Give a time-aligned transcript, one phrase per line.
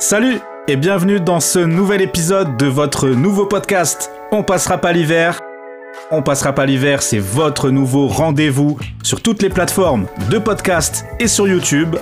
[0.00, 5.40] Salut et bienvenue dans ce nouvel épisode de votre nouveau podcast On passera pas l'hiver.
[6.12, 11.26] On passera pas l'hiver, c'est votre nouveau rendez-vous sur toutes les plateformes de podcast et
[11.26, 11.96] sur YouTube.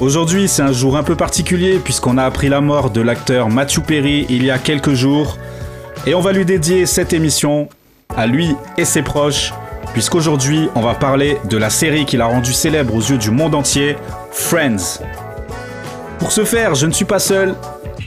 [0.00, 3.82] Aujourd'hui, c'est un jour un peu particulier puisqu'on a appris la mort de l'acteur Matthew
[3.82, 5.36] Perry il y a quelques jours
[6.06, 7.68] et on va lui dédier cette émission
[8.16, 9.52] à lui et ses proches
[9.92, 13.54] puisqu'aujourd'hui, on va parler de la série qui l'a rendu célèbre aux yeux du monde
[13.54, 13.96] entier,
[14.30, 15.02] Friends.
[16.18, 17.54] Pour ce faire, je ne suis pas seul,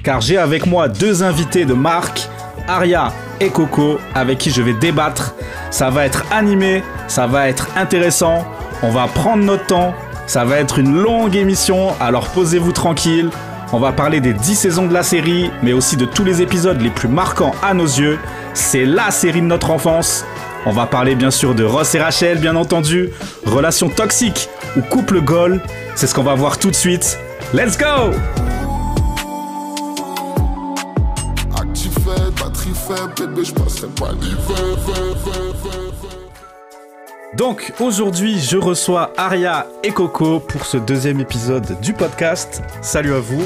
[0.04, 2.28] car j'ai avec moi deux invités de marque,
[2.68, 5.34] Aria et Coco, avec qui je vais débattre.
[5.70, 8.46] Ça va être animé, ça va être intéressant,
[8.84, 9.94] on va prendre notre temps,
[10.28, 13.30] ça va être une longue émission, alors posez-vous tranquille.
[13.74, 16.82] On va parler des 10 saisons de la série, mais aussi de tous les épisodes
[16.82, 18.20] les plus marquants à nos yeux.
[18.54, 20.26] C'est la série de notre enfance.
[20.66, 23.10] On va parler bien sûr de Ross et Rachel, bien entendu,
[23.46, 25.62] relations toxiques ou couple goal.
[25.96, 27.18] C'est ce qu'on va voir tout de suite.
[27.54, 28.14] Let's go!
[37.36, 42.64] Donc aujourd'hui je reçois Aria et Coco pour ce deuxième épisode du podcast.
[42.82, 43.44] Salut à vous.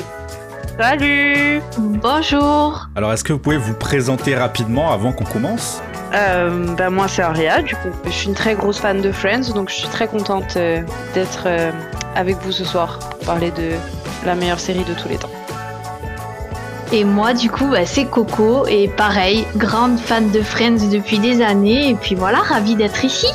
[0.77, 1.61] Salut.
[1.79, 2.87] Bonjour.
[2.95, 5.81] Alors est-ce que vous pouvez vous présenter rapidement avant qu'on commence?
[6.13, 9.51] Euh, bah, Moi c'est Aria, du coup je suis une très grosse fan de Friends
[9.55, 10.83] donc je suis très contente euh,
[11.15, 11.71] d'être euh,
[12.15, 13.71] avec vous ce soir pour parler de
[14.25, 15.31] la meilleure série de tous les temps.
[16.91, 18.65] Et moi, du coup, bah, c'est Coco.
[18.67, 21.89] Et pareil, grande fan de Friends depuis des années.
[21.89, 23.27] Et puis voilà, ravie d'être ici.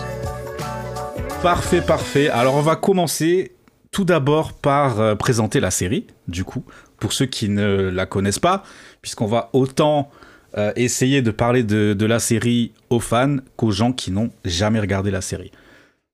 [1.42, 2.28] Parfait, parfait.
[2.28, 3.52] Alors, on va commencer
[3.90, 6.64] tout d'abord par euh, présenter la série, du coup,
[6.98, 8.62] pour ceux qui ne la connaissent pas,
[9.02, 10.10] puisqu'on va autant
[10.56, 14.80] euh, essayer de parler de, de, la série aux fans qu'aux gens qui n'ont jamais
[14.80, 15.50] regardé la série.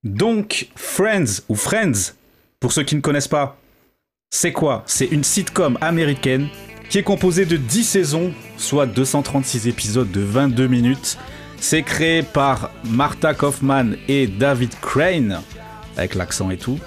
[0.04, 2.12] Donc, Friends ou Friends,
[2.60, 3.58] pour ceux qui ne connaissent pas,
[4.30, 4.82] c'est quoi?
[4.86, 6.48] C'est une sitcom américaine
[6.90, 11.18] qui est composée de 10 saisons, soit 236 épisodes de 22 minutes.
[11.58, 15.40] C'est créé par Martha Kaufman et David Crane,
[15.96, 16.78] avec l'accent et tout.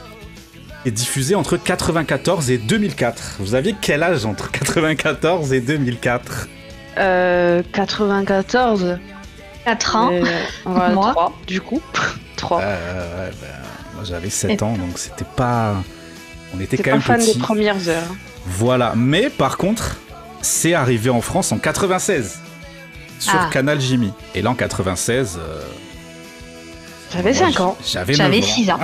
[0.85, 3.37] Et diffusé entre 94 et 2004.
[3.39, 6.47] Vous aviez quel âge entre 94 et 2004
[6.97, 7.61] Euh.
[7.73, 8.97] 94
[9.65, 10.09] 4 ans.
[10.13, 10.23] Euh,
[10.65, 11.81] Moi 3, du coup.
[12.37, 12.61] 3.
[12.61, 13.47] euh, ouais, ben,
[13.95, 15.75] Moi j'avais 7 ans, donc c'était pas.
[16.55, 17.33] On était quand pas même fan petits.
[17.33, 18.15] des premières heures.
[18.45, 19.97] Voilà, mais par contre,
[20.41, 22.39] c'est arrivé en France en 96
[23.19, 23.49] sur Ah.
[23.51, 24.11] Canal Jimmy.
[24.35, 25.61] Et là en 96, euh,
[27.13, 27.77] J'avais moi, 5 ans.
[27.85, 28.41] J'avais 9 J'avais ans.
[28.41, 28.79] 6 ans.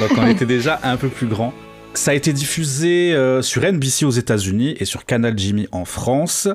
[0.00, 1.52] Donc on était déjà un peu plus grand.
[1.94, 6.48] Ça a été diffusé euh, sur NBC aux États-Unis et sur Canal Jimmy en France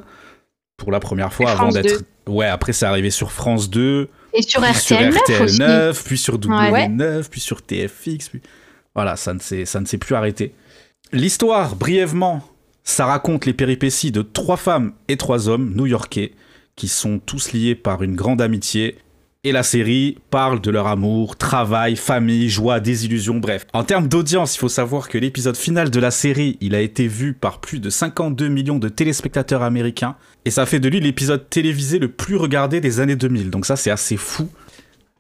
[0.78, 2.02] pour la première fois Et avant d'être.
[2.28, 5.60] Ouais, après c'est arrivé sur France 2, Et sur RTL 9 sur RTL aussi.
[5.60, 6.88] 9, puis sur Ouais.
[6.90, 8.30] W9, puis sur TFX.
[8.30, 8.42] Puis...
[8.98, 10.56] Voilà, ça ne s'est plus arrêté.
[11.14, 12.44] L'histoire, brièvement,
[12.84, 16.32] ça raconte les péripéties de trois femmes et trois hommes new-yorkais
[16.76, 18.98] qui sont tous liés par une grande amitié.
[19.44, 23.68] Et la série parle de leur amour, travail, famille, joie, désillusion, bref.
[23.72, 27.08] En termes d'audience, il faut savoir que l'épisode final de la série, il a été
[27.08, 30.16] vu par plus de 52 millions de téléspectateurs américains.
[30.46, 33.52] Et ça fait de lui l'épisode télévisé le plus regardé des années 2000.
[33.52, 34.50] Donc ça, c'est assez fou.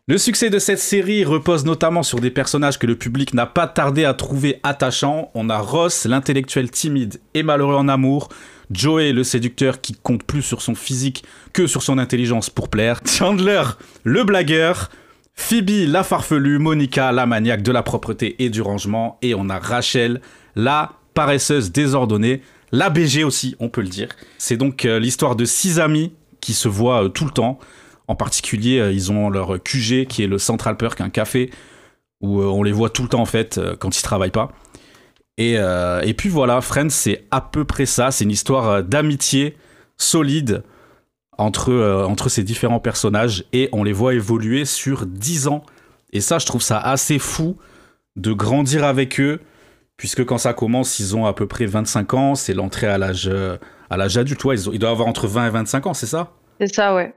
[0.09, 3.67] Le succès de cette série repose notamment sur des personnages que le public n'a pas
[3.67, 5.31] tardé à trouver attachants.
[5.33, 8.29] On a Ross, l'intellectuel timide et malheureux en amour.
[8.71, 13.01] Joey, le séducteur qui compte plus sur son physique que sur son intelligence pour plaire.
[13.05, 13.63] Chandler,
[14.05, 14.91] le blagueur.
[15.35, 16.57] Phoebe, la farfelue.
[16.57, 19.17] Monica, la maniaque de la propreté et du rangement.
[19.21, 20.21] Et on a Rachel,
[20.55, 22.43] la paresseuse désordonnée.
[22.71, 24.07] La BG aussi, on peut le dire.
[24.37, 27.59] C'est donc euh, l'histoire de six amis qui se voient euh, tout le temps.
[28.07, 31.51] En particulier, euh, ils ont leur QG qui est le Central Perk, un café
[32.21, 34.51] où euh, on les voit tout le temps en fait euh, quand ils travaillent pas.
[35.39, 38.09] Et, et puis voilà, Friends, c'est à peu près ça.
[38.09, 39.55] C'est une histoire d'amitié
[39.95, 40.63] solide
[41.37, 45.63] entre, entre ces différents personnages et on les voit évoluer sur 10 ans.
[46.11, 47.55] Et ça, je trouve ça assez fou
[48.15, 49.39] de grandir avec eux,
[49.95, 52.33] puisque quand ça commence, ils ont à peu près 25 ans.
[52.33, 53.27] C'est l'entrée à l'âge
[54.17, 54.43] adulte.
[54.43, 56.31] Ouais, ils, ils doivent avoir entre 20 et 25 ans, c'est ça?
[56.59, 57.13] C'est ça, ouais.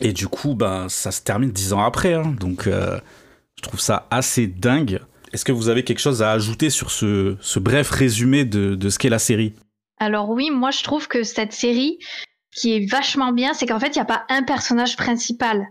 [0.00, 2.14] Et du coup, ben, ça se termine dix ans après.
[2.14, 2.34] hein.
[2.38, 2.98] Donc, euh,
[3.56, 5.00] je trouve ça assez dingue.
[5.32, 8.88] Est-ce que vous avez quelque chose à ajouter sur ce, ce bref résumé de, de
[8.90, 9.54] ce qu'est la série?
[9.98, 11.98] Alors oui, moi je trouve que cette série,
[12.54, 15.66] qui est vachement bien, c'est qu'en fait, il n'y a pas un personnage principal.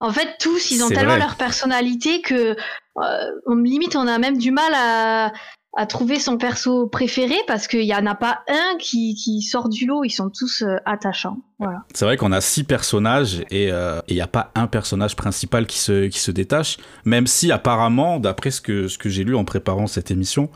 [0.00, 1.18] En fait, tous, ils ont tellement vrai.
[1.18, 5.32] leur personnalité que euh, on, limite, on a même du mal à,
[5.76, 9.68] à trouver son perso préféré parce qu'il n'y en a pas un qui, qui sort
[9.68, 10.04] du lot.
[10.04, 11.38] Ils sont tous euh, attachants.
[11.58, 11.84] Voilà.
[11.94, 15.78] C'est vrai qu'on a six personnages et il n'y a pas un personnage principal qui
[15.78, 19.44] se, qui se détache, même si apparemment, d'après ce que, ce que j'ai lu en
[19.44, 20.50] préparant cette émission,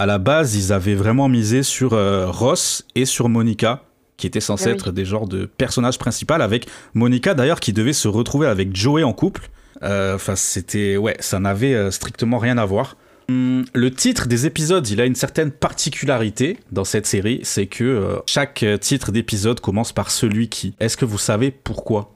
[0.00, 3.82] à la base, ils avaient vraiment misé sur euh, Ross et sur Monica,
[4.16, 4.72] qui étaient censés oui.
[4.72, 9.02] être des genres de personnages principaux, avec Monica d'ailleurs qui devait se retrouver avec Joey
[9.02, 9.50] en couple.
[9.82, 10.96] Euh, Enfin, c'était.
[10.96, 12.96] Ouais, ça n'avait euh, strictement rien à voir.
[13.30, 17.84] Hum, Le titre des épisodes, il a une certaine particularité dans cette série, c'est que
[17.84, 20.74] euh, chaque euh, titre d'épisode commence par celui qui.
[20.80, 22.12] Est-ce que vous savez pourquoi?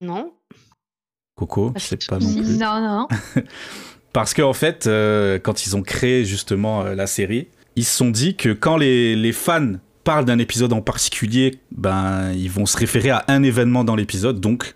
[0.00, 0.32] Non
[1.36, 2.58] Coco, je sais pas non plus.
[2.58, 3.08] Non, non.
[4.12, 8.10] Parce qu'en fait, euh, quand ils ont créé justement euh, la série, ils se sont
[8.10, 12.76] dit que quand les, les fans parlent d'un épisode en particulier, ben ils vont se
[12.76, 14.40] référer à un événement dans l'épisode.
[14.40, 14.74] Donc,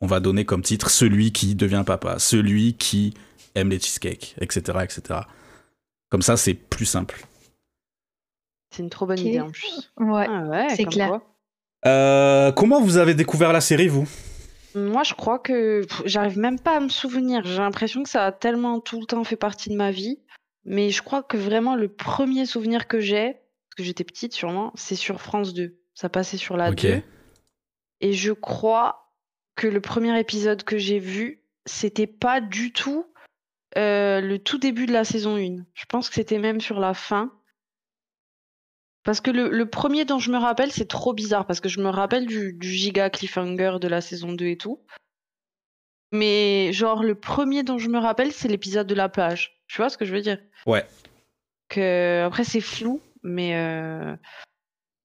[0.00, 3.14] on va donner comme titre celui qui devient papa, celui qui
[3.56, 5.20] aime les cheesecakes, etc., etc.
[6.10, 7.26] Comme ça, c'est plus simple.
[8.70, 9.90] C'est une trop bonne idée en plus.
[9.96, 10.26] Ouais.
[10.28, 11.20] Ah ouais, c'est clair.
[11.86, 14.06] Euh, comment vous avez découvert la série, vous?
[14.74, 17.44] Moi, je crois que j'arrive même pas à me souvenir.
[17.44, 20.18] J'ai l'impression que ça a tellement tout le temps fait partie de ma vie.
[20.64, 24.72] Mais je crois que vraiment le premier souvenir que j'ai, parce que j'étais petite sûrement,
[24.74, 25.78] c'est sur France 2.
[25.94, 26.82] Ça passait sur la Ok.
[26.82, 27.02] 2.
[28.00, 29.12] Et je crois
[29.54, 33.06] que le premier épisode que j'ai vu, c'était pas du tout
[33.76, 35.64] euh, le tout début de la saison 1.
[35.74, 37.32] Je pense que c'était même sur la fin.
[39.04, 41.80] Parce que le, le premier dont je me rappelle, c'est trop bizarre, parce que je
[41.80, 44.80] me rappelle du, du giga cliffhanger de la saison 2 et tout.
[46.12, 49.62] Mais genre, le premier dont je me rappelle, c'est l'épisode de la plage.
[49.68, 50.38] Tu vois ce que je veux dire?
[50.66, 50.84] Ouais.
[51.68, 54.16] Que, après, c'est flou, mais euh,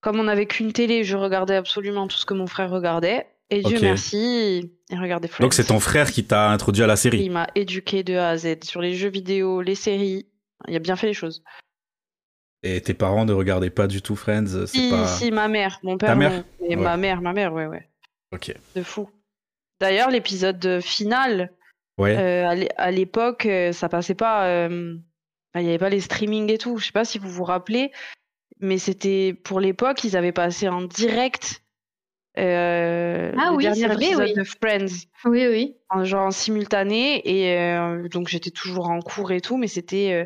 [0.01, 3.27] comme on n'avait qu'une télé, je regardais absolument tout ce que mon frère regardait.
[3.49, 5.43] Et Dieu merci, Friends.
[5.43, 7.23] Donc, c'est ton frère qui t'a introduit à la série.
[7.23, 10.27] Il m'a éduqué de A à Z sur les jeux vidéo, les séries.
[10.67, 11.43] Il a bien fait les choses.
[12.63, 15.07] Et tes parents ne regardaient pas du tout Friends C'est Si, pas.
[15.07, 15.79] si, ma mère.
[15.83, 16.43] Mon père, Ta mère non.
[16.67, 16.83] Et Ouais.
[16.83, 17.89] ma mère, ma mère, ouais, ouais.
[18.33, 18.53] Ok.
[18.75, 19.09] De fou.
[19.79, 21.51] D'ailleurs, l'épisode final,
[21.97, 22.15] Ouais.
[22.15, 24.45] euh, à l'é- à l'époque, euh, ça passait pas.
[24.47, 24.95] euh,
[25.55, 26.77] Il n'y avait pas les streamings et tout.
[26.77, 27.91] Je sais pas si vous vous rappelez,
[28.61, 31.60] mais c'était pour l'époque, ils avaient passé en direct
[32.37, 34.33] euh, Ah le oui, dernier c'est vrai, épisode oui.
[34.33, 34.95] de Friends,
[35.25, 35.75] Oui, oui.
[35.89, 37.21] en genre en simultané.
[37.29, 40.25] Et euh, donc j'étais toujours en cours et tout, mais c'était euh,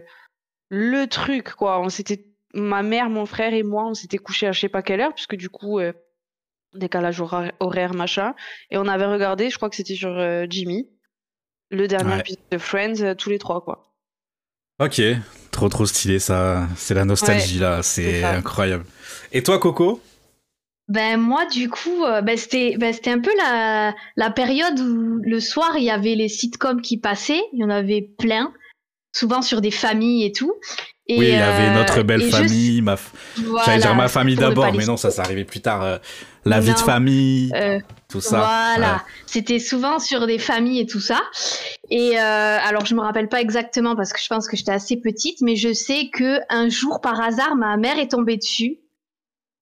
[0.70, 1.80] le truc, quoi.
[1.82, 4.82] On s'était, ma mère, mon frère et moi, on s'était couchés à je sais pas
[4.84, 5.94] quelle heure, puisque du coup, euh,
[6.74, 8.36] décalage hora- horaire, machin.
[8.70, 10.90] Et on avait regardé, je crois que c'était sur euh, Jimmy,
[11.72, 12.20] le dernier Ouais.
[12.20, 13.92] épisode de Friends, euh, tous les trois, quoi.
[14.80, 15.02] Ok,
[15.52, 16.68] trop trop stylé ça.
[16.76, 18.84] C'est la nostalgie là, c'est incroyable.
[19.32, 20.02] Et toi Coco?
[20.88, 25.20] Ben moi du coup, euh, ben, c'était ben, c'était un peu la, la période où
[25.24, 28.54] le soir il y avait les sitcoms qui passaient, il y en avait plein,
[29.12, 30.54] souvent sur des familles et tout.
[31.08, 33.96] Et, Oui, il y avait euh, notre belle je- famille, ma f- voilà, j'allais dire
[33.96, 35.84] ma famille d'abord, mais non, ça c'est arrivé plus tard.
[35.84, 35.98] euh,
[36.46, 38.38] la vie de famille, Euh, tout ça.
[38.38, 39.00] Voilà, Ouais.
[39.26, 41.20] c'était souvent sur des familles et tout ça.
[41.90, 44.98] Et euh, alors je me rappelle pas exactement parce que je pense que j'étais assez
[44.98, 48.78] petite, mais je sais que un jour par hasard ma mère est tombée dessus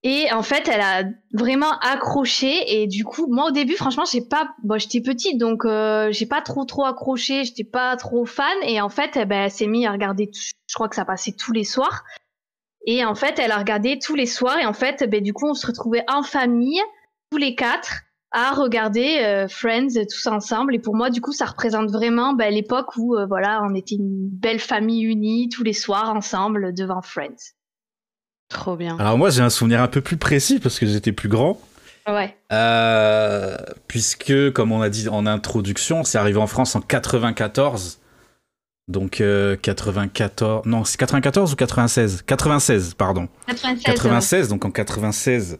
[0.03, 1.03] et en fait elle a
[1.33, 5.65] vraiment accroché et du coup moi au début franchement j'ai pas, bon j'étais petite donc
[5.65, 9.44] euh, j'ai pas trop trop accroché, j'étais pas trop fan et en fait eh ben,
[9.45, 12.03] elle s'est mise à regarder, tout- je crois que ça passait tous les soirs.
[12.85, 15.47] Et en fait, elle a regardé tous les soirs et en fait, ben, du coup,
[15.47, 16.81] on se retrouvait en famille,
[17.31, 18.01] tous les quatre,
[18.31, 20.75] à regarder euh, Friends tous ensemble.
[20.75, 23.95] Et pour moi, du coup, ça représente vraiment ben, l'époque où euh, voilà, on était
[23.95, 27.53] une belle famille unie tous les soirs ensemble devant Friends.
[28.53, 28.97] Trop bien.
[29.00, 31.60] Alors moi j'ai un souvenir un peu plus précis parce que j'étais plus grand.
[32.07, 32.36] Ouais.
[32.51, 33.57] Euh,
[33.88, 38.00] puisque, comme on a dit en introduction, c'est arrivé en France en 94.
[38.89, 43.29] Donc euh, 94, non, c'est 94 ou 96 96, pardon.
[43.48, 43.83] 96.
[43.83, 45.60] 96, donc en 96,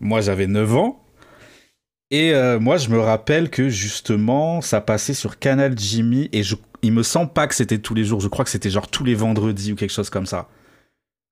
[0.00, 1.00] moi j'avais 9 ans.
[2.10, 6.56] Et euh, moi je me rappelle que justement ça passait sur Canal Jimmy et je,
[6.82, 9.04] il me semble pas que c'était tous les jours, je crois que c'était genre tous
[9.04, 10.46] les vendredis ou quelque chose comme ça.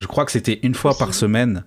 [0.03, 1.65] Je crois que c'était une fois par semaine.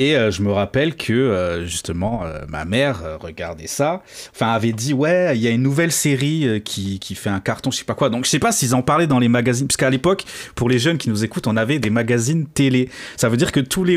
[0.00, 4.52] Et euh, je me rappelle que euh, justement euh, ma mère euh, regardait ça, enfin
[4.52, 7.72] avait dit ouais il y a une nouvelle série euh, qui, qui fait un carton
[7.72, 8.08] je sais pas quoi.
[8.08, 10.22] Donc je sais pas s'ils en parlaient dans les magazines, parce qu'à l'époque
[10.54, 12.90] pour les jeunes qui nous écoutent on avait des magazines télé.
[13.16, 13.96] Ça veut dire que tous les,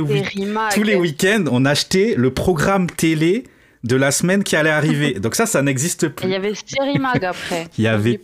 [0.73, 3.43] tous les week-ends on achetait le programme télé
[3.83, 5.13] de la semaine qui allait arriver.
[5.19, 6.29] Donc ça ça n'existe Et il plus.
[6.29, 7.67] y avait Série Mag après.
[7.77, 8.19] Il y avait-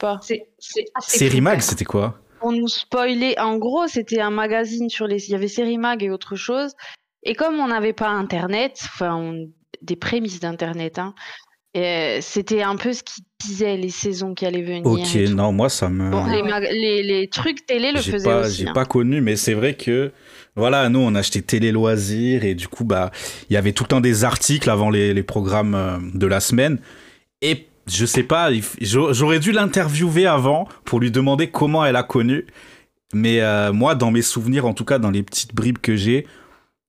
[1.00, 2.20] Série Mag c'était quoi?
[2.42, 3.40] On nous spoilait.
[3.40, 5.28] En gros, c'était un magazine sur les.
[5.28, 6.74] Il y avait Série Mag et autre chose.
[7.24, 9.50] Et comme on n'avait pas Internet, enfin, on-
[9.82, 11.14] des prémices d'Internet, hein,
[11.76, 14.86] euh, c'était un peu ce qui disait les saisons qui allaient venir.
[14.86, 18.64] Ok non moi ça me Bon, les, trucs télé le faisaient pas, aussi.
[18.64, 18.74] J'ai hein.
[18.74, 20.12] pas connu, mais c'est vrai que
[20.56, 23.12] voilà, nous on achetait télé loisirs et du coup bah
[23.50, 26.40] il y avait tout le temps des articles avant les, les programmes euh, de la
[26.40, 26.80] semaine
[27.44, 28.50] et je sais pas,
[28.82, 32.46] j'aurais dû l'interviewer avant pour lui demander comment elle a connu
[33.14, 36.28] Mais euh, moi, dans mes souvenirs, en tout cas dans les petites bribes que j'ai,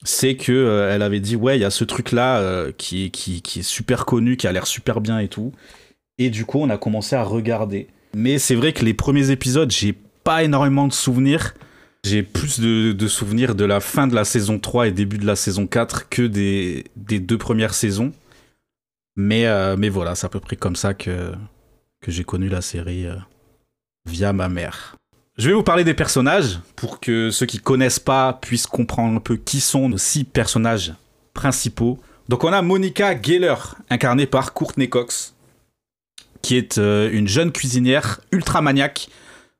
[0.04, 3.42] c'est que euh, elle avait dit ouais, il y a ce truc là qui, qui,
[3.42, 5.52] qui est super connu, qui a l'air super bien et tout.
[6.18, 7.86] Et du coup, on a commencé à regarder.
[8.14, 11.54] Mais c'est vrai que les premiers épisodes, j'ai pas énormément de souvenirs.
[12.04, 15.36] J'ai plus de, souvenirs de la fin de la saison 3 et début de la
[15.36, 18.12] saison 4 que des, des deux premières saisons.
[19.18, 21.32] Mais, euh, mais voilà, c'est à peu près comme ça que,
[22.00, 23.16] que j'ai connu la série euh,
[24.06, 24.94] via ma mère.
[25.36, 29.20] Je vais vous parler des personnages pour que ceux qui connaissent pas puissent comprendre un
[29.20, 30.94] peu qui sont nos six personnages
[31.34, 31.98] principaux.
[32.28, 33.56] Donc on a Monica Geller,
[33.90, 35.34] incarnée par Courtney Cox,
[36.40, 39.08] qui est euh, une jeune cuisinière ultra maniaque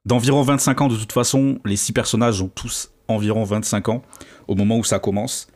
[0.05, 0.89] d'environ 25 ans.
[0.89, 4.03] De toute façon, les six personnages ont tous environ 25 ans
[4.47, 5.49] au moment où ça commence.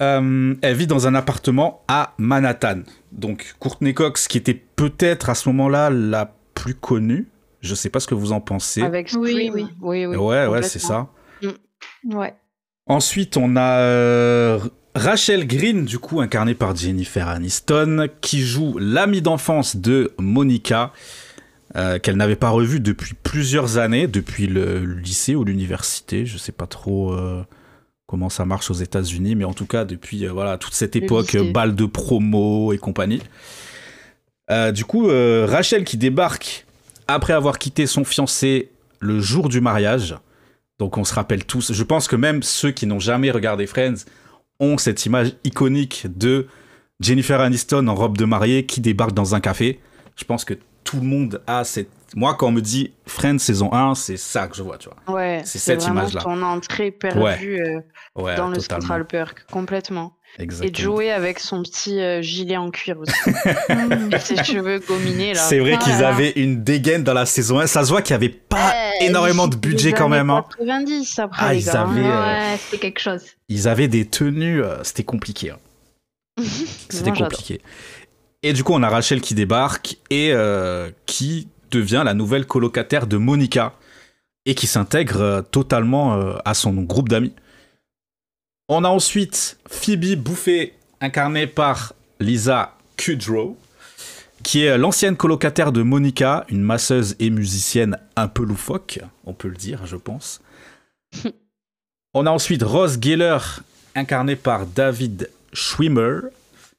[0.00, 2.80] Euh, elle vit dans un appartement à Manhattan.
[3.12, 7.28] Donc Courtney Cox, qui était peut-être à ce moment-là la plus connue.
[7.60, 8.82] Je sais pas ce que vous en pensez.
[8.82, 11.08] Avec oui, oui, oui, Ouais, ouais, c'est ça.
[11.42, 12.16] Mm.
[12.16, 12.34] Ouais.
[12.86, 14.58] Ensuite, on a euh,
[14.94, 20.92] Rachel Green, du coup, incarnée par Jennifer Aniston, qui joue l'amie d'enfance de Monica.
[21.76, 26.50] Euh, qu'elle n'avait pas revu depuis plusieurs années, depuis le, lycée ou l'université, je sais
[26.50, 27.44] pas trop euh,
[28.10, 31.36] comment ça marche aux États-Unis, mais en tout cas depuis euh, voilà toute cette époque
[31.54, 33.22] balle de promo et compagnie.
[34.74, 36.66] du coup, Rachel qui débarque
[37.06, 40.16] après avoir quitté son fiancé le jour du mariage.
[40.80, 41.72] Donc on se rappelle tous.
[41.72, 44.06] Je pense que même ceux qui n'ont jamais regardé Friends
[44.58, 46.46] ont cette image iconique de
[47.00, 49.78] Jennifer Aniston en robe de mariée qui débarque dans un café.
[50.16, 51.88] Je pense que tout le monde a cette.
[52.16, 55.14] Moi, quand on me dit Friends saison 1, c'est ça que je vois, tu vois.
[55.14, 56.22] Ouais, c'est cette image-là.
[56.22, 60.16] ton entrée perdue euh, dans le Central Perk, complètement.
[60.38, 60.70] Exactement.
[60.70, 63.12] Et Joey avec son petit euh, gilet en cuir aussi.
[64.12, 65.40] et ses cheveux gominés, là.
[65.40, 67.66] C'est vrai qu'ils avaient une dégaine dans la saison 1.
[67.66, 70.32] Ça se voit qu'il n'y avait pas énormément de budget quand même.
[70.58, 71.24] 90 hein.
[71.24, 71.80] après, ah, les ils gars.
[71.80, 73.22] Avaient, euh, ouais, c'était quelque chose.
[73.48, 75.50] Ils avaient des tenues, c'était compliqué.
[75.50, 75.58] Hein.
[76.88, 77.60] c'était compliqué.
[78.42, 83.06] Et du coup, on a Rachel qui débarque et euh, qui devient la nouvelle colocataire
[83.06, 83.74] de Monica
[84.46, 87.34] et qui s'intègre euh, totalement euh, à son groupe d'amis.
[88.68, 93.58] On a ensuite Phoebe Bouffet, incarnée par Lisa Kudrow,
[94.42, 99.48] qui est l'ancienne colocataire de Monica, une masseuse et musicienne un peu loufoque, on peut
[99.48, 100.40] le dire, je pense.
[102.14, 103.38] on a ensuite Rose Geller,
[103.94, 106.20] incarnée par David Schwimmer,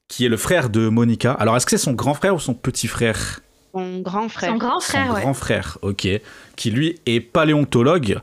[0.07, 1.33] qui est le frère de Monica.
[1.33, 3.41] Alors, est-ce que c'est son grand frère ou son petit frère?
[3.74, 4.51] Son grand frère.
[4.51, 6.08] Son grand frère, son grand frère, ok.
[6.56, 8.20] Qui lui est paléontologue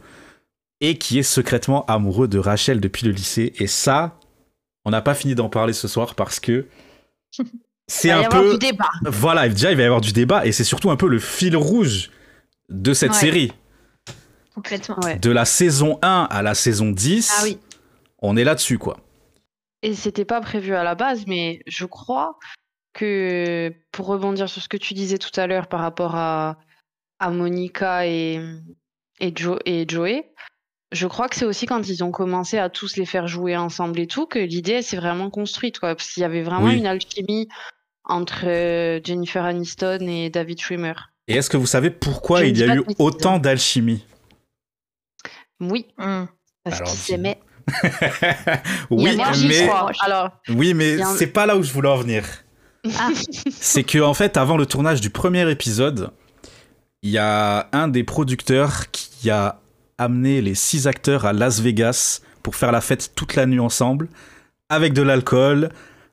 [0.81, 3.53] et qui est secrètement amoureux de Rachel depuis le lycée.
[3.57, 4.19] Et ça,
[4.85, 6.67] on n'a pas fini d'en parler ce soir parce que
[7.87, 8.53] c'est un peu.
[8.53, 8.91] Du débat.
[9.05, 11.57] Voilà, déjà, il va y avoir du débat et c'est surtout un peu le fil
[11.57, 12.11] rouge
[12.69, 13.53] de cette série.
[14.55, 14.97] Complètement.
[15.23, 17.59] De la saison 1 à la saison 10, ah, oui.
[18.21, 18.99] on est là-dessus, quoi
[19.83, 22.39] et c'était pas prévu à la base, mais je crois
[22.99, 26.59] que pour rebondir sur ce que tu disais tout à l'heure par rapport à,
[27.21, 28.41] à Monica et,
[29.21, 29.33] et,
[29.67, 30.33] et Joey,
[30.91, 34.01] je crois que c'est aussi quand ils ont commencé à tous les faire jouer ensemble
[34.01, 37.49] et tout que l'idée s'est vraiment construite, quoi, parce qu'il y avait vraiment une alchimie
[38.03, 40.95] entre euh, Jennifer Aniston et David Schwimmer.
[41.29, 44.05] Et est-ce que vous savez pourquoi il y a eu autant d'alchimie?
[45.61, 46.25] Oui, mmh.
[46.65, 47.39] parce qu'ils s'aimaient
[48.91, 49.69] oui, mais,
[50.01, 52.25] Alors, oui, mais c'est pas là où je voulais en venir.
[52.99, 53.11] Ah.
[53.51, 56.11] c'est que en fait, avant le tournage du premier épisode,
[57.03, 59.61] il y a un des producteurs qui a
[59.99, 64.09] amené les six acteurs à Las Vegas pour faire la fête toute la nuit ensemble,
[64.69, 65.71] avec de l'alcool,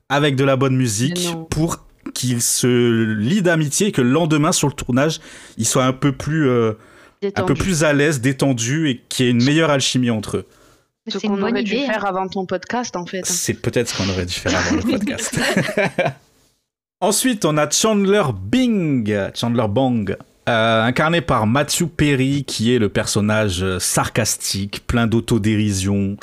[0.10, 4.68] avec de la bonne musique, pour qu'ils se lient d'amitié et que le lendemain sur
[4.68, 5.20] le tournage,
[5.58, 6.74] ils soient un peu plus, euh,
[7.36, 10.46] un peu plus à l'aise, détendus et qu'il y ait une meilleure alchimie entre eux.
[11.08, 13.26] Ce qu'on aurait dû faire avant ton podcast, en fait.
[13.26, 15.40] C'est peut-être ce qu'on aurait dû faire avant le podcast.
[17.06, 20.18] Ensuite, on a Chandler Bing, Chandler Bong,
[20.50, 26.18] euh, incarné par Matthew Perry, qui est le personnage euh, sarcastique, plein d'autodérision,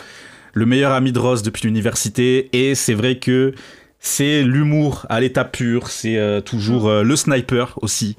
[0.54, 2.50] le meilleur ami de Ross depuis l'université.
[2.52, 3.54] Et c'est vrai que
[4.00, 8.16] c'est l'humour à l'état pur, c'est euh, toujours le sniper aussi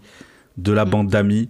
[0.56, 1.50] de la bande d'amis.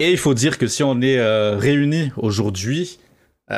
[0.00, 1.20] Et il faut dire que si on est
[1.54, 2.98] réunis aujourd'hui,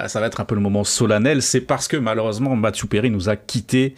[0.08, 3.30] ça va être un peu le moment solennel, c'est parce que malheureusement Mathieu Perry nous
[3.30, 3.94] a quittés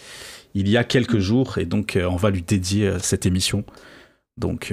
[0.59, 3.65] il y a quelques jours et donc euh, on va lui dédier euh, cette émission.
[4.37, 4.73] Donc,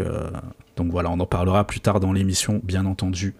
[0.75, 3.33] donc voilà, on en parlera plus tard dans l'émission, bien entendu.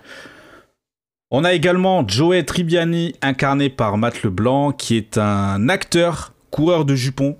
[1.30, 6.96] On a également Joey Tribbiani, incarné par Matt Leblanc, qui est un acteur, coureur de
[6.96, 7.38] jupons.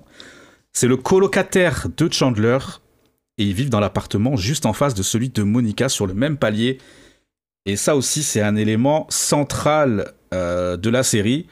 [0.72, 2.58] C'est le colocataire de Chandler,
[3.38, 6.36] et ils vivent dans l'appartement juste en face de celui de Monica sur le même
[6.36, 6.78] palier.
[7.64, 11.48] Et ça aussi, c'est un élément central euh, de la série,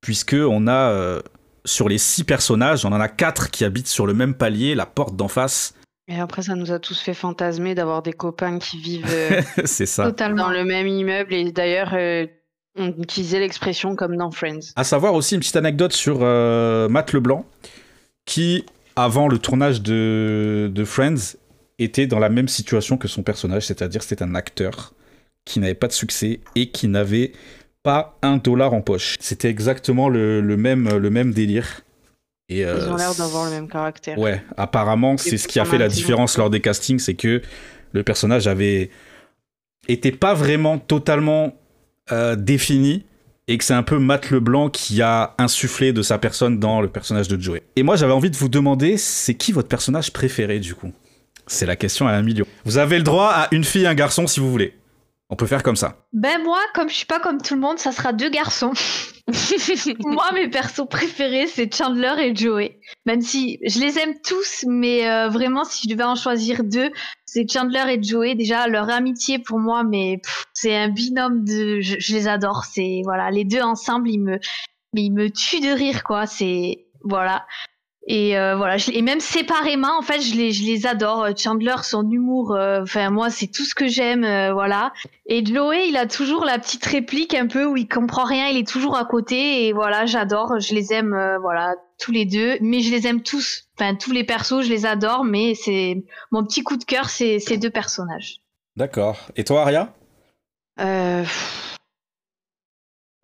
[0.00, 1.22] puisque on a euh,
[1.66, 4.86] sur les six personnages, on en a quatre qui habitent sur le même palier, la
[4.86, 5.74] porte d'en face.
[6.08, 9.86] Et après, ça nous a tous fait fantasmer d'avoir des copains qui vivent euh, c'est
[9.86, 10.04] ça.
[10.04, 10.44] Totalement.
[10.44, 11.34] dans le même immeuble.
[11.34, 12.26] Et d'ailleurs, euh,
[12.78, 14.72] on utilisait l'expression comme dans Friends.
[14.76, 17.44] À savoir aussi une petite anecdote sur euh, Matt Leblanc,
[18.24, 21.36] qui, avant le tournage de, de Friends,
[21.78, 24.94] était dans la même situation que son personnage, c'est-à-dire c'était un acteur
[25.44, 27.32] qui n'avait pas de succès et qui n'avait
[27.86, 29.14] pas un dollar en poche.
[29.20, 31.82] C'était exactement le, le même, le même délire.
[32.48, 34.18] Et, Ils euh, ont l'air d'avoir le même caractère.
[34.18, 37.42] Ouais, apparemment, c'est ce qui a fait la différence lors des castings, c'est que
[37.92, 38.90] le personnage avait
[39.86, 41.54] était pas vraiment totalement
[42.10, 43.04] euh, défini
[43.46, 46.88] et que c'est un peu Matt Leblanc qui a insufflé de sa personne dans le
[46.88, 47.62] personnage de Joey.
[47.76, 50.90] Et moi, j'avais envie de vous demander, c'est qui votre personnage préféré du coup?
[51.46, 52.46] C'est la question à un million.
[52.64, 54.74] Vous avez le droit à une fille et un garçon si vous voulez.
[55.28, 56.06] On peut faire comme ça.
[56.12, 58.72] Ben moi, comme je suis pas comme tout le monde, ça sera deux garçons.
[60.04, 62.78] moi, mes persos préférés, c'est Chandler et Joey.
[63.06, 66.92] Même si je les aime tous, mais euh, vraiment, si je devais en choisir deux,
[67.24, 68.36] c'est Chandler et Joey.
[68.36, 70.20] Déjà, leur amitié pour moi, mais
[70.54, 72.64] c'est un binôme de, je, je les adore.
[72.64, 74.38] C'est voilà, les deux ensemble, ils me,
[74.94, 76.26] mais ils me tuent de rire, quoi.
[76.26, 77.44] C'est voilà.
[78.08, 81.26] Et euh, voilà, je- et même séparément, en fait, je les, je les adore.
[81.36, 84.92] Chandler, son humour, euh, enfin moi, c'est tout ce que j'aime, euh, voilà.
[85.26, 88.58] Et Joey, il a toujours la petite réplique un peu où il comprend rien, il
[88.58, 92.58] est toujours à côté, et voilà, j'adore, je les aime, euh, voilà, tous les deux,
[92.60, 93.64] mais je les aime tous.
[93.76, 97.40] Enfin, tous les persos, je les adore, mais c'est mon petit coup de cœur, c'est
[97.40, 98.36] ces deux personnages.
[98.76, 99.18] D'accord.
[99.34, 99.92] Et toi, Aria?
[100.78, 101.24] Euh.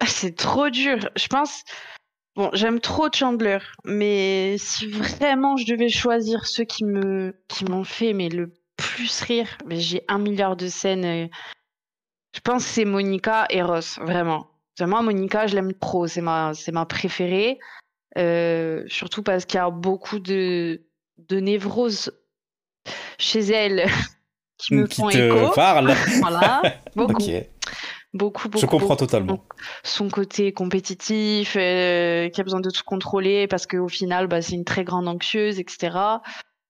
[0.01, 1.09] Ah, C'est trop dur.
[1.15, 1.63] Je pense.
[2.35, 7.85] Bon, j'aime trop Chandler, mais si vraiment je devais choisir ceux qui me qui m'ont
[7.85, 11.05] fait mais le plus rire, mais j'ai un milliard de scènes.
[11.05, 11.27] euh,
[12.35, 14.49] Je pense que c'est Monica et Ross, vraiment.
[14.81, 16.07] Moi, Monica, je l'aime trop.
[16.07, 17.59] C'est ma c'est ma préférée.
[18.19, 20.83] Euh, surtout parce qu'il y a beaucoup de
[21.19, 22.11] de névrose
[23.19, 23.85] chez elle
[24.59, 25.53] qui me Qui font te écho.
[25.55, 26.63] parle Voilà,
[26.97, 27.23] beaucoup.
[28.15, 28.61] Beaucoup, beaucoup.
[28.61, 28.97] Je comprends beaucoup.
[29.07, 29.45] totalement.
[29.83, 34.55] Son côté compétitif, euh, qui a besoin de tout contrôler parce qu'au final, bah, c'est
[34.55, 35.97] une très grande anxieuse, etc.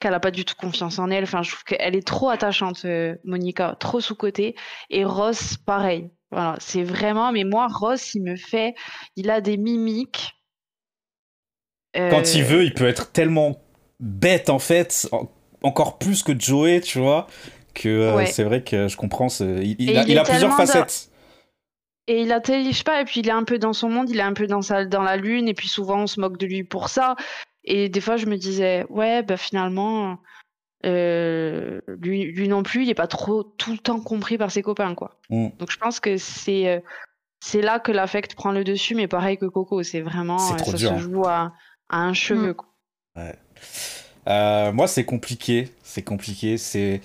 [0.00, 1.24] Qu'elle a pas du tout confiance en elle.
[1.24, 4.56] Enfin, je trouve qu'elle est trop attachante, euh, Monica, trop sous-côté.
[4.90, 6.10] Et Ross, pareil.
[6.30, 7.30] Voilà, c'est vraiment.
[7.30, 8.74] Mais moi, Ross, il me fait.
[9.16, 10.32] Il a des mimiques.
[11.96, 13.60] Euh, Quand il veut, il peut être tellement
[14.00, 15.28] bête en fait, en-
[15.62, 17.26] encore plus que Joey, tu vois,
[17.74, 18.26] que euh, Ouais.
[18.26, 19.28] c'est vrai que je comprends.
[19.28, 19.76] Il, a, il
[20.08, 21.10] il est a plusieurs facettes.
[22.08, 24.10] Et il a, je sais pas, et puis il est un peu dans son monde,
[24.10, 26.36] il est un peu dans, sa, dans la lune, et puis souvent on se moque
[26.36, 27.14] de lui pour ça.
[27.64, 30.18] Et des fois je me disais, ouais, bah finalement,
[30.84, 34.62] euh, lui, lui non plus, il est pas trop tout le temps compris par ses
[34.62, 35.20] copains, quoi.
[35.30, 35.50] Mm.
[35.58, 36.80] Donc je pense que c'est euh,
[37.40, 40.72] c'est là que l'affect prend le dessus, mais pareil que Coco, c'est vraiment, euh, trop
[40.72, 40.98] ça dur, se hein.
[40.98, 41.52] joue à,
[41.88, 42.54] à un cheveu, Mm.
[42.54, 42.68] quoi.
[44.28, 45.68] Euh, moi, c'est compliqué.
[45.82, 46.56] C'est compliqué.
[46.58, 47.00] C'est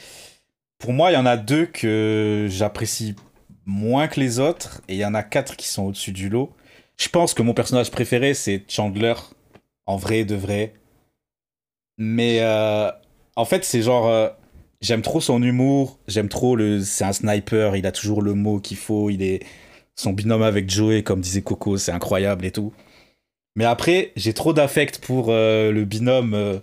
[0.79, 3.15] pour moi, il y en a deux que j'apprécie
[3.67, 6.51] moins que les autres, et il y en a quatre qui sont au-dessus du lot.
[6.97, 9.13] Je pense que mon personnage préféré, c'est Chandler,
[9.85, 10.73] en vrai de vrai.
[11.99, 12.89] Mais euh,
[13.35, 14.29] en fait, c'est genre, euh,
[14.81, 18.59] j'aime trop son humour, j'aime trop le, c'est un sniper, il a toujours le mot
[18.59, 19.45] qu'il faut, il est
[19.95, 22.73] son binôme avec Joey, comme disait Coco, c'est incroyable et tout.
[23.55, 26.61] Mais après, j'ai trop d'affect pour euh, le binôme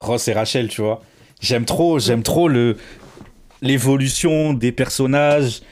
[0.00, 1.02] Ross et Rachel, tu vois.
[1.40, 2.76] J'aime trop, j'aime trop le
[3.62, 5.62] l'évolution des personnages,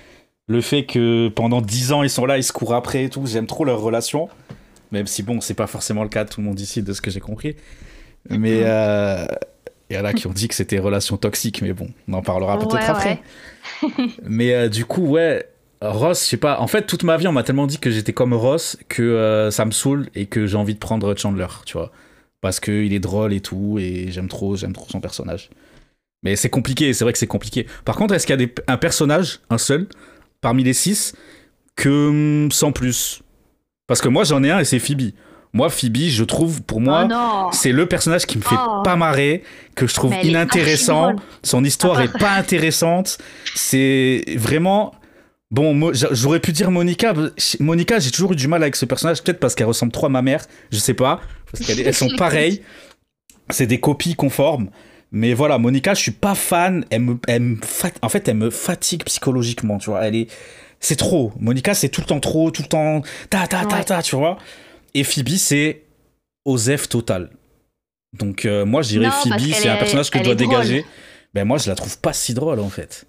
[0.47, 3.27] le fait que pendant 10 ans ils sont là, ils se courent après et tout.
[3.27, 4.29] J'aime trop leur relation,
[4.93, 7.01] même si bon, c'est pas forcément le cas de tout le monde ici, de ce
[7.01, 7.57] que j'ai compris.
[8.31, 9.27] Mais euh,
[9.91, 12.23] il y en a qui ont dit que c'était relation toxique, mais bon, on en
[12.23, 13.23] parlera peut-être Ouais, après.
[14.23, 15.47] mais euh, du coup, ouais,
[15.83, 16.61] Ross, je sais pas.
[16.61, 19.51] En fait, toute ma vie, on m'a tellement dit que j'étais comme Ross que euh,
[19.51, 21.93] ça me saoule et que j'ai envie de prendre Chandler, tu vois.
[22.41, 25.51] Parce qu'il est drôle et tout, et j'aime trop, j'aime trop son personnage.
[26.23, 27.67] Mais c'est compliqué, c'est vrai que c'est compliqué.
[27.85, 29.87] Par contre, est-ce qu'il y a des- un personnage, un seul,
[30.45, 31.15] parmi les six,
[31.75, 33.23] que hum, sans plus
[33.89, 35.11] Parce que moi, j'en ai un et c'est Phoebe.
[35.55, 38.83] Moi, Phoebe, je trouve, pour moi, oh c'est le personnage qui me fait Oh.
[38.85, 39.43] pas marrer,
[39.75, 41.15] que je trouve inintéressant.
[41.43, 43.19] Son histoire est pas intéressante.
[43.55, 44.95] C'est vraiment.
[45.51, 47.15] Bon, j'aurais pu dire Monica.
[47.61, 50.09] Monica, j'ai toujours eu du mal avec ce personnage, peut-être parce qu'elle ressemble trop à
[50.09, 51.21] ma mère, je sais pas.
[51.51, 52.63] Parce qu'elles elles sont pareilles.
[53.51, 54.69] C'est des copies conformes.
[55.17, 56.85] Mais voilà, Monica, je suis pas fan.
[56.91, 60.05] Elle me, elle me fat- En fait, elle me fatigue psychologiquement, tu vois.
[60.05, 60.27] Elle est.
[60.81, 61.33] C'est trop.
[61.39, 63.01] Monica, c'est tout le temps trop, tout le temps.
[63.31, 63.85] Ta, ta, ta, Ouais.
[63.85, 64.37] ta, tu vois.
[64.93, 65.83] Et Phoebe, c'est
[66.45, 67.31] Osef total.
[68.13, 70.85] Donc, euh, moi, je dirais Phoebe, c'est un personnage que je dois dégager.
[71.33, 73.07] Ben, moi, je la trouve pas si drôle, en fait.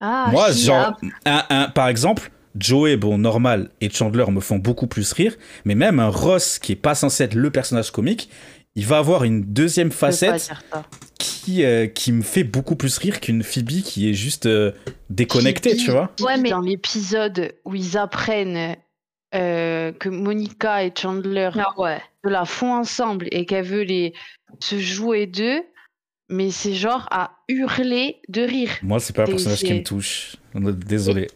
[0.00, 4.86] Ah, Moi, genre, un, un- par exemple, Joey, bon, normal, et Chandler me font beaucoup
[4.86, 8.30] plus rire, mais même un Ross qui est pas censé être le personnage comique,
[8.74, 10.52] il va avoir une deuxième facette
[11.18, 14.72] qui, euh, qui me fait beaucoup plus rire qu'une Phoebe qui est juste euh,
[15.10, 16.12] déconnectée, Phoebe, tu vois.
[16.20, 18.76] Ouais, mais- Dans l'épisode où ils apprennent
[19.34, 22.00] euh, que Monica et Chandler ah ouais.
[22.24, 24.14] se la font ensemble et qu'elle veut les
[24.60, 25.60] se jouer d'eux,
[26.30, 28.70] mais c'est genre à hurler de rire.
[28.82, 30.36] Moi, c'est pas un personnage qui me touche.
[30.54, 31.28] Désolé.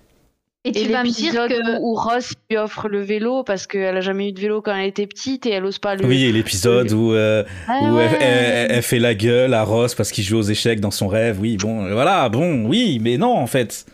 [0.65, 1.81] Et Et tu vas me dire que.
[1.81, 4.87] où Ross lui offre le vélo parce qu'elle a jamais eu de vélo quand elle
[4.87, 6.07] était petite et elle ose pas le.
[6.07, 8.19] Oui, et l'épisode où, euh, Ah où elle, ouais.
[8.21, 11.41] elle- elle fait la gueule à Ross parce qu'il joue aux échecs dans son rêve.
[11.41, 13.87] Oui, bon, euh, voilà, bon, oui, mais non, en fait.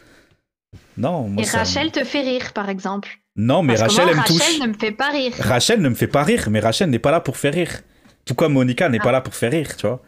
[0.99, 3.09] Non, moi, Et ça- Rachel te fait rire, par exemple.
[3.37, 4.43] Non, mais Parce Rachel, moi, elle me touche.
[4.43, 5.33] Rachel ne me fait pas rire.
[5.39, 7.81] Rachel ne me fait pas rire, mais Rachel n'est pas là pour faire rire.
[8.27, 9.05] Tout comme Monica n'est Ah.
[9.05, 10.03] pas là pour faire rire, tu vois.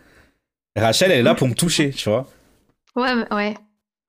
[0.76, 2.26] Rachel, elle est là pour me toucher, tu vois.
[2.96, 3.54] Ouais, mais-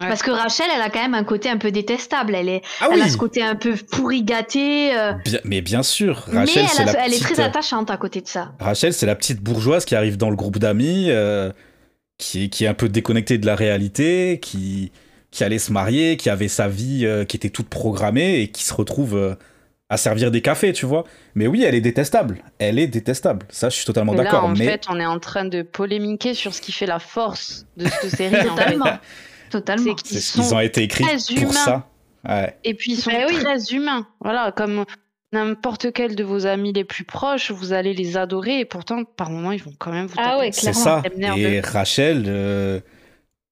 [0.01, 0.07] ouais.
[0.07, 2.35] Parce que Rachel, elle a quand même un côté un peu détestable.
[2.35, 4.95] Elle, est, Ah elle a ce côté un peu pourri gâté.
[4.97, 7.43] euh, Bien- Mais bien sûr, mais Rachel, elle, c'est a- la elle est petite- très
[7.43, 8.51] attachante à côté de ça.
[8.59, 11.51] Rachel, c'est la petite bourgeoise qui arrive dans le groupe d'amis, euh,
[12.17, 14.91] qui, est- qui est un peu déconnectée de la réalité, qui,
[15.31, 18.63] qui allait se marier, qui avait sa vie euh, qui était toute programmée et qui
[18.63, 19.35] se retrouve euh,
[19.89, 21.03] à servir des cafés, tu vois.
[21.35, 22.43] Mais oui, elle est détestable.
[22.59, 23.45] Elle est détestable.
[23.49, 24.45] Ça, je suis totalement d'accord.
[24.45, 27.65] en Mais fait, on est en train de polémiquer sur ce qui fait la force
[27.75, 28.47] de cette série.
[28.49, 28.55] en.
[28.55, 28.85] Totalement.
[29.51, 29.95] Totalement.
[30.03, 31.53] C'est qu'ils ils ont été écrits très pour humains.
[31.53, 31.87] ça.
[32.27, 32.55] Ouais.
[32.63, 33.35] Et puis ils sont oui.
[33.43, 34.07] très humains.
[34.19, 34.85] Voilà, comme
[35.33, 39.29] n'importe quel de vos amis les plus proches, vous allez les adorer et pourtant, par
[39.29, 40.49] moments, ils vont quand même vous Ah ouais.
[40.51, 41.01] C'est ça.
[41.37, 42.79] Et Rachel, euh,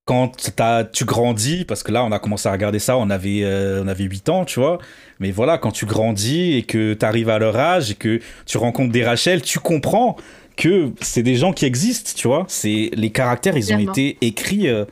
[0.05, 3.43] quand t'as- tu grandis, parce que là, on a commencé à regarder ça, on avait,
[3.43, 4.79] euh, on avait 8 ans, tu vois.
[5.19, 8.57] Mais voilà, quand tu grandis et que tu arrives à leur âge et que tu
[8.57, 10.15] rencontres des Rachel, tu comprends
[10.57, 12.43] que c'est des gens qui existent, tu vois.
[12.49, 14.83] C'est les caractères, ils ont été écrits euh,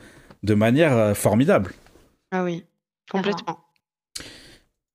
[0.42, 1.72] de manière euh, formidable.
[2.30, 2.64] Ah oui,
[3.10, 3.58] complètement.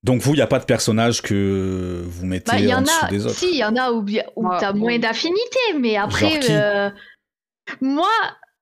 [0.04, 2.80] Donc vous, il n'y a pas de personnage que vous mettez Bah, il y en
[2.80, 3.36] en dessous a, des autres.
[3.36, 4.80] si, il y en a où, où t'as bon.
[4.80, 6.52] moins d'affinité, mais après, Genre qui?
[6.52, 6.90] euh,
[7.80, 8.10] moi,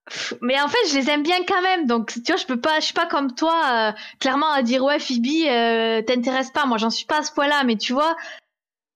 [0.07, 1.87] pff, mais en fait, je les aime bien quand même.
[1.87, 4.83] Donc, tu vois, je peux pas, je suis pas comme toi, euh, clairement à dire
[4.83, 6.67] ouais, Phoebe, euh, t'intéresse pas.
[6.67, 8.15] Moi, j'en suis pas à ce point-là, mais tu vois,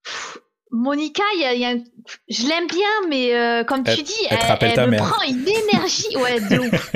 [0.03, 0.37] pff,
[0.69, 1.83] Monica, il y a, il y a un-
[2.29, 5.03] je l'aime bien, mais euh, comme Elle- tu dis, elle me mère.
[5.09, 6.91] prend une énergie, ouais, de ouf.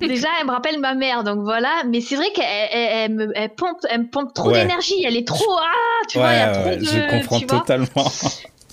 [0.00, 1.82] Déjà, elle me rappelle ma mère, donc voilà.
[1.86, 4.60] Mais c'est vrai qu'elle elle, elle me elle pompe, elle me pompe trop Ouais.
[4.60, 5.02] d'énergie.
[5.04, 8.12] Elle est trop ah, tu vois, il y a trop ouais, de, je comprends totalement.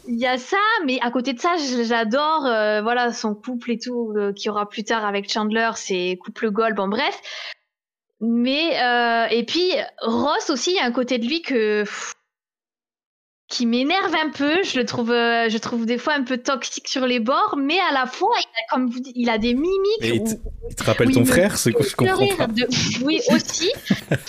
[0.08, 3.78] Il y a ça, mais à côté de ça, j'adore euh, voilà son couple et
[3.80, 7.22] tout euh, qu'il y aura plus tard avec Chandler, c'est couple goal, bon bref.
[8.20, 12.16] Mais euh, et puis Ross aussi, il y a un côté de lui que pff,
[13.52, 14.64] qui m'énerve un peu.
[14.64, 17.78] Je le trouve, euh, je trouve des fois un peu toxique sur les bords, mais
[17.90, 19.78] à la fois, il a, comme vous dites, il a des mimiques.
[20.02, 20.32] Et il où- te,
[20.70, 22.48] il te rappelle ton frère, c'est que je comprends pas.
[22.48, 22.68] de-
[23.06, 23.72] Oui, aussi.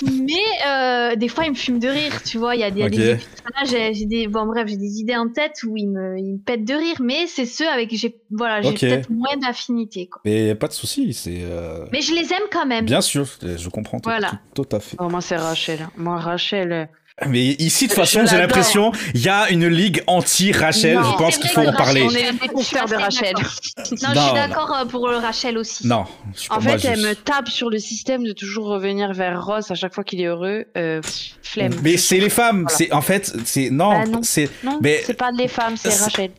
[0.02, 0.32] mais
[0.66, 2.54] euh, des fois, il me fume de rire, tu vois.
[2.56, 2.92] Il y a des, il y a Ok.
[2.92, 6.18] des personnages, j'ai j'ai des, bon, bref, j'ai des idées en tête où il me,
[6.18, 8.80] il me pète de rire, mais c'est ceux avec qui j'ai, voilà, j'ai Ok.
[8.80, 10.20] peut-être moins d'affinité, quoi.
[10.24, 12.84] Mais pas de souci, c'est euh, Mais je les aime quand même.
[12.84, 14.30] bien sûr, je comprends tout, Voilà.
[14.54, 14.96] tout- tout à fait.
[15.00, 15.88] Oh, moi, c'est Rachel.
[15.96, 16.88] Moi, Rachel.
[17.26, 20.98] Mais ici, de toute façon, j'ai l'impression, il y a une ligue anti-Rachel.
[20.98, 22.02] Je pense qu'il faut en parler.
[22.02, 23.34] On Rachel- est de Rachel.
[23.34, 23.52] d'accord.
[23.76, 25.86] Non, je suis d'accord euh, pour Rachel aussi.
[25.86, 29.44] Non, je suis En fait, elle me tape sur le système de toujours revenir vers
[29.44, 30.64] Ross à chaque fois qu'il est heureux.
[30.76, 31.00] Euh,
[31.42, 31.74] flemme.
[31.82, 32.62] Mais c'est les femmes.
[32.62, 32.76] Voilà.
[32.76, 36.30] C'est en fait, c'est non, Bah c'est Non, mais- c'est pas les femmes, c'est Rachel.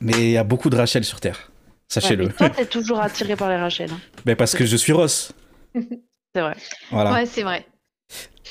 [0.00, 1.50] mais il y a beaucoup de Rachel sur Terre.
[1.88, 2.28] Sachez-le.
[2.28, 3.90] toi, t'es toujours attiré par les Rachel.
[3.92, 3.98] hein.
[4.24, 5.32] Mais parce que je suis Ross.
[5.74, 6.54] C'est vrai.
[6.92, 7.12] Voilà.
[7.12, 7.66] Ouais, c'est vrai.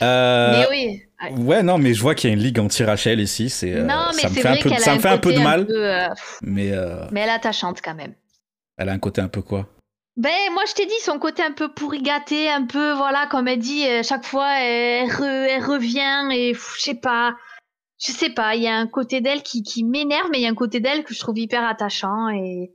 [0.01, 1.01] Euh, Mais oui.
[1.37, 1.63] Ouais.
[1.63, 3.49] Non, mais je vois qu'il y a une ligue anti-Rachel ici.
[3.49, 5.09] C'est euh, non, mais ça me fait un peu, qu'elle ça a me un fait
[5.09, 6.07] un peu de mal, peu, euh,
[6.41, 8.13] mais euh, mais elle est attachante quand même.
[8.77, 9.67] elle a un côté un peu quoi?
[10.15, 13.47] Ben, moi, je t'ai dit, son côté un peu pourri gâté, un peu, voilà, comme
[13.47, 17.35] elle dit, chaque fois, elle, re- elle revient et je sais pas.
[18.01, 20.47] Je sais pas, il y a un côté d'elle qui, qui m'énerve, mais il y
[20.47, 22.71] a un côté d'elle que je trouve hyper attachant et,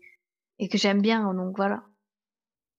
[0.59, 1.83] et que j'aime bien, donc voilà.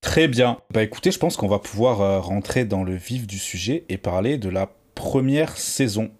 [0.06, 0.60] Très bien.
[0.72, 3.98] Bah écoutez, je pense qu'on va pouvoir euh, rentrer dans le vif du sujet et
[3.98, 6.12] parler de la première saison.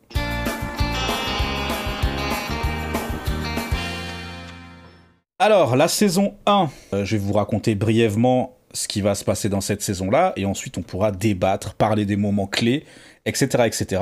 [5.38, 9.50] Alors, la saison 1, euh, je vais vous raconter brièvement ce qui va se passer
[9.50, 12.86] dans cette saison-là, et ensuite on pourra débattre, parler des moments clés,
[13.28, 14.02] etc., etc.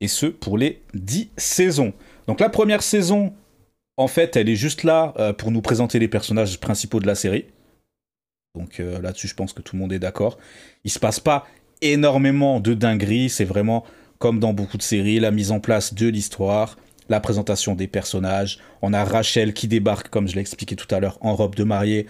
[0.00, 1.92] Et ce, pour les 10 saisons.
[2.28, 3.34] Donc la première saison,
[3.96, 7.16] en fait, elle est juste là euh, pour nous présenter les personnages principaux de la
[7.16, 7.46] série.
[8.54, 10.38] Donc euh, là-dessus, je pense que tout le monde est d'accord.
[10.84, 11.46] Il se passe pas
[11.80, 13.84] énormément de dingueries, c'est vraiment
[14.18, 16.76] comme dans beaucoup de séries, la mise en place de l'histoire,
[17.08, 18.58] la présentation des personnages.
[18.82, 21.62] On a Rachel qui débarque, comme je l'ai expliqué tout à l'heure, en robe de
[21.62, 22.06] mariée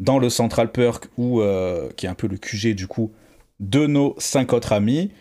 [0.00, 3.12] dans le Central Perk, où, euh, qui est un peu le QG du coup
[3.60, 5.12] de nos cinq autres amis.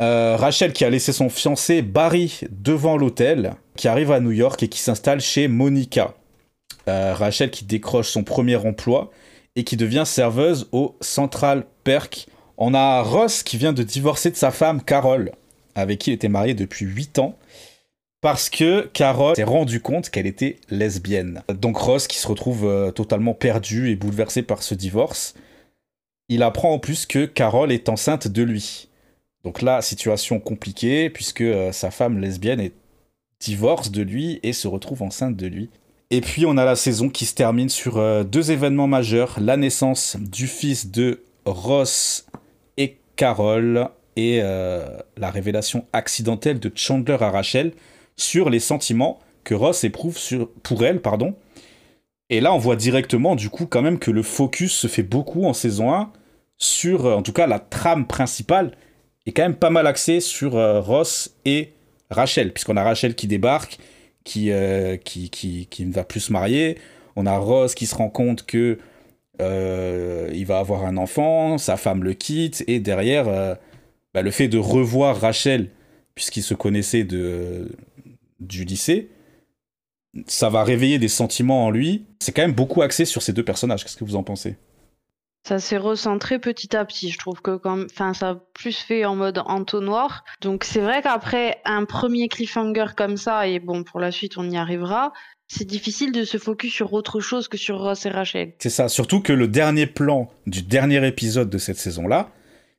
[0.00, 4.62] Euh, Rachel qui a laissé son fiancé Barry devant l'hôtel, qui arrive à New York
[4.62, 6.14] et qui s'installe chez Monica.
[6.88, 9.12] Rachel qui décroche son premier emploi
[9.56, 12.26] et qui devient serveuse au Central Perk.
[12.56, 15.32] On a Ross qui vient de divorcer de sa femme Carol,
[15.74, 17.36] avec qui il était marié depuis 8 ans,
[18.20, 21.42] parce que Carol s'est rendu compte qu'elle était lesbienne.
[21.48, 25.34] Donc Ross qui se retrouve euh, totalement perdu et bouleversé par ce divorce.
[26.28, 28.88] Il apprend en plus que Carol est enceinte de lui.
[29.44, 32.72] Donc là, situation compliquée, puisque euh, sa femme lesbienne est
[33.40, 35.68] divorce de lui et se retrouve enceinte de lui.
[36.12, 39.56] Et puis on a la saison qui se termine sur euh, deux événements majeurs, la
[39.56, 42.26] naissance du fils de Ross
[42.76, 44.84] et Carol, et euh,
[45.16, 47.72] la révélation accidentelle de Chandler à Rachel
[48.14, 50.18] sur les sentiments que Ross éprouve
[50.62, 51.00] pour elle.
[52.28, 55.46] Et là, on voit directement, du coup, quand même que le focus se fait beaucoup
[55.46, 56.12] en saison 1
[56.58, 58.72] sur, en tout cas, la trame principale
[59.24, 61.72] est quand même pas mal axé sur euh, Ross et
[62.10, 63.78] Rachel, puisqu'on a Rachel qui débarque,
[64.24, 66.78] qui, euh, qui, qui, qui, ne va plus se marier.
[67.16, 68.78] On a Ross qui se rend compte que
[69.40, 73.56] euh, il va avoir un enfant, sa femme le quitte, et derrière,
[74.14, 75.70] bah, le fait de revoir Rachel,
[76.14, 77.70] puisqu'ils se connaissaient de,
[78.40, 79.08] du lycée,
[80.26, 82.04] ça va réveiller des sentiments en lui.
[82.20, 83.82] C'est quand même beaucoup axé sur ces deux personnages.
[83.82, 84.56] Qu'est-ce que vous en pensez?
[85.44, 87.10] Ça s'est recentré petit à petit.
[87.10, 90.24] Je trouve que enfin, ça a plus fait en mode entonnoir.
[90.40, 94.48] Donc c'est vrai qu'après un premier cliffhanger comme ça, et bon, pour la suite on
[94.48, 95.12] y arrivera,
[95.48, 98.54] c'est difficile de se focus sur autre chose que sur Ross et Rachel.
[98.58, 102.30] C'est ça, surtout que le dernier plan du dernier épisode de cette saison-là,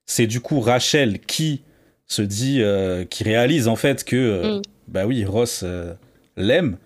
[0.05, 1.61] c'est du coup Rachel qui
[2.07, 4.61] se dit, euh, qui réalise en fait que, euh, mm.
[4.87, 5.93] bah oui, Ross euh,
[6.37, 6.77] l'aime.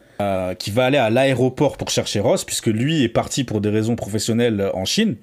[0.57, 3.95] qui va aller à l'aéroport pour chercher Ross, puisque lui est parti pour des raisons
[3.95, 5.15] professionnelles en Chine.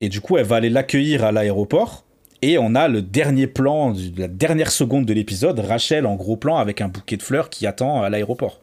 [0.00, 2.04] Et du coup, elle va aller l'accueillir à l'aéroport.
[2.42, 6.58] Et on a le dernier plan, la dernière seconde de l'épisode, Rachel en gros plan
[6.58, 8.60] avec un bouquet de fleurs qui attend à l'aéroport.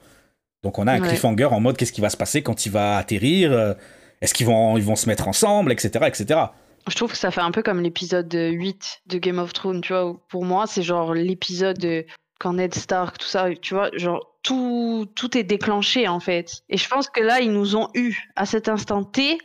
[0.63, 2.97] Donc on a un cliffhanger en mode qu'est-ce qui va se passer quand il va
[2.97, 3.51] atterrir?
[3.51, 3.73] Euh,
[4.21, 6.39] Est-ce qu'ils vont, ils vont se mettre ensemble, etc., etc.
[6.87, 9.91] Je trouve que ça fait un peu comme l'épisode 8 de Game of Thrones, tu
[9.93, 10.15] vois.
[10.29, 12.05] Pour moi, c'est genre l'épisode
[12.39, 16.61] quand Ned Stark, tout ça, tu vois, genre tout, tout est déclenché en fait.
[16.69, 19.37] Et je pense que là, ils nous ont eu à cet instant T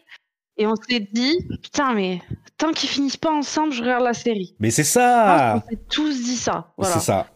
[0.59, 2.21] et on s'est dit, putain, mais
[2.57, 4.57] tant qu'ils finissent pas ensemble, je regarde la série.
[4.59, 6.75] Mais c'est ça On s'est tous dit ça.
[6.77, 6.95] Voilà.
[6.95, 7.31] C'est ça.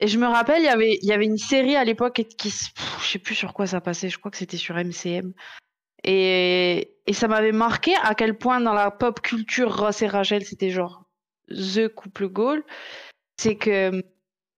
[0.00, 2.48] Et je me rappelle, il y avait, il y avait une série à l'époque qui,
[2.48, 5.34] je sais plus sur quoi ça passait, je crois que c'était sur MCM.
[6.02, 10.42] Et, et ça m'avait marqué à quel point dans la pop culture, Ross et Rachel,
[10.42, 11.04] c'était genre
[11.50, 12.64] The couple goal.
[13.36, 14.02] C'est que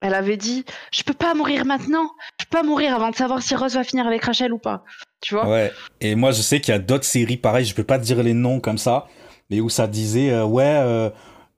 [0.02, 2.10] elle avait dit Je peux pas mourir maintenant.
[2.38, 4.84] Je peux pas mourir avant de savoir si Rose va finir avec Rachel ou pas.
[5.20, 5.48] Tu vois?
[5.48, 5.72] Ouais.
[6.00, 8.22] Et moi, je sais qu'il y a d'autres séries pareilles, je peux pas te dire
[8.22, 9.06] les noms comme ça,
[9.48, 11.08] mais où ça disait euh, Ouais, euh,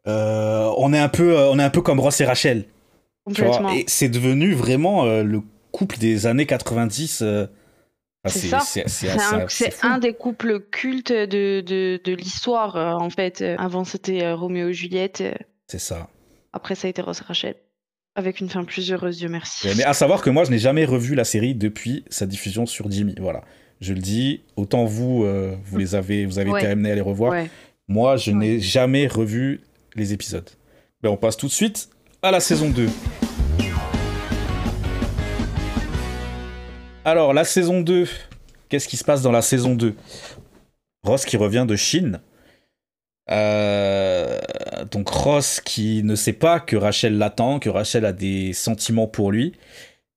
[0.07, 2.67] euh, on, est un peu, on est un peu comme Ross et Rachel.
[3.35, 3.75] Tu vois?
[3.75, 5.41] Et c'est devenu vraiment le
[5.73, 7.25] couple des années 90.
[8.27, 8.61] c'est ça.
[9.49, 13.43] C'est un, des couples cultes de, de, de l'histoire, en fait.
[13.57, 15.25] Avant, c'était Roméo et Juliette.
[15.67, 16.09] C'est ça.
[16.53, 17.57] Après, ça a été Ross et Rachel.
[18.17, 19.67] Avec une fin plus heureuse, Dieu merci.
[19.77, 22.89] Mais à savoir que moi, je n'ai jamais revu la série depuis sa diffusion sur
[22.89, 23.17] Jimmy.
[23.19, 23.43] Voilà.
[23.81, 27.01] Je le dis, autant vous, euh, vous les avez, vous avez été amené à les
[27.01, 27.35] revoir.
[27.89, 29.63] Moi, je n'ai jamais revu
[29.97, 30.49] les épisodes.
[31.03, 31.89] Ben, on passe tout de suite
[32.23, 32.89] à la saison 2.
[37.05, 38.09] Alors, la saison 2,
[38.69, 39.95] qu'est-ce qui se passe dans la saison 2
[41.03, 42.21] Ross qui revient de Chine
[43.31, 44.39] euh,
[44.91, 49.33] donc Ross qui ne sait pas que Rachel l'attend, que Rachel a des sentiments pour
[49.33, 49.53] lui.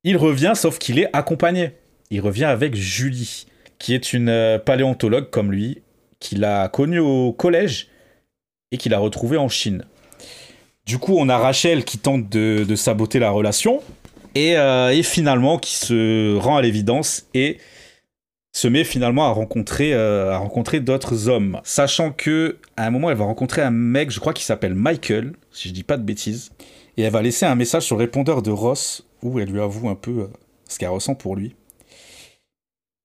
[0.04, 1.72] Il revient sauf qu'il est accompagné.
[2.10, 3.48] Il revient avec Julie,
[3.80, 5.82] qui est une euh, paléontologue comme lui,
[6.20, 7.90] qu'il a connue au collège
[8.72, 9.84] et qu'il a retrouvée en Chine.
[10.86, 13.82] Du coup, on a Rachel qui tente de, saboter la relation
[14.38, 17.58] euh, et, finalement qui se rend à l'évidence et
[18.58, 21.62] se met finalement à rencontrer, euh, à rencontrer d'autres hommes.
[21.64, 25.34] Sachant que à un moment, elle va rencontrer un mec, je crois qu'il s'appelle Michael,
[25.52, 26.52] si je dis pas de bêtises.
[26.98, 29.90] Et elle va laisser un message sur le répondeur de Ross où elle lui avoue
[29.90, 30.28] un peu euh,
[30.68, 31.56] ce qu'elle ressent pour lui.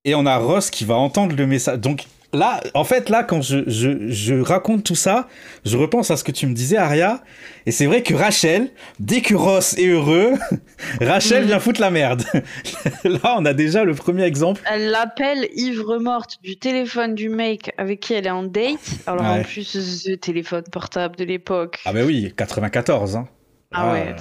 [0.06, 1.78] Et on a Ross qui va entendre le message.
[1.78, 5.28] Donc là, en fait, là, quand je, je, je, raconte tout ça,
[5.64, 7.22] je repense à ce que tu me disais, Aria.
[7.66, 10.32] Et c'est vrai que Rachel, dès que Ross est heureux,
[11.00, 12.22] Rachel vient foutre la merde.
[13.04, 14.62] là, on a déjà le premier exemple.
[14.70, 18.80] Elle l'appelle ivre morte du téléphone du mec avec qui elle est en date.
[19.06, 21.80] Alors en plus, le téléphone portable de l'époque.
[21.84, 23.16] Ah bah oui, 94.
[23.16, 23.28] Hein.
[23.72, 24.16] Ah, ouais,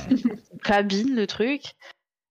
[0.64, 1.62] cabine le truc.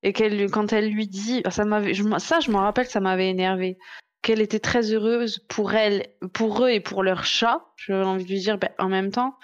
[0.02, 3.76] Et qu'elle, quand elle lui dit, ça m'avait, ça je m'en rappelle, ça m'avait énervé
[4.22, 7.62] qu'elle était très heureuse pour elle, pour eux et pour leur chat.
[7.76, 9.34] J'avais envie de lui dire, ben, en même temps,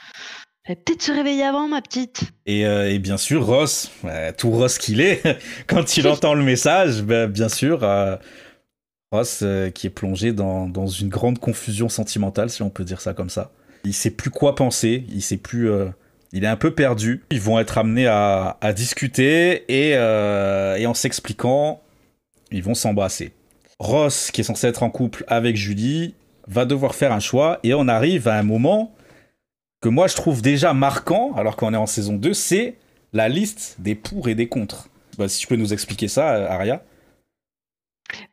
[0.74, 2.24] peut-être se réveiller avant, ma petite.
[2.46, 5.22] Et, euh, bien sûr, Ross, euh, tout Ross qu'il est,
[5.66, 8.16] quand il entend le message, ben, bien sûr, euh,
[9.12, 13.14] Ross qui est plongé dans, dans, une grande confusion sentimentale, si on peut dire ça
[13.14, 13.52] comme ça.
[13.84, 15.70] Il sait plus quoi penser, il sait plus.
[16.32, 17.22] Il est un peu perdu.
[17.30, 19.96] Ils vont être amenés à, discuter et
[20.86, 21.80] en s'expliquant,
[22.50, 23.32] ils vont s'embrasser.
[23.78, 26.14] Ross, qui est censé être en couple avec Julie,
[26.48, 28.94] va devoir faire un choix et on arrive à un moment
[29.80, 32.76] que moi je trouve déjà marquant, alors qu'on est en saison 2, c'est
[33.12, 34.88] la liste des pour et des contre.
[35.18, 36.82] Bah, si tu peux nous expliquer ça, euh, Aria.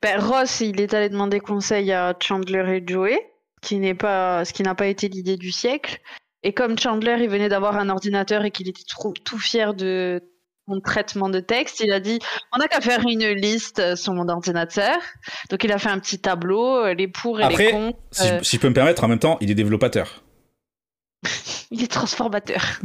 [0.01, 3.19] Ben, Ross, il est allé demander conseil à Chandler et Joey,
[3.61, 5.99] qui pas, ce qui n'a pas été l'idée du siècle.
[6.43, 8.83] Et comme Chandler, il venait d'avoir un ordinateur et qu'il était
[9.23, 10.21] tout fier de
[10.67, 12.19] mon traitement de texte, il a dit
[12.53, 14.95] on n'a qu'à faire une liste sur mon ordinateur.
[15.49, 17.99] Donc il a fait un petit tableau, euh, les pour et Après, les contre.
[18.11, 20.23] Si, euh, je, si je peux me permettre, en même temps, il est développateur.
[21.71, 22.79] il est transformateur.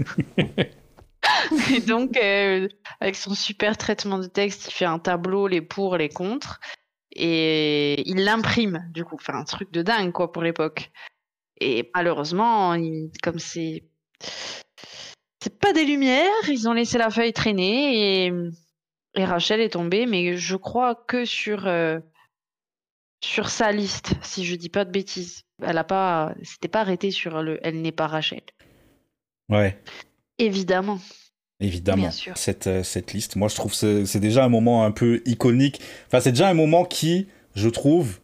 [1.70, 2.68] et donc, euh,
[3.00, 6.60] avec son super traitement de texte, il fait un tableau, les pour, les contre.
[7.12, 9.16] Et il l'imprime, du coup.
[9.16, 10.90] Enfin, un truc de dingue, quoi, pour l'époque.
[11.60, 13.84] Et malheureusement, il- comme c'est.
[15.48, 18.32] C'est pas des lumières, ils ont laissé la feuille traîner et,
[19.14, 22.00] et Rachel est tombée, mais je crois que sur, euh,
[23.24, 25.44] sur sa liste, si je dis pas de bêtises.
[25.62, 28.42] Elle a pas, c'était pas arrêté sur le Elle n'est pas Rachel.
[29.48, 29.80] Ouais,
[30.36, 31.00] Évidemment.
[31.60, 32.02] évidemment.
[32.02, 32.36] Bien sûr.
[32.36, 35.22] Cette, euh, cette liste, moi je trouve que c'est c'est déjà un moment un peu
[35.24, 35.80] iconique.
[36.08, 38.20] Enfin, c'est déjà un moment qui, je trouve,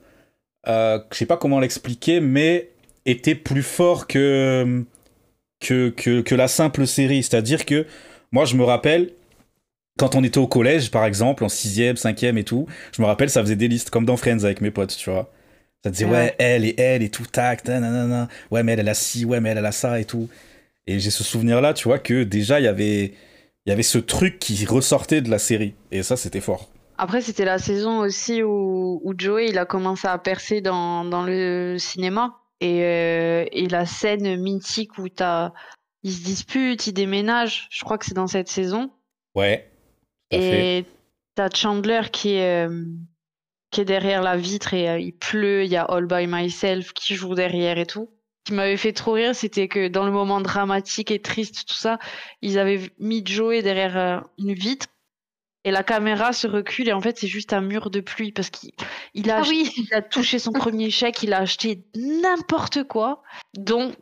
[0.69, 2.71] euh, je sais pas comment l'expliquer, mais
[3.07, 4.85] était plus fort que,
[5.65, 7.23] que, que, que la simple série.
[7.23, 7.87] C'est-à-dire que
[8.33, 9.11] moi je me rappelle.
[9.97, 13.31] Quand on était au collège, par exemple, en 6ème, 5ème et tout, je me rappelle,
[13.31, 15.31] ça faisait des listes, comme dans Friends avec mes potes, tu vois.
[15.85, 16.35] Ça disait, ouais, Ouais.
[16.39, 18.27] elle et elle et tout, tac, nanana.
[18.51, 20.29] Ouais, mais elle, elle a ci, ouais, mais elle, elle a ça et tout.
[20.89, 23.15] Et j'ai ce souvenir-là, tu vois, que déjà, il y avait,
[23.67, 25.75] il y avait ce truc qui ressortait de la série.
[25.93, 26.71] Et ça, c'était fort.
[26.99, 31.23] Après, c'était la saison aussi où, où Joey il a commencé à percer dans, dans
[31.25, 32.35] le cinéma.
[32.61, 35.53] Et, euh, et la scène mythique où t'as,
[36.03, 38.91] ils se disputent, ils déménagent, je crois que c'est dans cette saison.
[39.35, 39.71] Ouais.
[40.31, 40.41] Tout à.
[40.41, 40.85] Et
[41.35, 42.85] t'as Chandler qui est, euh,
[43.71, 46.93] qui est derrière la vitre et euh, il pleut, il y a All By Myself
[46.93, 48.11] qui joue derrière et tout.
[48.47, 51.75] Ce qui m'avait fait trop rire, c'était que dans le moment dramatique et triste, tout
[51.75, 51.99] ça,
[52.43, 54.87] ils avaient mis Joey derrière une vitre
[55.65, 58.51] et la caméra se recule et en fait c'est juste un mur de pluie parce
[58.51, 58.71] qu'il
[59.15, 63.23] il a, Ah oui, il a touché son premier chèque, il a acheté n'importe quoi,
[63.57, 63.93] dont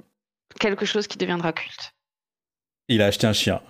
[0.60, 1.92] quelque chose qui deviendra culte.
[2.88, 3.60] Il a acheté un chien.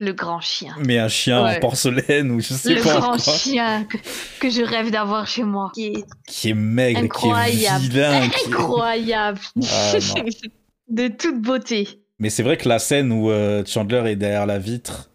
[0.00, 0.74] le grand chien.
[0.80, 3.32] Mais un chien en porcelaine ou je sais Le pas grand quoi.
[3.34, 3.96] chien que,
[4.40, 5.70] que je rêve d'avoir chez moi.
[5.74, 7.84] Qui est Qui est maigre, qui est Incroyable.
[7.84, 8.28] vilain.
[8.28, 9.40] qui est- Incroyable.
[9.62, 9.92] Ah.
[10.88, 12.00] De toute beauté.
[12.18, 15.10] Mais c'est vrai que la scène où euh, Chandler est derrière la vitre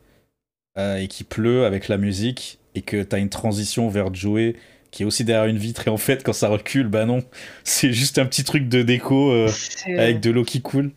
[0.80, 4.56] euh, et qu'il pleut avec la musique et que t'as une transition vers Joey
[4.92, 7.24] qui est aussi derrière une vitre et en fait quand ça recule, bah non,
[7.64, 10.92] c'est juste un petit truc de déco euh, c'est- avec de l'eau qui coule.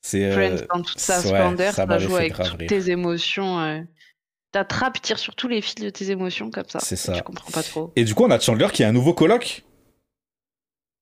[0.00, 2.68] C'est euh, Friends dans toute sa ouais, splendeur, ça ça, joue avec toutes rire.
[2.68, 3.60] tes émotions.
[3.60, 3.80] euh.
[4.52, 6.78] T'attrapes, tire sur tous les fils de tes émotions comme ça.
[6.80, 7.12] C'est ça.
[7.12, 7.92] Tu comprends pas trop.
[7.96, 9.62] Et du coup, on a Chandler qui a un nouveau coloc.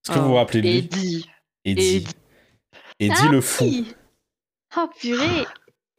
[0.05, 0.79] Est-ce que vous vous Oh, rappelez de lui?
[0.79, 1.27] Eddie.
[1.65, 1.97] Eddie.
[1.97, 2.07] Eddie.
[2.99, 3.65] Eddie Ah le fou.
[3.65, 3.95] oui.
[4.77, 5.47] Oh purée.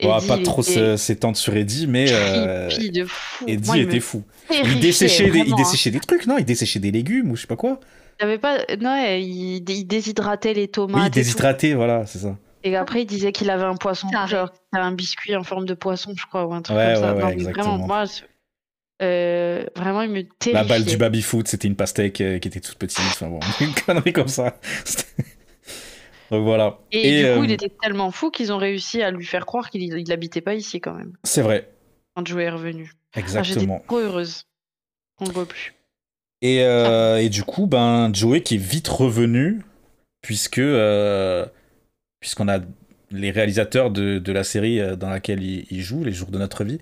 [0.02, 3.46] Va Eddie, pas il trop s'étendre sur Eddie, mais euh, creepy de fou.
[3.48, 4.24] Eddie Moi, il était fou.
[4.52, 5.56] Il desséchait, des, il hein.
[5.58, 6.38] desséchait des trucs, non?
[6.38, 7.80] Il desséchait des légumes ou je sais pas quoi.
[8.20, 8.60] Il avait pas...
[8.80, 11.02] Non, ouais, il, il déshydratait les tomates.
[11.02, 11.16] Oui, tout.
[11.16, 12.38] déshydraté, voilà, c'est ça.
[12.64, 14.30] Et après, il disait qu'il avait un poisson, Carré.
[14.30, 17.14] genre un biscuit en forme de poisson, je crois, ou un truc Ouais, comme ça.
[17.14, 17.78] ouais, Non, ouais, mais exactement.
[17.78, 18.04] Vraiment, moi,
[19.02, 20.54] euh, vraiment, il me terrifiait.
[20.54, 23.00] La balle du baby-foot, c'était une pastèque euh, qui était toute petite.
[23.00, 24.58] Enfin bon, une connerie comme ça.
[26.32, 26.80] Donc voilà.
[26.92, 29.70] Et, du coup, euh, il était tellement fou qu'ils ont réussi à lui faire croire
[29.70, 31.70] qu'il il habitait pas ici quand même, C'est vrai,
[32.16, 32.92] quand Joey est revenu.
[33.13, 33.84] Ah, J'étais exactement.
[33.88, 34.44] trop heureuse
[35.18, 35.74] qu'on le voit plus.
[36.42, 39.62] Et, euh, et du coup, ben, Joey qui est vite revenu,
[40.22, 41.46] puisque euh,
[42.20, 42.60] puisqu'on a
[43.10, 46.64] les réalisateurs de, de la série dans laquelle il, il joue, Les Jours de notre
[46.66, 46.80] vie,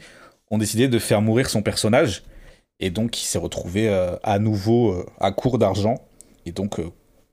[0.49, 2.23] ont décidé de faire mourir son personnage.
[2.79, 3.87] Et donc, il s'est retrouvé
[4.23, 5.95] à nouveau à court d'argent,
[6.45, 6.81] et donc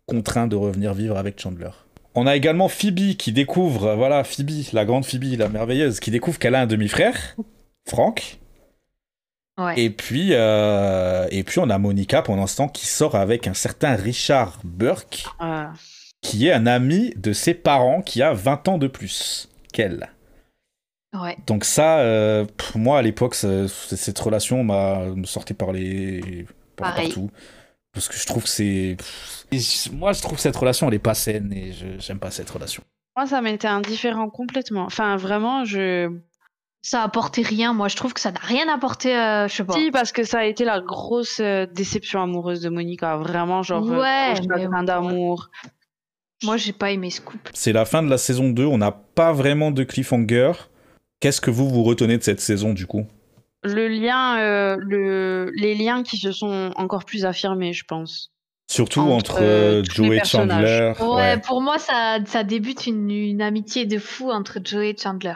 [0.06, 1.70] contraint de revenir vivre avec Chandler.
[2.14, 6.38] On a également Phoebe qui découvre, voilà, Phoebe, la grande Phoebe, la merveilleuse, qui découvre
[6.38, 7.36] qu'elle a un demi-frère,
[7.88, 8.38] Frank.
[9.58, 9.74] Ouais.
[9.80, 13.94] Et puis, euh, et puis on a Monica pour l'instant qui sort avec un certain
[13.96, 15.72] Richard Burke, Voilà.
[16.22, 20.10] qui est un ami de ses parents qui a 20 ans de plus qu'elle.
[21.14, 21.36] Ouais.
[21.46, 26.46] Donc ça, euh, moi à l'époque, cette relation m'a me sortait par les
[26.76, 27.08] par Pareil.
[27.08, 27.30] partout.
[27.92, 28.96] Parce que je trouve que c'est.
[29.92, 32.50] Moi, je trouve que cette relation, elle est pas saine et je j'aime pas cette
[32.50, 32.82] relation.
[33.16, 34.84] Moi, ça m'était indifférent complètement.
[34.84, 36.10] Enfin, vraiment, je.
[36.84, 37.72] Ça a apporté rien.
[37.72, 39.16] Moi, je trouve que ça n'a rien apporté.
[39.16, 39.74] Euh, je sais pas.
[39.74, 43.16] Si, parce que ça a été la grosse euh, déception amoureuse de Monica.
[43.18, 45.50] Vraiment, genre, euh, Ouais, bon, d'amour.
[46.42, 47.52] Moi, j'ai pas aimé ce couple.
[47.54, 50.52] C'est la fin de la saison 2, on n'a pas vraiment de cliffhanger.
[51.20, 53.06] Qu'est-ce que vous vous retenez de cette saison du coup?
[53.62, 55.52] Le lien, euh, le...
[55.54, 58.31] les liens qui se sont encore plus affirmés, je pense.
[58.70, 60.96] Surtout Entre, entre, euh, tous les Joe et personnages.
[60.96, 61.14] Chandler.
[61.14, 65.34] Ouais, pour moi, ça, ça débute une, une amitié de fou entre Joey et Chandler.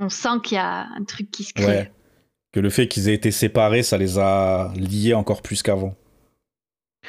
[0.00, 1.66] On sent qu'il y a un truc qui se crée.
[1.66, 1.92] Ouais.
[2.52, 5.94] Que le fait qu'ils aient été séparés, ça les a liés encore plus qu'avant.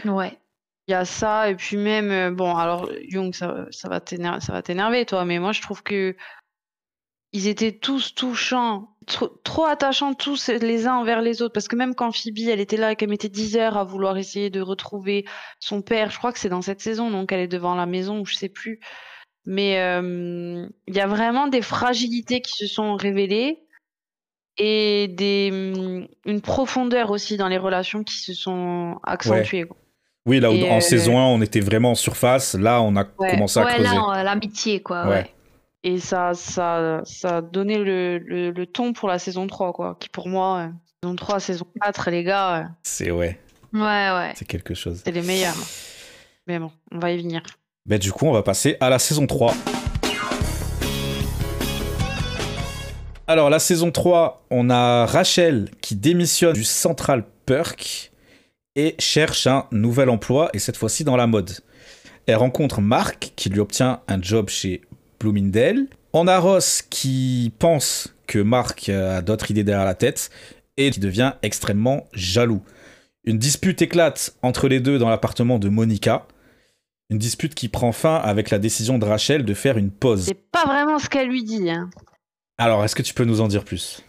[0.06, 0.38] Ouais.
[0.88, 4.40] Il y a ça, et puis même, euh, bon, alors, Young, ça, ça va t'éner-
[4.40, 6.16] ça va t'énerver, toi, mais moi, je trouve que
[7.34, 11.76] ils étaient tous touchants, trop, trop attachants tous les uns envers les autres, parce que
[11.76, 14.62] même quand Phoebe, elle était là et qu'elle mettait 10 heures à vouloir essayer de
[14.62, 15.26] retrouver
[15.60, 18.20] son père, je crois que c'est dans cette saison, donc elle est devant la maison,
[18.22, 18.80] ou je sais plus,
[19.46, 23.62] mais euh, il y a vraiment des fragilités qui se sont révélées,
[24.58, 29.66] et des, hum, une profondeur aussi dans les relations qui se sont accentuées.
[30.26, 33.04] Oui, là où en euh, saison 1, on était vraiment en surface, là, on a
[33.20, 33.32] Ouais.
[33.32, 33.96] commencé à Ouais, creuser.
[33.96, 35.08] là, l'amitié, quoi.
[35.08, 35.32] Ouais.
[35.88, 39.96] Et ça, ça, ça a donné le, le, le ton pour la saison 3, quoi.
[40.00, 40.70] Qui pour moi, euh,
[41.04, 43.40] saison 3, saison 4, les gars, euh, C'est ouais,
[43.72, 44.34] Ouais, ouais.
[44.36, 45.02] c'est quelque chose.
[45.06, 45.54] c'est les meilleurs.
[46.48, 47.44] Mais bon, on va y venir.
[47.86, 49.54] Ben, du coup, on va passer à la saison 3.
[53.28, 58.12] Alors, la saison 3, on a Rachel qui démissionne du Central Perk
[58.76, 61.52] et cherche un nouvel emploi, et cette fois-ci dans la mode.
[62.28, 64.82] Elle rencontre Mark qui lui obtient un job chez
[65.26, 65.88] Bloomingdale.
[66.14, 70.30] On a Ross qui pense que Mark a d'autres idées derrière la tête
[70.78, 72.62] et qui devient extrêmement jaloux.
[73.24, 76.28] Une dispute éclate entre les deux dans l'appartement de Monica.
[77.10, 80.26] Une dispute qui prend fin avec la décision de Rachel de faire une pause.
[80.26, 81.72] C'est pas vraiment ce qu'elle lui dit.
[81.72, 81.90] Hein.
[82.60, 84.04] Alors, est-ce que tu peux nous en dire plus?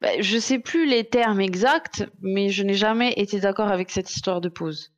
[0.00, 4.14] Bah, je sais plus les termes exacts, mais je n'ai jamais été d'accord avec cette
[4.14, 4.92] histoire de pause.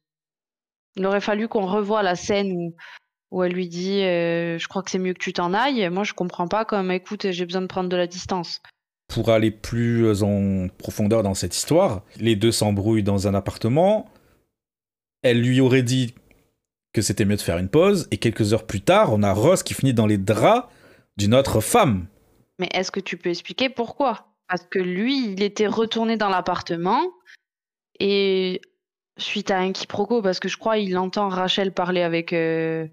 [0.96, 2.74] Il aurait fallu qu'on revoie la scène où,
[3.30, 5.88] où elle lui dit euh, Je crois que c'est mieux que tu t'en ailles.
[5.90, 8.60] Moi, je comprends pas comme écoute, j'ai besoin de prendre de la distance.
[9.08, 14.08] Pour aller plus en profondeur dans cette histoire, les deux s'embrouillent dans un appartement.
[15.22, 16.14] Elle lui aurait dit
[16.92, 19.62] que c'était mieux de faire une pause, et quelques heures plus tard, on a Ross
[19.62, 20.68] qui finit dans les draps
[21.16, 22.06] d'une autre femme.
[22.58, 24.26] Mais est-ce que tu peux expliquer pourquoi?
[24.48, 27.00] Parce que lui, il était retourné dans l'appartement
[28.00, 28.60] et
[29.18, 32.86] suite à un quiproquo, parce que je crois il entend Rachel parler avec euh,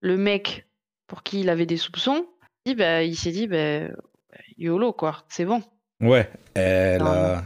[0.00, 0.66] le mec
[1.06, 2.26] pour qui il avait des soupçons,
[2.64, 3.88] il, bah, il s'est dit bah,
[4.56, 5.62] YOLO quoi, c'est bon.
[6.00, 7.42] Ouais, elle Non, a,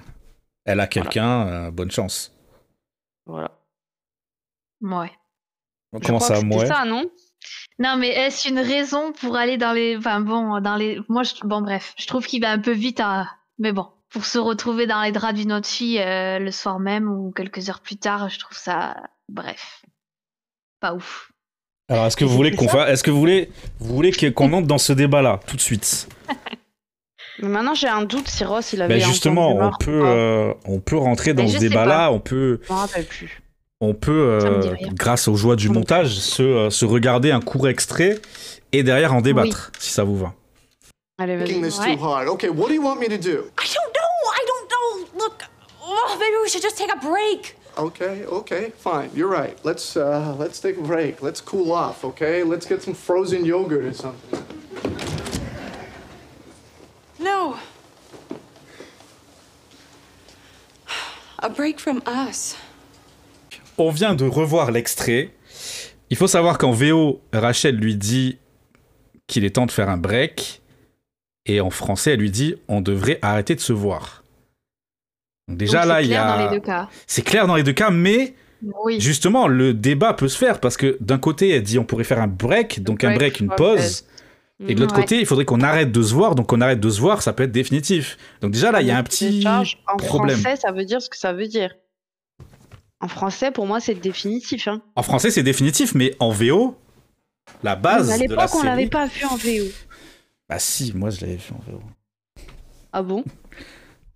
[0.64, 2.32] elle a quelqu'un, euh, bonne chance.
[3.26, 3.50] Voilà.
[4.80, 5.12] Ouais.
[5.92, 7.04] Je Comment ça, moi ça, non?
[7.78, 9.96] Non, mais est-ce une raison pour aller dans les.
[9.96, 11.00] Enfin, bon, dans les.
[11.08, 11.34] Moi, je...
[11.44, 13.26] bon, bref, je trouve qu'il va un peu vite à.
[13.58, 17.10] Mais bon, pour se retrouver dans les draps d'une autre fille euh, le soir même
[17.10, 18.96] ou quelques heures plus tard, je trouve ça.
[19.28, 19.84] Bref.
[20.80, 21.31] Pas ouf.
[21.92, 24.52] Alors, est-ce que vous voulez qu'on fasse, est-ce que vous voulez, vous voulez que- qu'on
[24.52, 26.08] entre dans ce débat-là tout de suite?
[27.40, 30.78] Mais maintenant j'ai un doute si Ross il avait Ben justement, on peut, euh, on
[30.80, 32.10] peut rentrer dans Mais ce débat-là.
[32.12, 33.42] On peut, Je m'en rappelle plus.
[33.80, 38.20] on peut, euh, grâce aux joies du montage, se, euh, se regarder un court extrait
[38.72, 40.34] et derrière en débattre, si ça vous va.
[41.18, 41.60] Allez, vas-y.
[41.60, 41.96] this Ouais.
[42.28, 43.30] Okay, what do you want me to do?
[43.30, 44.30] I don't know.
[44.32, 45.24] I don't know.
[45.24, 45.34] Look,
[45.84, 47.56] oh, maybe we should just take a break.
[47.78, 49.10] Okay, okay, fine.
[49.14, 49.58] You're right.
[49.64, 51.22] Let's uh, let's take a break.
[51.22, 52.04] Let's cool off.
[52.04, 54.44] Okay, let's get some frozen yogurt or something.
[57.18, 57.56] No.
[61.38, 62.56] A break from us.
[63.78, 65.30] On vient de revoir l'extrait.
[66.10, 68.38] Il faut savoir qu'en VO, Rachel lui dit
[69.26, 70.60] qu'il est temps de faire un break.
[71.46, 74.21] Et en français, elle lui dit on devrait arrêter de se voir.
[75.48, 76.36] Donc déjà Donc, là, c'est il y clair a.
[76.36, 76.88] dans les deux cas.
[77.06, 78.34] C'est clair dans les deux cas, mais
[78.84, 79.00] Oui.
[79.00, 82.20] justement, le débat peut se faire parce que d'un côté, elle dit on pourrait faire
[82.20, 84.04] un break, donc un break, une pause.
[84.64, 85.02] Et de l'autre Ouais.
[85.02, 87.32] côté, il faudrait qu'on arrête de se voir, donc on arrête de se voir, ça
[87.32, 88.16] peut être définitif.
[88.40, 90.38] Donc déjà là, il y a un petit en problème.
[90.38, 91.74] français, ça veut dire ce que ça veut dire.
[93.00, 94.68] En français, pour moi, c'est définitif.
[94.68, 94.80] Hein.
[94.94, 96.76] En français, c'est définitif, mais en VO,
[97.64, 98.66] la base Mais à de la l'époque, on série.
[98.68, 99.64] l'avait pas vu en VO.
[100.48, 101.80] Bah si, moi je l'avais vu en VO.
[102.92, 103.24] Ah bon?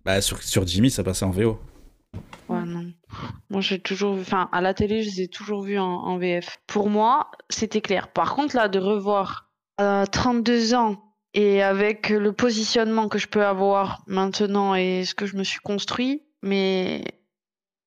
[0.07, 1.59] Bah sur, sur Jimmy, ça passait en VO.
[2.47, 2.93] Ouais, non.
[3.49, 4.21] Moi, j'ai toujours vu.
[4.21, 6.59] Enfin, à la télé, je les ai toujours vus en, en VF.
[6.65, 8.07] Pour moi, c'était clair.
[8.13, 13.45] Par contre, là, de revoir à 32 ans et avec le positionnement que je peux
[13.45, 17.03] avoir maintenant et ce que je me suis construit, mais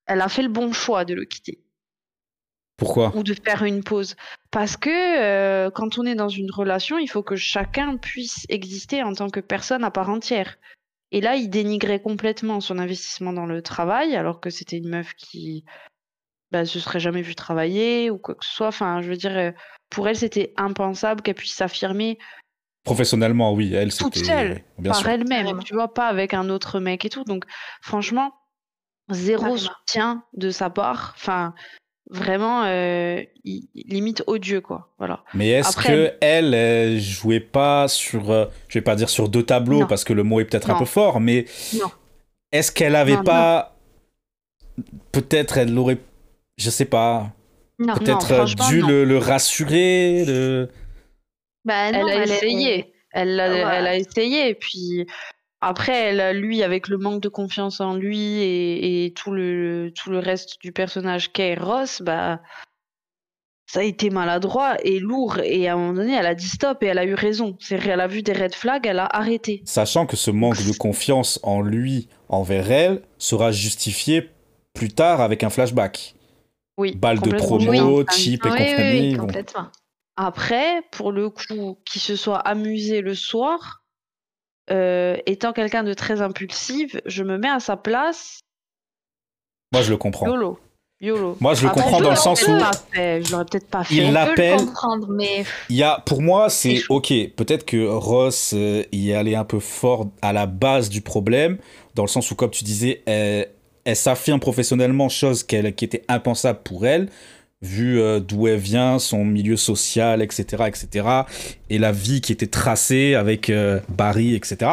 [0.04, 1.64] elle a fait le bon choix de le quitter.
[2.76, 3.16] Pourquoi?
[3.16, 4.14] Ou de faire une pause.
[4.50, 9.02] Parce que euh, quand on est dans une relation, il faut que chacun puisse exister
[9.02, 10.58] en tant que personne à part entière.
[11.12, 15.14] Et là, il dénigrait complètement son investissement dans le travail, alors que c'était une meuf
[15.14, 15.64] qui
[16.52, 18.68] bah, se serait jamais vue travailler ou quoi que ce soit.
[18.68, 19.50] Enfin, je veux dire, euh,
[19.88, 22.18] pour elle, c'était impensable qu'elle puisse s'affirmer
[22.84, 27.04] Professionnellement, oui, elle, toute seule, Bien par elle-même, tu vois, pas avec un autre mec
[27.04, 27.24] et tout.
[27.24, 27.44] Donc,
[27.82, 28.32] franchement,
[29.10, 31.12] zéro soutien de sa part.
[31.14, 31.54] Enfin,
[32.10, 33.22] vraiment, euh,
[33.74, 34.88] limite odieux, quoi.
[34.98, 35.22] Voilà.
[35.34, 39.42] Mais est-ce que elle, elle jouait pas sur, euh, je vais pas dire sur deux
[39.44, 39.86] tableaux Non.
[39.86, 41.46] parce que le mot est peut-être un peu fort, mais
[42.52, 43.76] est-ce qu'elle avait Non, pas,
[45.12, 45.98] peut-être elle l'aurait,
[46.58, 47.30] je sais pas,
[47.78, 48.88] peut-être euh, dû non.
[48.88, 50.68] le, le rassurer, le...
[51.64, 52.92] Bah, non, elle a essayé.
[53.12, 53.76] Elle a, Ouais.
[53.76, 54.48] elle a essayé.
[54.50, 55.06] Et puis
[55.60, 59.92] après, elle, a- lui, avec le manque de confiance en lui et, et tout, le,
[59.94, 62.40] tout le reste du personnage qu'est Ross, bah,
[63.66, 65.38] ça a été maladroit et lourd.
[65.44, 67.56] Et à un moment donné, elle a dit stop et elle a eu raison.
[67.70, 69.62] Elle a vu des red flags, elle a arrêté.
[69.64, 74.30] sachant que ce manque de confiance en lui envers elle sera justifié
[74.74, 76.14] plus tard avec un flashback.
[76.78, 78.04] Oui, Balle de promo, Oui.
[78.10, 79.00] cheap et Ah oui, oui, compagnie.
[79.10, 79.26] oui, bon.
[80.16, 83.79] Après, pour le coup, qu'il se soit amusé le soir,
[84.70, 88.40] euh, étant quelqu'un de très impulsif, je me mets à sa place.
[89.72, 90.26] Moi, je le comprends.
[90.26, 90.58] YOLO.
[91.00, 91.36] YOLO.
[91.40, 92.58] Moi, je le comprends je dans le sens où-
[92.92, 93.94] fait, Je l'aurais peut-être pas fait.
[93.94, 94.60] Il l'appelle-
[95.08, 97.12] mais Il y a, pour moi, c'est ok.
[97.36, 101.56] Peut-être que Ross euh, y est allé un peu fort à la base du problème,
[101.94, 103.48] dans le sens où, comme tu disais, elle,
[103.84, 107.08] elle s'affirme professionnellement, chose qu'elle, qui était impensable pour elle,
[107.62, 111.08] vu euh, d'où elle vient, son milieu social, etc., etc.,
[111.68, 114.70] et la vie qui était tracée avec euh, Barry, etc.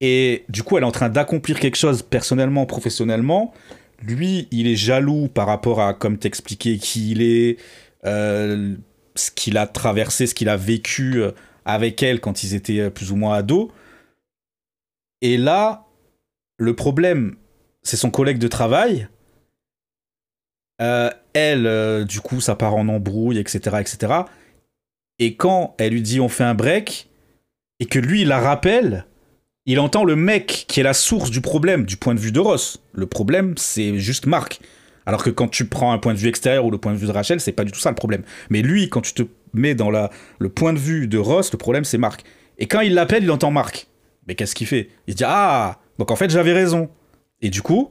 [0.00, 3.52] Et du coup, elle est en train d'accomplir quelque chose personnellement, professionnellement.
[4.02, 7.58] Lui, il est jaloux par rapport à, comme t'expliquais, qui il est,
[8.04, 8.74] euh,
[9.14, 11.22] ce qu'il a traversé, ce qu'il a vécu
[11.64, 13.68] avec elle quand ils étaient plus ou moins ados.
[15.22, 15.86] Et là,
[16.58, 17.36] le problème,
[17.82, 19.08] c'est son collègue de travail.
[20.80, 24.12] Euh, elle, euh, du coup, ça part en embrouille, etc., etc.
[25.18, 27.08] Et quand elle lui dit on fait un break,
[27.80, 29.06] et que lui, il la rappelle,
[29.66, 32.40] il entend le mec qui est la source du problème du point de vue de
[32.40, 32.82] Ross.
[32.92, 34.60] Le problème, c'est juste Marc.
[35.06, 37.06] Alors que quand tu prends un point de vue extérieur ou le point de vue
[37.06, 38.22] de Rachel, c'est pas du tout ça le problème.
[38.50, 39.22] Mais lui, quand tu te
[39.52, 42.24] mets dans la, le point de vue de Ross, le problème, c'est Marc.
[42.58, 43.88] Et quand il l'appelle, il entend Marc.
[44.26, 44.88] Mais qu'est-ce qu'il fait?
[45.06, 46.88] Il se dit Ah Donc en fait, j'avais raison.
[47.42, 47.90] Et du coup,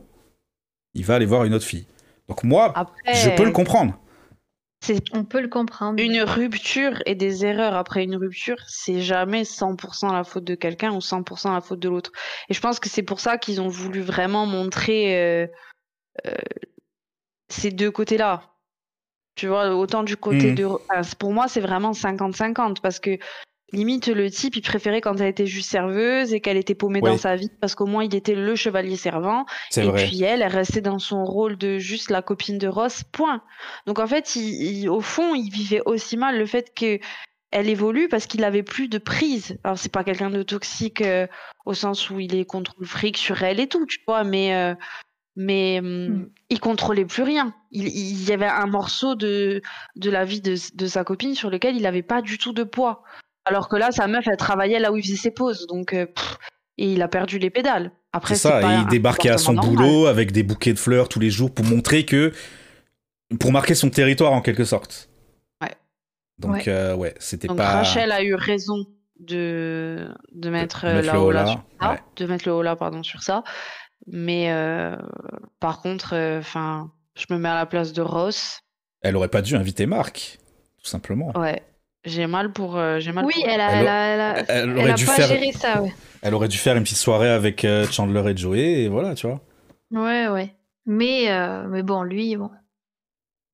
[0.93, 1.85] il va aller voir une autre fille.
[2.29, 3.97] Donc moi, Après, je peux le comprendre.
[4.81, 6.01] c'est on peut le comprendre.
[6.01, 10.91] une rupture et des erreurs après une rupture, c'est jamais 100% la faute de quelqu'un
[10.93, 12.11] ou 100% la faute de l'autre.
[12.49, 15.47] Et je pense que c'est pour ça qu'ils ont voulu vraiment montrer euh,
[16.25, 16.35] euh,
[17.49, 18.49] ces deux côtés-là.
[19.35, 20.55] Tu vois, autant du côté Mhm.
[20.55, 20.65] de...
[20.65, 23.17] enfin, pour moi, c'est vraiment 50-50 parce que
[23.73, 27.09] limite, le type, il préférait quand elle était juste serveuse et qu'elle était paumée Ouais.
[27.11, 30.05] dans sa vie parce qu'au moins, il était le chevalier servant C'est et vrai.
[30.05, 33.41] puis elle, elle restait dans son rôle de juste la copine de Ross, point.
[33.87, 36.99] Donc en fait, il- il- au fond, il vivait aussi mal le fait que
[37.55, 39.57] elle évolue parce qu'il avait plus de prise.
[39.63, 41.27] Alors c'est pas quelqu'un de toxique euh,
[41.65, 44.55] au sens où il est contre le fric sur elle et tout, tu vois, mais
[44.55, 44.73] euh,
[45.35, 46.29] mais hum, Mm.
[46.49, 47.53] il contrôlait plus rien.
[47.71, 49.61] Il, il y avait un morceau de
[49.95, 52.63] de la vie de, de sa copine sur lequel il avait pas du tout de
[52.63, 53.03] poids.
[53.45, 56.05] Alors que là, sa meuf, elle travaillait là où il faisait ses pauses, donc euh,
[56.05, 56.37] pff,
[56.77, 57.91] et il a perdu les pédales.
[58.13, 59.75] Après, C'est ça, pas et il débarquait à son normal.
[59.75, 62.31] boulot avec des bouquets de fleurs tous les jours pour montrer que.
[63.39, 65.09] pour marquer son territoire en quelque sorte.
[65.61, 65.73] Ouais.
[66.37, 66.63] Donc, Ouais.
[66.67, 67.71] euh, ouais, c'était Donc pas.
[67.71, 68.85] Rachel a eu raison
[69.19, 71.99] de, de mettre, de euh, mettre le Ola Ola, sur ça, ouais.
[72.17, 73.43] de mettre le Ola pardon sur ça.
[74.07, 74.95] Mais euh,
[75.59, 78.59] par contre, enfin, je me mets à la place de Ross.
[79.01, 80.39] Elle aurait pas dû inviter Marc,
[80.81, 81.31] tout simplement.
[81.37, 81.61] Ouais,
[82.05, 83.25] j'ai mal pour, euh, j'ai mal.
[83.25, 85.27] Oui, pour- elle a, Elle a- elle a, elle elle aurait a dû pas faire-
[85.27, 85.93] géré ça, ouais.
[86.21, 89.27] Elle aurait dû faire une petite soirée avec euh, Chandler et Joey, et voilà, tu
[89.27, 89.41] vois.
[89.91, 90.53] Ouais, ouais.
[90.85, 92.49] Mais, euh, mais bon, lui, bon.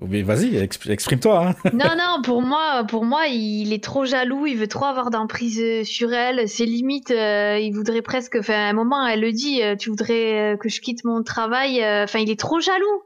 [0.01, 1.47] Mais vas-y, exp- exprime-toi.
[1.49, 1.55] Hein.
[1.73, 5.83] Non, non, pour moi, pour moi, il est trop jaloux, il veut trop avoir d'emprise
[5.83, 6.47] sur elle.
[6.47, 8.37] C'est limite, euh, il voudrait presque.
[8.39, 11.21] Enfin, à un moment, elle le dit, euh, tu voudrais euh, que je quitte mon
[11.21, 11.83] travail.
[11.83, 13.03] euh, Enfin, il est trop jaloux.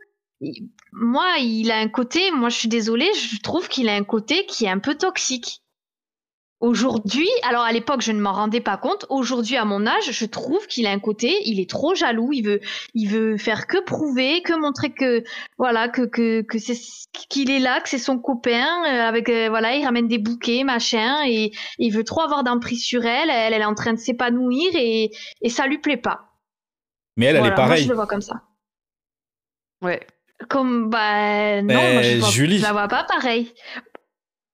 [0.96, 2.32] Moi, il a un côté.
[2.32, 5.60] Moi, je suis désolée, je trouve qu'il a un côté qui est un peu toxique.
[6.60, 9.06] Aujourd'hui, alors à l'époque, je ne m'en rendais pas compte.
[9.10, 12.32] Aujourd'hui, à mon âge, je trouve qu'il a un côté, il est trop jaloux.
[12.32, 12.62] Il veut,
[12.94, 15.26] il veut faire que prouver, que montrer que,
[15.58, 16.78] voilà, que que que c'est
[17.30, 18.66] qu'il est là, que c'est son copain.
[18.86, 22.82] euh, avec, euh, voilà, il ramène des bouquets, machin, et, il veut trop avoir d'emprise
[22.82, 23.30] sur elle.
[23.30, 26.32] Elle, elle est en train de s'épanouir et et ça lui plaît pas.
[27.18, 27.84] Mais elle, elle Voilà, est moi, pareille.
[27.84, 28.42] je le vois comme ça.
[29.82, 30.00] Ouais.
[30.50, 32.58] Comme, bah, non, Mais moi, je, vois- Julie.
[32.60, 33.54] je la vois pas pareil.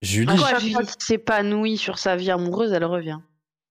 [0.02, 0.72] Julie, À Quoi, chaque Julie?
[0.72, 3.18] fois qu'il s'épanouit sur sa vie amoureuse, elle revient.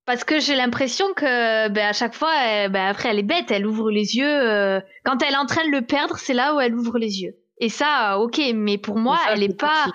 [0.06, 3.52] Parce que j'ai l'impression que, ben, à chaque fois, elle- ben, après, elle est bête,
[3.52, 4.28] elle ouvre les yeux.
[4.28, 7.22] euh, Quand elle est en train de le perdre, c'est là où elle ouvre les
[7.22, 7.36] yeux.
[7.60, 9.86] Et ça, ok, mais pour moi, ça, elle est pas.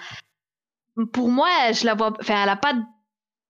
[1.13, 2.13] Pour moi, je la vois.
[2.21, 2.75] Enfin, elle a pas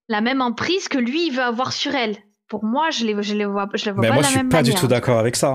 [0.09, 2.17] la même emprise que lui, il veut avoir sur elle.
[2.49, 4.33] Pour moi, je les, je les vois, je la vois mais pas moi de je
[4.33, 5.55] la suis même pas du tout d'accord avec ça.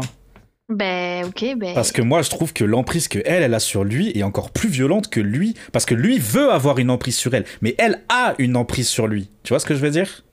[0.69, 1.73] Ben, ok, ben.
[1.73, 4.51] Parce que moi je trouve que l'emprise que elle, elle a sur lui est encore
[4.51, 5.55] plus violente que lui.
[5.73, 7.45] Parce que lui veut avoir une emprise sur elle.
[7.61, 9.29] Mais elle a une emprise sur lui.
[9.43, 10.23] Tu vois ce que je veux dire?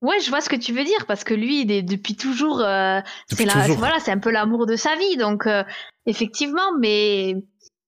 [0.00, 2.60] Ouais, je vois ce que tu veux dire parce que lui, il est depuis toujours.
[2.60, 5.64] euh, c'est voilà, c'est un peu l'amour de sa vie, donc euh,
[6.06, 7.34] effectivement, mais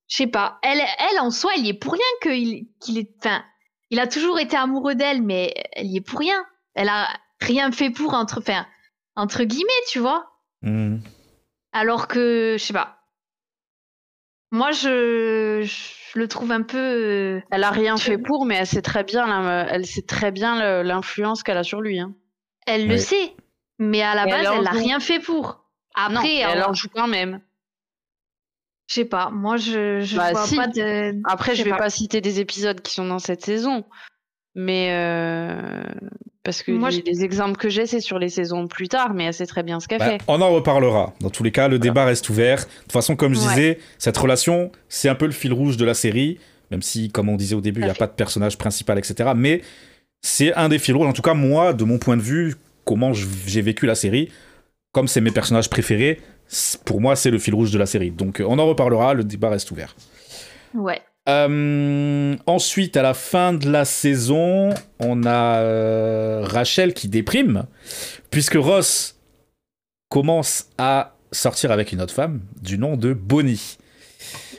[0.08, 0.58] je sais pas.
[0.62, 3.10] Elle, elle en soi, elle y est pour rien qu'il, qu'il est.
[3.20, 3.44] Enfin,
[3.90, 6.44] il a toujours été amoureux d'elle, mais elle y est pour rien.
[6.74, 7.08] Elle a
[7.40, 8.66] rien fait pour entre, enfin,
[9.14, 10.24] entre guillemets, tu vois.
[10.62, 10.98] Hmm.
[11.72, 12.96] Alors que, je sais pas.
[14.52, 16.76] Moi, je, je le trouve un peu.
[16.78, 20.32] euh, Elle a rien fait pour, mais elle sait très bien, la- elle sait très
[20.32, 22.00] bien l'influence qu'elle a sur lui.
[22.00, 22.14] Hein.
[22.66, 23.34] Elle le sait,
[23.78, 25.64] mais à la Et base, elle n'a rien fait pour.
[25.96, 27.40] non, Après, elle en- en joue quand même.
[28.88, 30.56] Je sais pas, moi je, je Bah, vois si.
[30.56, 31.14] pas de.
[31.24, 31.76] Après, je vais pas.
[31.78, 33.84] pas citer des épisodes qui sont dans cette saison,
[34.54, 35.82] mais euh,
[36.42, 39.14] parce que Moi, les, je- les exemples que j'ai, c'est sur les saisons plus tard,
[39.14, 40.18] mais elle sait très bien ce qu'elle Bah, fait.
[40.26, 41.12] on en reparlera.
[41.20, 42.58] Dans tous les cas, le débat reste ouvert.
[42.58, 43.48] De toute façon, comme je Ouais.
[43.48, 46.38] disais, cette relation, c'est un peu le fil rouge de la série.
[46.70, 47.98] Même si, comme on disait au début, il n'y a fait.
[47.98, 49.30] pas de personnage principal, etc.
[49.36, 49.60] Mais
[50.22, 51.06] c'est un des fils rouges.
[51.08, 54.30] En tout cas, moi, de mon point de vue, comment j'ai vécu la série,
[54.92, 56.20] comme c'est mes personnages préférés,
[56.84, 58.10] pour moi, c'est le fil rouge de la série.
[58.12, 59.14] Donc, on en reparlera.
[59.14, 59.94] Le débat reste ouvert.
[60.74, 61.00] Ouais.
[61.28, 67.66] Euh, ensuite, à la fin de la saison, on a euh, Rachel qui déprime,
[68.30, 69.16] puisque Ross
[70.08, 73.78] commence à sortir avec une autre femme du nom de Bonnie,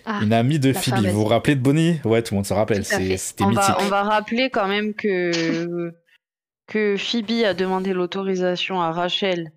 [0.06, 0.96] Ah, une amie de Phoebe.
[0.96, 1.12] fameuse.
[1.12, 2.00] Vous vous rappelez de Bonnie?
[2.06, 3.04] Ouais, tout le monde se rappelle, c'était
[3.46, 3.56] mythique.
[3.56, 5.92] va, on va rappeler quand même que,
[6.68, 9.52] que Phoebe a demandé l'autorisation à Rachel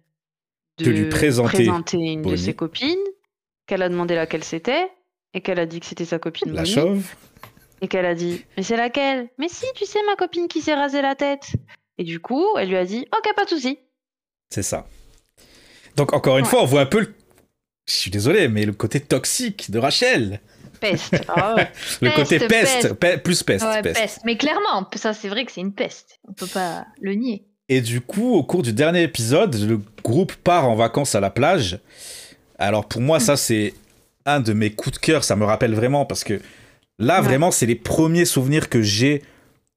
[0.78, 2.96] de, De lui présenter une de ses copines,
[3.66, 4.88] qu'elle a demandé laquelle c'était,
[5.34, 7.04] et qu'elle a dit que c'était sa copine La Bonnie, chauve
[7.80, 9.28] et qu'elle a dit Mais c'est laquelle?
[9.38, 11.48] Mais si, tu sais, ma copine qui s'est rasé la tête.
[11.98, 13.78] Et du coup, elle lui a dit Ok, pas de souci.
[14.50, 14.86] C'est ça.
[15.96, 16.50] Donc, encore une Ouais.
[16.50, 17.14] fois, on voit un peu le...
[17.86, 20.40] Je suis désolé, mais le côté toxique de Rachel.
[20.80, 21.12] Peste.
[21.12, 21.70] Ouais.
[22.00, 22.50] Le Peste, côté peste,
[22.82, 22.94] peste.
[22.94, 24.00] pe- plus peste, ouais, peste.
[24.00, 24.20] peste.
[24.24, 26.18] Mais clairement, ça c'est vrai que c'est une peste.
[26.28, 27.44] On peut pas le nier.
[27.68, 31.30] Et du coup, au cours du dernier épisode, le groupe part en vacances à la
[31.30, 31.78] plage.
[32.58, 33.72] Alors pour moi, ça c'est
[34.26, 35.24] un de mes coups de cœur.
[35.24, 36.40] Ça me rappelle vraiment parce que
[36.98, 37.26] là, Ouais.
[37.28, 39.22] vraiment, c'est les premiers souvenirs que j'ai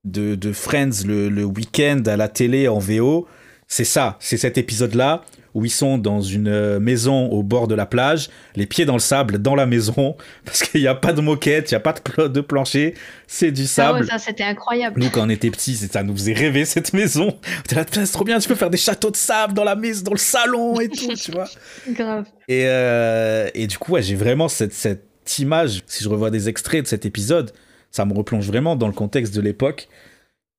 [0.03, 3.27] de, de Friends le, le week-end à la télé en VO.
[3.67, 5.23] C'est ça, c'est cet épisode-là
[5.57, 8.93] où ils sont dans une euh, maison au bord de la plage, les pieds dans
[8.93, 11.79] le sable, dans la maison, parce qu'il n'y a pas de moquette, il n'y a
[11.79, 12.93] pas de, pla- de plancher,
[13.25, 13.99] c'est du Ah sable.
[14.01, 15.01] ouais, ça c'était incroyable.
[15.01, 17.35] Nous, quand on était petits, ça nous faisait rêver cette maison.
[17.71, 20.03] On là, c'est trop bien, tu peux faire des châteaux de sable dans la maison,
[20.03, 21.49] dans le salon et tout, tu vois.
[21.89, 22.25] Grave.
[22.47, 25.81] Et, euh, et du coup, ouais, j'ai vraiment cette, cette image.
[25.87, 27.51] Si je revois des extraits de cet épisode,
[27.91, 29.89] ça me replonge vraiment dans le contexte de l'époque.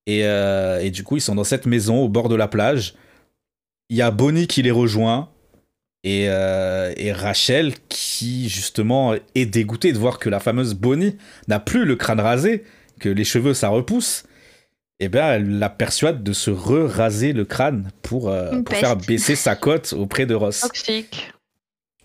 [0.07, 2.95] Et, euh, et du coup, ils sont dans cette maison au bord de la plage.
[3.89, 5.29] Il y a Bonnie qui les rejoint.
[6.05, 11.17] Et, euh, et Rachel qui, justement, est dégoûtée de voir que la fameuse Bonnie
[11.49, 12.63] n'a plus le crâne rasé,
[13.01, 14.23] que les cheveux, ça repousse.
[15.01, 19.35] Et bien, elle la persuade de se re-raser le crâne pour, euh, pour faire baisser
[19.35, 20.61] sa cote auprès de Ross.
[20.61, 21.31] Toxique.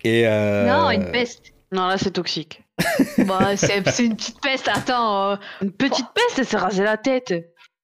[0.03, 1.53] Et euh, Non, une peste.
[1.71, 2.63] Non, là, c'est toxique.
[3.27, 4.69] bah, c'est une petite peste.
[4.69, 5.33] Attends.
[5.33, 7.33] euh, Une petite peste, elle s'est rasé la tête.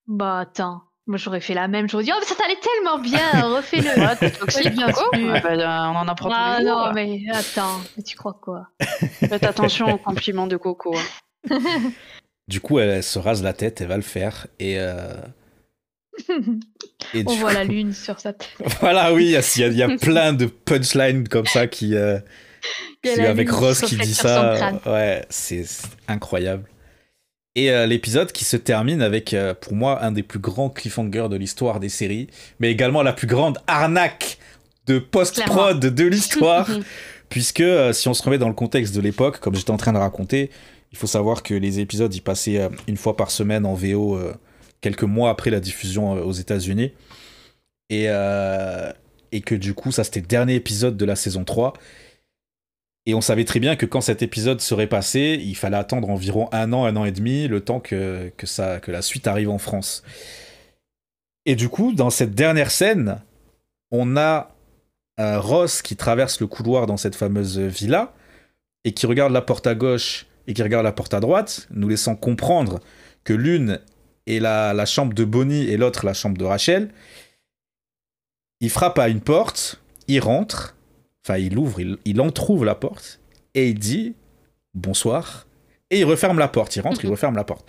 [0.09, 0.83] Bah, attends.
[1.11, 1.89] Moi j'aurais fait la même.
[1.89, 3.41] J'aurais dit, oh, mais ça t'allait tellement bien.
[3.57, 4.01] Refais-le.
[4.01, 4.73] Ouais, t'es toxique.
[4.75, 5.11] bien sûr.
[5.13, 6.79] ah bah, euh, on en apprend Ah tous les jours.
[6.87, 7.81] non, mais attends.
[7.97, 8.69] Mais tu crois quoi?
[9.19, 10.95] Faites attention aux compliments de Coco.
[11.51, 11.59] hein.
[12.49, 14.47] Du coup, elle, elle se rase la tête, elle va le faire.
[14.61, 15.15] Et, euh,
[17.15, 18.51] et On voit la lune sur sa tête.
[18.81, 21.95] Voilà, oui, il y a, y y plein de punchlines comme ça qui.
[21.97, 22.19] euh,
[23.05, 24.73] c'est la avec Ross qui dit ça.
[24.87, 25.65] Ouais, c'est
[26.09, 26.69] incroyable.
[27.57, 31.29] Et euh, l'épisode qui se termine avec, euh, pour moi, un des plus grands cliffhangers
[31.29, 32.29] de l'histoire des séries,
[32.61, 34.39] mais également la plus grande arnaque
[34.87, 36.69] de post-prod de l'histoire.
[37.29, 39.93] puisque euh, si on se remet dans le contexte de l'époque, comme j'étais en train
[39.93, 40.51] de raconter,
[40.93, 44.19] il faut savoir que les épisodes y passaient une fois par semaine en VO
[44.81, 46.91] quelques mois après la diffusion aux États-Unis.
[47.91, 48.07] Et,
[49.31, 51.75] et que du coup, ça c'était le dernier épisode de la saison 3.
[53.07, 56.49] Et on savait très bien que quand cet épisode serait passé, il fallait attendre environ
[56.53, 59.51] un an, un an et demi, le temps que, que, ça, que la suite arrive
[59.51, 60.03] en France.
[61.47, 63.21] Et du coup, dans cette dernière scène,
[63.91, 64.55] on a
[65.19, 68.13] euh, Ross qui traverse le couloir dans cette fameuse villa
[68.85, 71.89] et qui regarde la porte à gauche et qui regarde la porte à droite, nous
[71.89, 72.81] laissant comprendre
[73.25, 73.81] que l'une
[74.27, 76.91] est la, la chambre de Bonnie et l'autre la chambre de Rachel.
[78.61, 80.77] Il frappe à une porte, il rentre,
[81.25, 83.21] enfin il ouvre, il, il entrouvre la porte
[83.55, 84.15] et il dit
[84.75, 85.47] bonsoir
[85.91, 86.77] et il referme la porte.
[86.77, 87.67] Il rentre, il referme la porte.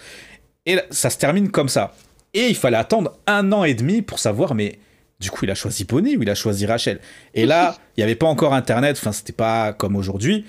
[0.65, 1.93] Et là, ça se termine comme ça.
[2.33, 4.79] Et il fallait attendre un an et demi pour savoir, mais
[5.19, 6.99] du coup, il a choisi Bonnie ou il a choisi Rachel?
[7.33, 10.45] Et là, il n'y avait pas encore Internet, enfin, c'était pas comme aujourd'hui.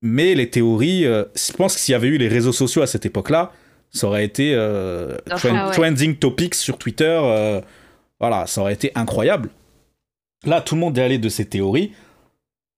[0.00, 2.86] Mais les théories, euh, je pense que s'il y avait eu les réseaux sociaux à
[2.86, 3.52] cette époque-là,
[3.90, 5.70] ça aurait été euh, ouais.
[5.72, 7.20] trending topics sur Twitter.
[7.22, 7.60] euh,
[8.18, 9.50] voilà, ça aurait été incroyable.
[10.44, 11.92] Là, tout le monde est allé de ces théories.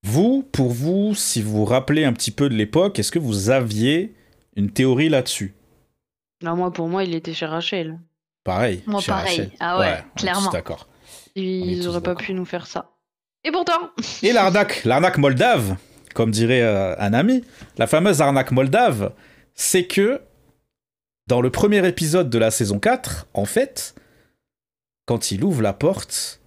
[0.05, 3.49] Vous, pour vous, si vous vous rappelez un petit peu de l'époque, est-ce que vous
[3.49, 4.13] aviez
[4.55, 5.55] une théorie là-dessus?
[6.43, 7.89] Non, moi, pour moi, il était chez Rachel.
[7.89, 7.99] Moi,
[8.43, 8.83] Pareil.
[8.99, 9.39] chez pareil.
[9.39, 9.51] Rachel.
[9.59, 10.51] Ah ouais, clairement.
[10.51, 10.87] D'accord.
[11.33, 12.91] Ils tous auraient pas pu nous faire ça.
[13.43, 13.89] Et pourtant,
[14.21, 15.75] Et l'arnaque, l'arnaque moldave,
[16.13, 17.43] comme dirait euh, un ami,
[17.79, 19.11] la fameuse arnaque moldave,
[19.55, 20.21] c'est que
[21.25, 23.95] dans le premier épisode de la saison 4, en fait,
[25.07, 26.41] quand il ouvre la porte,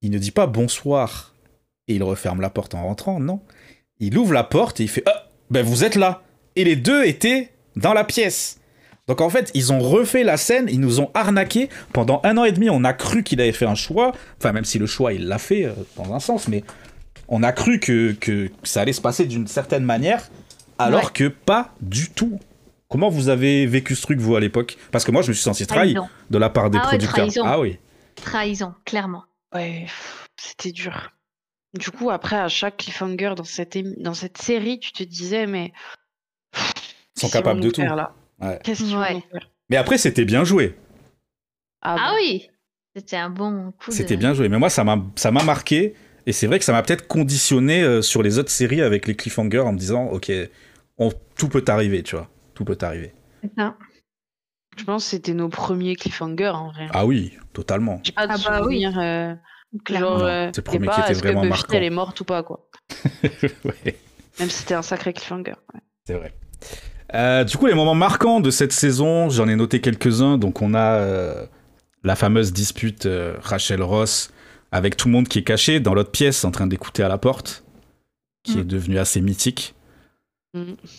[0.00, 1.34] il ne dit pas bonsoir
[1.88, 3.40] et il referme la porte en rentrant, non.
[3.98, 6.22] Il ouvre la porte et il fait Ah, ben vous êtes là.
[6.56, 8.60] Et les deux étaient dans la pièce.
[9.06, 11.68] Donc en fait, ils ont refait la scène, ils nous ont arnaqué.
[11.92, 14.12] Pendant un an et demi, on a cru qu'il avait fait un choix.
[14.38, 16.64] Enfin, même si le choix, il l'a fait euh, dans un sens, mais
[17.28, 20.28] on a cru que, que ça allait se passer d'une certaine manière,
[20.78, 21.10] alors Ouais.
[21.14, 22.40] que pas du tout.
[22.88, 24.76] Comment vous avez vécu ce truc, vous, à l'époque?
[24.92, 26.08] Parce que moi, je me suis senti trahi Trahison.
[26.30, 27.14] de la part des Ah ouais, producteurs.
[27.14, 27.42] trahison.
[27.44, 27.78] Ah oui.
[28.16, 29.24] Trahison, clairement.
[29.54, 29.86] ouais,
[30.36, 31.10] c'était dur.
[31.74, 35.46] Du coup, après, à chaque cliffhanger dans cette, émi- dans cette série, tu te disais,
[35.46, 35.72] mais.
[37.16, 37.80] Ils sont capables de tout.
[37.82, 38.14] faire, là?
[38.40, 38.58] Ouais.
[38.62, 39.12] Qu'est-ce qu'ils Ouais.
[39.12, 39.50] vont nous faire?
[39.68, 40.76] Mais après, c'était bien joué.
[41.82, 42.16] Ah bon.
[42.16, 42.48] oui
[42.94, 43.94] C'était un bon coup de...
[43.94, 44.48] C'était bien joué.
[44.48, 45.94] Mais moi, ça m'a ça m'a marqué.
[46.26, 49.14] Et c'est vrai que ça m'a peut-être conditionné euh, sur les autres séries avec les
[49.14, 50.30] cliffhangers en me disant, ok,
[50.98, 52.28] on- tout peut arriver, tu vois.
[52.54, 53.12] Tout peut arriver.
[53.56, 53.76] Ça.
[54.76, 56.88] Je pense que c'était nos premiers cliffhangers en vrai.
[56.90, 57.98] Ah oui, totalement.
[58.14, 58.84] Pas Ah bah oui.
[58.86, 59.34] euh.
[59.90, 61.74] Genre, euh, c'est premier pas, qui était est-ce que vraiment Buffy, marquant.
[61.76, 62.68] elle est morte ou pas, quoi.
[63.64, 63.96] Ouais.
[64.38, 65.54] Même si c'était un sacré cliffhanger.
[65.74, 65.80] ouais.
[66.06, 66.32] C'est vrai.
[67.14, 70.38] Euh, du coup, les moments marquants de cette saison, j'en ai noté quelques-uns.
[70.38, 71.46] Donc, on a euh,
[72.02, 74.30] la fameuse dispute euh, Rachel Ross
[74.72, 77.16] avec tout le monde qui est caché dans l'autre pièce en train d'écouter à la
[77.18, 77.64] porte,
[78.42, 78.60] qui Mm.
[78.60, 79.75] est devenue assez mythique.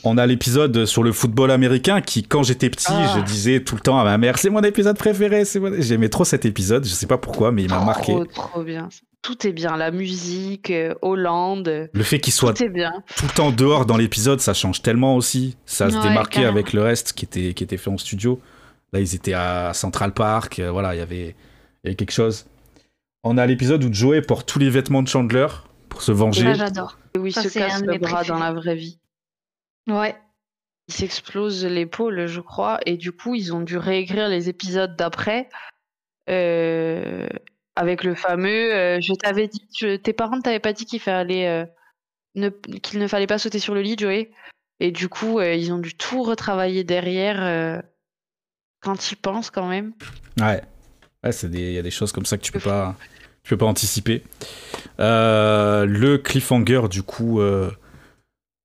[0.04, 3.16] On a l'épisode sur le football américain qui, quand j'étais petit, Ah.
[3.18, 5.44] je disais tout le temps à ma mère, c'est mon épisode préféré.
[5.60, 6.86] mon- J'aimais trop cet épisode.
[6.86, 8.16] Je sais pas pourquoi, mais il m'a marqué.
[8.34, 8.90] Trop, bien.
[9.24, 9.76] Tout est bien.
[9.76, 12.94] La musique, euh, Hollande, Le fait qu'il soit tout est bien.
[13.16, 15.58] tout le temps dehors dans l'épisode, ça change tellement aussi.
[15.66, 18.40] Ça se Ouais, démarquait avec le reste qui était, qui était fait en studio.
[18.94, 20.60] Là, ils étaient à Central Park.
[20.60, 21.36] euh, voilà, il y avait
[21.84, 22.46] il y avait quelque chose.
[23.24, 25.48] On a l'épisode où Joey porte tous les vêtements de Chandler
[25.90, 26.54] pour se venger.
[26.56, 26.98] j'adore.
[27.16, 29.00] Et où il Ça, se casse le bras dans la vraie vie.
[29.88, 30.16] Ouais.
[30.90, 35.50] Il s'explose l'épaule, je crois, et du coup, ils ont dû réécrire les épisodes d'après
[36.30, 37.28] euh,
[37.76, 41.00] avec le fameux euh, Je t'avais dit, je- tes parents ne t'avaient pas dit qu'il
[41.02, 41.66] fallait euh,
[42.36, 44.32] ne, qu'il ne fallait pas sauter sur le lit, Joey.
[44.80, 47.82] Et du coup, euh, ils ont dû tout retravailler derrière euh,
[48.82, 49.94] quand ils pensent quand même.
[50.40, 50.62] Ouais.
[51.24, 52.96] Ouais, c'est des- il y a des choses comme ça que tu peux pas,
[53.44, 54.24] tu peux pas anticiper.
[55.00, 57.72] Euh, le cliffhanger, du coup, euh,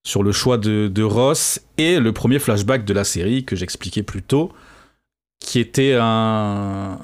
[0.05, 4.03] sur le choix de, de Ross et le premier flashback de la série que j'expliquais
[4.03, 4.53] plus tôt,
[5.41, 6.99] qui était un,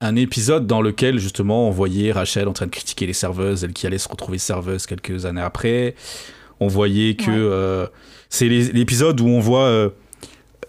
[0.00, 3.72] un épisode dans lequel, justement, on voyait Rachel en train de critiquer les serveuses, elle
[3.72, 5.94] qui allait se retrouver serveuse quelques années après.
[6.60, 7.36] On voyait que Ouais.
[7.36, 7.86] euh,
[8.28, 9.90] c'est l'épisode où on voit euh,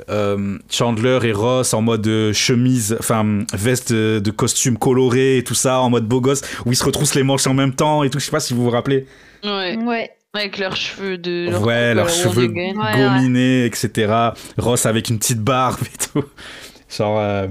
[0.09, 5.55] euh, Chandler et Ross en mode chemise, enfin veste de, de costume coloré et tout
[5.55, 8.09] ça, en mode beau gosse, où ils se retroussent les manches en même temps et
[8.09, 8.19] tout.
[8.19, 9.05] Je sais pas si vous vous rappelez.
[9.43, 9.77] Ouais.
[9.77, 10.11] Ouais.
[10.33, 11.49] Avec leurs cheveux de.
[11.49, 12.47] leur ouais, leurs euh, cheveux.
[12.47, 14.31] Ouais, gominés, etc.
[14.57, 16.25] Ross avec une petite barbe et tout.
[16.89, 17.47] Genre, euh,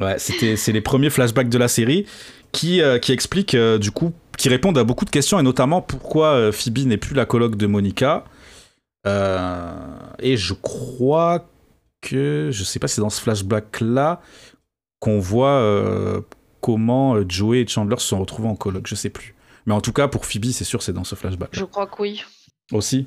[0.00, 2.06] ouais, c'était, c'est les premiers flashbacks de la série
[2.52, 5.80] qui, euh, qui expliquent, euh, du coup, qui répondent à beaucoup de questions et notamment
[5.80, 8.24] pourquoi euh, Phoebe n'est plus la coloc de Monica.
[9.06, 9.72] Euh,
[10.18, 11.48] et je crois
[12.00, 14.20] que, je sais pas si c'est dans ce flashback-là
[15.00, 16.20] qu'on voit euh,
[16.60, 19.34] comment Joey et Chandler se sont retrouvés en coloc, je sais plus.
[19.66, 21.50] Mais en tout cas, pour Phoebe, c'est sûr, c'est dans ce flashback.
[21.52, 22.22] Je crois que oui.
[22.72, 23.06] Aussi.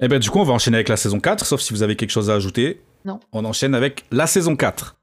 [0.00, 1.96] Eh ben du coup, on va enchaîner avec la saison 4, sauf si vous avez
[1.96, 2.82] quelque chose à ajouter.
[3.04, 3.20] Non.
[3.32, 4.96] On enchaîne avec la saison 4.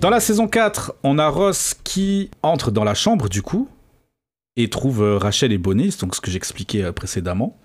[0.00, 3.68] Dans la saison 4, on a Ross qui entre dans la chambre du coup
[4.56, 7.56] et trouve euh, Rachel et Bonnie, donc ce que j'expliquais euh, précédemment.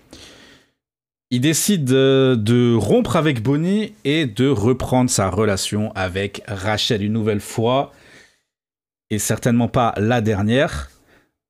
[1.30, 7.12] Il décide euh, de rompre avec Bonnie et de reprendre sa relation avec Rachel une
[7.12, 7.92] nouvelle fois.
[9.10, 10.90] Et certainement pas la dernière.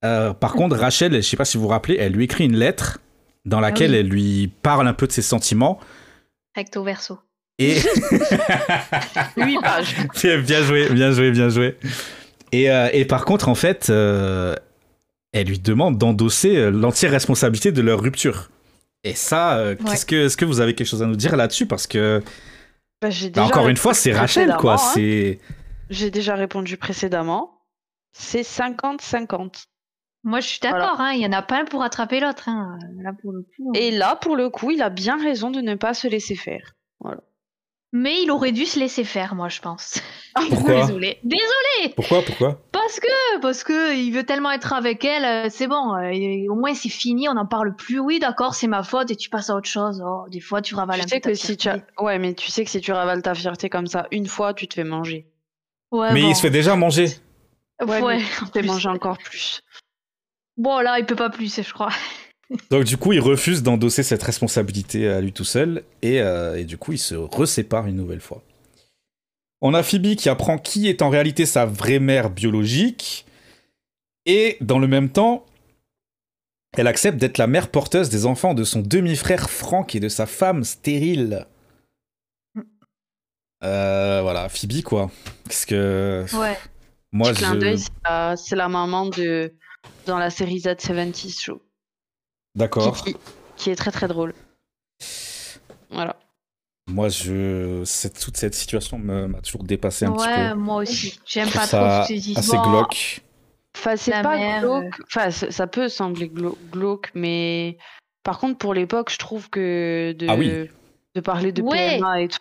[0.05, 2.57] Euh, par contre, Rachel, je sais pas si vous vous rappelez, elle lui écrit une
[2.57, 2.99] lettre
[3.45, 4.01] dans laquelle Ah oui.
[4.01, 5.81] elle lui parle un peu de ses sentiments.
[6.55, 7.19] Recto verso.
[7.59, 7.81] Et
[9.37, 9.95] 8 pages.
[10.45, 11.77] bien joué, bien joué, bien joué.
[12.53, 14.55] Et, euh, et par contre, en fait, euh,
[15.33, 18.51] elle lui demande d'endosser l'entière responsabilité de leur rupture.
[19.05, 21.67] Et ça, euh, qu'est-ce que, est-ce que vous avez quelque chose à nous dire là-dessus?
[21.67, 22.23] Parce que,
[23.03, 24.75] Bah, bah, encore une fois, c'est Rachel, quoi.
[24.75, 24.93] hein.
[24.95, 25.39] C'est
[25.91, 27.62] J'ai déjà répondu précédemment.
[28.12, 29.64] C'est 50-50.
[30.24, 32.49] Moi, je suis d'accord, hein, il y en a pas un pour attraper l'autre.
[32.49, 32.78] Hein.
[33.01, 33.72] Là, pour le coup.
[33.74, 36.74] Et là, pour le coup, il a bien raison de ne pas se laisser faire.
[37.91, 40.03] Mais il aurait dû se laisser faire, moi, je pense.
[40.34, 41.18] Pourquoi Désolé.
[41.24, 42.61] Désolé Pourquoi Pourquoi?
[42.70, 45.95] Parce que, parce que il veut tellement être avec elle, euh, c'est bon.
[45.95, 47.99] euh, au moins, c'est fini, on n'en parle plus.
[47.99, 50.05] Oui, d'accord, c'est ma faute et tu passes à autre chose.
[50.07, 51.78] Oh, des fois, tu ravales un Tu sais peu ta que si tu as...
[51.99, 54.68] Ouais, mais tu sais que si tu ravales ta fierté comme ça une fois, tu
[54.68, 55.26] te fais manger.
[55.91, 56.30] Ouais, Mais bon.
[56.30, 57.09] il se fait déjà manger.
[57.80, 58.66] Ouais, fais plus.
[58.66, 59.62] manger encore plus.
[60.57, 61.93] Bon, là, il peut pas plus, je crois.
[62.70, 66.64] Donc du coup, il refuse d'endosser cette responsabilité à lui tout seul, et, euh, et
[66.64, 68.43] du coup, il se resépare une nouvelle fois.
[69.61, 73.26] On a Phoebe qui apprend qui est en réalité sa vraie mère biologique,
[74.24, 75.45] et dans le même temps,
[76.76, 80.26] elle accepte d'être la mère porteuse des enfants de son demi-frère Frank et de sa
[80.26, 81.47] femme stérile.
[83.65, 85.11] Euh, voilà, Phoebe quoi.
[85.45, 86.57] Parce que Ouais.
[87.13, 87.55] moi, je...
[87.57, 87.79] d'œil,
[88.37, 89.53] c'est la- maman de
[90.07, 91.63] dans la série Z70 Show.
[92.55, 93.05] D'accord.
[93.57, 94.35] Qui est très très drôle.
[95.91, 96.17] Voilà.
[96.87, 97.83] Moi, je...
[97.85, 100.31] Cette, toute cette situation me- m'a toujours dépassé un petit peu.
[100.33, 101.19] Ouais, moi aussi.
[101.27, 103.21] J'aime pas ça trop toutes ces assez glauque.
[103.77, 104.95] Enfin, c'est pas mère, glauque.
[105.07, 107.77] Enfin, ça peut sembler glau- glauque, mais
[108.23, 110.69] par contre, pour l'époque, je trouve que de, Ah oui.
[111.15, 111.97] de parler de Ouais.
[111.99, 112.39] PMA et tout,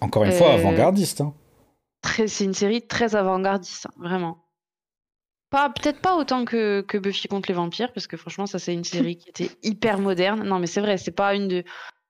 [0.00, 1.20] Encore une fois, Euh, avant-gardiste.
[1.20, 1.34] hein.
[2.26, 4.38] c'est une série très avant-gardiste, hein, vraiment.
[5.50, 8.74] Pas, peut-être pas autant que, que Buffy contre les vampires, parce que franchement, ça, c'est
[8.74, 10.42] une série qui était hyper moderne.
[10.42, 11.64] Non, mais c'est vrai, c'est pas une de.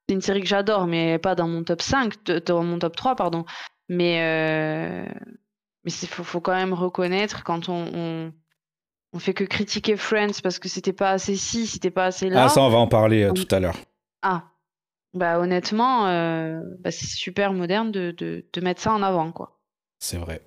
[0.09, 2.95] C'est une série que j'adore, mais pas dans mon top 5, de- dans mon top
[2.97, 3.45] 3, pardon.
[3.89, 5.05] Mais, euh,
[5.85, 8.33] mais il faut, faut quand même reconnaître quand on, on,
[9.13, 12.45] on fait que critiquer Friends parce que c'était pas assez ci, c'était pas assez là.
[12.45, 13.77] Ah, ça, on va en parler euh, tout à l'heure.
[14.23, 14.45] Ah.
[15.17, 19.59] Bah honnêtement, euh, bah, c'est super moderne de, de, de mettre ça en avant, quoi.
[19.99, 20.41] C'est vrai.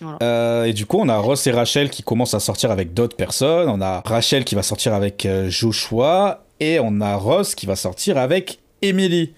[0.00, 0.18] Voilà.
[0.22, 3.16] Euh, et du coup, on a Ross et Rachel qui commencent à sortir avec d'autres
[3.16, 3.68] personnes.
[3.68, 6.44] On a Rachel qui va sortir avec euh, Joshua.
[6.60, 9.34] Et on a Ross qui va sortir avec Emily.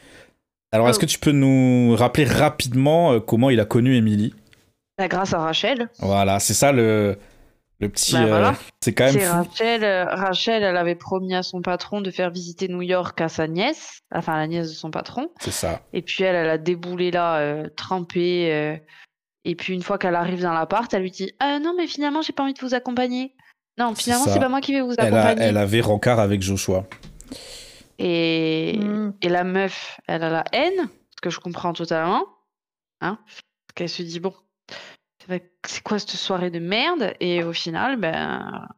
[0.73, 1.03] Alors, est-ce Oh.
[1.03, 4.35] que tu peux nous rappeler rapidement comment il a connu Emily?
[4.99, 5.89] Bah, grâce à Rachel.
[6.01, 7.17] Voilà, c'est ça le,
[7.83, 8.13] le petit.
[8.15, 9.33] Bah, euh, c'est quand même fou.
[9.33, 13.29] Rachel, euh, Rachel, elle avait promis à son patron de faire visiter New York à
[13.29, 15.31] sa nièce, enfin à la nièce de son patron.
[15.41, 15.81] C'est ça.
[15.93, 18.53] Et puis elle, elle a déboulé là, euh, trempée.
[18.53, 18.77] euh,
[19.45, 22.23] et puis une fois qu'elle arrive dans l'appart, elle lui dit Ah non, mais finalement,
[22.23, 23.35] j'ai pas envie de vous accompagner.
[23.79, 25.49] Non, finalement, c'est pas moi qui vais vous Elle, a- accompagner.
[25.49, 26.85] elle avait rencard avec Joshua.
[27.99, 28.79] Et...
[28.79, 29.15] Mm.
[29.23, 32.25] et la meuf, elle a la haine, ce que je comprends totalement.
[33.01, 34.35] Hein parce qu'elle se dit Bon,
[35.67, 37.15] c'est quoi cette soirée de merde?
[37.21, 38.69] Et au final, ben.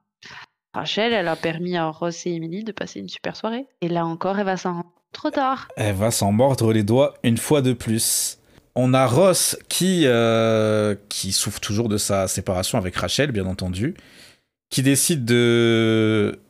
[0.75, 3.67] Rachel, elle a permis à Ross et Emily de passer une super soirée.
[3.81, 5.69] Et là encore, elle va s'en rendre trop tard.
[5.77, 8.39] Elle va s'en mordre les doigts une fois de plus.
[8.75, 13.95] On a Ross qui, euh, qui souffre toujours de sa séparation avec Rachel, bien entendu,
[14.69, 16.41] qui décide de,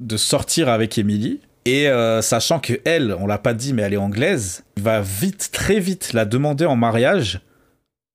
[0.00, 1.40] de sortir avec Emily.
[1.64, 5.00] Et euh, sachant que elle, on l'a pas dit, mais elle est anglaise, il va
[5.00, 7.40] vite, très vite la demander en mariage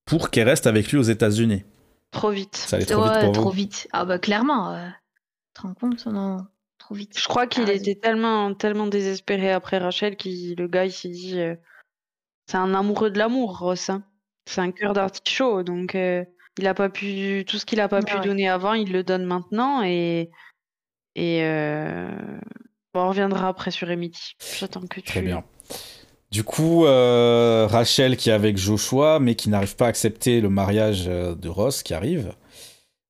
[0.08, 1.64] pour qu'elle reste avec lui aux États-Unis.
[2.12, 2.56] Trop vite.
[2.56, 3.52] Ça allait trop ouais, vite pour trop vous.
[3.52, 3.88] vite.
[3.94, 4.74] Ah bah clairement.
[4.74, 4.88] euh,
[5.54, 6.38] Tu te rends compte Non,
[6.80, 7.20] trop vite.
[7.20, 11.10] Je crois qu'il Ah, était tellement, tellement désespéré après Rachel qu'il le gars il s'est
[11.10, 11.56] dit euh,
[12.50, 13.90] c'est un amoureux de l'amour, Ross.
[13.90, 14.04] hein.
[14.50, 16.24] C'est un cœur d'artichaut, donc euh,
[16.58, 18.22] il a pas pu tout ce qu'il a pas pu Ouais.
[18.22, 20.30] donner avant, il le donne maintenant et
[21.16, 22.10] et euh,
[22.94, 24.36] bon, on reviendra après sur Emily.
[24.58, 25.08] J'attends que tu.
[25.08, 25.44] Très bien.
[26.32, 30.50] Du coup, euh, Rachel qui est avec Joshua, mais qui n'arrive pas à accepter le
[30.50, 32.34] mariage euh, de Ross qui arrive.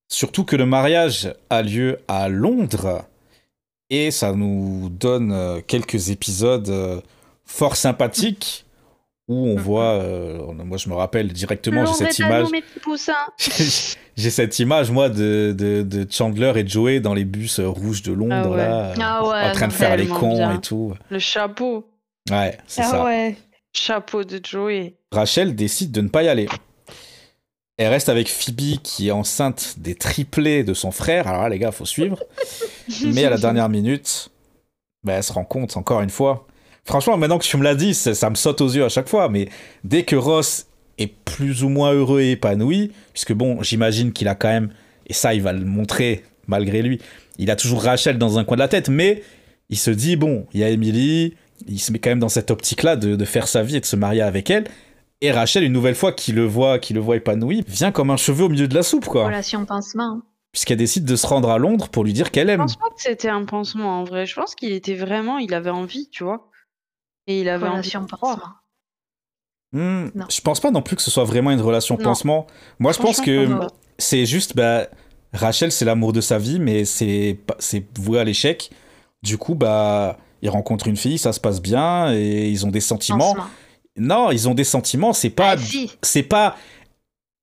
[0.07, 3.03] Surtout que le mariage a lieu à Londres.
[3.89, 7.01] Et ça nous donne euh, quelques épisodes
[7.45, 8.65] fort sympathiques
[9.29, 12.47] où on voit, euh, moi je me rappelle directement, j'ai cette image,
[14.15, 18.13] j'ai cette image moi de, de, de Chandler et Joey dans les bus rouges de
[18.13, 18.57] Londres Ah ouais.
[18.57, 20.55] là, Ah ouais, en train de faire les cons bien.
[20.55, 20.93] et tout.
[21.09, 21.85] Le chapeau.
[22.31, 23.03] Ouais, c'est Ah ça.
[23.05, 23.35] ouais.
[23.73, 24.95] Chapeau de Joey.
[25.11, 26.47] Rachel décide de ne pas y aller.
[27.77, 31.27] Elle reste avec Phoebe qui est enceinte des triplés de son frère.
[31.27, 32.23] Alors là, les gars, faut suivre.
[33.05, 34.29] Mais à la dernière minute,
[35.03, 36.47] bah, elle se rend compte, encore une fois.
[36.85, 39.07] Franchement, maintenant que tu me l'as dit, ça, ça me saute aux yeux à chaque
[39.09, 39.29] fois.
[39.29, 39.49] Mais
[39.83, 40.65] dès que Ross
[40.97, 44.73] est plus ou moins heureux et épanoui, puisque bon, j'imagine qu'il a quand même,
[45.05, 46.99] et ça, il va le montrer malgré lui.
[47.37, 49.21] Il a toujours Rachel dans un coin de la tête, mais
[49.69, 51.35] il se dit, bon, il y a Emily,
[51.67, 53.85] il se met quand même dans cette optique-là de, de faire sa vie et de
[53.85, 54.67] se marier avec elle.
[55.21, 58.17] Et Rachel, une nouvelle fois, qui le voit, qui le voit épanoui, vient comme un
[58.17, 59.25] cheveu au milieu de la soupe, quoi.
[59.25, 60.21] Relation pansement.
[60.51, 62.59] Puisqu'elle décide de se rendre à Londres pour lui dire qu'elle Je aime.
[62.61, 64.25] pense pas que c'était un pansement en vrai.
[64.25, 66.49] Je pense qu'il était vraiment, il avait envie, tu vois.
[67.27, 68.35] Et il avait envie Relation de croire.
[68.37, 70.09] pansement.
[70.15, 70.25] Non.
[70.29, 72.03] je pense pas non plus que ce soit vraiment une relation Non.
[72.03, 72.47] pansement.
[72.79, 73.53] Moi, je pense que je
[73.99, 74.87] c'est juste, bah,
[75.33, 77.37] Rachel, c'est l'amour de sa vie, mais c'est
[77.99, 78.71] voué à l'échec.
[79.23, 82.81] Du coup, bah, il rencontre une fille, ça se passe bien, et ils ont des
[82.81, 83.35] sentiments.
[83.95, 85.51] Non, ils ont des sentiments, c'est pas.
[85.51, 85.91] Ah, si.
[86.03, 86.55] C'est pas.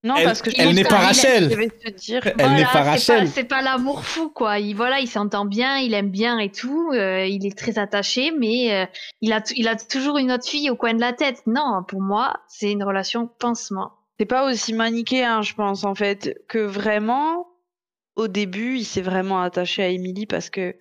[0.05, 1.51] Non, Elle- parce que je elle n'est pas Rachel.
[1.51, 2.21] Je vais te dire.
[2.27, 3.27] Elle Voilà, n'est pas Rachel.
[3.29, 4.59] C'est pas l'amour fou, quoi.
[4.59, 6.91] Il, voilà, il s'entend bien, il aime bien et tout.
[6.93, 8.87] euh, il est très attaché, mais euh,
[9.23, 11.43] il, a, il a toujours une autre fille au coin de la tête.
[11.47, 13.93] Non, pour moi, c'est une relation pansement.
[14.21, 17.47] C'est pas aussi manichéen, je pense, en fait, que vraiment,
[18.15, 20.77] au début, il s'est vraiment attaché à Emily parce que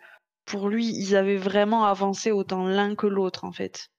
[0.46, 3.90] pour lui, ils avaient vraiment avancé autant l'un que l'autre, en fait.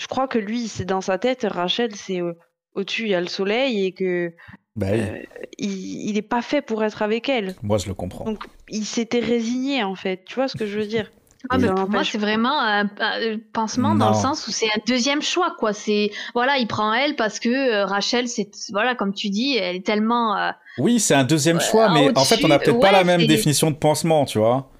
[0.00, 2.32] Je crois que lui, c'est dans sa tête, Rachel, c'est euh,
[2.74, 4.32] au-dessus, il y a le soleil et que
[4.74, 5.22] Bah euh,
[5.58, 7.54] il, il est pas fait pour être avec elle.
[7.62, 8.24] moi, je le comprends.
[8.24, 10.24] Donc, il s'était résigné, en fait.
[10.24, 11.12] Tu vois ce que je veux dire?
[11.50, 11.62] Ah, Oui.
[11.62, 14.80] mais Ça pour moi, c'est vraiment un, un pansement dans le sens où c'est un
[14.86, 15.72] deuxième choix, quoi.
[15.72, 19.76] C'est voilà, il prend elle parce que euh, Rachel, c'est voilà, comme tu dis, elle
[19.76, 20.36] est tellement.
[20.36, 23.26] euh, Oui, c'est un deuxième choix, mais en fait, on n'a peut-être pas la même
[23.26, 24.70] définition de pansement, tu vois.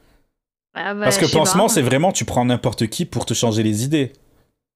[0.75, 3.85] Ah, bah, Parce que pansement, c'est vraiment, tu prends n'importe qui pour te changer les
[3.85, 4.13] idées.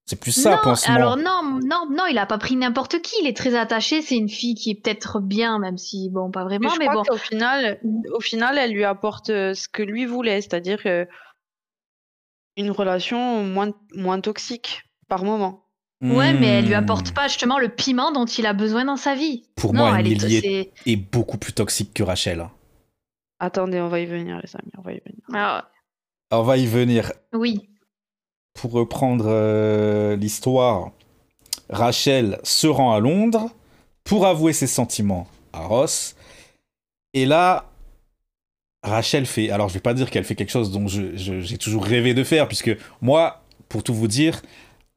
[0.09, 0.94] C'est plus ça, non, pansement.
[0.94, 3.14] alors non, non, non, il a pas pris n'importe qui.
[3.22, 4.03] Il est très attaché.
[4.03, 6.86] C'est une fille qui est peut-être bien, même si bon, pas Mais vraiment, je mais,
[6.86, 7.09] crois bon.
[7.09, 7.80] qu'au final,
[8.14, 11.07] au final, elle lui apporte euh, ce que lui voulait, c'est-à-dire euh,
[12.57, 15.64] une relation moins, moins toxique par moment.
[16.03, 16.84] Ouais, mais elle lui Hmm.
[16.84, 19.44] apporte pas justement le piment dont il a besoin dans sa vie.
[19.57, 22.47] Pour non, moi, elle est, Emily est, est beaucoup plus toxique que Rachel.
[23.40, 25.62] Attendez, on va y venir, les amis, on va y venir.
[26.31, 27.12] On va y venir.
[27.33, 27.68] oui.
[28.55, 30.91] Pour reprendre euh, l'histoire,
[31.68, 33.51] Rachel se rend à Londres
[34.03, 36.16] pour avouer ses sentiments à Ross.
[37.12, 37.70] Et là,
[38.83, 39.51] Rachel fait.
[39.51, 42.49] Alors, je vais pas dire qu'elle fait quelque chose dont j'ai toujours rêvé de faire,
[42.49, 44.41] puisque moi, pour tout vous dire,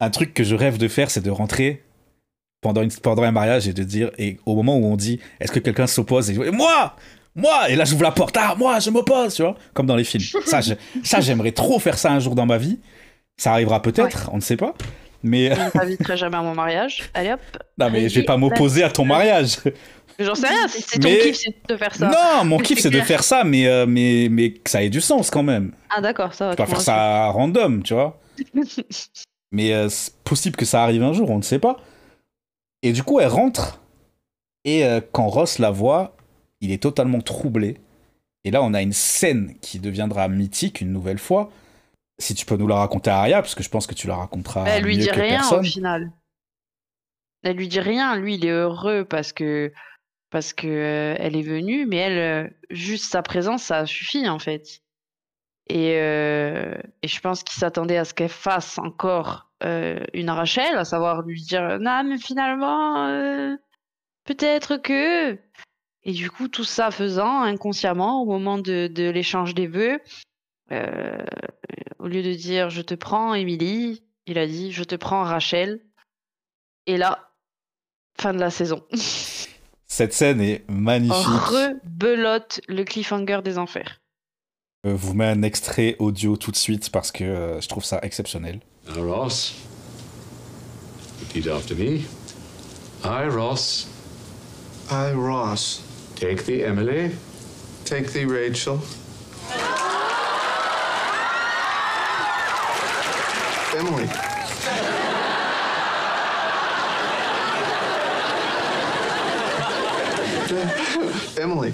[0.00, 1.84] un truc que je rêve de faire, c'est de rentrer
[2.62, 4.10] pendant, une, pendant un mariage et de dire.
[4.16, 6.30] Et au moment où on dit, est-ce que quelqu'un s'oppose?
[6.30, 6.96] Et, je- et moi
[7.34, 8.36] moi Et là, j'ouvre la porte.
[8.38, 10.24] Ah, moi, je m'oppose, tu vois Comme dans les films.
[10.44, 12.78] Ça, je- ça, j'aimerais trop faire ça un jour dans ma vie.
[13.36, 14.74] Ça arrivera peut-être, on ne sait pas.
[15.22, 17.10] Mais, Je ne t'inviterai jamais à mon mariage.
[17.14, 17.40] Allez hop.
[17.78, 19.58] non, mais je vais pas m'opposer à ton mariage.
[20.18, 22.08] J'en sais rien, c'est ton Mais- kiff, c'est de faire ça.
[22.10, 25.00] Non, mon kiff, C'est de faire ça, mais, euh, mais, mais que ça ait du
[25.00, 25.72] sens quand même.
[25.94, 26.56] Ah d'accord, ça va.
[26.56, 28.18] Tu vas faire ça random, tu vois.
[29.52, 31.76] Mais euh, c'est possible que ça arrive un jour, on ne sait pas.
[32.82, 33.80] Et du coup, elle rentre.
[34.64, 36.14] Et euh, quand Ross la voit,
[36.60, 37.78] il est totalement troublé.
[38.44, 41.50] Et là, on a une scène qui deviendra mythique une nouvelle fois.
[42.18, 44.66] Si tu peux nous la raconter, Aria, parce que je pense que tu la raconteras
[44.66, 45.60] Elle lui mieux dit que rien personne.
[45.60, 46.12] au final.
[47.42, 48.16] Elle lui dit rien.
[48.16, 49.72] Lui, il est heureux parce que
[50.30, 54.38] parce que euh, elle est venue, mais elle, euh, juste sa présence, ça suffit en
[54.38, 54.80] fait.
[55.68, 60.86] Et, euh, et je pense qu'il s'attendait à ce qu'elle fasse encore une Rachel, à
[60.86, 63.06] savoir lui dire non, mais finalement,
[64.24, 65.38] peut-être que.
[66.04, 70.00] Et du coup, tout ça faisant inconsciemment, au moment de, de l'échange des vœux,
[70.72, 71.24] euh,
[71.98, 75.80] au lieu de dire je te prends, Émilie, il a dit je te prends, Rachel.
[76.86, 77.30] Et là,
[78.20, 78.82] fin de la saison.
[79.86, 81.26] Cette scène est magnifique.
[81.26, 84.00] Rebelote le cliffhanger des enfers.
[84.84, 87.98] Je vous mets un extrait audio tout de suite parce que euh, je trouve ça
[88.02, 88.60] exceptionnel.
[88.88, 89.54] Now, Ross,
[91.20, 92.00] repeat after me.
[93.04, 93.88] I, Ross,
[94.90, 95.82] I, Ross,
[96.20, 97.10] take thee, Emily,
[97.86, 98.78] take thee, Rachel.
[103.74, 104.06] Emily.
[111.40, 111.72] Emily.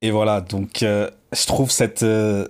[0.00, 2.48] Et voilà, donc euh, je trouve cette, euh,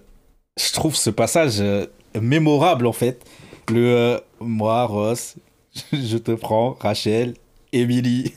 [0.59, 1.85] je trouve ce passage euh,
[2.19, 3.23] mémorable en fait.
[3.69, 5.37] Le euh, moi Ross,
[5.93, 7.35] je te prends, Rachel,
[7.75, 8.33] Emily.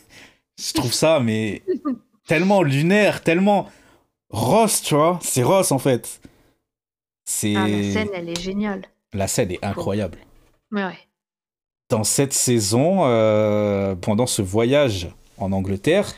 [0.59, 1.61] Je trouve ça mais
[2.27, 3.69] tellement lunaire, tellement
[4.29, 5.19] Ross, tu vois.
[5.21, 6.19] C'est Ross en fait.
[7.25, 8.81] C'est Ah, la scène, elle est géniale.
[9.13, 10.17] la scène est incroyable.
[10.71, 10.97] Ouais, ouais.
[11.89, 15.07] dans cette saison, euh, pendant ce voyage
[15.37, 16.11] en Angleterre,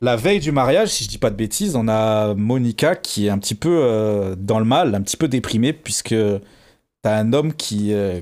[0.00, 3.30] la veille du mariage, si je dis pas de bêtises, on a Monica qui est
[3.30, 6.14] un petit peu euh, dans le mal, un petit peu déprimée, puisque
[7.02, 8.20] t'as un homme qui, euh,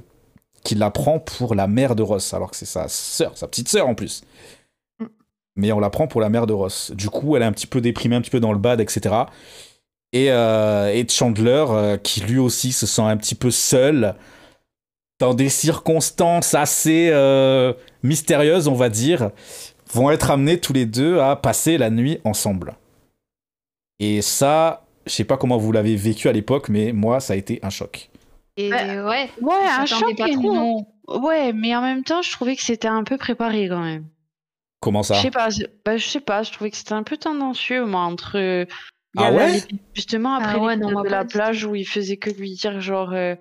[0.64, 3.68] qui la prend pour la mère de Ross, alors que c'est sa sœur, sa petite
[3.68, 4.22] sœur en plus.
[5.61, 6.90] Mais on la prend pour la mère de Ross.
[6.94, 9.14] Du coup, elle est un petit peu déprimée, un petit peu dans le bad, etc.
[10.12, 14.14] Et, euh, et Chandler, euh, qui lui aussi se sent un petit peu seul,
[15.20, 19.30] dans des circonstances assez euh, mystérieuses, on va dire,
[19.92, 22.74] vont être amenés tous les deux à passer la nuit ensemble.
[24.00, 27.36] Et ça, je sais pas comment vous l'avez vécu à l'époque, mais moi, ça a
[27.36, 28.08] été un choc.
[28.56, 29.00] Et Ouais.
[29.00, 30.54] ouais, Ouais, un choc pas et trop, hein.
[30.54, 30.86] non.
[31.20, 34.06] Ouais, mais en même temps, je trouvais que c'était un peu préparé quand même.
[34.81, 37.03] Comment ça Je sais pas, je, bah, je sais pas, je trouvais que c'était un
[37.03, 38.39] peu tendancieux, moi, entre.
[38.39, 38.64] euh,
[39.14, 39.62] y Ah ouais
[39.95, 42.81] Justement, Ah après ouais, non, moi, de la plage où il faisait que lui dire,
[42.81, 43.12] genre.
[43.12, 43.35] euh,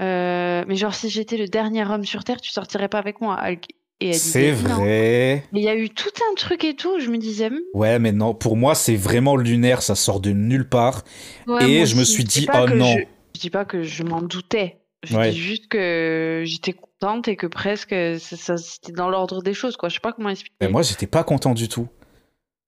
[0.00, 3.38] euh, mais genre, si j'étais le dernier homme sur Terre, tu sortirais pas avec moi,
[3.42, 3.66] Hulk.
[4.02, 5.44] Et C'est vrai.
[5.52, 7.50] Mais il y a eu tout un truc et tout, je me disais.
[7.50, 11.02] hmm, Ouais, mais non, pour moi, c'est vraiment lunaire, ça sort de nulle part.
[11.46, 12.96] Ouais, et je me suis dit, oh non.
[12.96, 13.04] Je,
[13.34, 14.78] je dis pas que je m'en doutais.
[15.02, 15.32] Je Ouais.
[15.32, 19.88] dis juste que j'étais contente et que presque ça- c'était dans l'ordre des choses, quoi.
[19.88, 20.56] Je sais pas comment expliquer.
[20.60, 21.88] Mais moi, j'étais pas content du tout.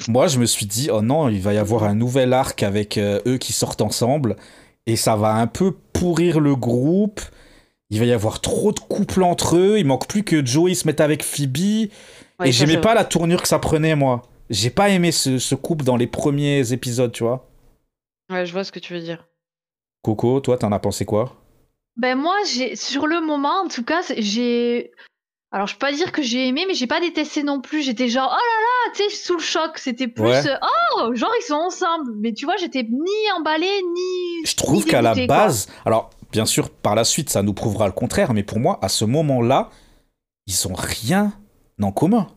[0.09, 2.99] Moi, je me suis dit, oh non, il va y avoir un nouvel arc avec
[2.99, 4.37] euh, eux qui sortent ensemble.
[4.87, 7.21] Et ça va un peu pourrir le groupe.
[7.91, 9.79] Il va y avoir trop de couples entre eux.
[9.79, 11.91] Il manque plus que Joey se mette avec Phoebe.
[12.41, 14.23] Ouais, et j'aimais pas la tournure que ça prenait, moi.
[14.51, 17.49] J'ai pas aimé ce, ce couple dans les premiers épisodes, tu vois.
[18.31, 19.25] Ouais, je vois ce que tu veux dire.
[20.03, 21.42] Coco, toi, t'en as pensé quoi?
[21.97, 24.91] Ben moi, j'ai sur le moment, en tout cas, j'ai.
[25.55, 27.83] Alors, je peux pas dire que j'ai aimé, mais j'ai pas détesté non plus.
[27.83, 29.77] J'étais genre, oh là là, tu sais, sous le choc.
[29.77, 30.47] C'était plus, Ouais.
[30.49, 30.57] euh,
[30.97, 32.11] oh, genre ils sont ensemble.
[32.21, 34.47] Mais tu vois, j'étais ni emballée, ni.
[34.47, 35.27] Je trouve qu'à la quoi.
[35.27, 38.79] base, alors bien sûr par la suite ça nous prouvera le contraire, mais pour moi
[38.81, 39.69] à ce moment-là,
[40.47, 41.35] ils ont rien
[41.83, 42.29] en commun.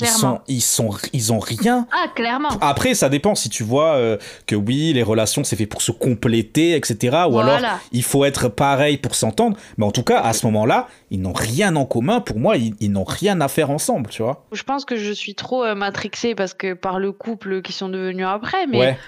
[0.00, 1.86] Ils sont, ils sont, ils ont rien.
[1.92, 2.48] Ah, clairement.
[2.60, 5.92] Après ça dépend si tu vois euh, que oui les relations c'est fait pour se
[5.92, 7.16] compléter etc.
[7.30, 7.58] Ou alors
[7.92, 9.56] il faut être pareil pour s'entendre.
[9.78, 12.20] Mais en tout cas à ce moment-là ils n'ont rien en commun.
[12.20, 14.44] Pour moi ils, ils n'ont rien à faire ensemble, tu vois.
[14.52, 17.88] Je pense que je suis trop euh, matrixée parce que par le couple qui sont
[17.88, 18.98] devenus après, mais ouais.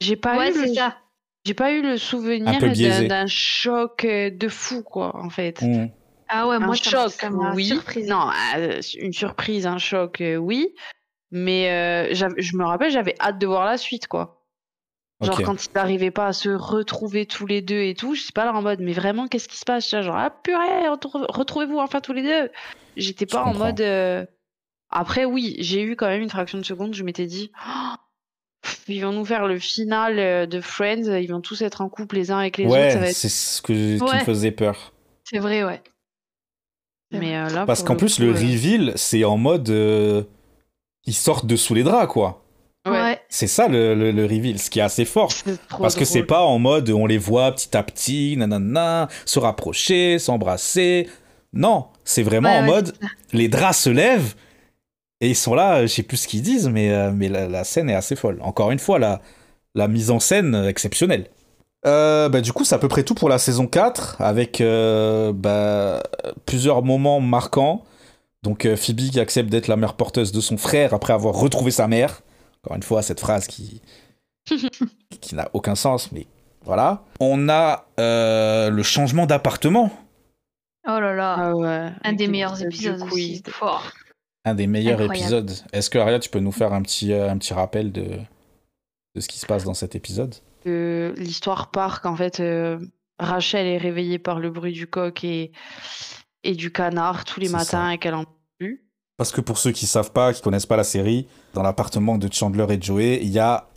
[0.00, 0.96] j'ai pas Ouais, eu le ça.
[1.44, 2.58] j'ai pas eu le souvenir
[3.08, 5.60] d'un choc euh, de fou quoi en fait.
[5.62, 5.88] Mm.
[6.34, 7.66] Ah ouais, un moi, choc, ça oui.
[7.66, 8.08] surprise.
[8.08, 10.74] Non, euh, une surprise, un choc, euh, oui.
[11.30, 14.38] Mais euh, je me rappelle, j'avais hâte de voir la suite, quoi.
[15.20, 18.32] Genre quand ils n'arrivaient pas à se retrouver tous les deux et tout, je sais
[18.34, 21.78] pas là en mode, mais vraiment, qu'est-ce qui se passe Genre, ah purée, retrouve- retrouvez-vous
[21.78, 22.50] enfin tous les deux.
[22.96, 23.66] J'étais Je pas en comprends.
[23.66, 23.80] mode.
[23.80, 24.26] euh,
[24.90, 27.94] Après, oui, j'ai eu quand même une fraction de seconde, je m'étais dit, Oh,
[28.88, 32.30] ils vont nous faire le final de Friends, ils vont tous être en couple les
[32.30, 33.14] uns avec les autres, ça va Ouais, être.
[33.16, 34.92] c'est ce que, qui me faisait peur.
[35.24, 35.80] C'est vrai, ouais.
[37.12, 40.22] Mais euh, là, Parce qu'en plus coup, le euh, reveal c'est en mode euh,
[41.06, 42.42] ils sortent de sous les draps quoi.
[42.88, 43.20] Ouais.
[43.28, 45.30] C'est ça le, le, le reveal, ce qui est assez fort.
[45.78, 50.18] Parce que c'est pas en mode on les voit petit à petit, nanana, se rapprocher,
[50.18, 51.08] s'embrasser.
[51.52, 52.94] Non, c'est vraiment Ouais, en ouais, mode
[53.32, 54.34] les draps se lèvent
[55.20, 57.62] et ils sont là, je sais plus ce qu'ils disent, mais, euh, mais la, la
[57.62, 58.38] scène est assez folle.
[58.42, 59.20] Encore une fois, la,
[59.76, 61.26] la mise en scène exceptionnelle.
[61.86, 65.32] Euh, bah, du coup, c'est à peu près tout pour la saison 4, avec euh,
[65.32, 66.02] bah,
[66.46, 67.84] plusieurs moments marquants.
[68.42, 71.70] Donc euh, Phoebe qui accepte d'être la mère porteuse de son frère après avoir retrouvé
[71.70, 72.22] sa mère.
[72.64, 73.80] Encore une fois, cette phrase qui,
[75.20, 76.26] qui n'a aucun sens, mais
[76.64, 77.02] voilà.
[77.20, 79.90] On a euh, le changement d'appartement,
[80.84, 81.36] Oh là là.
[81.38, 81.90] Ah ouais.
[82.02, 83.40] Un des le- meilleurs le épisodes aussi.
[83.48, 83.92] Fort.
[84.44, 85.16] un des meilleurs Incroyable.
[85.48, 85.52] épisodes.
[85.72, 88.02] Est-ce que Aria, tu peux nous faire un petit, un petit rappel de,
[89.14, 90.34] de ce qui se passe dans cet épisode?
[90.64, 92.78] Que l'histoire part qu'en fait euh,
[93.18, 95.52] Rachel est réveillée par le bruit du coq et,
[96.44, 97.94] et du canard tous les matins ça.
[97.94, 98.24] et qu'elle en
[98.58, 98.84] plus.
[99.16, 102.32] Parce que pour ceux qui savent pas, qui connaissent pas la série, dans l'appartement de
[102.32, 103.68] Chandler et Joey, il y a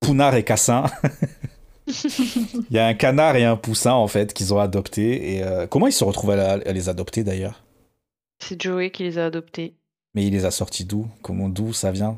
[0.00, 0.84] Pounard et Cassin.
[1.86, 5.34] Il y a un canard et un poussin en fait qu'ils ont adoptés.
[5.36, 7.62] Et euh, comment ils se retrouvent à, la- à les adopter d'ailleurs?
[8.42, 9.76] C'est Joey qui les a adoptés.
[10.14, 11.06] Mais il les a sortis d'où?
[11.22, 12.16] Comment d'où ça vient?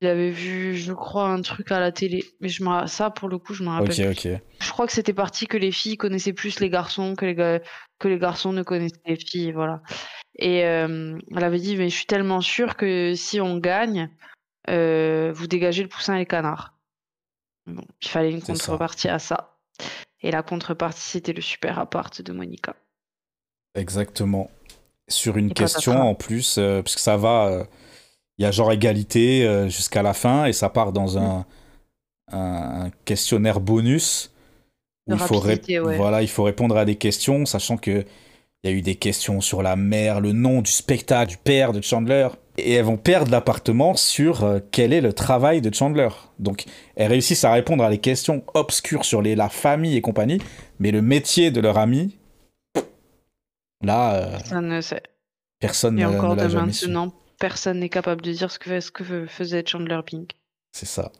[0.00, 2.24] Il avait vu, je crois, un truc à la télé.
[2.40, 3.90] Mais je ça, pour le coup, je me rappelle.
[3.90, 4.30] Ok, plus.
[4.34, 4.40] ok.
[4.60, 7.60] Je crois que c'était parti que les filles connaissaient plus les garçons que les, ga-
[7.98, 9.50] que les garçons ne connaissaient les filles.
[9.52, 9.82] Voilà.
[10.38, 14.08] Et euh, elle avait dit Mais je suis tellement sûre que si on gagne,
[14.70, 16.74] euh, vous dégagez le poussin et le canard.
[17.66, 18.52] Bon, il fallait une ça.
[18.52, 19.58] contrepartie à ça.
[20.20, 22.76] Et la contrepartie, c'était le super appart de Monica.
[23.74, 24.50] Exactement.
[25.08, 26.08] Sur une Et question patatras.
[26.10, 27.64] en plus, euh, parce que ça va, euh,
[28.38, 31.44] il y a genre égalité euh, jusqu'à la fin et ça part dans un,
[33.04, 34.32] questionnaire bonus
[35.06, 35.96] où il faut, ré- rapidité, ouais.
[35.96, 38.04] voilà, il faut répondre à des questions, sachant que
[38.64, 41.72] il y a eu des questions sur la mère, le nom du spectacle, du père
[41.72, 42.28] de Chandler.
[42.58, 46.08] Et elles vont perdre l'appartement sur euh, quel est le travail de Chandler.
[46.40, 46.64] Donc,
[46.96, 50.40] elles réussissent à répondre à des questions obscures sur les, la famille et compagnie,
[50.80, 52.18] mais le métier de leur ami,
[53.82, 55.04] là, euh, Ça ne sait.
[55.60, 59.26] personne Et ne, encore de maintenant, personne n'est capable de dire ce que, ce que
[59.26, 60.32] faisait Chandler Pink.
[60.72, 61.10] C'est ça.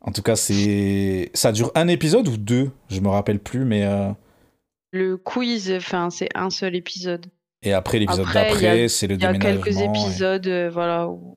[0.00, 3.84] En tout cas, c'est ça dure un épisode ou deux, je me rappelle plus, mais
[3.84, 4.10] euh,
[4.92, 7.26] Le quiz, enfin, c'est un seul épisode.
[7.62, 9.62] et après l'épisode il d'après, c'est le Il y a déménagement.
[9.64, 11.34] quelques et- épisodes, euh, voilà, où,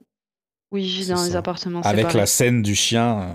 [0.74, 2.18] vivent C'est dans les appartements Avec séparés.
[2.20, 3.34] la scène du chien, euh,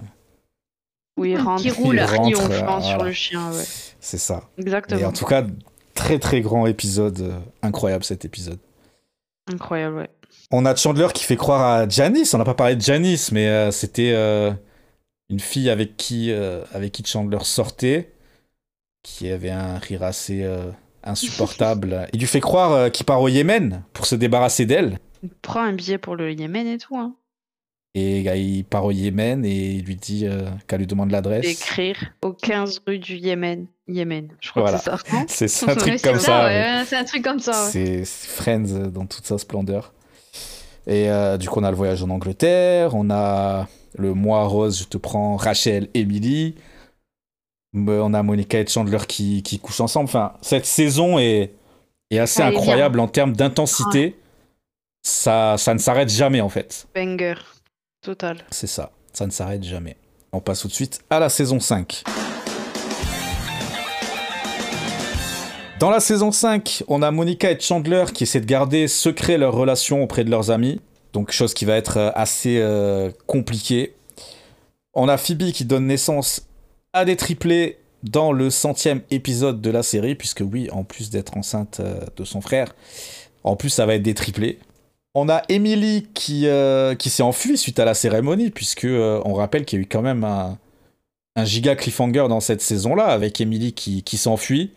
[1.19, 1.97] Où ils rentrent, Qui roule.
[1.97, 3.65] ils rentre, euh, sur le chien, ouais.
[4.01, 4.49] c'est ça.
[4.59, 5.01] Exactement.
[5.01, 5.45] Et en tout cas,
[5.95, 8.59] très très grand épisode, incroyable cet épisode.
[9.53, 10.11] Incroyable, ouais.
[10.51, 12.33] On a Chandler qui fait croire à Janice.
[12.35, 14.53] On n'a pas parlé de Janice, mais euh, c'était euh,
[15.29, 18.13] une fille avec qui, euh, avec qui Chandler sortait,
[19.03, 20.49] qui avait un rire assez
[21.03, 22.09] insupportable.
[22.13, 24.99] Il lui fait croire qu'il part au Yémen pour se débarrasser d'elle.
[25.23, 27.15] Il prend un billet pour le Yémen et tout, hein.
[27.99, 30.29] Et il part au Yémen et il lui dit
[30.69, 31.47] qu'elle lui demande l'adresse.
[31.47, 33.67] Écrire au 15 rue du Yémen.
[33.89, 34.79] Yémen, je crois Voilà.
[34.79, 34.85] que
[35.29, 35.67] c'est ça.
[35.67, 36.85] C'est c'est un Ouais, truc c'est comme ça.
[36.85, 37.71] C'est un truc comme ça.
[37.71, 39.95] c'est Friends dans toute sa splendeur.
[40.87, 43.67] Et euh, du coup, on a le voyage en Angleterre, on a
[43.99, 46.55] le moi rose, je te prends Rachel, Emily.
[47.75, 50.05] On a Monica et Chandler qui, qui couchent ensemble.
[50.05, 51.53] Enfin, cette saison est,
[52.11, 54.17] est assez incroyable en termes d'intensité.
[55.03, 56.89] Ça, ça ne s'arrête jamais en fait.
[56.95, 57.35] Banger.
[58.03, 58.39] Total.
[58.51, 59.97] C'est ça, ça ne s'arrête jamais.
[60.33, 62.05] On passe tout de suite à la saison 5.
[65.79, 69.55] Dans la saison 5, on a Monica et Chandler qui essaient de garder secret leur
[69.55, 70.81] relation auprès de leurs amis.
[71.13, 73.95] Donc chose qui va être euh, assez euh, compliquée.
[74.95, 76.47] On a Phoebe qui donne naissance
[76.95, 81.37] à des triplés dans le centième épisode de la série, puisque oui, en plus d'être
[81.37, 82.75] enceinte euh, de son frère,
[83.45, 84.59] en plus ça va être des triplés.
[85.15, 86.47] On a Emily qui,
[86.99, 90.25] s'est enfuie suite à la cérémonie, puisque on rappelle qu'il y a eu quand même
[90.25, 90.59] un,
[91.37, 94.73] un giga cliffhanger dans cette saison-là, avec Emily qui, qui s'enfuit.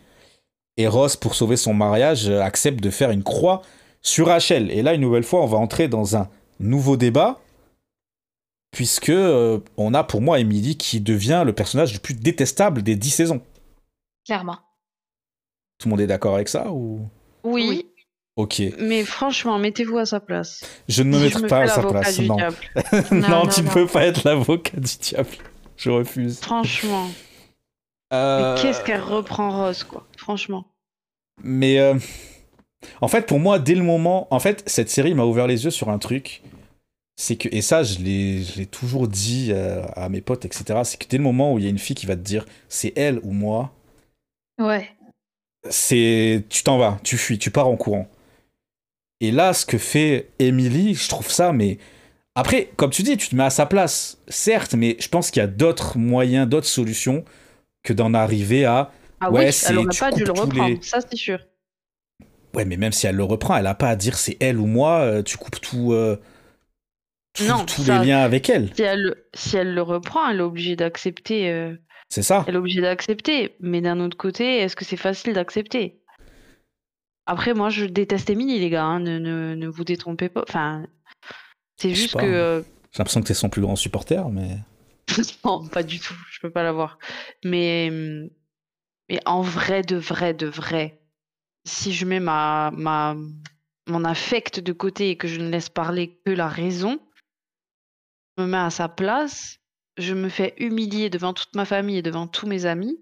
[0.80, 3.60] Et Ross, pour sauver son mariage, euh, accepte de faire une croix
[4.00, 4.70] sur Rachel.
[4.70, 6.28] Et là, une nouvelle fois, on va entrer dans un
[6.58, 7.38] nouveau débat,
[8.70, 12.96] puisque euh, on a pour moi Emily qui devient le personnage le plus détestable des
[12.96, 13.42] dix saisons.
[14.24, 14.58] Clairement.
[15.78, 17.00] Tout le monde est d'accord avec ça ou?
[17.44, 17.86] Oui, Oui.
[18.36, 18.62] Ok.
[18.78, 20.62] mais franchement, mettez-vous à sa place.
[20.88, 22.18] Je ne me mettrai me pas à sa place.
[22.18, 22.36] du Non.
[22.36, 22.56] diable.
[23.12, 25.28] non, Non, tu ne peux pas être l'avocat du diable.
[25.76, 26.38] Je refuse.
[26.40, 27.08] Franchement.
[28.12, 30.06] Euh, Mais qu'est-ce qu'elle reprend Rose, quoi?
[30.16, 30.64] Franchement.
[31.42, 31.94] Mais euh,
[33.00, 35.70] en fait, pour moi, dès le moment, en fait, cette série m'a ouvert les yeux
[35.70, 36.42] sur un truc.
[37.16, 40.80] C'est que, et ça, je l'ai toujours dit euh, à mes potes, etc.
[40.84, 42.46] C'est que dès le moment où il y a une fille qui va te dire
[42.68, 43.72] c'est elle ou moi,
[44.58, 44.88] Ouais.
[45.68, 48.08] c'est tu t'en vas, tu fuis, tu pars en courant.
[49.20, 51.76] Et là, ce que fait Emily, je trouve ça, mais
[52.34, 55.40] après, comme tu dis, tu te mets à sa place, certes, mais je pense qu'il
[55.40, 57.24] y a d'autres moyens, d'autres solutions
[57.82, 58.90] que d'en arriver à
[59.20, 61.38] Ah Ouais, oui, c'est- elle aurait tu pas dû le reprendre, les- ça c'est sûr.
[62.54, 64.66] Ouais, mais même si elle le reprend, elle a pas à dire c'est elle ou
[64.66, 66.20] moi, euh, tu coupes tout, euh,
[67.34, 68.74] tout- Non, tous ça- les liens avec elle.
[68.74, 71.48] Si elle, si elle le reprend, elle est obligée d'accepter.
[71.50, 71.76] euh,
[72.08, 72.44] C'est ça.
[72.48, 73.54] Elle est obligée d'accepter.
[73.60, 76.00] Mais d'un autre côté, est-ce que c'est facile d'accepter?
[77.26, 78.84] Après, moi, je déteste Emily, les gars.
[78.84, 80.42] hein, Ne, ne, ne vous détrompez pas.
[80.48, 80.84] Enfin,
[81.76, 82.20] c'est juste pas.
[82.20, 82.26] que.
[82.26, 84.58] euh, J'ai l'impression que t'es son plus grand supporter, mais.
[85.44, 86.14] non, pas du tout.
[86.32, 86.98] Je peux pas l'avoir.
[87.44, 88.28] Mais, hum,
[89.10, 91.00] mais en vrai, de vrai, de vrai,
[91.64, 93.16] si je mets ma, ma,
[93.88, 97.00] mon affect de côté et que je ne laisse parler que la raison,
[98.38, 99.56] je me mets à sa place,
[99.98, 102.98] je me fais humilier devant toute ma famille et devant tous mes amis.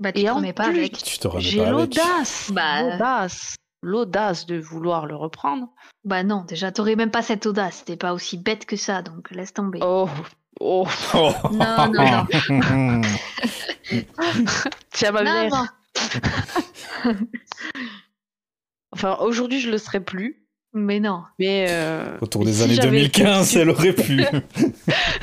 [0.00, 0.98] Bah, tu Et te en remets pas plus, avec.
[1.04, 2.82] Tu te remets J'ai l'audace, Bah.
[2.82, 5.68] l'audace, l'audace de vouloir le reprendre.
[6.02, 7.84] Bah non, déjà, t'aurais même pas cette audace.
[7.84, 9.78] T'es pas aussi bête que ça, donc laisse tomber.
[9.80, 10.08] Oh,
[10.62, 11.32] oh, Oh.
[11.52, 13.02] Non, non, non.
[14.92, 15.50] tiens ma Non, mère.
[15.50, 17.14] non.
[18.94, 20.38] Enfin, aujourd'hui, je le serais plus.
[20.74, 21.22] Mais non.
[21.38, 24.22] Mais euh, Autour des si années j'avais 2015, été- elle aurait pu.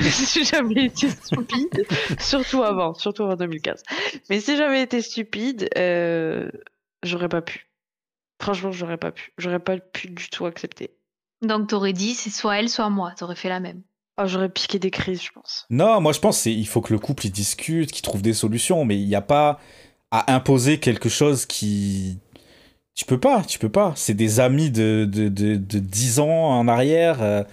[0.00, 1.86] si j'avais été stupide,
[2.20, 3.82] surtout avant, surtout avant 2015.
[4.28, 6.48] Mais si j'avais été stupide, euh,
[7.02, 7.68] j'aurais pas pu.
[8.40, 9.32] Franchement, j'aurais pas pu.
[9.38, 10.90] J'aurais pas pu du tout accepter.
[11.42, 13.12] Donc t'aurais dit, c'est soit elle, soit moi.
[13.18, 13.82] T'aurais fait la même.
[14.22, 15.66] Ah, j'aurais piqué des crises, je pense.
[15.70, 18.84] non, moi je pense qu'il faut que le couple il discute, qu'il trouve des solutions,
[18.84, 19.58] mais il n'y a pas
[20.10, 22.18] à imposer quelque chose qui.
[22.94, 23.92] Tu peux pas, tu peux pas.
[23.96, 27.22] C'est des amis de, de, de, de 10 ans en arrière.
[27.22, 27.44] euh,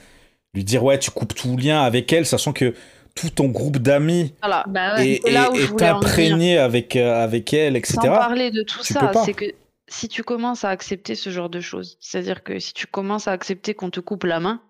[0.54, 2.74] lui dire, ouais, tu coupes tout lien avec elle, sachant que
[3.16, 4.64] tout ton groupe d'amis Voilà.
[4.68, 5.22] Bah ouais.
[5.24, 7.94] est, imprégné avec, euh, avec elle, etc.
[8.02, 9.24] Sans parler de tout tu ça, peux pas.
[9.24, 9.46] c'est que
[9.88, 13.32] si tu commences à accepter ce genre de choses, c'est-à-dire que si tu commences à
[13.32, 14.62] accepter qu'on te coupe la main,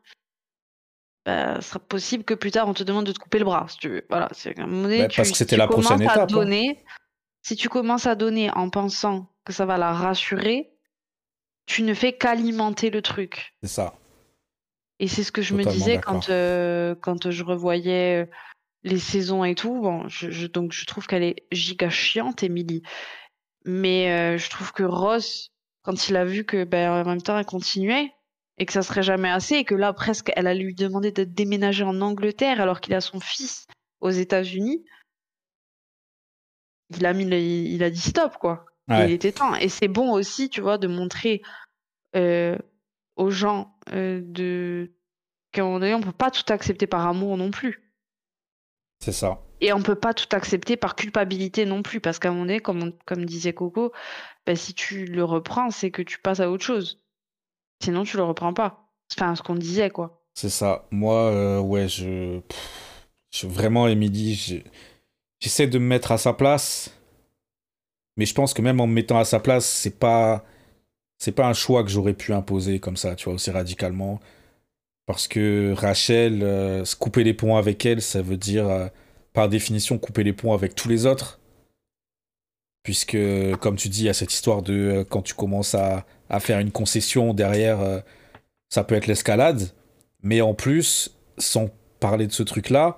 [1.27, 3.65] bah, ce sera possible que plus tard on te demande de te couper le bras,
[3.69, 4.05] si tu veux.
[4.09, 6.73] Voilà, c'est un moment Bah, tu- parce que c'était la prochaine à étape, hein.
[7.43, 10.71] Si tu commences à donner en pensant que ça va la rassurer,
[11.65, 13.53] tu ne fais qu'alimenter le truc.
[13.61, 13.93] C'est ça.
[14.99, 18.25] Et c'est ce que je me disais quand, euh, quand je revoyais euh,
[18.83, 19.81] les saisons et tout.
[19.81, 22.81] Bon, je, je- donc je trouve qu'elle est giga chiante, Emily.
[23.65, 25.51] Mais euh, je trouve que Ross,
[25.83, 28.11] quand il a vu que ben, en même temps elle continuait
[28.57, 31.23] et que ça serait jamais assez et que là presque elle allait lui demander de
[31.23, 33.67] déménager en Angleterre alors qu'il a son fils
[34.01, 34.83] aux États-Unis,
[36.97, 38.65] il a mis, le- il a dit stop quoi.
[38.87, 39.07] Ouais.
[39.07, 39.53] Il était temps.
[39.55, 41.41] Et c'est bon aussi, tu vois, de montrer
[42.15, 42.57] euh,
[43.17, 44.91] aux gens euh, de
[45.51, 47.83] qu'à un moment donné, on peut pas tout accepter par amour non plus.
[49.03, 49.41] C'est ça.
[49.59, 52.59] Et on peut pas tout accepter par culpabilité non plus, parce qu'à un moment donné,
[52.59, 53.91] comme, on- comme disait Coco,
[54.45, 57.01] bah, si tu le reprends, c'est que tu passes à autre chose.
[57.83, 58.89] Sinon, tu le reprends pas.
[59.15, 60.23] Enfin, ce qu'on disait, quoi.
[60.33, 60.87] C'est ça.
[60.91, 62.39] Moi, euh, ouais, je...
[63.31, 64.55] je- Vraiment, Emily, je-
[65.39, 66.91] j'essaie de me mettre à sa place.
[68.17, 70.43] Mais je pense que même en me mettant à sa place, c'est pas...
[71.19, 74.19] C'est pas un choix que j'aurais pu imposer comme ça, tu vois, aussi radicalement.
[75.07, 78.87] Parce que Rachel, euh, couper les ponts avec elle, ça veut dire, euh,
[79.33, 81.39] par définition, couper les ponts avec tous les autres.
[82.87, 83.17] Puisque,
[83.59, 86.39] comme tu dis, il y a cette histoire de euh, quand tu commences à, à
[86.39, 87.99] faire une concession derrière, euh,
[88.69, 89.71] ça peut être l'escalade.
[90.23, 91.69] Mais en plus, sans
[91.99, 92.97] parler de ce truc-là,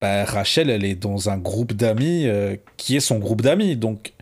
[0.00, 3.76] bah, Rachel, elle est dans un groupe d'amis euh, qui est son groupe d'amis.
[3.76, 4.14] Donc,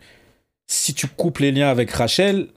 [0.67, 2.47] si tu coupes les liens avec Rachel,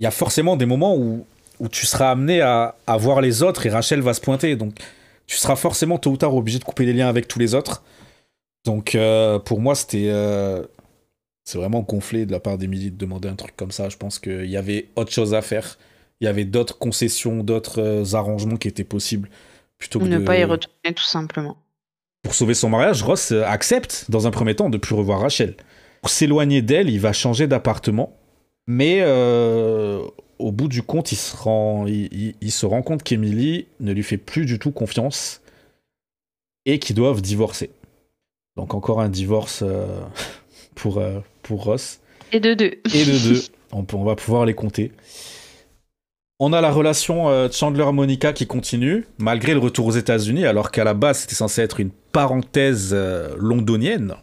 [0.00, 1.26] il y a forcément des moments où,
[1.60, 4.56] où tu seras amené à, à voir les autres et Rachel va se pointer.
[4.56, 4.78] Donc,
[5.26, 7.82] tu seras forcément tôt ou tard obligé de couper les liens avec tous les autres.
[8.64, 8.96] Donc,
[9.44, 10.10] pour moi, c'était.
[11.46, 13.88] C'est vraiment gonflé de la part d'Emily de demander un truc comme ça.
[13.88, 15.78] Je pense qu'il y avait autre chose à faire.
[16.20, 19.30] Il y avait d'autres concessions, d'autres euh, arrangements qui étaient possibles.
[19.78, 21.56] Plutôt que Ou ne de- pas y retourner, tout simplement.
[22.22, 25.54] pour sauver son mariage, Ross euh, accepte, dans un premier temps, de plus revoir Rachel.
[26.02, 28.12] Pour s'éloigner d'elle, il va changer d'appartement.
[28.66, 30.02] Mais euh,
[30.40, 33.92] au bout du compte, il se rend, il, il- il se rend compte qu'Emily ne
[33.92, 35.40] lui fait plus du tout confiance
[36.64, 37.70] et qu'ils doivent divorcer.
[38.56, 40.00] Donc encore un divorce euh,
[40.74, 42.00] pour, euh, pour Ross
[42.32, 42.72] Et de deux.
[42.94, 43.40] et de deux.
[43.72, 44.92] On, peut- on va pouvoir les compter.
[46.38, 50.84] On a la relation euh, Chandler-Monica qui continue, malgré le retour aux États-Unis, alors qu'à
[50.84, 54.14] la base c'était censé être une parenthèse euh, londonienne.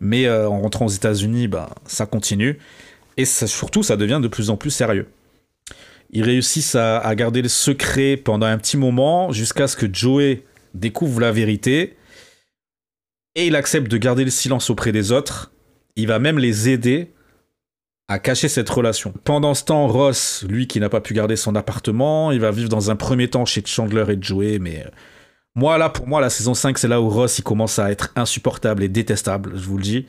[0.00, 2.58] Mais euh, en rentrant aux États-Unis, ben, ça continue.
[3.16, 5.08] Et ça- surtout, ça devient de plus en plus sérieux.
[6.12, 10.42] Ils réussissent à, à garder le secret pendant un petit moment, jusqu'à ce que Joey
[10.74, 11.96] découvre la vérité.
[13.36, 15.52] Et il accepte de garder le silence auprès des autres.
[15.96, 17.12] Il va même les aider
[18.08, 19.14] à cacher cette relation.
[19.24, 22.68] Pendant ce temps, Ross, lui qui n'a pas pu garder son appartement, il va vivre
[22.68, 24.90] dans un premier temps chez Chandler et Joey, mais euh,
[25.54, 28.10] moi là, pour moi, la saison 5, c'est là où Ross il commence à être
[28.16, 30.06] insupportable et détestable, je vous le dis.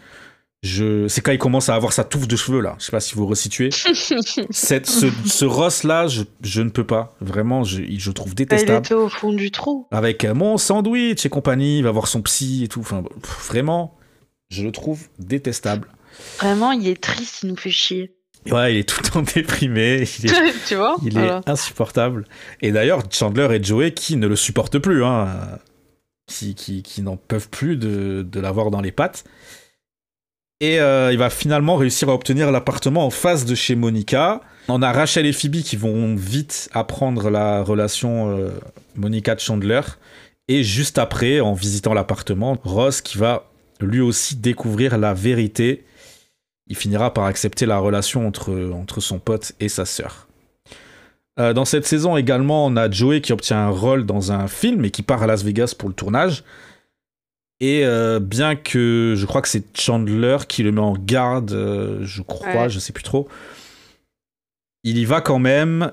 [0.63, 1.07] Je...
[1.07, 3.15] C'est quand il commence à avoir sa touffe de cheveux là, je sais pas si
[3.15, 3.69] vous resituez.
[4.51, 8.35] Cette, ce, ce Ross là, je, je ne peux pas, vraiment, je, je trouve Il
[8.35, 9.87] détestable était au fond du trou.
[9.91, 12.81] avec euh, mon sandwich et compagnie, il va voir son psy et tout.
[12.81, 13.95] Enfin, pff, vraiment,
[14.51, 15.87] je le trouve détestable.
[16.39, 18.13] Vraiment, il est triste, il nous fait chier.
[18.49, 21.41] Ouais, il est tout le temps déprimé, il est, tu vois il Voilà.
[21.45, 22.27] est insupportable.
[22.61, 25.27] Et d'ailleurs, Chandler et Joey qui ne le supportent plus, hein,
[26.27, 29.23] qui, qui, qui n'en peuvent plus de, de l'avoir dans les pattes.
[30.59, 34.41] Et euh, il va finalement réussir à obtenir l'appartement en face de chez Monica.
[34.67, 38.49] On a Rachel et Phoebe qui vont vite apprendre la relation euh,
[38.95, 39.81] Monica-Chandler.
[40.47, 43.50] Et juste après, en visitant l'appartement, Ross qui va
[43.85, 45.83] lui aussi découvrir la vérité.
[46.67, 50.27] Il finira par accepter la relation entre, entre son pote et sa sœur.
[51.39, 54.85] Euh, dans cette saison également, on a Joey qui obtient un rôle dans un film
[54.85, 56.43] et qui part à Las Vegas pour le tournage.
[57.59, 61.99] Et euh, bien que je crois que c'est Chandler qui le met en garde, euh,
[62.03, 62.69] je crois, Ouais.
[62.69, 63.27] je sais plus trop.
[64.83, 65.91] Il y va quand même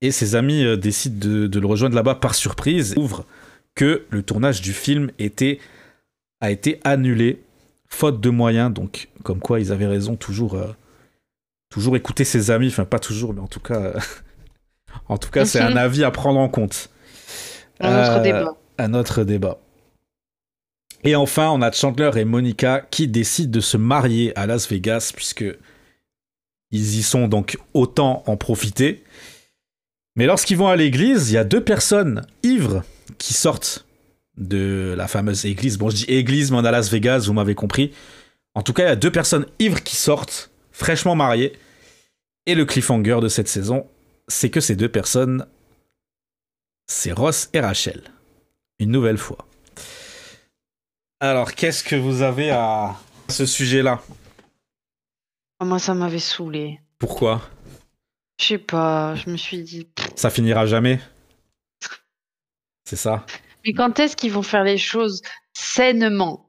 [0.00, 2.92] et ses amis décident de, de le rejoindre là-bas par surprise.
[2.96, 3.24] Ils ouvrent
[3.74, 5.58] que le tournage du film était,
[6.40, 7.42] a été annulé
[7.88, 8.72] faute de moyens.
[8.72, 10.68] Donc, comme quoi ils avaient raison, toujours, euh,
[11.70, 12.68] toujours écouter ses amis.
[12.68, 14.00] Enfin, pas toujours, mais en tout cas, euh,
[15.08, 16.90] en tout cas, c'est un avis à prendre en compte.
[17.80, 18.56] Un autre Euh, débat.
[18.78, 19.58] un autre débat.
[21.04, 25.12] Et enfin, on a Chandler et Monica qui décident de se marier à Las Vegas
[25.14, 25.44] puisque
[26.72, 29.04] ils y sont donc autant en profiter.
[30.16, 32.82] Mais lorsqu'ils vont à l'église, il y a deux personnes ivres
[33.18, 33.86] qui sortent
[34.38, 35.76] de la fameuse église.
[35.78, 37.92] Bon, je dis église, mais on à Las Vegas, vous m'avez compris.
[38.54, 41.52] En tout cas, il y a deux personnes ivres qui sortent, fraîchement mariées.
[42.46, 43.86] Et le cliffhanger de cette saison,
[44.28, 45.46] c'est que ces deux personnes,
[46.86, 48.02] c'est Ross et Rachel.
[48.78, 49.46] Une nouvelle fois.
[51.20, 52.96] Alors, qu'est-ce que vous avez à
[53.28, 54.00] ce sujet-là?
[55.60, 56.80] Ah, Moi, ça m'avait saoulé.
[56.98, 57.42] Pourquoi?
[58.40, 59.88] Je sais pas, je me suis dit.
[60.14, 61.00] Ça finira jamais?
[62.84, 63.26] C'est ça?
[63.68, 65.20] Mais quand est-ce qu'ils vont faire les choses
[65.52, 66.48] sainement?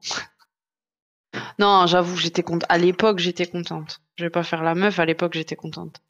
[1.58, 2.64] Non, j'avoue, j'étais contente.
[2.70, 4.00] À l'époque, j'étais contente.
[4.16, 6.00] Je vais pas faire la meuf, à l'époque, j'étais contente.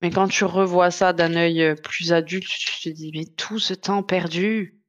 [0.00, 3.58] Mais quand tu revois ça d'un œil euh, plus adulte, tu te dis, mais tout
[3.58, 4.80] ce temps perdu,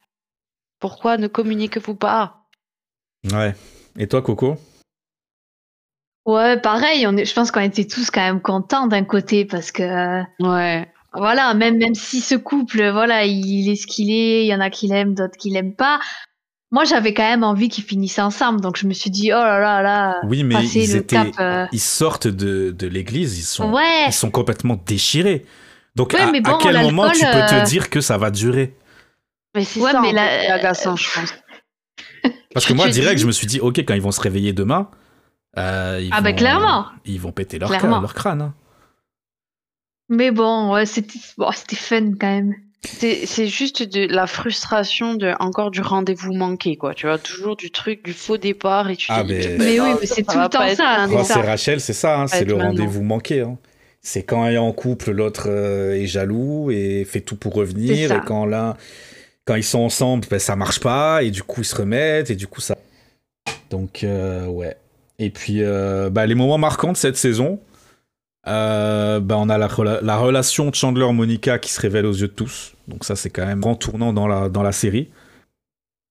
[0.79, 2.47] pourquoi ne communiquez-vous pas?
[3.29, 3.53] Ouais.
[3.97, 4.55] Et toi, Coco?
[6.25, 9.73] Ouais, pareil, on est, je pense qu'on était tous quand même contents d'un côté parce
[9.73, 10.89] que euh, Ouais.
[11.13, 14.59] Voilà, même même si ce couple, voilà, il est ce qu'il est, il y en
[14.61, 15.99] a qui l'aiment, d'autres qui l'aiment pas.
[16.73, 19.59] Moi, j'avais quand même envie qu'ils finissent ensemble, donc je me suis dit oh là
[19.59, 20.21] là là.
[20.23, 24.05] Oui, mais ils le étaient, cap, euh, ils sortent de, de l'église, ils sont, Ouais.
[24.07, 25.45] ils sont complètement déchirés.
[25.97, 28.17] Donc Ouais, à, mais à bon, quel moment tu peux te euh, dire que ça
[28.17, 28.73] va durer?
[29.53, 31.33] Mais c'est Ouais, ça, mais en la- est agaçant, je pense.
[32.53, 34.11] Parce que Je moi, te direct, dis- je me suis dit, ok, quand ils vont
[34.11, 34.89] se réveiller demain,
[35.57, 36.85] euh, ils, Ah vont, bah, clairement.
[37.03, 37.89] ils vont péter leur, Clairement.
[37.89, 38.53] crâne, leur crâne.
[40.11, 42.53] Mais bon, ouais, c'était bon, c'était fun quand même.
[42.83, 46.93] C'est c'est juste de la frustration de encore du rendez-vous manqué, quoi.
[46.93, 49.89] Tu vois, toujours du truc, du faux départ et tu Ah, dis, mais- Mais oui,
[50.01, 53.41] mais c'est tout le temps ça, c'est Rachel, c'est ça, hein, c'est le rendez-vous manqué.
[53.41, 53.57] hein.
[54.03, 58.11] C'est quand un est en couple, l'autre euh, est jaloux et fait tout pour revenir.
[58.11, 58.75] Et quand l'un,
[59.45, 62.35] quand ils sont ensemble, ben, ça marche pas et du coup ils se remettent et
[62.35, 62.75] du coup ça.
[63.69, 64.75] Donc euh, ouais.
[65.19, 67.59] Et puis euh, bah, les moments marquants de cette saison,
[68.47, 72.33] euh, bah, on a la, rela- la relation Chandler-Monica qui se révèle aux yeux de
[72.33, 72.73] tous.
[72.87, 75.09] Donc ça c'est quand même un grand tournant dans la, dans la série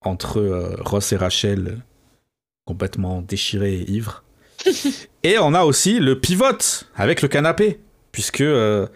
[0.03, 1.79] entre euh, Ross et Rachel
[2.65, 4.23] complètement déchirés et ivres.
[5.23, 6.45] et on a aussi le pivot
[6.95, 7.81] avec le canapé,
[8.13, 8.87] puisque euh,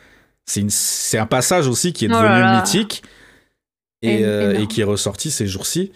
[0.46, 2.56] c'est un passage aussi qui est Oh là devenu là.
[2.60, 3.02] mythique
[4.02, 5.90] et, euh, et qui est ressorti ces jours-ci.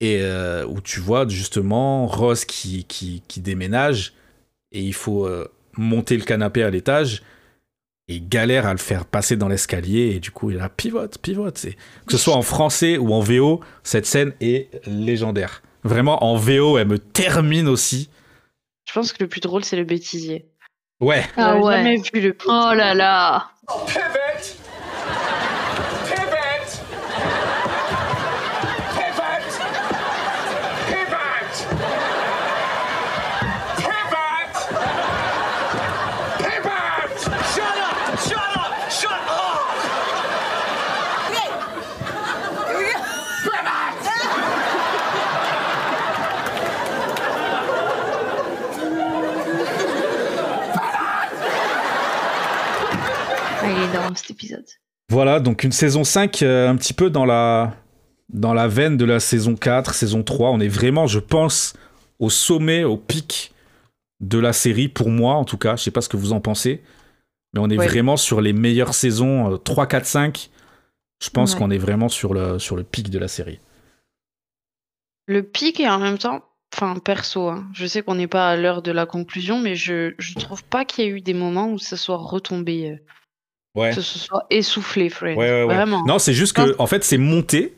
[0.00, 4.14] Et euh, où tu vois justement Ross qui, qui, qui déménage
[4.72, 5.26] et il faut
[5.78, 7.22] monter le canapé à l'étage
[8.08, 11.56] et galère à le faire passer dans l'escalier et du coup il a pivote, pivote.
[11.58, 11.74] C'est-
[12.06, 15.62] Que ce soit en français ou en VO, cette scène est légendaire.
[15.84, 18.10] Vraiment en VO, elle me termine aussi.
[18.88, 20.46] Je pense que le plus drôle, c'est le bêtisier.
[21.00, 21.74] Ouais, Ah ouais.
[21.76, 23.50] jamais vu le Oh là là.
[23.86, 24.00] Pivot!
[53.88, 54.64] Énorme cet épisode.
[55.10, 57.74] Voilà, donc une saison 5 euh, un petit peu dans la,
[58.28, 60.50] dans la veine de la saison 4, saison 3.
[60.50, 61.74] On est vraiment, je pense,
[62.18, 63.52] au sommet, au pic
[64.20, 65.76] de la série, pour moi en tout cas.
[65.76, 66.82] Je sais pas ce que vous en pensez,
[67.54, 67.86] mais on est Ouais.
[67.86, 70.50] vraiment sur les meilleures saisons, euh, 3, 4, 5.
[71.22, 71.58] Je pense Ouais.
[71.58, 73.60] qu'on est vraiment sur le, sur le pic de la série.
[75.26, 76.44] Le pic et en même temps,
[76.74, 80.14] enfin perso, hein, je sais qu'on n'est pas à l'heure de la conclusion, mais je
[80.18, 82.96] je trouve pas qu'il y ait eu des moments où ça soit retombé, euh,
[83.78, 83.94] Ouais.
[83.94, 85.34] que ce soit essoufflé, Friends.
[85.36, 85.74] Ouais, ouais, ouais.
[85.74, 86.04] Vraiment.
[86.06, 87.76] Non, c'est juste que, en fait, c'est monté.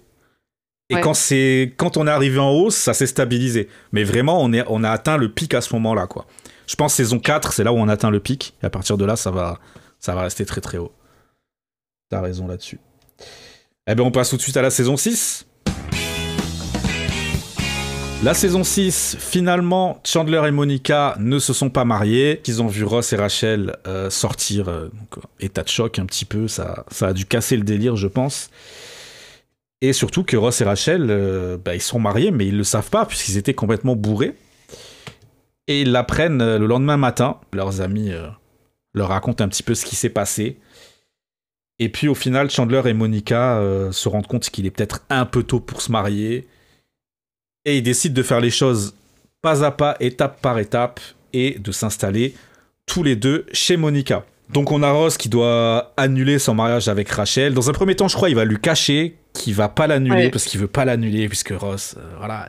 [0.89, 1.01] Et Ouais.
[1.02, 3.68] quand, c'est, quand on est arrivé en hausse, ça s'est stabilisé.
[3.93, 6.27] Mais vraiment, on, est, on a atteint le pic à ce moment-là, quoi.
[6.66, 8.55] Je pense saison 4, c'est là où on atteint le pic.
[8.62, 9.59] Et à partir de là, ça va,
[10.01, 10.93] ça va rester très très haut.
[12.10, 12.81] T'as raison là-dessus.
[13.86, 15.47] Eh ben, on passe tout de suite à la saison 6.
[18.22, 22.42] La saison 6, finalement, Chandler et Monica ne se sont pas mariés.
[22.47, 24.68] Ils ont vu Ross et Rachel euh, sortir.
[24.68, 26.47] euh, euh, état de choc un petit peu.
[26.47, 28.51] Ça, a dû casser le délire, je pense.
[29.80, 31.06] Et surtout que Ross et Rachel,
[31.64, 34.34] bah, ils sont mariés, mais ils le savent pas, puisqu'ils étaient complètement bourrés.
[35.66, 37.38] Et ils l'apprennent le lendemain matin.
[37.55, 38.12] Leurs amis
[38.92, 40.59] leur racontent un petit peu ce qui s'est passé.
[41.78, 43.59] Et puis au final, Chandler et Monica
[43.90, 46.47] se rendent compte qu'il est peut-être un peu tôt pour se marier.
[47.65, 48.95] Et ils décident de faire les choses
[49.43, 51.01] pas à pas, étape par étape,
[51.32, 52.35] et de s'installer
[52.87, 54.24] tous les deux chez Monica.
[54.49, 57.55] Donc on a Ross qui doit annuler son mariage avec Rachel.
[57.55, 60.31] Dans un premier temps, je crois, il va lui cacher qu'il va pas l'annuler Ouais.
[60.31, 62.49] parce qu'il veut pas l'annuler puisque Ross, euh, voilà,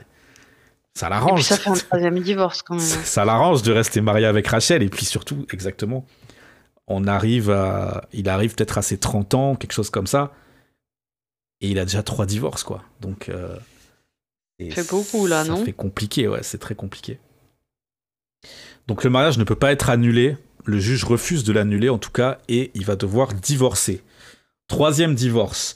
[0.96, 1.44] ça l'arrange.
[1.44, 2.84] ça fait un troisième divorce quand même.
[2.84, 4.82] Ça, ça l'arrange de rester marié avec Rachel.
[4.82, 6.06] Et puis surtout, exactement,
[6.88, 8.06] on arrive à.
[8.14, 10.32] Il arrive peut-être à ses 30 ans, quelque chose comme ça.
[11.62, 12.82] Et il a déjà trois divorces, quoi.
[13.00, 13.30] Donc.
[13.30, 13.56] euh,
[14.70, 17.20] fait beaucoup, là, ça non fait compliqué, ouais, c'est très compliqué.
[18.88, 20.38] Donc le mariage ne peut pas être annulé.
[20.66, 24.04] Le juge refuse de l'annuler, en tout cas, et il va devoir divorcer.
[24.68, 25.76] Troisième divorce.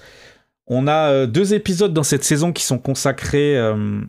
[0.67, 4.01] On a euh, deux épisodes dans cette saison qui sont consacrés euh,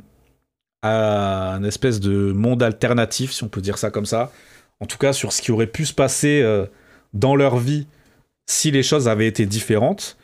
[0.83, 4.33] à un espèce de monde alternatif, si on peut dire ça comme ça.
[4.81, 6.67] En tout cas, sur ce qui aurait pu se passer euh,
[7.15, 7.87] dans leur vie
[8.47, 10.17] si les choses avaient été différentes.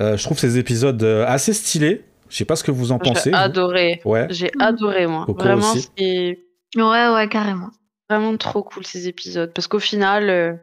[0.00, 2.04] Je trouve ces épisodes assez stylés.
[2.28, 3.30] Je sais pas ce que vous en pensez.
[3.30, 4.00] J'ai adoré.
[4.04, 4.26] Ouais.
[4.30, 5.24] J'ai adoré, moi.
[5.26, 5.88] Coco Vraiment, aussi.
[5.96, 6.44] c'est
[6.76, 7.70] Ouais, ouais, carrément.
[8.10, 9.52] vraiment trop cool ces épisodes.
[9.54, 10.54] Parce qu'au final, euh,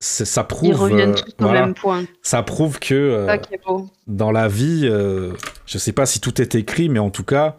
[0.00, 2.04] Ça ils prouve, reviennent euh, tous au voilà, même point.
[2.22, 3.88] ça prouve que euh, C'est ça qui est beau.
[4.06, 5.32] dans la vie, euh,
[5.66, 7.56] je sais pas si tout est écrit, mais en tout cas,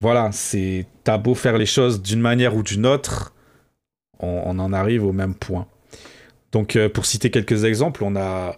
[0.00, 3.32] voilà, c'est t'as beau faire les choses d'une manière ou d'une autre,
[4.20, 5.66] on, on en arrive au même point.
[6.52, 8.56] Donc, euh, pour citer quelques exemples, on a,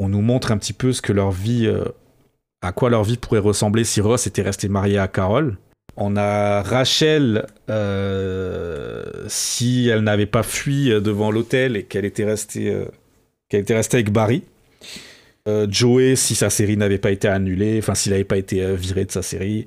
[0.00, 1.84] on nous montre un petit peu ce que leur vie, euh,
[2.62, 5.58] à quoi leur vie pourrait ressembler si Ross était resté marié à Carole.
[5.96, 12.24] On a Rachel, euh, si elle n'avait pas fui euh, devant l'hôtel et qu'elle était
[12.24, 12.86] restée, euh,
[13.50, 14.44] était restée avec Barry.
[15.68, 19.10] Joey, si sa série n'avait pas été annulée, enfin s'il n'avait pas été viré de
[19.10, 19.66] sa série.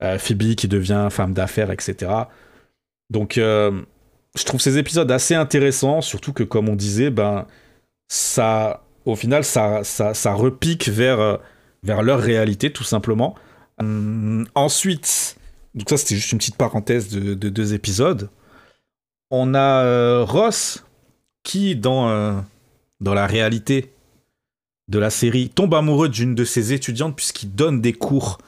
[0.00, 2.10] Phoebe qui devient femme d'affaires, etc.
[3.10, 7.46] Donc, je trouve ces épisodes assez intéressants, surtout que, comme on disait, ben,
[8.08, 11.38] ça, au final, ça, ça, ça repique vers,
[11.82, 13.34] vers leur réalité, tout simplement.
[13.78, 15.36] Hum, ensuite,
[15.74, 18.28] donc ça, c'était juste une petite parenthèse de, de deux épisodes.
[19.30, 20.84] On a euh, Ross
[21.42, 22.38] qui, dans, euh,
[23.00, 23.92] dans la réalité
[24.88, 28.38] de la série, tombe amoureux d'une de ses étudiantes puisqu'il donne des cours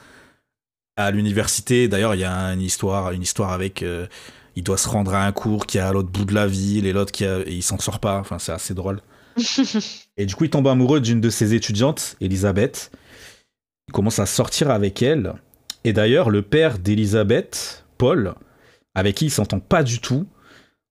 [0.95, 1.87] à l'université.
[1.87, 3.83] D'ailleurs, il y a une histoire, une histoire avec.
[3.83, 4.07] euh,
[4.55, 6.85] il doit se rendre à un cours qui est à l'autre bout de la ville
[6.85, 8.19] et l'autre qui a, et il s'en sort pas.
[8.19, 9.01] Enfin, c'est assez drôle.
[10.17, 12.89] Et du coup, il tombe amoureux d'une de ses étudiantes, Elisabeth.
[13.95, 15.35] Commence à sortir avec elle.
[15.85, 18.35] Et d'ailleurs, le père d'Elisabeth, Paul,
[18.93, 20.27] avec qui il s'entend pas du tout,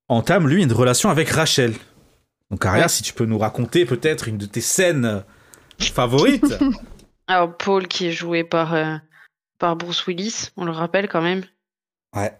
[0.09, 1.75] entame lui une relation avec Rachel.
[2.51, 2.89] Donc Aria, Ouais.
[2.89, 5.23] si tu peux nous raconter peut-être une de tes scènes
[5.79, 6.55] favorites.
[7.27, 8.97] Alors, Paul, qui est joué par, euh,
[9.59, 11.43] par Bruce Willis, on le rappelle quand même.
[12.17, 12.33] ouais.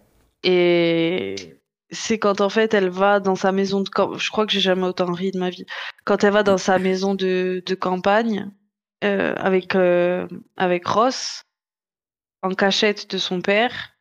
[0.43, 1.59] Et
[1.91, 4.17] c'est quand en fait elle va dans sa maison de campagne.
[4.19, 5.65] Je crois que j'ai jamais autant ri de ma vie.
[6.05, 8.49] Quand elle va dans sa maison de, de campagne
[9.03, 10.27] euh, avec, euh,
[10.57, 11.43] avec Ross
[12.41, 13.91] en cachette de son père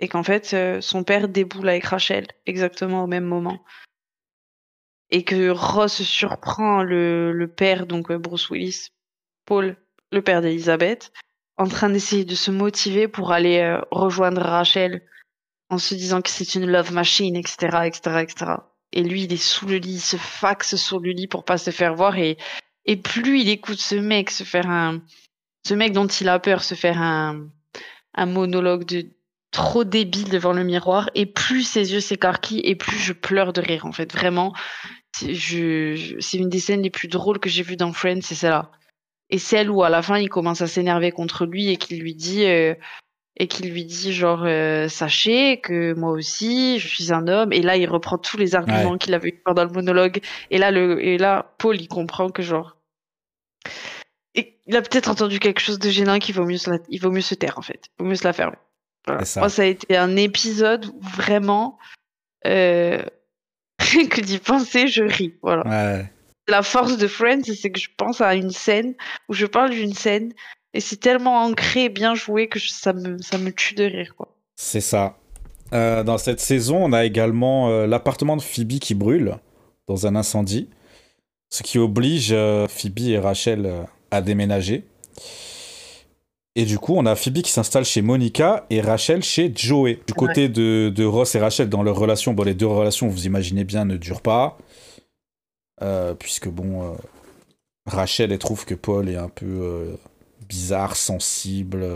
[0.00, 3.64] et qu'en fait euh, son père déboule avec Rachel exactement au même moment.
[5.10, 8.88] Et que Ross surprend le, le père, donc Bruce Willis,
[9.44, 9.76] Paul,
[10.12, 11.12] le père d'Elisabeth,
[11.56, 15.02] en train d'essayer de se motiver pour aller rejoindre Rachel
[15.68, 18.52] en se disant que c'est une love machine, etc., etc., etc.
[18.92, 21.58] Et lui, il est sous le lit, il se faxe sur le lit pour pas
[21.58, 22.16] se faire voir.
[22.18, 22.38] Et,
[22.86, 25.00] et plus il écoute ce mec se faire un,
[25.66, 27.46] ce mec dont il a peur se faire un,
[28.14, 29.06] un monologue de
[29.50, 33.60] trop débile devant le miroir, et plus ses yeux s'écarquillent, et plus je pleure de
[33.60, 33.86] rire.
[33.86, 34.52] En fait, vraiment,
[35.16, 38.22] c'est je, je- c'est une des scènes les plus drôles que j'ai vues dans Friends,
[38.22, 38.72] c'est celle-là.
[39.30, 42.14] Et celle où à la fin il commence à s'énerver contre lui et qu'il lui
[42.16, 42.74] dit euh,
[43.36, 47.62] et qu'il lui dit genre euh, sachez que moi aussi je suis un homme et
[47.62, 50.20] là il reprend tous les arguments qu'il avait eu pendant le monologue
[50.50, 52.73] et là le et là Paul il comprend que genre
[54.34, 57.00] et il a peut-être entendu quelque chose de gênant qu'il vaut mieux se la- il
[57.00, 58.56] vaut mieux se taire en fait il vaut mieux se la fermer
[59.06, 59.24] Voilà.
[59.24, 59.40] Ça.
[59.40, 61.78] moi ça a été un épisode où vraiment
[62.46, 63.02] euh,
[63.78, 66.10] que d'y penser je ris voilà Ouais.
[66.48, 68.94] la force de Friends, c'est que je pense à une scène
[69.28, 70.32] où je parle d'une scène
[70.74, 73.84] et c'est tellement ancré et bien joué que je- ça, me, ça me tue de
[73.84, 74.14] rire.
[74.16, 74.28] Quoi.
[74.56, 75.16] C'est ça.
[75.72, 79.36] Euh, dans cette saison, on a également euh, l'appartement de Phoebe qui brûle
[79.88, 80.68] dans un incendie,
[81.54, 84.82] ce qui oblige euh, Phoebe et Rachel euh, à déménager.
[86.56, 90.00] Et du coup, on a Phoebe qui s'installe chez Monica et Rachel chez Joey.
[90.04, 93.26] Du côté de, de Ross et Rachel, dans leur relation, bon, les deux relations, vous
[93.26, 94.58] imaginez bien, ne durent pas.
[95.80, 96.96] Euh, puisque, bon, euh,
[97.86, 99.94] Rachel, elle trouve que Paul est un peu euh,
[100.48, 101.86] bizarre, sensible.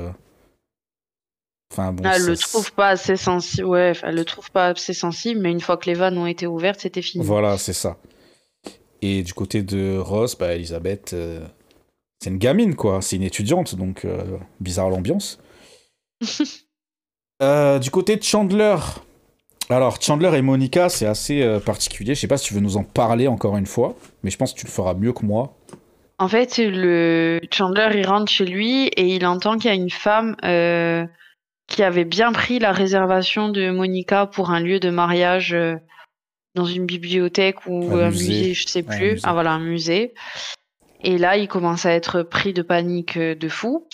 [1.72, 3.66] Enfin, bon, elle le trouve pas assez sensible.
[3.66, 6.46] Ouais, elle le trouve pas assez sensible, mais une fois que les vannes ont été
[6.46, 7.24] ouvertes, c'était fini.
[7.24, 7.96] Voilà, c'est ça.
[9.02, 11.40] Et du côté de Ross, bah, Elisabeth, euh,
[12.20, 13.00] c'est une gamine, quoi.
[13.00, 15.38] C'est une étudiante, donc euh, bizarre l'ambiance.
[17.40, 18.74] Euh, du côté de Chandler.
[19.70, 22.16] Alors, Chandler et Monica, c'est assez particulier.
[22.16, 23.94] Je sais pas si tu veux nous en parler encore une fois,
[24.24, 25.54] mais je pense que tu le feras mieux que moi.
[26.18, 29.88] En fait, le Chandler, il rentre chez lui et il entend qu'il y a une
[29.88, 30.34] femme
[31.68, 35.56] qui avait bien pris la réservation de Monica pour un lieu de mariage
[36.54, 38.28] dans une bibliothèque ou Un un musée.
[38.28, 39.20] musée, je sais plus.
[39.22, 40.14] ah voilà, un musée.
[41.02, 43.86] Et là, il commence à être pris de panique euh, de fou.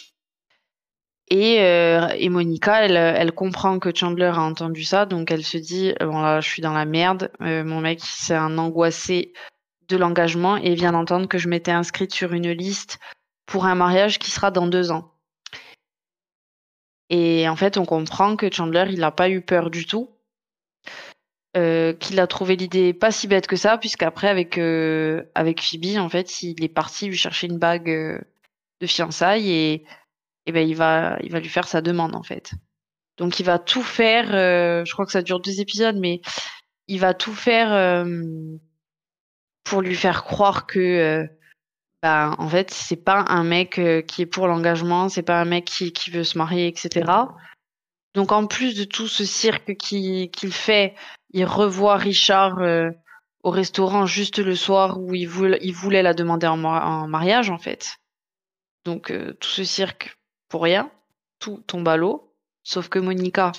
[1.31, 5.57] Et, euh, et Monica, elle, elle comprend que Chandler a entendu ça, donc elle se
[5.57, 7.31] dit bon là, je suis dans la merde.
[7.41, 9.33] Euh, mon mec, c'est un angoissé
[9.89, 12.99] de l'engagement et vient d'entendre que je m'étais inscrite sur une liste
[13.47, 15.13] pour un mariage qui sera dans deux ans.
[17.09, 20.11] Et en fait, on comprend que Chandler, il n'a pas eu peur du tout,
[21.57, 25.99] euh, qu'il a trouvé l'idée pas si bête que ça, puisqu'après, avec, euh, avec Phoebe,
[25.99, 28.19] en fait, il est parti lui chercher une bague euh,
[28.81, 29.85] de fiançailles et,
[30.47, 32.53] et ben il va, il va lui faire sa demande en fait.
[33.17, 34.27] Donc il va tout faire.
[34.85, 36.21] je crois que ça dure deux épisodes, mais
[36.89, 38.05] il va tout faire
[39.63, 41.27] pour lui faire croire que,
[42.03, 45.65] ben, en fait, c'est pas un mec qui est pour l'engagement, c'est pas un mec
[45.65, 47.05] qui, qui veut se marier, etc.
[48.15, 50.95] Donc en plus de tout ce cirque qui- qu'il fait,
[51.35, 52.91] il revoit Richard euh,
[53.43, 57.59] au restaurant juste le soir où il voulait, la demander en, ma- en mariage en
[57.59, 57.97] fait.
[58.85, 60.17] Donc euh, tout ce cirque
[60.49, 60.91] pour rien,
[61.41, 62.33] tout tombe à l'eau.
[62.63, 63.53] Sauf que Monica,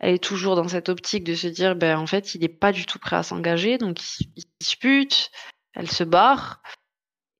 [0.00, 2.72] elle est toujours dans cette optique de se dire, ben en fait, il n'est pas
[2.72, 5.30] du tout prêt à s'engager, donc il, il dispute,
[5.72, 6.60] elle se barre,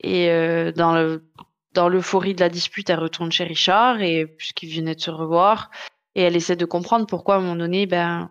[0.01, 1.31] et euh, dans le
[1.73, 5.71] dans l'euphorie de la dispute, elle retourne chez Richard, et puisqu'ils venaient de se revoir,
[6.15, 8.31] et elle essaie de comprendre pourquoi à un moment donné, ben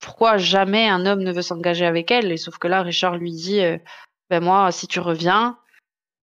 [0.00, 3.32] pourquoi jamais un homme ne veut s'engager avec elle, et sauf que là, Richard lui
[3.32, 3.78] dit, euh,
[4.30, 5.58] ben moi, si tu reviens,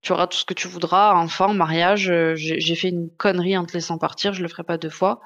[0.01, 3.65] tu auras tout ce que tu voudras, enfant, mariage, euh, j'ai fait une connerie en
[3.65, 5.21] te laissant partir, je le ferai pas deux fois.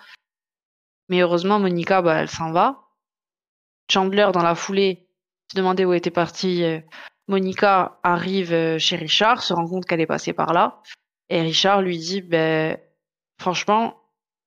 [1.10, 2.84] Mais heureusement, Monica, bah, elle s'en va.
[3.91, 5.07] Chandler, dans la foulée,
[5.52, 6.64] se demandait où était partie.
[6.64, 6.80] euh,
[7.28, 10.82] Monica arrive chez Richard, se rend compte qu'elle est passée par là.
[11.30, 12.78] Et Richard lui dit, ben,
[13.40, 14.02] franchement,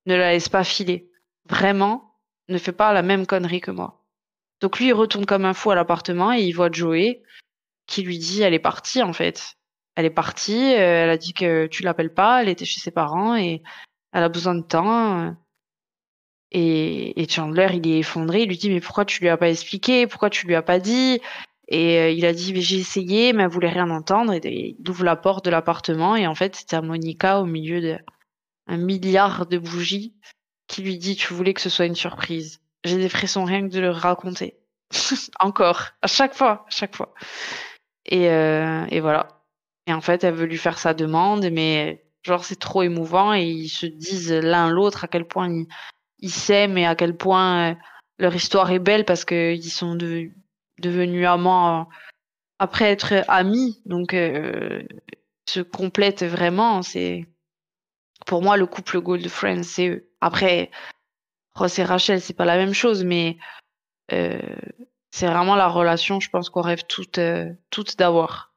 [0.06, 1.10] ne la laisse pas filer.
[1.48, 2.09] Vraiment,
[2.50, 4.04] ne fais pas la même connerie que moi.
[4.60, 7.22] Donc lui, il retourne comme un fou à l'appartement et il voit Joey
[7.86, 9.56] qui lui dit, elle est partie en fait.
[9.96, 12.90] Elle est partie, euh, elle a dit que tu l'appelles pas, elle était chez ses
[12.90, 13.62] parents et
[14.12, 15.26] elle a besoin de temps.
[15.26, 15.32] euh.
[16.52, 20.06] Et, Chandler, il est effondré, il lui dit mais pourquoi tu lui as pas expliqué,
[20.06, 21.20] pourquoi tu lui as pas dit
[21.68, 24.32] Et euh, il a dit j'ai essayé, mais elle voulait rien entendre.
[24.32, 27.98] Et, il ouvre la porte de l'appartement et en fait c'était Monica au milieu de
[28.66, 30.14] un milliard de bougies
[30.70, 32.60] qui lui dit tu voulais que ce soit une surprise.
[32.84, 34.56] J'ai des frissons rien que de le raconter.
[35.40, 37.12] Encore, à chaque fois, à chaque fois.
[38.06, 39.42] Et, euh, et voilà.
[39.86, 43.44] Et en fait, elle veut lui faire sa demande, mais genre c'est trop émouvant et
[43.44, 45.66] ils se disent l'un l'autre à quel point ils,
[46.20, 47.74] ils s'aiment et à quel point euh,
[48.18, 50.30] leur histoire est belle parce qu'ils sont de-
[50.78, 51.84] devenus amants euh,
[52.60, 53.82] après être amis.
[53.86, 54.82] Donc, euh,
[55.48, 56.82] ils se complètent vraiment.
[56.82, 57.26] C'est
[58.26, 60.09] pour moi le couple Gold Friends, c'est eux.
[60.20, 60.70] Après,
[61.54, 63.38] Ross et Rachel, c'est pas la même chose, mais
[64.12, 64.40] euh,
[65.10, 68.54] c'est vraiment la relation, je pense qu'on rêve toutes, euh, toutes d'avoir.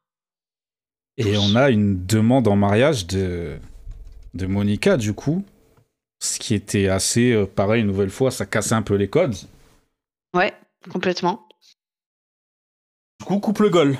[1.18, 3.60] Et on a une demande en mariage de,
[4.34, 5.44] de Monica, du coup.
[6.19, 9.35] Ce qui était assez euh, pareil, une nouvelle fois, ça cassait un peu les codes.
[10.34, 10.53] Ouais,
[10.91, 11.48] complètement.
[13.19, 13.98] Du coup, couple goal.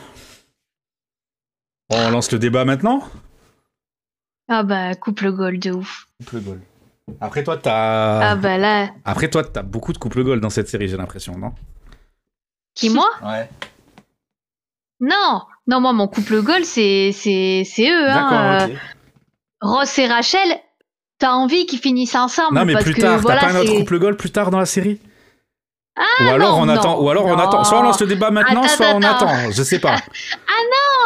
[1.90, 3.08] On lance le débat maintenant?
[4.48, 6.08] Ah bah, couple goal de ouf.
[6.20, 6.62] Couple goal.
[7.20, 8.32] Après toi, t'as.
[8.32, 11.38] Ah bah là, Après toi, t'as beaucoup de couple goal dans cette série, j'ai l'impression,
[11.38, 11.54] non?
[12.76, 13.10] Qui moi?
[13.24, 13.50] Ouais.
[15.00, 18.10] Non, non, moi mon couple goal c'est c'est c'est eux.
[18.10, 18.60] Hein.
[18.62, 18.76] D'accord, euh.
[19.62, 20.48] Ross et Rachel,
[21.20, 23.60] t'as envie qu'ils finissent ensemble Non, mais parce plus que tard, voilà, t'as pas un
[23.62, 25.00] autre couple goal plus tard dans la série?
[26.22, 27.64] Ou alors on non, attend, ou alors on attend.
[27.64, 29.52] Soit on lance le débat maintenant, Attends, soit on attend.
[29.52, 29.98] Je sais pas.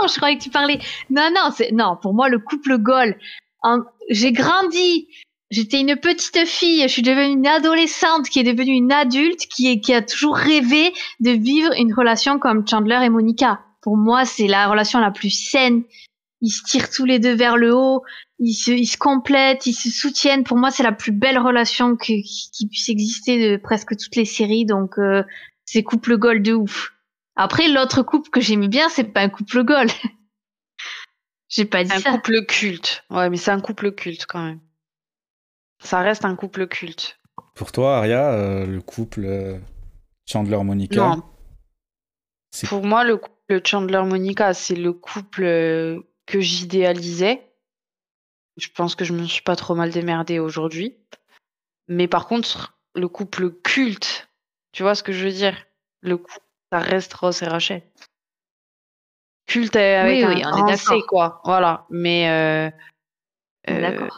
[0.01, 0.79] Non, je croyais que tu parlais.
[1.09, 1.97] Non, non, c'est non.
[2.01, 3.17] Pour moi, le couple goal.
[3.63, 3.79] en-
[4.09, 5.07] J'ai grandi.
[5.49, 6.81] J'étais une petite fille.
[6.83, 10.35] Je suis devenue une adolescente qui est devenue une adulte qui est qui a toujours
[10.35, 13.61] rêvé de vivre une relation comme Chandler et Monica.
[13.81, 15.83] Pour moi, c'est la relation la plus saine.
[16.41, 18.03] Ils se tirent tous les deux vers le haut.
[18.39, 20.43] Ils se, ils se complètent, ils se soutiennent.
[20.43, 24.15] Pour moi, c'est la plus belle relation que- qui, qui puisse exister de presque toutes
[24.15, 24.65] les séries.
[24.65, 25.23] Donc, euh,
[25.65, 26.93] c'est couple goal de ouf.
[27.37, 29.87] Après, l'autre couple que j'aimais bien, c'est pas un couple goal.
[31.49, 32.11] J'ai pas dit Un ça.
[32.11, 33.03] couple culte.
[33.09, 34.59] Ouais, mais c'est un couple culte quand même.
[35.79, 37.19] Ça reste un couple culte.
[37.55, 39.59] Pour toi, Aria, euh, le couple euh,
[40.25, 41.23] Chandler-Monica, Non,
[42.51, 47.51] c'est pour moi, le couple Chandler-Monica, c'est le couple euh, que j'idéalisais.
[48.57, 50.97] Je pense que je me suis pas trop mal démerdée aujourd'hui.
[51.87, 54.29] Mais par contre, le couple culte,
[54.71, 55.55] tu vois ce que je veux dire?
[56.01, 56.39] Le couple,
[56.71, 57.83] ça reste Ross et Rachel.
[59.45, 61.41] Culte avec Oui, un oui, on est quoi.
[61.45, 61.85] Voilà.
[61.89, 62.69] Mais euh,
[63.69, 64.09] euh.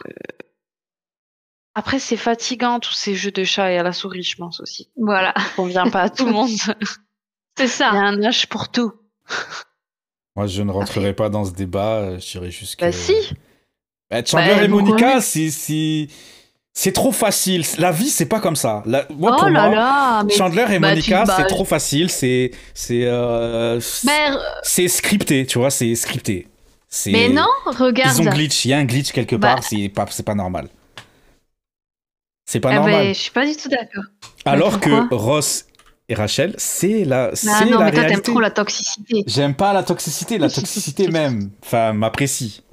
[1.80, 4.90] Après, c'est fatigant tous ces jeux de chat et à la souris, je pense aussi.
[4.98, 6.50] Voilà, Ça convient pas à tout le monde.
[7.58, 7.90] c'est Il y ça.
[7.90, 8.94] a un âge pour tout.
[10.36, 11.96] moi je ne rentrerai pas dans ce débat.
[11.98, 12.86] euh, Je dirais juste que.
[12.86, 13.14] Bah si.
[14.12, 16.08] Bah, Chandler Bah, et Monica, c'est c'est
[16.74, 17.64] c'est trop facile.
[17.78, 18.82] La vie, c'est pas comme ça.
[18.86, 21.66] La- Moi, oh pour là moi, là, mais Chandler et bah, Monica, bah, c'est trop
[21.66, 22.10] facile.
[22.10, 24.30] C'est c'est euh, Mais,
[24.64, 26.48] c'est scripté, tu vois, c'est scripté.
[27.08, 28.18] Mais non, regarde.
[28.18, 29.56] Ils ont glitch, il y a un glitch quelque Bah.
[29.56, 30.70] part, c'est pas, c'est pas normal.
[32.52, 32.94] C'est pas Ah normal.
[33.06, 34.06] ben, je suis pas du tout d'accord.
[34.44, 35.66] Alors que Ross
[36.08, 38.32] et Rachel, c'est la, c'est Ah non, la mais toi, t'aimes réalité.
[38.32, 39.24] trop la toxicité.
[39.28, 41.52] J'aime pas la toxicité, la toxicité même.
[41.64, 42.64] Enfin, m'apprécie.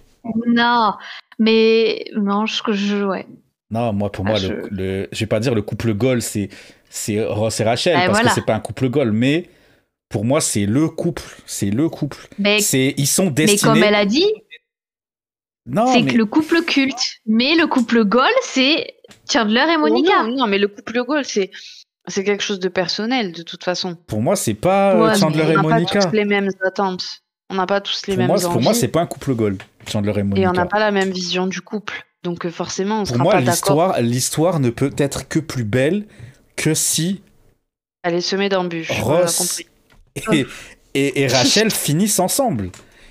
[0.46, 0.94] Non,
[1.38, 3.26] mais non, je, je ouais.
[3.70, 6.48] Non, moi, pour moi, Ah, le, le- je vais pas dire le couple goal, c'est
[6.88, 8.28] c'est Ross et Rachel, Eh, parce voilà.
[8.30, 9.50] que c'est pas un couple goal, mais
[10.08, 11.22] pour moi, c'est le couple.
[11.44, 12.28] C'est le couple.
[12.38, 13.72] Mais, C'est ils sont mais destinés.
[13.72, 14.24] comme elle a dit,
[15.66, 17.18] Non, c'est mais que le couple culte.
[17.26, 18.94] Mais le couple goal, c'est
[19.30, 20.12] Chandler et Monica.
[20.22, 21.50] Oh non, non, mais le couple goal, c'est
[22.08, 23.96] c'est quelque chose de personnel de toute façon.
[24.06, 26.04] pour moi, c'est pas euh, Ouais, Chandler et on n'a pas Monica.
[26.04, 27.04] tous les mêmes attentes.
[27.50, 28.52] On n'a pas tous les Pour mêmes moi, envies.
[28.52, 29.56] pour moi, c'est pas un couple goal.
[29.88, 30.40] Chandler et Monica.
[30.42, 32.04] et on n'a pas la même vision du couple.
[32.22, 33.52] Donc euh, forcément, on Pour sera moi, pas d'accord.
[33.52, 36.06] l'histoire, l'histoire ne peut être que plus belle
[36.56, 37.22] que si
[38.02, 38.90] Elle est semée d'embûches.
[39.00, 39.62] Ross
[40.32, 40.46] et,
[40.94, 42.70] et- et Rachel finissent ensemble.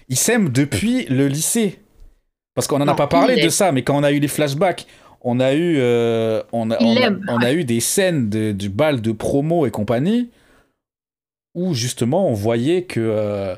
[0.09, 1.79] Ils s'aiment depuis le lycée.
[2.55, 4.85] Parce qu'on n'en a pas parlé de ça, mais quand on a eu les flashbacks,
[5.27, 8.51] on a eu, euh, on a, on a- l'aime, on a eu des scènes de-
[8.53, 10.29] du bal de promo et compagnie
[11.55, 13.55] où justement on voyait que, euh,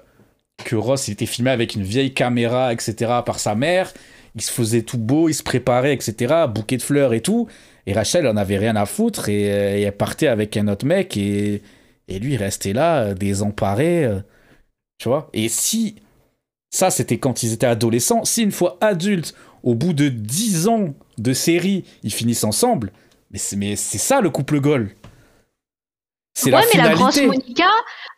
[0.63, 3.93] que Ross il était filmé avec une vieille caméra, etc., par sa mère.
[4.35, 7.47] Il se faisait tout beau, il se préparait, etc., bouquet de fleurs et tout.
[7.85, 10.85] Et Rachel en avait rien à foutre et, euh, et elle partait avec un autre
[10.85, 11.61] mec et,
[12.07, 14.09] et lui il restait là, désemparé.
[14.99, 15.95] tu vois Et si.
[16.69, 18.25] Ça, c'était quand ils étaient adolescents.
[18.25, 19.33] Si une fois adultes,
[19.63, 22.91] au bout de 10 ans de série, ils finissent ensemble,
[23.31, 23.37] mais
[23.75, 24.91] c'est, ça le couple goal.
[26.33, 27.39] C'est ouais, la mais la grosse finalité.
[27.45, 27.65] Monica,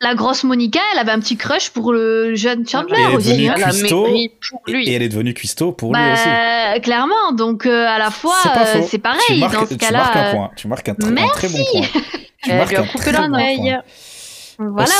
[0.02, 3.28] la grosse Monica, elle avait un petit crush pour le jeune Chandler elle est aussi.
[3.30, 3.54] devenue hein.
[3.54, 4.88] Cuistot, pour Et, lui.
[4.88, 6.24] et elle est devenue cuistot pour lui aussi.
[6.26, 9.40] Bah, clairement, donc euh, à la fois, C'est euh, c'est tu pareil.
[9.40, 10.50] marques, dans ce tu cas-là, marques un euh, point.
[10.54, 11.72] Tu marques un, tr- un très bon merci.
[11.72, 12.02] point.
[12.42, 13.82] Tu Elle marques un très bon point.
[14.58, 14.92] voilà, voilà.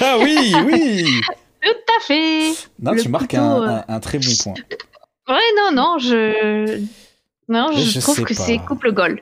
[0.00, 1.04] Ah, oui, Putain, oui, oui.
[1.62, 2.50] tout à fait.
[2.80, 3.80] Non, Le tu marques couteau, un, euh.
[3.88, 4.54] un- un très bon point.
[5.28, 6.80] Ouais, non, non, je.
[7.48, 9.20] Non, je, je trouve que c'est couple goal.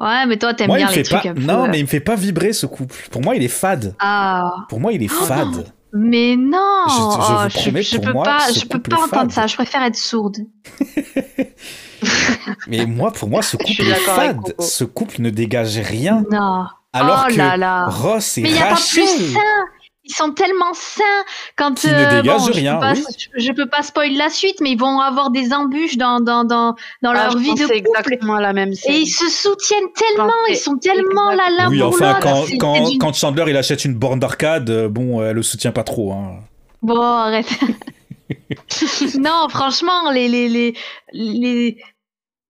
[0.00, 1.18] Ouais, mais toi, t'aimes il bien les fait pas.
[1.18, 1.40] trucs un peu.
[1.42, 2.94] Non, euh, mais il me fait pas vibrer ce couple.
[3.10, 3.94] Pour moi, il est fade.
[3.98, 5.72] Ah, Pour moi, il est fade.
[5.92, 8.96] mais non Je- je vous Oh, promets, je, pour peux moi, pas, je peux pas
[9.02, 9.46] entendre ça.
[9.48, 10.36] Je préfère être sourde.
[12.68, 14.54] Mais moi, pour moi, ce couple est fade.
[14.60, 16.24] Ce couple ne dégage rien.
[16.30, 16.66] Non.
[16.92, 17.86] Alors oh que là là.
[17.88, 19.34] Ross et Mais a pas plus.
[20.08, 21.02] Ils sont tellement sains
[21.56, 23.04] quand Qui ne euh, dégagent bon, je rien, Peux pas, oui.
[23.36, 26.44] je, je peux pas spoil la suite, mais ils vont avoir des embûches dans dans
[26.44, 27.74] dans, dans Ah, leur vie de couple.
[27.76, 28.94] exactement la même scène.
[28.94, 33.44] Et ils se soutiennent tellement, ils sont tellement là l'un Oui, pour enfin, quand, Chandler
[33.48, 36.12] il achète une borne d'arcade, euh, bon, elle le soutient pas trop.
[36.12, 36.38] Hein.
[36.82, 37.46] Bon, arrête.
[39.18, 40.74] non, franchement, les, les, les,
[41.12, 41.76] les,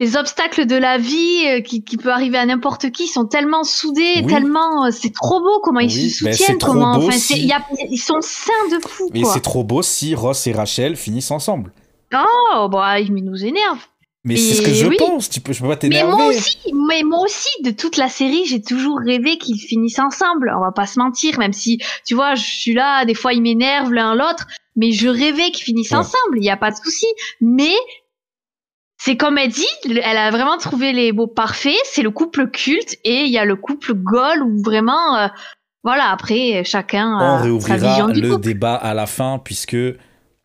[0.01, 3.65] les obstacles de la vie euh, qui, qui peut arriver à n'importe qui sont tellement
[3.65, 4.27] soudés, Oui.
[4.27, 4.87] tellement.
[4.87, 6.59] euh, C'est trop beau comment ils Oui, se soutiennent.
[6.59, 9.11] comment, enfin, si- c'est- il y a- ils sont sains de fou.
[9.12, 11.73] Mais c'est trop beau si Ross et Rachel finissent ensemble.
[12.15, 13.79] Oh, bah, il nous énerve.
[14.25, 14.97] Mais c'est ce que je oui.
[14.99, 15.31] pense.
[15.31, 16.12] Tu peux, je peux pas Mais t'énerver.
[16.12, 16.59] moi aussi,
[16.89, 20.53] mais moi aussi, de toute la série, j'ai toujours rêvé qu'ils finissent ensemble.
[20.57, 23.41] On va pas se mentir, même si, tu vois, je suis là, des fois ils
[23.41, 24.47] m'énervent l'un l'autre,
[24.77, 25.99] mais je rêvais qu'ils finissent Ouais.
[25.99, 27.07] ensemble, il y a pas de souci.
[27.41, 27.73] Mais
[28.99, 31.77] c'est comme elle dit, le- elle a vraiment trouvé les mots parfaits.
[31.85, 35.29] C'est le couple culte et il y a le couple goal où vraiment, euh,
[35.85, 38.41] voilà, après chacun On a sa réouvrira vision du le couple.
[38.45, 39.77] débat à la fin, puisque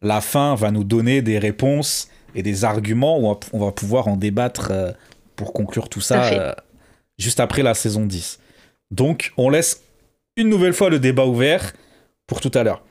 [0.01, 4.07] la fin va nous donner des réponses et des arguments où on va- on pouvoir
[4.07, 4.91] en débattre euh,
[5.35, 6.53] pour conclure tout ça euh,
[7.17, 8.39] juste après la saison 10.
[8.91, 9.81] Donc, on laisse
[10.37, 11.73] une nouvelle fois le débat ouvert
[12.27, 12.83] pour tout à l'heure.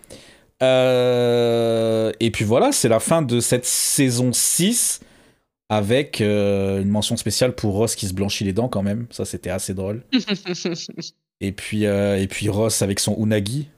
[0.63, 5.01] Euh, et puis voilà, c'est la fin de cette saison 6
[5.73, 9.07] avec euh, une mention spéciale pour Ross qui se blanchit les dents quand même.
[9.11, 10.05] Ça, c'était assez drôle.
[11.41, 13.69] Et puis, euh, et puis Ross avec son unagi,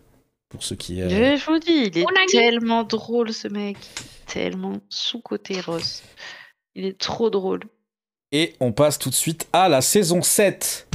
[0.50, 1.00] pour ceux qui...
[1.00, 3.78] euh, Je vous dis, il est tellement drôle ce mec.
[4.26, 6.02] Tellement sous-côté Ross.
[6.74, 7.60] Il est trop drôle.
[8.32, 10.88] Et on passe tout de suite à la saison 7.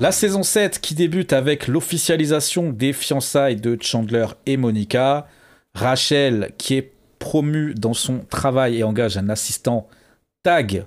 [0.00, 5.28] La saison 7 qui débute avec l'officialisation des fiançailles de Chandler et Monica.
[5.74, 9.88] Rachel qui est promue dans son travail et engage un assistant
[10.42, 10.84] Tag,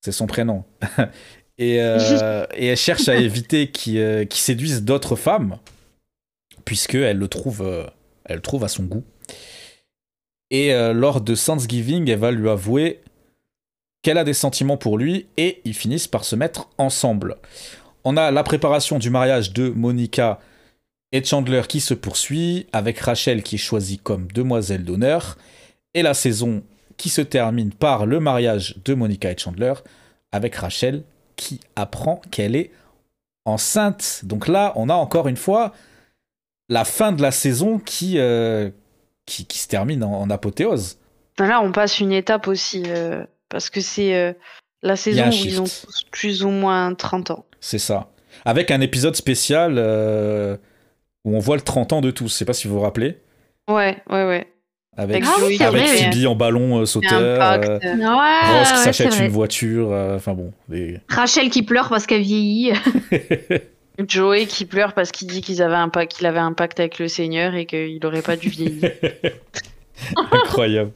[0.00, 0.64] c'est son prénom.
[1.58, 5.58] et, euh, et elle cherche à éviter qu'il euh, séduise d'autres femmes,
[6.64, 7.86] puisqu'elle le trouve, euh,
[8.24, 9.04] elle le trouve à son goût.
[10.50, 13.00] Et euh, lors de Thanksgiving, elle va lui avouer
[14.02, 17.36] qu'elle a des sentiments pour lui et ils finissent par se mettre ensemble.
[18.04, 20.40] On a la préparation du mariage de Monica
[21.12, 25.36] et Chandler qui se poursuit, avec Rachel qui est choisie comme demoiselle d'honneur,
[25.94, 26.62] et la saison
[26.96, 29.74] qui se termine par le mariage de Monica et Chandler,
[30.32, 31.02] avec Rachel
[31.36, 32.70] qui apprend qu'elle est
[33.44, 34.20] enceinte.
[34.24, 35.72] Donc là, on a encore une fois
[36.68, 38.70] la fin de la saison qui, euh,
[39.26, 40.98] qui, qui se termine en, en apothéose.
[41.38, 42.84] Là, on passe une étape aussi.
[42.86, 44.32] euh, parce que c'est euh,
[44.82, 47.44] la saison où ils ont tous plus ou moins 30 ans.
[47.60, 48.10] C'est ça.
[48.44, 49.76] Avec un épisode spécial
[51.24, 52.28] où on voit le 30 ans de tous.
[52.28, 53.18] Je sais pas si vous vous rappelez.
[53.68, 54.46] Ouais, ouais, ouais.
[54.96, 57.20] Avec, Ah oui, avec vrai, Phoebe en ballon euh, sauteur.
[57.20, 59.92] Euh, Ouais, Ross qui s'achète une voiture.
[59.92, 60.52] euh, Enfin bon.
[60.68, 62.72] des- Rachel qui pleure parce qu'elle vieillit.
[64.08, 66.98] Joey qui pleure parce qu'il dit qu'ils avaient un pa- qu'il avait un pacte avec
[66.98, 68.90] le Seigneur et qu'il aurait pas dû vieillir.
[70.32, 70.90] Incroyable.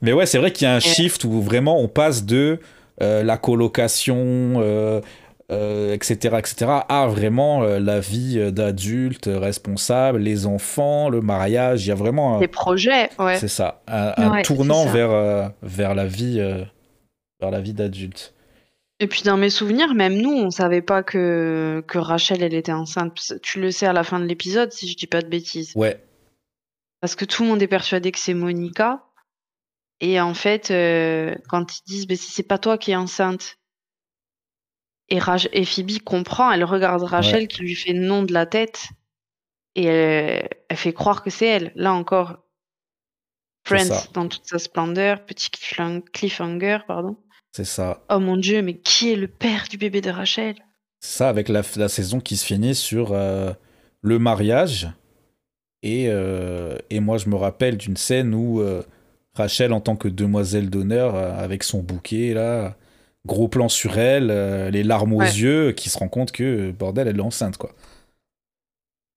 [0.00, 2.58] Mais ouais, c'est vrai qu'il y a un shift où vraiment on passe de
[3.02, 4.16] euh, la colocation,
[4.58, 5.00] euh,
[5.50, 11.20] euh, etc., etc., à vraiment euh, la vie euh, d'adulte euh, responsable, les enfants, le
[11.20, 11.84] mariage.
[11.84, 13.36] Il y a vraiment un, Des projets, ouais.
[13.38, 14.92] c'est ça, un, un Ouais, tournant ça.
[14.92, 16.38] vers, vers la vie,
[17.40, 18.34] vers la vie d'adulte.
[19.00, 22.70] Et puis dans mes souvenirs, même nous, on savait pas que, que Rachel, elle était
[22.72, 23.32] enceinte.
[23.42, 25.72] Tu le sais à la fin de l'épisode, si je dis pas de bêtises.
[25.74, 26.00] Ouais,
[27.00, 29.02] Parce que tout le monde est persuadé que c'est Monica.
[30.00, 33.56] Et en fait, euh, quand ils disent, mais si c'est pas toi qui es enceinte,
[35.12, 37.46] et, Rach- et Phoebe comprend, elle regarde Rachel Ouais.
[37.46, 38.84] qui lui fait non de la tête,
[39.74, 41.72] et elle, elle fait croire que c'est elle.
[41.76, 42.38] Là encore,
[43.64, 47.16] Friends dans toute sa splendeur, petit cliffhang- cliffhanger, pardon.
[47.52, 48.02] c'est ça.
[48.10, 50.56] Oh mon dieu, mais qui est le père du bébé de Rachel?
[51.00, 53.52] C'est ça, avec la, la saison qui se finit sur euh,
[54.00, 54.88] le mariage.
[55.84, 58.82] Et, euh, et moi, je me rappelle d'une scène où euh,
[59.34, 62.76] Rachel, en tant que demoiselle d'honneur, euh, avec son bouquet, là,
[63.26, 65.32] gros plan sur elle, euh, les larmes aux Ouais.
[65.32, 67.72] yeux, qui se rend compte que, bordel, elle est enceinte, quoi.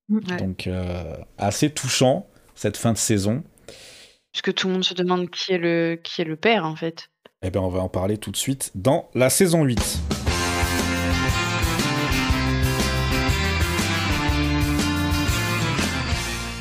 [0.10, 0.38] Ouais.
[0.38, 3.44] Donc, euh, assez touchant, cette fin de saison.
[4.32, 7.10] Puisque tout le monde se demande qui est le, qui est le père, en fait.
[7.42, 10.00] Eh bien, on va en parler tout de suite dans la saison 8.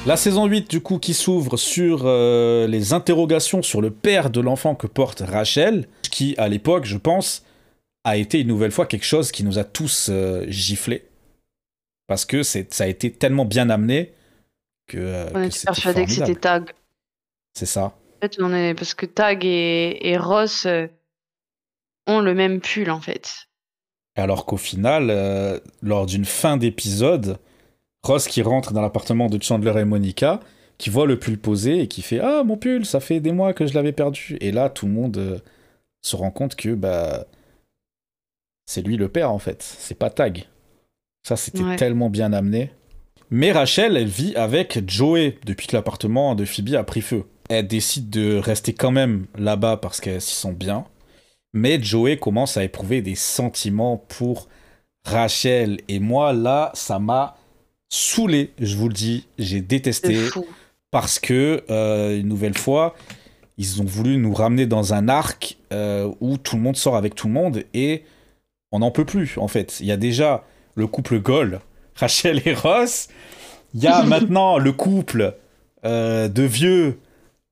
[0.06, 4.42] La saison 8, du coup, qui s'ouvre sur euh, les interrogations sur le père de
[4.42, 7.42] l'enfant que porte Rachel, qui, à l'époque, je pense,
[8.04, 11.08] a été une nouvelle fois quelque chose qui nous a tous euh, giflé.
[12.06, 14.12] Parce que ça a été tellement bien amené
[14.88, 16.34] que, euh, On que était persuadé que c'était.
[16.34, 16.70] Tag.
[17.54, 17.84] C'est ça.
[17.84, 20.66] En fait, on est parce que Tag et, et Ross
[22.06, 23.46] ont le même pull en fait.
[24.16, 27.38] Alors qu'au final, lors d'une fin d'épisode,
[28.04, 30.40] Ross qui rentre dans l'appartement de Chandler et Monica,
[30.78, 33.52] qui voit le pull posé et qui fait Ah, mon pull, ça fait des mois
[33.54, 34.36] que je l'avais perdu.
[34.40, 35.38] Et là, tout le monde euh,
[36.02, 37.24] se rend compte que bah,
[38.66, 40.46] c'est lui le père en fait, c'est pas Tag.
[41.26, 41.76] Ça, c'était Ouais.
[41.76, 42.70] tellement bien amené.
[43.30, 47.24] Mais Rachel, elle vit avec Joey depuis que l'appartement de Phoebe a pris feu.
[47.48, 50.84] Elle décide de rester quand même là-bas parce qu'elle s'y sent bien.
[51.54, 54.48] Mais Joey commence à éprouver des sentiments pour
[55.06, 55.80] Rachel.
[55.88, 57.36] Et moi, là, ça m'a
[57.94, 59.26] saoulé, je vous le dis.
[59.38, 60.28] J'ai détesté
[60.90, 62.96] parce que, euh, une nouvelle fois,
[63.56, 67.14] ils ont voulu nous ramener dans un arc euh, où tout le monde sort avec
[67.14, 68.02] tout le monde et
[68.72, 69.78] on n'en peut plus, en fait.
[69.78, 70.44] Il y a déjà
[70.74, 71.60] le couple Goal,
[71.94, 73.08] Rachel et Ross.
[73.74, 75.34] Il y a maintenant le couple
[75.84, 76.98] euh, de vieux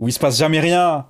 [0.00, 1.06] où il se passe jamais rien.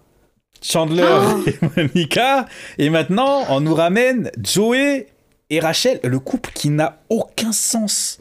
[0.60, 1.42] Chandler Oh.
[1.46, 2.46] et Monica.
[2.76, 5.06] Et maintenant, on nous ramène Joey
[5.48, 8.18] et Rachel, le couple qui n'a aucun sens.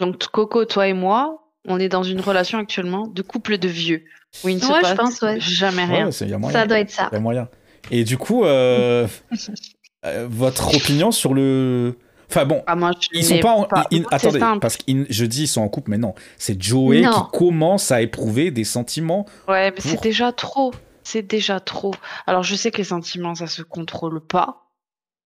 [0.00, 4.04] Donc Coco, toi et moi, on est dans une relation actuellement de couple de vieux
[4.42, 5.40] où il ne se Ouais, je passe pense, ouais.
[5.40, 6.06] jamais rien.
[6.06, 6.58] Ouais, c'est- il y a moyen.
[6.58, 7.08] Ça doit être ça.
[7.12, 7.48] Il y a moyen.
[7.90, 9.06] Et du coup, euh,
[10.06, 11.96] euh, votre opinion sur le.
[12.30, 13.52] Enfin bon, Ah, moi, je ils sont pas.
[13.52, 13.68] En...
[13.90, 14.60] ils- ils- moi, c'est Attendez, simple.
[14.60, 16.14] parce que je dis ils sont en couple, mais non.
[16.38, 17.12] C'est Joey Non.
[17.12, 19.26] qui commence à éprouver des sentiments.
[19.46, 20.72] Ouais, mais c'est déjà trop.
[21.02, 21.94] C'est déjà trop.
[22.26, 24.62] Alors, je sais que les sentiments, ça se contrôle pas.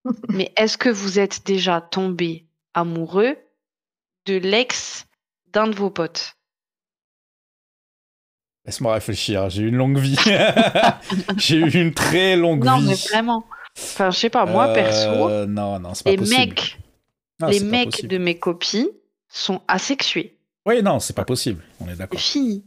[0.28, 3.36] mais est-ce que vous êtes déjà tombé amoureux
[4.28, 5.06] de l'ex
[5.52, 6.34] d'un de vos potes
[8.64, 10.18] Laisse-moi réfléchir, j'ai eu une longue vie.
[11.38, 12.88] j'ai eu une très longue Non, vie.
[12.88, 13.44] mais vraiment.
[13.78, 16.38] Enfin, je sais pas, moi, perso, Euh, Non, non, c'est pas les possible.
[16.38, 16.78] mecs,
[17.40, 18.09] Non, les mecs possible.
[18.09, 18.88] de mes copines
[19.28, 20.36] sont asexués.
[20.66, 21.64] Oui, non, c'est pas possible.
[21.80, 22.20] On est d'accord.
[22.20, 22.64] filles.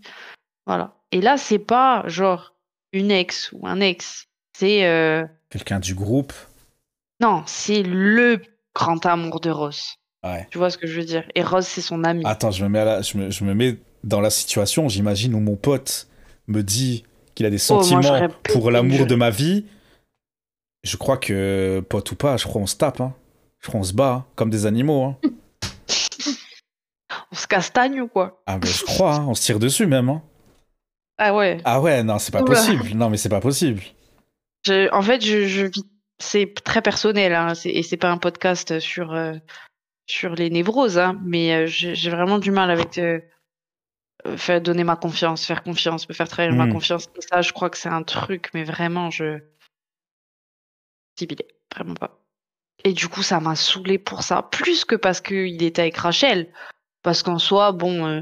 [0.66, 0.96] Voilà.
[1.12, 2.56] Et là, c'est pas genre
[2.94, 4.26] une ex ou un ex.
[4.58, 4.86] C'est.
[4.88, 6.34] euh, Quelqu'un du groupe.
[7.20, 8.42] Non, c'est le
[8.74, 9.98] grand amour de Ross.
[10.24, 10.48] Ouais.
[10.52, 11.24] Tu vois ce que je veux dire?
[11.36, 12.22] Et Ross, c'est son ami.
[12.26, 15.34] Attends, je me mets, à la- je me, je me mets dans la situation, j'imagine,
[15.36, 16.08] où mon pote
[16.48, 17.04] me dit
[17.36, 19.66] qu'il a des Oh, moi, sentiments pour l'amour de ma vie.
[20.84, 23.02] Je crois que, pote ou pas, je crois on se tape.
[23.02, 23.14] Hein.
[23.60, 25.04] Je crois on se bat, hein, comme des animaux.
[25.04, 25.18] Hein.
[27.34, 28.42] On se castagne ou quoi?
[28.46, 30.20] Ah, ben je crois, on se tire dessus même.
[31.18, 31.60] Ah ouais.
[31.64, 32.56] Ah ouais, non, c'est pas Oula.
[32.56, 32.90] possible.
[32.94, 33.82] Non, mais c'est pas possible.
[34.66, 35.68] Je- en fait, je, je.
[36.20, 39.34] C'est très personnel, et c'est pas un podcast sur, euh,
[40.12, 43.20] sur les névroses, hein, mais euh, j'ai vraiment du mal avec euh,
[44.28, 46.74] euh, faire donner ma confiance, faire confiance, me faire trahir ma Mm.
[46.74, 47.06] confiance.
[47.16, 49.40] Et ça, je crois que c'est un truc, mais vraiment, je.
[51.18, 52.20] Ciblé, vraiment pas.
[52.84, 56.52] Et du coup, ça m'a saoulé pour ça, plus que parce qu'il était avec Rachel.
[57.04, 58.06] Parce qu'en soi, bon.
[58.08, 58.22] euh,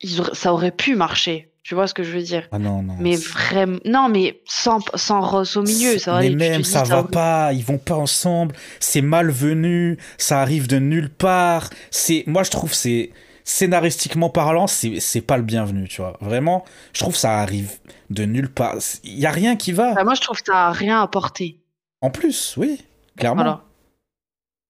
[0.00, 1.49] ils ça aurait pu marcher.
[1.70, 2.48] Tu vois ce que je veux dire?
[2.50, 2.96] Ah non, non.
[2.98, 3.78] Mais vraiment.
[3.84, 7.52] Non, mais sans, sans Ross au milieu, ça Mais te même, dis, ça va pas,
[7.52, 11.70] ils vont pas ensemble, c'est malvenu, ça arrive de nulle part.
[11.92, 13.12] C'est, Moi, je trouve, c'est
[13.44, 16.18] scénaristiquement parlant, c'est c'est pas le bienvenu, tu vois.
[16.20, 17.78] Vraiment, je trouve ça arrive
[18.10, 18.74] de nulle part.
[19.04, 19.94] Il y a rien qui va.
[19.94, 21.60] Bah, moi, je trouve que ça a rien apporté.
[22.00, 22.84] En plus, oui,
[23.16, 23.42] clairement.
[23.44, 23.64] Voilà.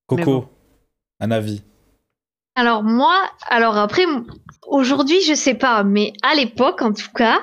[0.06, 0.48] Coco, bon.
[1.20, 1.62] un avis.
[2.60, 3.18] Alors moi,
[3.48, 4.04] alors après,
[4.66, 7.40] aujourd'hui, je sais pas, mais à l'époque, en tout cas,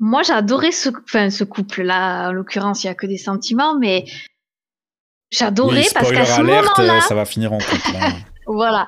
[0.00, 2.28] moi, j'adorais ce, enfin, ce couple-là.
[2.28, 4.04] En l'occurrence, il y a que des sentiments, mais
[5.30, 7.96] j'adorais Oui, parce qu'à ce moment-là, euh, ça va finir en couple.
[7.98, 8.12] hein.
[8.46, 8.86] voilà,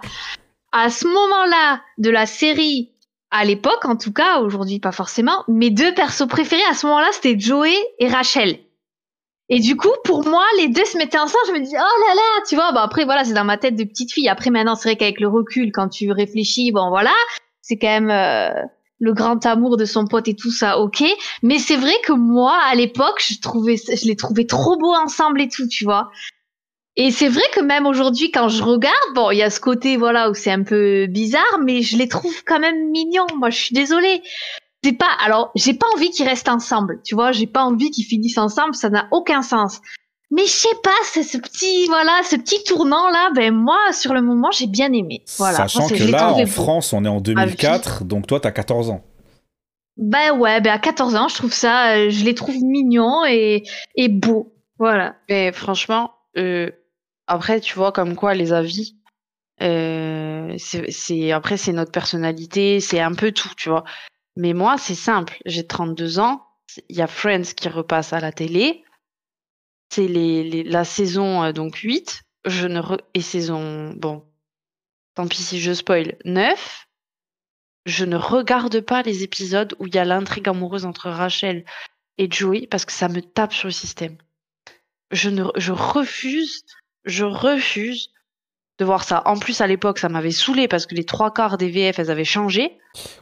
[0.72, 2.92] à ce moment-là de la série,
[3.30, 7.08] à l'époque, en tout cas, aujourd'hui, pas forcément, mes deux persos préférés à ce moment-là,
[7.12, 8.58] c'était Joey et Rachel.
[9.52, 11.44] Et du coup, pour moi, les deux se mettaient ensemble.
[11.48, 12.70] Je me dis, oh là là, tu vois.
[12.72, 14.28] Bah après, voilà, c'est dans ma tête de petite fille.
[14.28, 17.12] Après, maintenant, c'est vrai qu'avec le recul, quand tu réfléchis, bon, voilà,
[17.60, 18.62] c'est quand même euh,
[19.00, 21.02] le grand amour de son pote et tout ça, ok.
[21.42, 25.40] Mais c'est vrai que moi, à l'époque, je trouvais, je les trouvais trop beaux ensemble
[25.40, 26.10] et tout, tu vois.
[26.96, 29.96] Et c'est vrai que même aujourd'hui, quand je regarde, bon, il y a ce côté,
[29.96, 33.26] voilà, où c'est un peu bizarre, mais je les trouve quand même mignons.
[33.36, 34.22] Moi, je suis désolée.
[34.82, 38.06] C'est pas, alors, j'ai pas envie qu'ils restent ensemble, tu vois, j'ai pas envie qu'ils
[38.06, 39.80] finissent ensemble, ça n'a aucun sens.
[40.30, 44.14] Mais je sais pas, c'est ce petit, voilà, ce petit tournant là, ben moi, sur
[44.14, 45.22] le moment, j'ai bien aimé.
[45.38, 45.56] Voilà.
[45.58, 46.46] Sachant Moi, que là, en beau.
[46.46, 49.02] France, on est en 2004, donc toi, t'as 14 ans.
[49.96, 53.64] Ben ouais, ben à 14 ans, je trouve ça, euh, je les trouve mignons et,
[53.96, 54.54] et beaux.
[54.78, 55.16] Voilà.
[55.28, 56.70] Mais franchement, euh,
[57.26, 58.96] après, tu vois, comme quoi les avis,
[59.60, 63.84] euh, c'est- après, c'est notre personnalité, c'est un peu tout, tu vois.
[64.36, 65.38] Mais moi, c'est simple.
[65.46, 66.46] J'ai 32 ans.
[66.88, 68.84] Il y a Friends qui repasse à la télé.
[69.92, 72.22] C'est les, la saison euh, donc 8.
[72.46, 72.80] Je ne
[73.14, 74.24] et saison bon.
[75.14, 76.86] Tant pis si je spoil 9.
[77.86, 81.64] Je ne regarde pas les épisodes où il y a l'intrigue amoureuse entre Rachel
[82.18, 84.16] et Joey parce que ça me tape sur le système.
[85.10, 86.64] Je ne je refuse,
[87.04, 88.10] je refuse
[88.80, 89.22] de voir ça.
[89.26, 92.10] En plus à l'époque, ça m'avait saoulé parce que les trois quarts des VF, elles
[92.10, 92.78] avaient changé.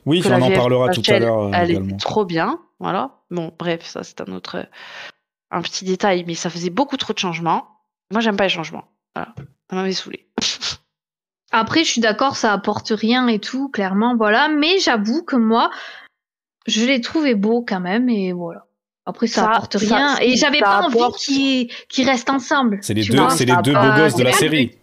[0.07, 1.89] Oui, on en VF parlera tout à l'heure euh, Elle également.
[1.89, 3.17] était trop bien, voilà.
[3.31, 4.65] Bon, bref, ça c'est un autre,
[5.51, 7.67] un petit détail, mais ça faisait beaucoup trop de changements.
[8.13, 8.85] Moi, j'aime pas les changements.
[9.17, 9.35] Voilà,
[9.69, 10.29] ça m'avait saoulé.
[11.51, 14.49] Après, je suis d'accord, ça apporte rien et tout, clairement, voilà.
[14.49, 15.71] Mais j'avoue que moi,
[16.67, 18.67] je les trouvais beaux quand même, et voilà.
[19.07, 20.19] Après, ça, Ça- apporte rien.
[20.21, 22.79] et j'avais pas envie qu'ils restent ensemble.
[22.83, 24.77] C'est les deux, c'est les deux beaux gosses de la série.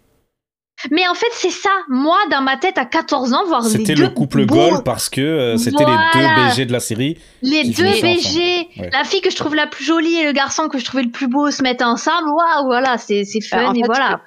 [0.90, 1.70] Mais en fait, c'est ça.
[1.88, 4.82] Moi, dans ma tête, à 14 ans, voir les C'était deux le couple beaux- goal
[4.84, 6.48] parce que euh, c'était les deux.
[6.50, 7.18] BG de la série.
[7.42, 8.68] Les deux BG.
[8.78, 8.90] Ouais.
[8.92, 11.10] la fille que je trouve la plus jolie et le garçon que je trouvais le
[11.10, 12.28] plus beau se mettent ensemble.
[12.28, 14.20] Waouh, voilà, c'est c'est fun Bah, en et fait, voilà.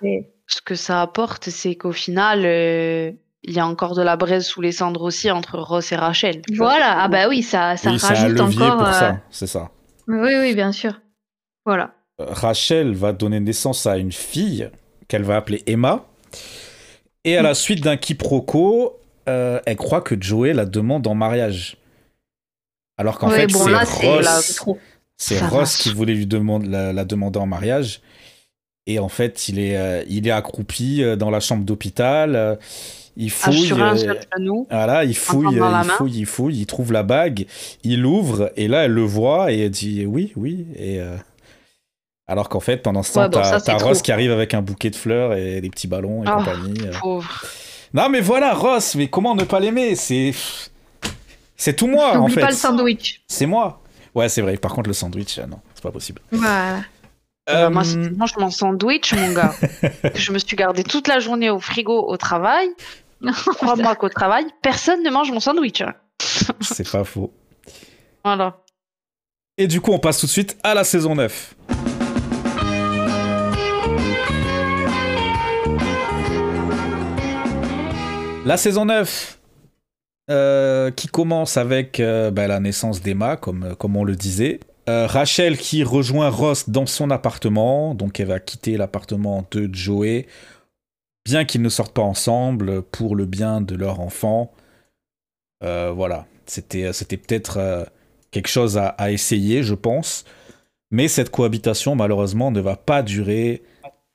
[0.48, 3.12] ce- que ça apporte, c'est qu'au final, euh,
[3.44, 6.42] il y a encore de la braise sous les cendres aussi entre Ross et Rachel.
[6.58, 8.78] Voilà, ah bah oui, ça, ça oui, c'est un rajoute levier encore.
[8.78, 9.70] pour euh, ça, c'est ça.
[10.08, 11.00] Oui, oui, bien sûr.
[11.66, 11.92] Voilà.
[12.20, 14.68] Euh, Rachel va donner naissance à une fille
[15.08, 16.06] qu'elle va appeler Emma.
[17.26, 18.97] Et à la suite d'un quiproquo,
[19.27, 21.77] euh, elle croit que Joey la demande en mariage.
[22.97, 23.60] Alors qu'en Ouais, fait, bon,
[25.18, 28.01] c'est Ross, qui voulait lui demander, la, la demander en mariage.
[28.88, 32.57] Et en fait, il est, euh, il est accroupi euh, dans la chambre d'hôpital.
[33.18, 33.72] il Ah, fouille.
[33.72, 33.76] euh.
[34.69, 37.45] Voilà, il fouille, il fouille, il fouille, il trouve la bague,
[37.84, 40.65] il ouvre, et là, elle le voit, et elle dit oui, oui.
[40.76, 41.15] Et euh,
[42.30, 43.88] Alors qu'en fait, pendant ce temps, Ouais, bon, t'as trop.
[43.89, 46.80] Ross qui arrive avec un bouquet de fleurs et des petits ballons et Oh, compagnie.
[46.85, 46.91] euh.
[47.01, 47.43] Pauvre.
[47.93, 49.95] Non, mais voilà, Ross, mais comment ne pas l'aimer?
[49.95, 50.31] C'est.
[51.57, 52.39] C'est tout moi, en fait.
[52.41, 53.22] pas le sandwich.
[53.27, 53.81] C'est moi.
[54.15, 54.57] Ouais, c'est vrai.
[54.57, 56.22] Par contre, le sandwich, euh, non, c'est pas possible.
[56.31, 56.81] Voilà.
[57.49, 59.56] Euh, moi, Euh, si tu manges mon sandwich, mon gars,
[60.15, 62.69] je me suis gardé toute la journée au frigo au travail.
[63.57, 65.81] Crois-moi qu'au travail, personne ne mange mon sandwich.
[65.81, 65.93] hein.
[66.61, 67.34] c'est pas faux.
[68.23, 68.57] Voilà.
[69.57, 71.56] Et du coup, on passe tout de suite à la saison 9.
[78.50, 79.40] La saison 9,
[80.32, 84.60] euh, qui commence avec euh, bah, la naissance d'Emma, comme, comme on le disait.
[84.90, 90.26] Euh, Rachel qui rejoint Ross dans son appartement, donc elle va quitter l'appartement de Joey,
[91.26, 94.52] bien qu'ils ne sortent pas ensemble, pour le bien de leur enfant.
[95.64, 97.86] Euh, voilà, c'était peut-être euh,
[98.32, 100.26] quelque chose à, à essayer, je pense.
[100.90, 103.62] Mais cette cohabitation, malheureusement, ne va pas durer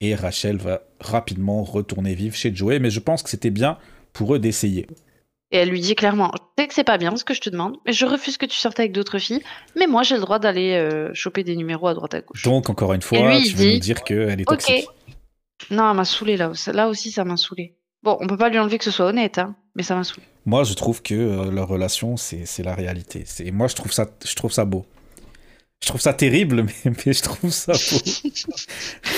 [0.00, 2.80] et Rachel va rapidement retourner vivre chez Joey.
[2.80, 3.78] Mais je pense que c'était bien
[4.14, 4.86] pour eux d'essayer.
[5.50, 7.50] Et elle lui dit clairement Je sais que c'est pas bien ce que je te
[7.50, 9.42] demande, mais je refuse que tu sortes avec d'autres filles.
[9.76, 12.42] Mais moi, j'ai le droit d'aller euh, choper des numéros à droite à gauche.
[12.42, 14.88] Donc, encore une fois, Et lui, tu veux dit, nous dire qu'elle est toxique.
[15.70, 16.48] Non, elle m'a saoulé là.
[16.48, 16.72] aussi.
[16.72, 17.76] Là aussi, ça m'a saoulé.
[18.02, 19.38] Bon, on peut pas lui enlever que ce soit honnête.
[19.38, 19.54] Hein.
[19.74, 20.26] mais ça m'a saoulé.
[20.46, 23.22] Moi, je trouve que euh, leur relation, c'est la réalité.
[23.24, 24.84] C'est moi, je trouve ça, je trouve ça beau.
[25.82, 28.30] Je trouve ça terrible, mais, mais je trouve ça beau.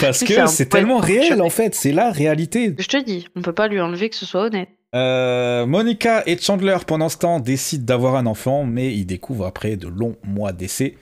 [0.01, 1.75] Parce que c'est tellement réel, en fait.
[1.75, 2.75] C'est la réalité.
[2.79, 4.69] Je te dis, on peut pas lui enlever que ce soit honnête.
[4.95, 9.77] Euh, Monica et Chandler, pendant ce temps, décident d'avoir un enfant, mais ils découvrent après
[9.77, 10.97] de longs mois d'essai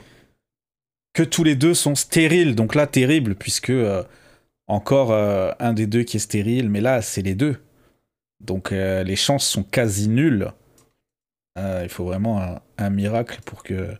[1.12, 2.55] que tous les deux sont stériles.
[2.55, 4.02] Donc là, terrible, puisque euh,
[4.66, 7.61] encore euh, un des deux qui est stérile, mais là, c'est les deux.
[8.40, 10.52] Donc les chances sont quasi nulles.
[11.56, 13.94] Il faut vraiment un, miracle pour que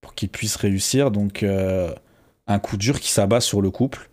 [0.00, 1.12] pour qu'ils puissent réussir.
[1.12, 4.10] Donc un coup dur qui s'abat sur le couple.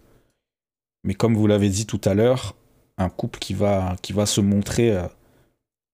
[1.03, 2.55] Mais comme vous l'avez dit tout à l'heure,
[2.97, 5.07] un couple qui va, qui va se montrer euh,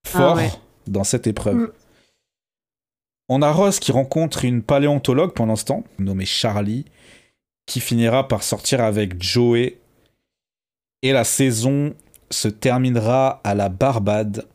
[0.07, 0.51] fort Ah ouais.
[0.87, 1.55] dans cette épreuve.
[1.55, 1.71] Mm.
[3.29, 6.85] On a Ross qui rencontre une paléontologue pendant ce temps, nommée Charlie,
[7.65, 9.77] qui finira par sortir avec Joey.
[11.01, 11.93] Et la saison
[12.29, 14.45] se terminera à la Barbade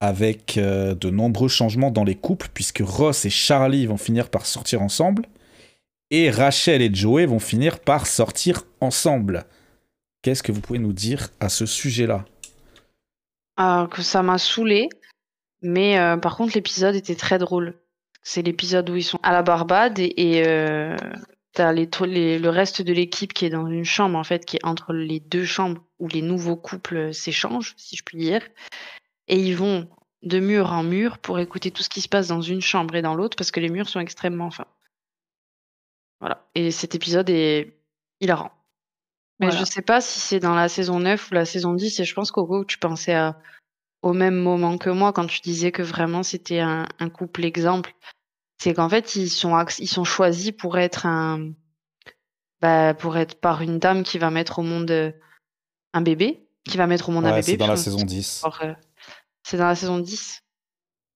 [0.00, 4.44] avec euh, de nombreux changements dans les couples, puisque Ross et Charlie vont finir par
[4.44, 5.26] sortir ensemble,
[6.10, 9.44] et Rachel et Joey vont finir par sortir ensemble.
[10.24, 12.24] Qu'est-ce que vous pouvez nous dire à ce sujet-là?
[13.58, 14.88] Ah, que ça m'a saoulé.
[15.60, 17.74] Mais euh, par contre, l'épisode était très drôle.
[18.22, 20.96] C'est l'épisode où ils sont à la Barbade et, euh,
[21.52, 24.94] t'as le reste de l'équipe qui est dans une chambre, en fait, qui est entre
[24.94, 28.40] les deux chambres où les nouveaux couples s'échangent, si je puis dire.
[29.28, 29.90] Et ils vont
[30.22, 33.02] de mur en mur pour écouter tout ce qui se passe dans une chambre et
[33.02, 34.68] dans l'autre parce que les murs sont extrêmement fins.
[36.20, 36.48] Voilà.
[36.54, 37.76] Et cet épisode est
[38.22, 38.52] hilarant.
[39.40, 39.60] Mais Voilà.
[39.60, 42.14] je sais pas si c'est dans la saison 9 ou la saison 10 et je
[42.14, 43.38] pense qu'au tu pensais à,
[44.02, 47.94] au même moment que moi quand tu disais que vraiment c'était un, un couple exemple.
[48.62, 51.50] C'est qu'en fait, ils sont, ils sont choisis pour être un,
[52.62, 55.14] bah, pour être par une dame qui va mettre au monde
[55.92, 57.42] un bébé, qui va mettre au monde un bébé.
[57.42, 58.42] c'est dans la saison 10.
[58.44, 58.72] Or, euh,
[59.42, 60.40] C'est dans la saison 10.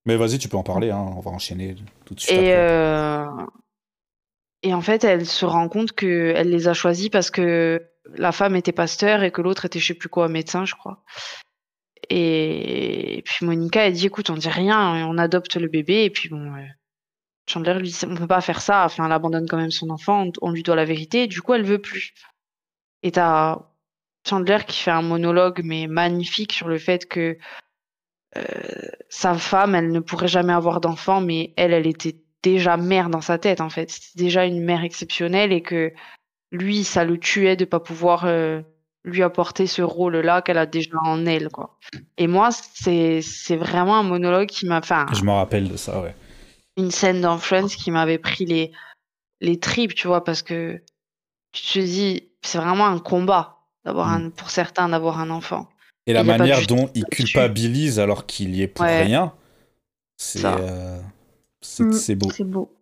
[0.04, 2.32] Mais vas-y, tu peux en parler, hein, on va enchaîner tout de suite.
[2.36, 2.56] Et, après.
[2.56, 3.26] euh,
[4.62, 7.82] et en fait, elle se rend compte qu'elle les a choisis parce que
[8.16, 11.02] la femme était pasteur et que l'autre était, je sais plus quoi, médecin, je crois.
[12.10, 16.04] Et, puis Monica, elle dit, écoute, on dit rien, on adopte le bébé.
[16.04, 16.64] Et puis bon, euh,
[17.48, 18.84] Chandler lui dit, on peut pas faire ça.
[18.84, 21.26] Enfin, elle abandonne quand même son enfant, on, lui doit la vérité.
[21.26, 22.14] Du coup, elle veut plus.
[23.02, 23.58] Et t'as
[24.28, 27.38] Chandler qui fait un monologue, mais magnifique, sur le fait que
[28.36, 28.42] euh,
[29.08, 33.20] sa femme, elle ne pourrait jamais avoir d'enfant, mais elle, elle était déjà mère dans
[33.20, 33.90] sa tête, en fait.
[33.90, 35.92] C'était déjà une mère exceptionnelle et que
[36.52, 38.60] lui, ça le tuait de pas pouvoir euh,
[39.04, 41.78] lui apporter ce rôle-là qu'elle a déjà en elle, quoi.
[42.16, 46.00] Et moi, c'est c'est vraiment un monologue qui m'a, enfin, Je me rappelle de ça,
[46.00, 46.14] ouais.
[46.76, 48.72] une scène dans Friends qui m'avait pris les
[49.40, 50.82] les tripes, tu vois, parce que
[51.52, 55.68] tu te dis, c'est vraiment un combat d'avoir un, pour certains d'avoir un enfant.
[56.06, 58.68] Et la Il y a pas de manière dont il culpabilise alors qu'il y est
[58.68, 59.02] pour Ouais.
[59.04, 59.32] rien,
[60.16, 61.00] c'est euh,
[61.60, 62.30] c'est Mm, c'est beau.
[62.30, 62.74] C'est beau.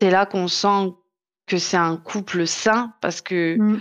[0.00, 0.94] c'est là qu'on sent
[1.52, 3.80] que c'est un couple sain parce que Mm.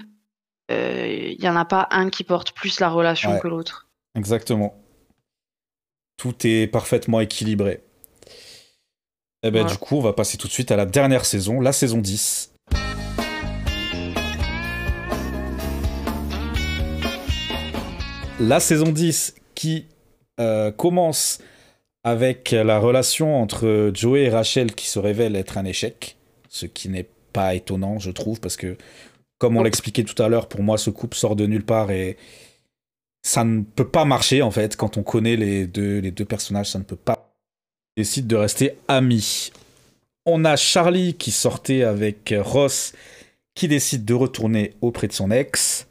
[0.72, 1.08] euh,
[1.38, 3.40] il y en a pas un qui porte plus la relation Ouais.
[3.40, 3.88] que l'autre.
[4.16, 4.76] Exactement.
[6.18, 7.82] Tout est parfaitement équilibré.
[9.44, 9.72] Eh ben, Voilà.
[9.72, 12.52] du coup, on va passer tout de suite à la dernière saison, la saison 10.
[18.40, 19.86] La saison 10 qui
[20.40, 21.40] euh, commence
[22.04, 26.18] avec la relation entre Joey et Rachel qui se révèle être un échec,
[26.50, 28.78] ce qui n'est pas étonnant, je trouve, parce que,
[29.38, 32.18] comme on l'expliquait tout à l'heure, pour moi, ce couple sort de nulle part et
[33.24, 36.72] ça ne peut pas marcher, en fait, quand on connaît les deux, les deux personnages,
[36.72, 37.34] ça ne peut pas.
[37.98, 39.52] Ils décident de rester amis.
[40.26, 42.94] On a Charlie qui sortait avec Ross,
[43.56, 45.88] qui décide de retourner auprès de son ex.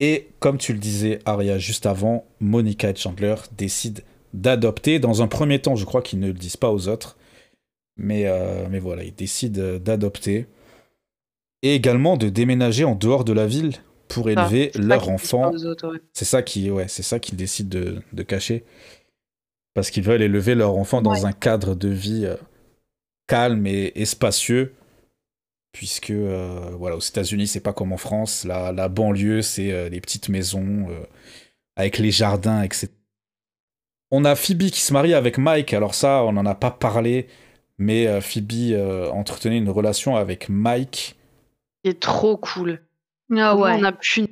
[0.00, 4.02] Et comme tu le disais, Aria, juste avant, Monica et Chandler décident
[4.32, 4.98] d'adopter.
[4.98, 7.16] Dans un premier temps, je crois qu'ils ne le disent pas aux autres.
[8.02, 10.46] Mais, euh, mais voilà, ils décident euh, d'adopter.
[11.62, 13.74] Et également de déménager en dehors de la ville
[14.08, 15.52] pour Ah, élever leur enfant.
[15.52, 15.98] ouais.
[16.14, 18.64] C'est ça qui, ouais, c'est ça qu'ils décident de, de cacher.
[19.74, 21.24] Parce qu'ils veulent élever leur enfant dans Ouais.
[21.26, 22.36] un cadre de vie euh,
[23.26, 24.74] calme et, et spacieux.
[25.72, 28.44] Puisque, euh, voilà, aux États-Unis, c'est pas comme en France.
[28.44, 30.88] La, la banlieue, c'est les petites maisons
[31.76, 32.88] avec les jardins, etc.
[34.10, 35.72] On a Phoebe qui se marie avec Mike.
[35.72, 37.28] Alors, ça, on n'en a pas parlé.
[37.82, 41.16] Mais euh, Phoebe euh, entretenait une relation avec Mike.
[41.82, 42.82] Il est trop cool.
[43.32, 43.76] Ah Comment ouais.
[43.78, 44.26] On a pu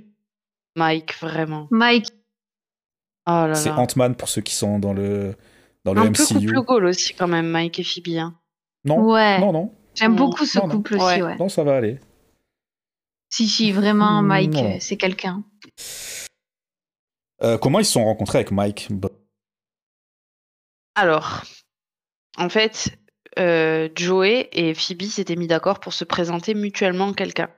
[0.76, 1.66] Mike vraiment.
[1.70, 2.06] Mike,
[3.26, 3.70] Oh là C'est.
[3.70, 5.34] Ant-Man pour ceux qui sont dans le,
[5.84, 6.46] dans le Un peu MCU.
[6.46, 8.16] couple goal aussi quand même Mike et Phoebe.
[8.18, 8.38] hein.
[8.84, 9.40] Non, ouais.
[9.40, 9.74] non, non.
[9.94, 10.76] J'aime beaucoup ce Non, non.
[10.76, 11.36] couple aussi, Ouais.
[11.36, 11.98] Non, ça va aller.
[13.30, 14.74] Si, si, vraiment, Mike, non.
[14.74, 15.42] euh, c'est quelqu'un.
[17.42, 18.88] Euh, comment ils se sont rencontrés avec Mike?
[20.94, 21.42] Alors,
[22.36, 22.96] en fait,
[23.38, 27.50] euh, Joey et Phoebe s'étaient mis d'accord pour se présenter mutuellement quelqu'un.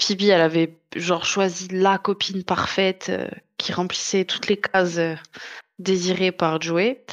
[0.00, 5.14] Phoebe, elle avait genre choisi la copine parfaite euh, qui remplissait toutes les cases euh,
[5.78, 7.04] désirées par Joey.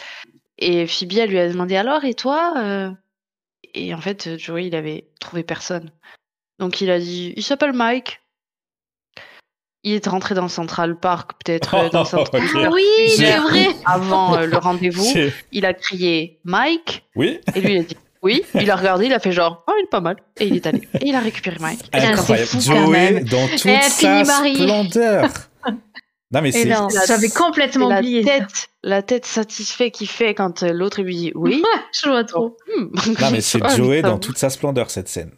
[0.58, 2.92] Et Phoebe, elle lui a demandé alors, et toi euh?
[3.74, 5.92] Et en fait, Joey, il avait trouvé personne.
[6.60, 8.22] Donc il a dit, il s'appelle Mike.
[9.84, 12.50] Il est rentré dans Central Park, peut-être euh, dans Central Ok.
[12.54, 13.68] Ah Park oui, une c'est vrai.
[13.86, 15.06] Avant euh, le rendez-vous,
[15.52, 17.04] il a crié Mike.
[17.16, 18.44] Oui Et lui, il a dit oui.
[18.54, 20.18] Il a regardé, il a fait genre, oh, il est pas mal.
[20.40, 20.88] Et il est allé.
[21.00, 21.80] Et il a récupéré Mike.
[21.92, 22.48] Incroyable.
[22.48, 23.24] fou, quand Joey même.
[23.24, 25.30] dans toute Elle a sa splendeur.
[26.32, 26.70] non mais Et c'est
[27.08, 28.24] j'avais complètement la oublié.
[28.24, 31.64] tête, la tête satisfaite qu'il fait quand euh, l'autre lui dit oui.
[32.00, 32.56] Je vois trop.
[32.78, 32.86] Hmm.
[33.20, 35.32] Non, mais c'est Ah, Joey dans toute sa splendeur, cette scène.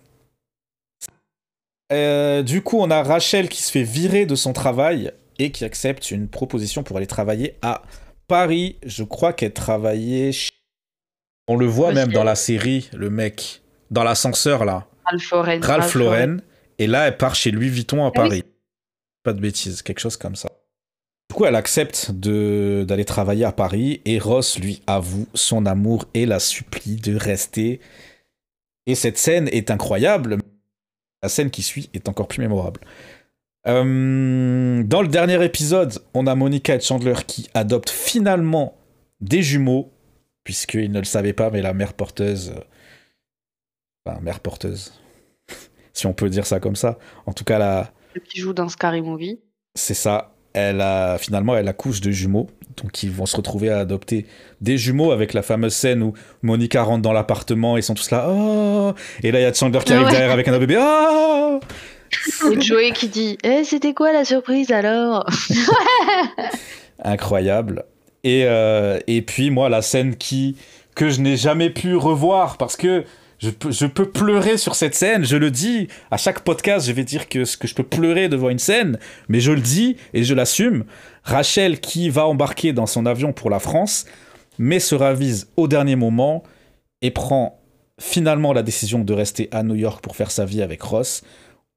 [1.92, 5.66] Euh, du coup, on a Rachel qui se fait virer de son travail et qui
[5.66, 7.84] accepte une proposition pour aller travailler à
[8.28, 8.78] Paris.
[8.86, 10.50] Je crois qu'elle travaillait chez...
[11.48, 13.62] On le voit Parce même que- dans la série, le mec,
[13.92, 15.60] dans l'ascenseur là, Ralph Lauren.
[15.62, 16.38] Ralph Lauren.
[16.80, 18.30] Et là, elle part chez Louis Vuitton à Ah oui.
[18.30, 18.44] Paris.
[19.24, 20.50] Pas de bêtises, quelque chose comme ça.
[21.30, 26.26] Du coup, elle accepte d'aller travailler à Paris et Ross lui avoue son amour et
[26.26, 27.80] la supplie de rester.
[28.86, 30.38] Et cette scène est incroyable.
[31.24, 32.82] La scène qui suit est encore plus mémorable.
[33.66, 38.78] Euh, dans le dernier épisode, on a Monica et Chandler qui adoptent finalement
[39.22, 39.92] des jumeaux,
[40.44, 42.54] puisqu'ils ne le savaient pas, mais la mère porteuse.
[42.56, 42.62] euh,
[44.06, 44.94] Enfin, mère porteuse.
[45.94, 47.00] si on peut dire ça comme ça.
[47.26, 47.94] En tout cas, la,
[48.26, 49.40] Qui joue dans Scary Movie.
[49.76, 50.33] c'est ça.
[50.54, 52.48] Elle a finalement elle accouche de jumeaux,
[52.82, 54.26] donc ils vont se retrouver à adopter
[54.62, 56.14] des jumeaux avec la fameuse scène où
[56.44, 58.94] Monica rentre dans l'appartement, ils sont tous là, oh
[59.24, 60.12] et là il y a Chandler qui Ah arrive ouais.
[60.12, 61.60] derrière avec un autre bébé, oh
[62.52, 65.26] Et Joey qui dit Eh, c'était quoi la surprise alors?
[67.04, 67.84] Incroyable.
[68.24, 70.56] Et euh, et puis moi la scène qui
[70.96, 73.04] que je n'ai jamais pu revoir parce que
[73.44, 75.88] je peux, pleurer sur cette scène, je le dis.
[76.12, 79.40] À chaque podcast, je vais dire que, que je peux pleurer devant une scène, mais
[79.40, 80.86] je le dis et je l'assume.
[81.24, 84.06] Rachel qui va embarquer dans son avion pour la France,
[84.58, 86.44] mais se ravise au dernier moment
[87.02, 87.60] et prend
[88.00, 91.22] finalement la décision de rester à New York pour faire sa vie avec Ross.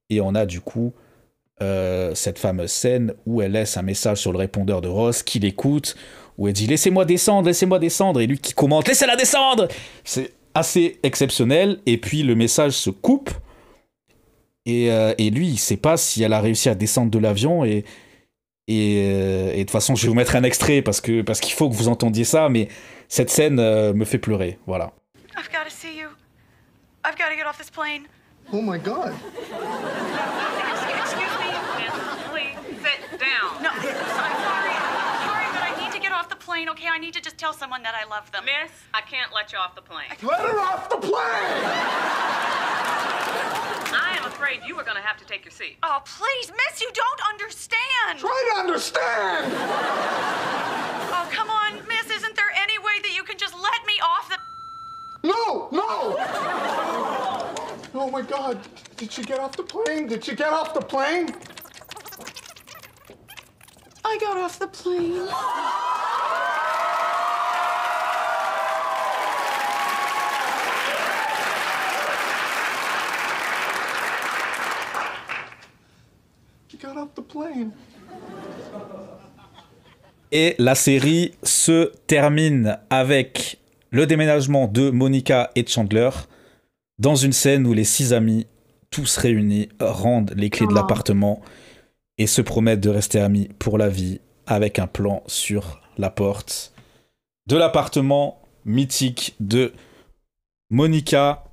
[0.09, 0.93] Et on a du coup
[1.63, 5.45] euh, cette fameuse scène où elle laisse un message sur le répondeur de Ross, qu'il
[5.45, 5.97] écoute,
[6.39, 9.69] où elle dit Laissez-moi descendre, laissez-moi descendre, et lui qui commente Laissez-la descendre
[10.05, 13.31] C'est assez exceptionnel, et puis le message se coupe,
[14.65, 17.65] et, euh, et lui, il sait pas si elle a réussi à descendre de l'avion,
[17.65, 17.85] et.
[18.69, 21.39] Et, euh, et de toute façon, je vais vous mettre un extrait parce que parce
[21.39, 22.67] qu'il faut que vous entendiez ça, mais
[23.07, 24.59] cette scène euh, me fait pleurer.
[24.67, 24.91] Voilà.
[25.39, 26.09] I've got to see you.
[27.05, 28.09] I've got to get off this plane.
[28.53, 29.15] Oh my god.
[30.99, 31.55] Excuse me.
[32.33, 33.63] Please sit down?
[33.63, 33.83] No, I'm
[34.17, 34.35] sorry.
[34.43, 34.66] Sorry,
[36.57, 36.89] plane, okay?
[36.91, 38.47] I need to just tell someone that I love them.
[38.47, 40.09] Miss, I can't let you off the plane.
[40.23, 41.13] Let her off the plane!
[43.93, 45.77] I am afraid you are going to have to take your seat.
[45.83, 48.21] Oh, please, miss, you don't understand.
[48.21, 49.53] Try to understand!
[51.13, 54.31] Oh, come on, miss, isn't there any way that you can just let me off
[54.31, 54.39] the.
[55.29, 55.69] No!
[55.73, 56.17] No!
[57.99, 58.59] Oh my god.
[58.97, 60.07] Did she get off the plane?
[60.07, 61.35] Did she get off the plane?
[64.09, 65.27] I got off the plane.
[76.69, 77.73] She got off the plane.
[80.33, 83.59] Et la série se termine avec
[83.91, 86.11] le déménagement de Monica et Chandler
[86.99, 88.47] dans une scène où les six amis,
[88.91, 90.77] tous réunis, rendent les clés de Oh.
[90.77, 91.43] l'appartement
[92.19, 96.73] et se promettent de rester amis pour la vie avec un plan sur la porte
[97.47, 99.73] de l'appartement mythique de
[100.71, 101.45] Monica.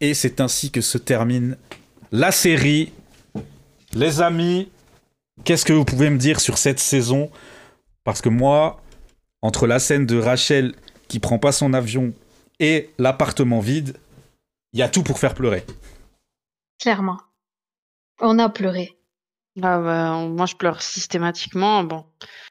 [0.00, 1.56] Et c'est ainsi que se termine
[2.12, 2.92] la série.
[3.92, 4.70] Les amis,
[5.44, 7.30] qu'est-ce que vous pouvez me dire sur cette saison?
[8.04, 8.80] Parce que moi,
[9.42, 10.74] entre la scène de Rachel
[11.08, 12.12] qui prend pas son avion
[12.60, 13.96] et l'appartement vide,
[14.72, 15.64] il y a tout pour faire pleurer.
[16.78, 17.18] Clairement.
[18.20, 18.99] On a pleuré.
[19.62, 21.84] Ah bah, moi, je pleure systématiquement.
[21.84, 22.06] Bon,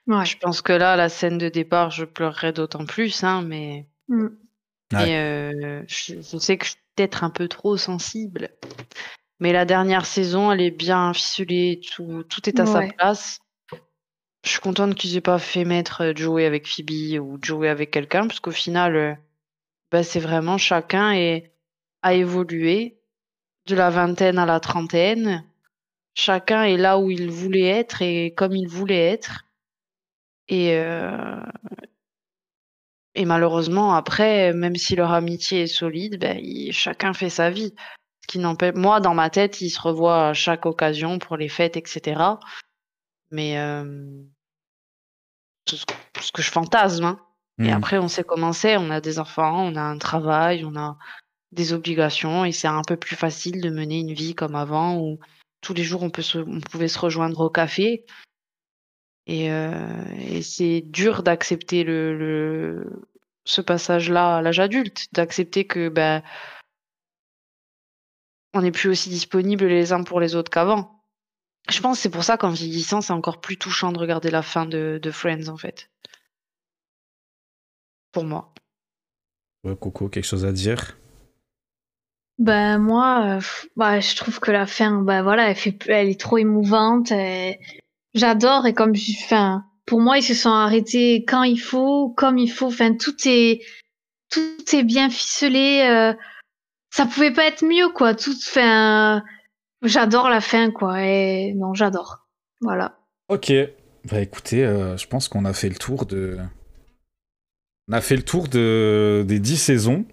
[0.08, 0.26] Ouais.
[0.26, 3.88] je pense que là, la scène de départ, je pleurerai d'autant plus, hein, mais.
[4.08, 4.28] Mm.
[4.94, 5.10] Ouais.
[5.10, 8.50] Et euh, je, je sais que je suis peut-être un peu trop sensible.
[9.40, 13.40] Mais la dernière saison, elle est bien ficelée, tout, tout est à sa place.
[14.44, 17.92] Je suis contente qu'ils aient pas fait mettre euh, Joey avec Phoebe ou Joey avec
[17.92, 19.14] quelqu'un, parce qu'au final, euh,
[19.92, 21.54] bah, c'est vraiment chacun est,
[22.02, 23.00] a évolué
[23.68, 25.46] de la vingtaine à la trentaine.
[26.20, 29.46] Chacun est là où il voulait être et comme il voulait être.
[30.50, 31.40] Et, euh,
[33.16, 36.38] et malheureusement, après, même si leur amitié est solide, ben,
[36.72, 37.74] chacun fait sa vie.
[38.22, 41.48] Ce qui n'empêche, moi, dans ma tête, ils se revoient à chaque occasion pour les
[41.48, 42.22] fêtes, etc.
[43.32, 44.22] Mais euh,
[45.70, 45.86] c'est ce
[46.34, 47.06] que- je fantasme.
[47.06, 47.20] hein.
[47.60, 47.78] Et Hmm.
[47.78, 48.76] après, on sait comment c'est.
[48.76, 50.98] On a des enfants, on a un travail, on a
[51.54, 55.18] des obligations, et c'est un peu plus facile de mener une vie comme avant, où
[55.62, 58.06] tous les jours on se, pouvait se rejoindre au café.
[59.26, 66.24] Et, euh, c'est dur d'accepter ce passage-là à l'âge adulte, d'accepter que ben
[68.54, 71.04] on n'est plus aussi disponibles les uns pour les autres qu'avant.
[71.70, 74.42] Je pense que c'est pour ça qu'en vieillissant, c'est encore plus touchant de regarder la
[74.42, 75.92] fin de, de Friends en fait.
[78.12, 78.54] Pour moi.
[79.64, 80.98] Ouais, Coco, quelque chose à dire?
[82.40, 83.42] Ben moi, euh,
[83.76, 85.54] bah, je trouve que la fin, bah voilà,
[85.88, 87.12] elle est trop émouvante.
[88.14, 88.94] J'adore et comme
[89.24, 92.68] enfin, pour moi, ils se sont arrêtés quand il faut, comme il faut.
[92.68, 93.62] Enfin, tout est,
[94.32, 95.86] tout est bien ficelé.
[95.90, 96.14] euh,
[96.92, 98.16] ça pouvait pas être mieux, quoi.
[98.16, 99.22] Tout, enfin,
[99.84, 100.98] j'adore la fin, quoi.
[101.56, 102.26] Non, j'adore.
[102.62, 102.98] Voilà.
[103.28, 103.52] Ok.
[104.10, 106.38] Bah écoutez, euh, je pense qu'on a fait le tour de.
[107.90, 109.26] On a fait le tour de...
[109.28, 110.06] des 10 saisons.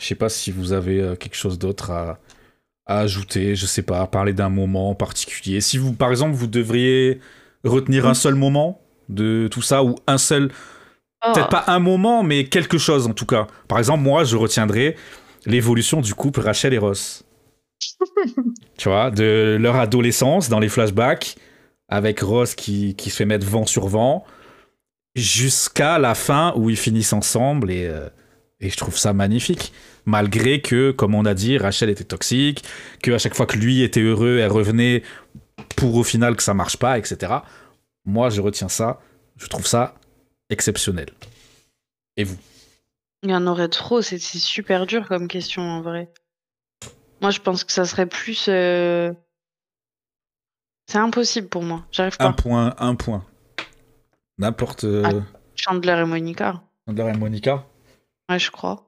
[0.00, 2.18] Je sais pas si vous avez euh, quelque chose d'autre à...
[2.86, 5.60] à ajouter, je sais pas, à parler d'un moment en particulier.
[5.60, 7.20] Si vous, par exemple, vous devriez
[7.64, 10.50] retenir un seul moment de tout ça, ou un seul.
[11.22, 13.46] Oh, Peut-être pas un moment, mais quelque chose en tout cas.
[13.68, 14.96] Par exemple, moi, je retiendrai
[15.44, 17.24] l'évolution du couple Rachel et Ross.
[18.78, 21.36] tu vois, de leur adolescence dans les flashbacks,
[21.88, 24.24] avec Ross qui, qui se fait mettre vent sur vent,
[25.14, 28.08] jusqu'à la fin où ils finissent ensemble et, euh,
[28.60, 29.72] et je trouve ça magnifique.
[30.06, 32.64] Malgré que, comme on a dit, Rachel était toxique,
[33.02, 35.02] que à chaque fois que lui était heureux, elle revenait
[35.76, 37.32] pour au final que ça marche pas, etc.
[38.04, 39.00] Moi, je retiens ça.
[39.36, 39.94] Je trouve ça
[40.50, 41.08] exceptionnel.
[42.16, 42.36] Et vous?
[43.22, 46.10] Il y en aurait trop, c'est super dur comme question en vrai.
[47.20, 48.46] Moi, je pense que ça serait plus.
[48.48, 49.12] euh,
[50.86, 51.84] C'est impossible pour moi.
[51.92, 52.42] J'arrive Un pas.
[52.42, 53.24] point, un point.
[54.38, 54.84] N'importe.
[54.84, 55.38] euh, Ah.
[55.54, 56.62] Chandler et Monica.
[56.88, 57.66] Chandler et Monica?
[58.30, 58.86] Ouais, je crois.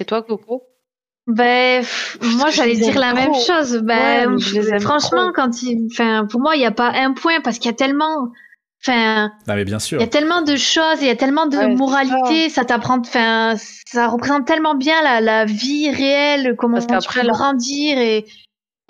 [0.00, 0.64] Et toi, Coco?
[1.26, 1.84] Ben,
[2.22, 3.76] moi, j'allais dire la même chose.
[3.82, 4.38] Ben,
[4.80, 5.32] franchement, trop.
[5.34, 7.76] quand il, enfin, pour moi, il n'y a pas un point parce qu'il y a
[7.76, 8.28] tellement,
[8.82, 9.98] enfin, Ah, mais bien sûr.
[9.98, 13.00] il y a tellement de choses, il y a tellement de Ouais, moralité, ça t'apprend,
[13.00, 13.56] enfin,
[13.86, 18.24] ça représente tellement bien la, la vie réelle, comment Parce peux là, grandir et.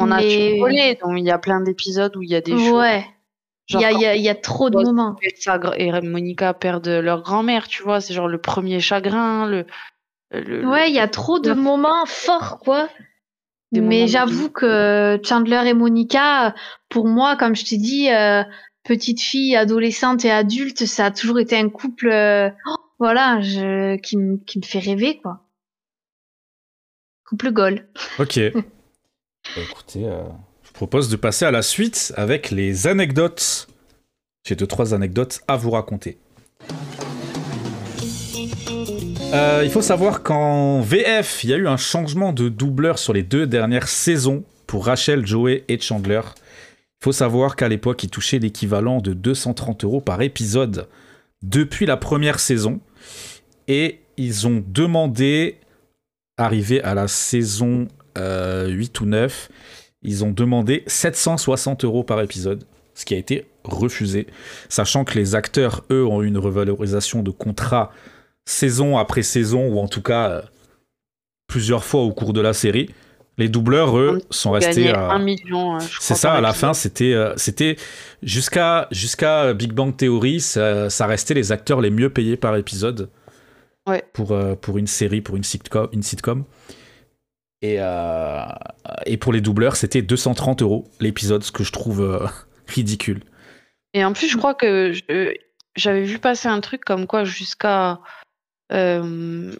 [0.01, 2.53] On a mais- survolé, donc il y a plein d'épisodes où il y a des
[2.53, 2.71] choses.
[2.71, 3.05] Ouais.
[3.71, 5.17] Il y a, y y trop de moments.
[5.77, 8.01] et Monica perdent leur grand-mère, tu vois.
[8.01, 9.67] C'est genre le premier chagrin, le.
[10.33, 12.89] le- Ouais, il y a trop de moments forts, quoi.
[13.73, 16.55] Des Mais j'avoue que Chandler et Monica,
[16.89, 18.43] pour moi, comme je t'ai dit, euh,
[18.83, 23.97] petite fille, adolescente et adulte, ça a toujours été un couple, euh, oh, voilà, je,
[23.97, 25.45] qui, me- qui me fait rêver, quoi.
[27.29, 27.89] Couple goal.
[28.19, 28.41] Ok.
[29.57, 30.25] Bah, écoutez, euh,
[30.79, 33.67] propose de passer à la suite avec les anecdotes.
[34.47, 36.19] J'ai deux, trois anecdotes à vous raconter.
[39.35, 43.13] Euh, il faut savoir qu'en VF, il y a eu un changement de doubleur sur
[43.13, 46.21] les deux dernières saisons pour Rachel, Joey et Chandler.
[47.01, 50.87] Il faut savoir qu'à l'époque, ils touchaient l'équivalent de 230 euros par épisode
[51.43, 52.79] depuis la première saison.
[53.67, 55.59] Et ils ont demandé,
[56.37, 59.49] arrivé à la saison euh, 8 ou 9,
[60.03, 62.65] ils ont demandé 760 euros par épisode,
[62.95, 64.27] ce qui a été refusé,
[64.69, 67.93] sachant que les acteurs, eux, ont eu une revalorisation de contrat
[68.47, 70.43] saison après saison, ou en tout cas euh,
[71.47, 72.91] plusieurs fois au cours de la série.
[73.37, 75.13] Les doubleurs, eux, sont restés à...
[75.13, 75.77] un million.
[75.77, 77.77] euh, C'est ça, à la fin, c'était euh, c'était
[78.23, 83.11] jusqu'à jusqu'à Big Bang Theory, ça, ça restait les acteurs les mieux payés par épisode.
[83.87, 84.03] Ouais.
[84.13, 85.89] Pour, euh, pour une série, pour une sitcom.
[85.93, 86.45] Une sitcom.
[87.61, 88.45] Et, euh,
[89.07, 92.27] et pour les doubleurs, c'était 230 euros l'épisode, ce que je trouve euh,
[92.67, 93.23] ridicule.
[93.95, 94.93] Et en plus, je crois que
[95.77, 98.01] j'avais vu passer un truc comme quoi jusqu'à
[98.73, 99.53] euh,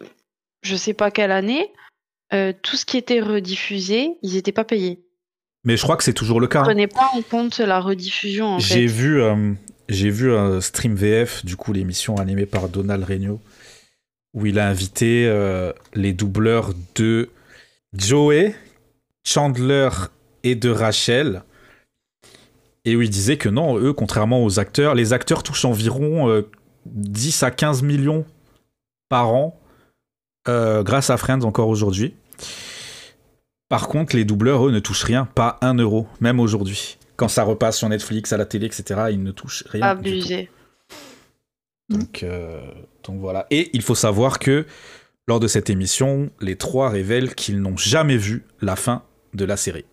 [0.61, 1.73] je sais pas quelle année,
[2.33, 5.03] euh, tout ce qui était rediffusé, ils n'étaient pas payés.
[5.65, 6.59] Mais je crois que c'est toujours le cas.
[6.59, 6.65] Ils hein.
[6.65, 9.21] prenaient pas en compte la rediffusion J'ai vu,
[9.89, 13.41] j'ai vu un stream VF, du coup l'émission animée par Donald Regnault,
[14.33, 15.29] où il a invité
[15.95, 17.29] les doubleurs de
[17.93, 18.55] Joey,
[19.23, 19.89] Chandler
[20.43, 21.43] et de Rachel,
[22.85, 26.49] et où il disait que non, eux, contrairement aux acteurs, les acteurs touchent environ euh,
[26.85, 28.25] 10 à 15 millions
[29.09, 29.59] par an
[30.47, 32.13] euh, grâce à Friends encore aujourd'hui.
[33.67, 36.97] Par contre, les doubleurs, eux, ne touchent rien, pas un euro, même aujourd'hui.
[37.17, 39.93] Quand ça repasse sur Netflix, à la télé, etc., ils ne touchent rien.
[39.95, 40.09] du tout.
[40.09, 40.49] Abusé.
[41.89, 42.61] Donc, euh,
[43.03, 43.45] donc voilà.
[43.51, 44.65] Et il faut savoir que
[45.29, 49.03] lors de cette émission, les trois révèlent qu'ils n'ont jamais vu la fin
[49.35, 49.85] de la série.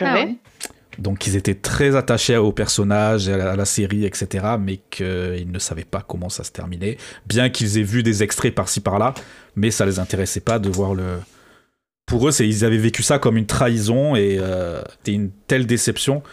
[0.00, 0.34] Ah ouais.
[0.98, 4.56] Donc ils étaient très attachés au personnage, à la, à la série, etc.
[4.60, 6.96] Mais qu'ils ne savaient pas comment ça se terminait.
[7.26, 9.14] Bien qu'ils aient vu des extraits par-ci par-là,
[9.54, 11.20] mais ça les intéressait pas de voir le.
[12.06, 16.24] Pour eux, ils avaient vécu ça comme une trahison et euh, c'était une telle déception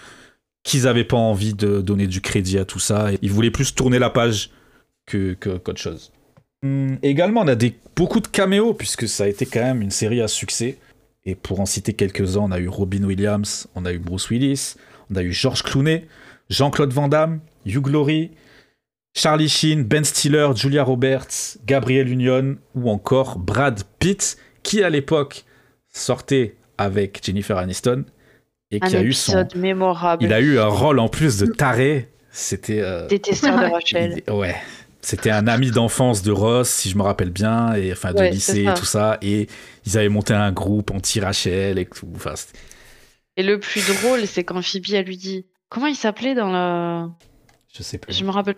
[0.64, 3.14] qu'ils n'avaient pas envie de donner du crédit à tout ça.
[3.14, 4.50] Et ils voulaient plus tourner la page
[5.06, 6.12] que que- qu'autre chose.
[6.64, 9.92] Hum, également, on a des, beaucoup de caméos puisque ça a été quand même une
[9.92, 10.78] série à succès.
[11.26, 14.76] Et pour en citer quelques-uns, on a eu Robin Williams, on a eu Bruce Willis,
[15.12, 16.06] on a eu George Clooney,
[16.50, 18.32] Jean-Claude Van Damme, Hugh Laurie,
[19.14, 25.44] Charlie Sheen, Ben Stiller, Julia Roberts, Gabriel Union ou encore Brad Pitt, qui à l'époque
[25.90, 28.06] sortait avec Jennifer Aniston
[28.72, 29.32] et Un qui a eu son.
[29.40, 30.24] épisode mémorable.
[30.24, 32.10] Il a eu un rôle en plus de taré.
[32.32, 32.80] C'était.
[32.82, 34.22] euh, Détesteur de Rachel.
[34.26, 34.56] il- Ouais.
[35.08, 38.30] C'était un ami d'enfance de Ross, si je me rappelle bien, et enfin de Ouais,
[38.30, 39.48] lycée et tout ça, et
[39.86, 42.10] ils avaient monté un groupe anti-Rachel et tout.
[42.14, 42.34] Enfin,
[43.38, 47.08] Et le plus drôle, c'est quand Phoebe, elle lui dit Comment il s'appelait dans la.
[47.74, 48.14] je sais plus.
[48.14, 48.56] Je me rappelle.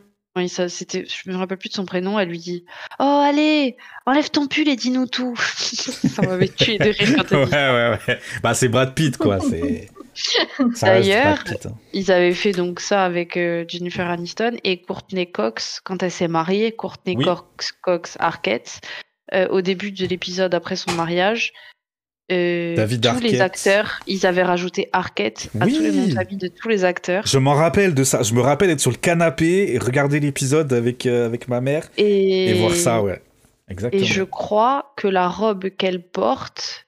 [0.69, 2.17] c'était- Je me rappelle plus de son prénom.
[2.17, 2.65] Elle lui dit
[2.99, 3.77] Oh, allez,
[4.07, 5.35] enlève ton pull et dis-nous tout.
[5.55, 8.19] ça m'avait tué de rire quand elle ouais, dit ouais, ouais.
[8.41, 9.39] Bah, c'est Brad Pitt, quoi.
[9.39, 9.87] C'est.
[10.81, 11.71] D'ailleurs, hein.
[11.93, 16.27] Ils avaient fait donc ça avec euh, Jennifer Aniston et Courtney Cox quand elle s'est
[16.27, 16.71] mariée.
[16.71, 17.25] Courtney Oui.
[17.25, 18.81] Cox, Cox Arquette,
[19.33, 21.53] euh, au début de l'épisode après son mariage.
[22.31, 25.73] euh, David tous les acteurs, ils avaient rajouté Arquette à Oui.
[25.75, 27.25] tous les noms de famille de tous les acteurs.
[27.25, 28.21] Je m'en rappelle de ça.
[28.23, 32.49] Je me rappelle être sur le canapé et regarder l'épisode avec, avec ma mère Et,
[32.49, 33.21] et voir ça, ouais.
[33.67, 34.01] Exactement.
[34.01, 36.87] Et je crois que la robe qu'elle porte,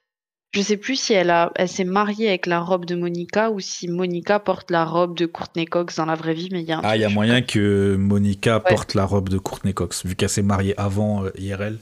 [0.53, 3.59] je sais plus si elle, a, elle s'est mariée avec la robe de Monica ou
[3.59, 6.71] si Monica porte la robe de Courtney Cox dans la vraie vie, mais il y
[6.71, 8.63] a un Ah, il y a moyen que Monica Ouais.
[8.69, 11.77] porte la robe de Courtney Cox, vu qu'elle s'est mariée avant euh, IRL.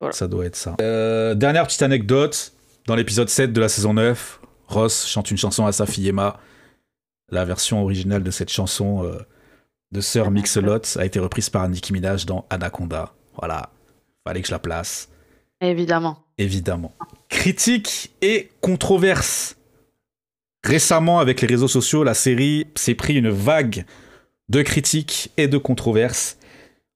[0.00, 0.12] Voilà.
[0.12, 0.76] Ça doit être ça.
[0.80, 2.52] Euh, dernière petite anecdote.
[2.86, 6.38] Dans l'épisode 7 de la saison 9, Ross chante une chanson à sa fille Emma.
[7.30, 9.18] La version originale de cette chanson euh,
[9.92, 13.12] de Sir Mix-a-Lot a été reprise par Nicki Minaj dans Anaconda.
[13.38, 13.70] Voilà.
[14.26, 15.08] Fallait que je la place.
[15.60, 16.18] Évidemment.
[16.38, 16.94] Évidemment.
[17.28, 19.56] Critique et controverse.
[20.64, 23.84] Récemment, avec les réseaux sociaux, la série s'est pris une vague
[24.48, 26.38] de critiques et de controverses.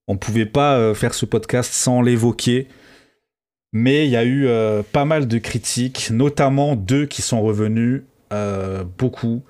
[0.07, 2.67] On ne pouvait pas euh, faire ce podcast sans l'évoquer.
[3.73, 8.03] Mais il y a eu euh, pas mal de critiques, notamment deux qui sont revenus
[8.31, 9.43] euh, beaucoup.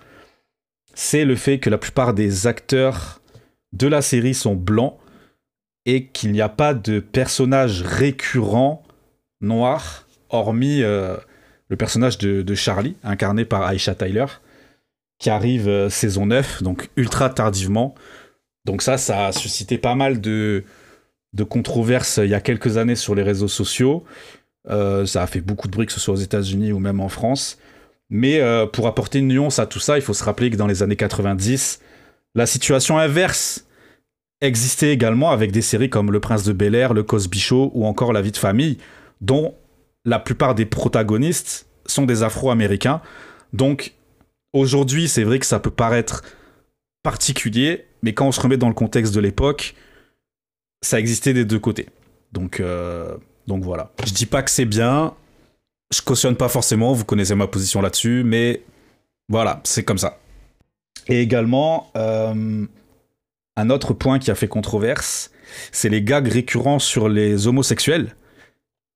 [0.94, 3.22] C'est le fait que la plupart des acteurs
[3.74, 4.98] de la série sont blancs
[5.86, 8.84] et qu'il n'y a pas de personnage récurrent
[9.44, 11.16] noir, hormis euh,
[11.70, 14.26] le personnage de, Charlie, incarné par Aisha Tyler,
[15.20, 17.96] qui arrive euh, saison 9, donc ultra tardivement.
[18.66, 20.64] Donc ça, ça a suscité pas mal de,
[21.34, 24.04] de controverses il y a quelques années sur les réseaux sociaux.
[24.70, 27.10] Euh, ça a fait beaucoup de bruit, que ce soit aux États-Unis ou même en
[27.10, 27.58] France.
[28.10, 30.68] Mais euh, pour apporter une nuance à tout ça, il faut se rappeler que dans
[30.68, 31.82] les années 90,
[32.36, 33.66] la situation inverse
[34.42, 37.86] existait également avec des séries comme Le Prince de Bel Air, Le Cosby Show ou
[37.86, 38.78] encore La Vie de famille,
[39.22, 39.56] dont
[40.06, 43.02] la plupart des protagonistes sont des Afro-Américains.
[43.54, 43.94] Donc
[44.54, 46.24] aujourd'hui, c'est vrai que ça peut paraître
[47.04, 49.76] particulier, mais quand on se remet dans le contexte de l'époque,
[50.82, 51.88] ça existait des deux côtés.
[52.32, 53.18] Donc, euh,
[53.48, 53.92] donc voilà.
[54.06, 55.14] Je dis pas que c'est bien,
[55.94, 58.62] je cautionne pas forcément, vous connaissez ma position là-dessus, mais
[59.30, 60.20] voilà, c'est comme ça.
[61.08, 62.66] Et également, euh,
[63.56, 65.32] un autre point qui a fait controverse,
[65.72, 68.16] c'est les gags récurrents sur les homosexuels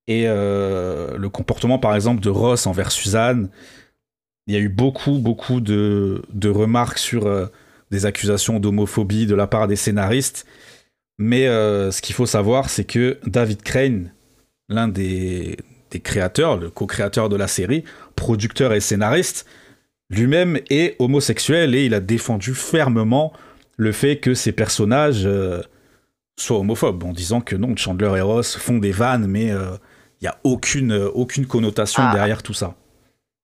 [0.07, 3.49] et euh, le comportement, par exemple, de Ross envers Suzanne.
[4.47, 7.47] Il y a eu beaucoup, beaucoup de, remarques sur euh,
[7.91, 10.45] des accusations d'homophobie de la part des scénaristes.
[11.17, 14.13] Mais euh, ce qu'il faut savoir, c'est que David Crane,
[14.69, 15.57] l'un des,
[16.03, 17.83] créateurs, le co-créateur de la série,
[18.15, 19.45] producteur et scénariste,
[20.09, 23.33] lui-même est homosexuel et il a défendu fermement
[23.77, 25.27] le fait que ces personnages
[26.39, 29.51] soient homophobes, en disant que non, Chandler et Ross font des vannes, mais
[30.21, 32.13] il n'y a aucune, euh, aucune connotation Ah.
[32.13, 32.75] derrière tout ça.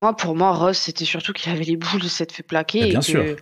[0.02, 2.88] Moi, pour moi, Ross, c'était surtout qu'il avait les boules de s'être fait plaquer.
[2.88, 3.36] Et bien sûr.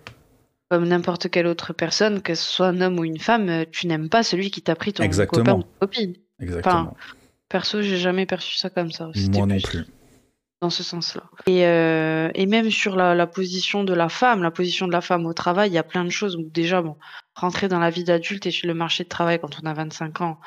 [0.70, 3.88] Comme n'importe quelle autre personne, que ce soit un homme ou une femme, euh, tu
[3.88, 5.44] n'aimes pas celui qui t'a pris ton Exactement.
[5.44, 6.14] copain ou copine.
[6.40, 6.96] Exactement.
[7.50, 9.10] Perso, j'ai jamais perçu ça comme ça.
[9.14, 9.86] C'était Moi non plus plus.
[10.62, 11.24] Dans ce sens-là.
[11.48, 15.02] Et, euh, et même sur la, la position de la femme, la position de la
[15.02, 16.96] femme au travail, il y a plein de choses où déjà, bon,
[17.36, 20.22] rentrer dans la vie d'adulte et sur le marché de travail quand on a 25
[20.22, 20.40] ans,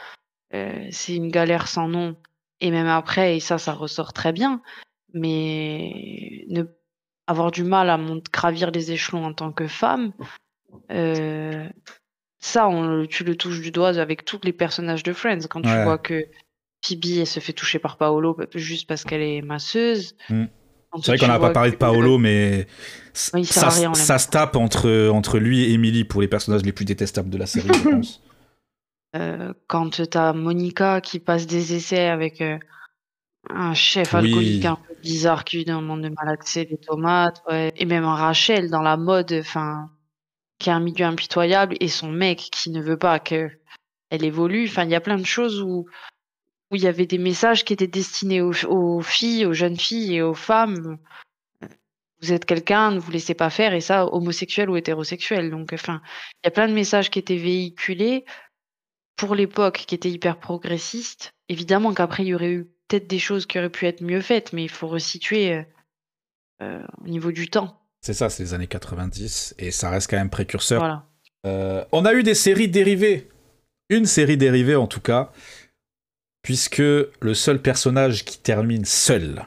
[0.55, 2.15] euh, c'est une galère sans nom.
[2.61, 4.63] Et même après, et ça, ça ressort très bien.
[5.29, 6.63] Mais ne
[7.27, 10.13] avoir du mal à mont- gravir les échelons en tant que femme,
[10.91, 11.67] euh,
[12.39, 15.47] ça, on, le- tu le touches du doigt avec tous les personnages de Friends.
[15.49, 16.27] Quand tu vois que
[16.85, 20.17] Phoebe, elle se fait toucher par Paolo juste parce qu'elle est masseuse.
[20.29, 20.45] Mm.
[21.03, 22.67] C'est vrai qu'on n'a pas parlé de Paolo, mais
[23.33, 26.73] Oui, ça, rien, ça se tape entre, entre lui et Emily pour les personnages les
[26.73, 28.23] plus détestables de la série, je pense.
[29.15, 32.59] Euh, quand t'as Monica qui passe des essais avec euh,
[33.49, 34.29] un chef Oui.
[34.31, 37.73] alcoolique un peu bizarre qui lui demande de malaxer des tomates, ouais.
[37.77, 39.91] et même Rachel dans la mode, enfin,
[40.59, 43.51] qui a un milieu impitoyable, et son mec qui ne veut pas que
[44.11, 44.67] elle évolue.
[44.67, 45.87] Enfin, il y a plein de choses où
[46.71, 50.17] où il y avait des messages qui étaient destinés aux, aux filles, aux jeunes filles
[50.17, 50.99] et aux femmes.
[52.21, 55.51] Vous êtes quelqu'un, ne vous laissez pas faire, et ça, homosexuel ou hétérosexuel.
[55.51, 56.01] Donc, enfin,
[56.43, 58.25] il y a plein de messages qui étaient véhiculés
[59.17, 61.33] pour l'époque qui était hyper progressiste.
[61.49, 64.53] Évidemment qu'après, il y aurait eu peut-être des choses qui auraient pu être mieux faites,
[64.53, 65.63] mais il faut resituer euh,
[66.63, 67.81] euh, au niveau du temps.
[68.01, 70.81] C'est ça, c'est les années 90, et ça reste quand même précurseur.
[70.81, 71.07] Voilà.
[71.47, 73.29] Euh, on a eu des séries dérivées.
[73.91, 75.31] Une série dérivée en tout cas,
[76.43, 79.45] puisque le seul personnage qui termine seul,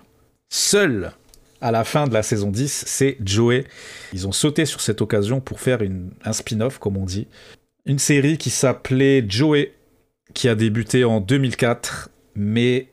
[0.49, 1.13] seul
[1.61, 3.65] à la fin de la saison 10, c'est Joey.
[4.13, 7.27] Ils ont sauté sur cette occasion pour faire une, un spin-off, comme on dit.
[7.87, 9.73] Une série qui s'appelait Joey,
[10.33, 12.89] qui a débuté en 2004, mais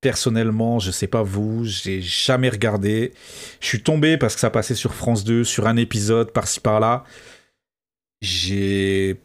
[0.00, 3.12] personnellement, je sais pas vous, j'ai jamais regardé.
[3.60, 7.04] Je suis tombé parce que ça passait sur France 2, sur un épisode par-ci par-là.
[8.22, 9.20] J'ai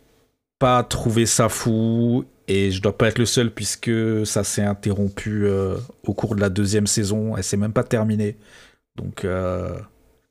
[0.59, 5.45] pas trouvé ça fou et je dois pas être le seul puisque ça s'est interrompu
[5.45, 7.37] euh, au cours de la deuxième saison.
[7.37, 8.35] Elle s'est même pas terminée.
[8.97, 9.79] Donc, euh,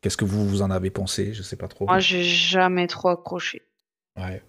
[0.02, 1.32] qu'est-ce que vous, vous en avez pensé?
[1.32, 1.86] Je sais pas trop.
[1.86, 3.62] Moi, j'ai jamais trop accroché.
[4.18, 4.42] Ouais.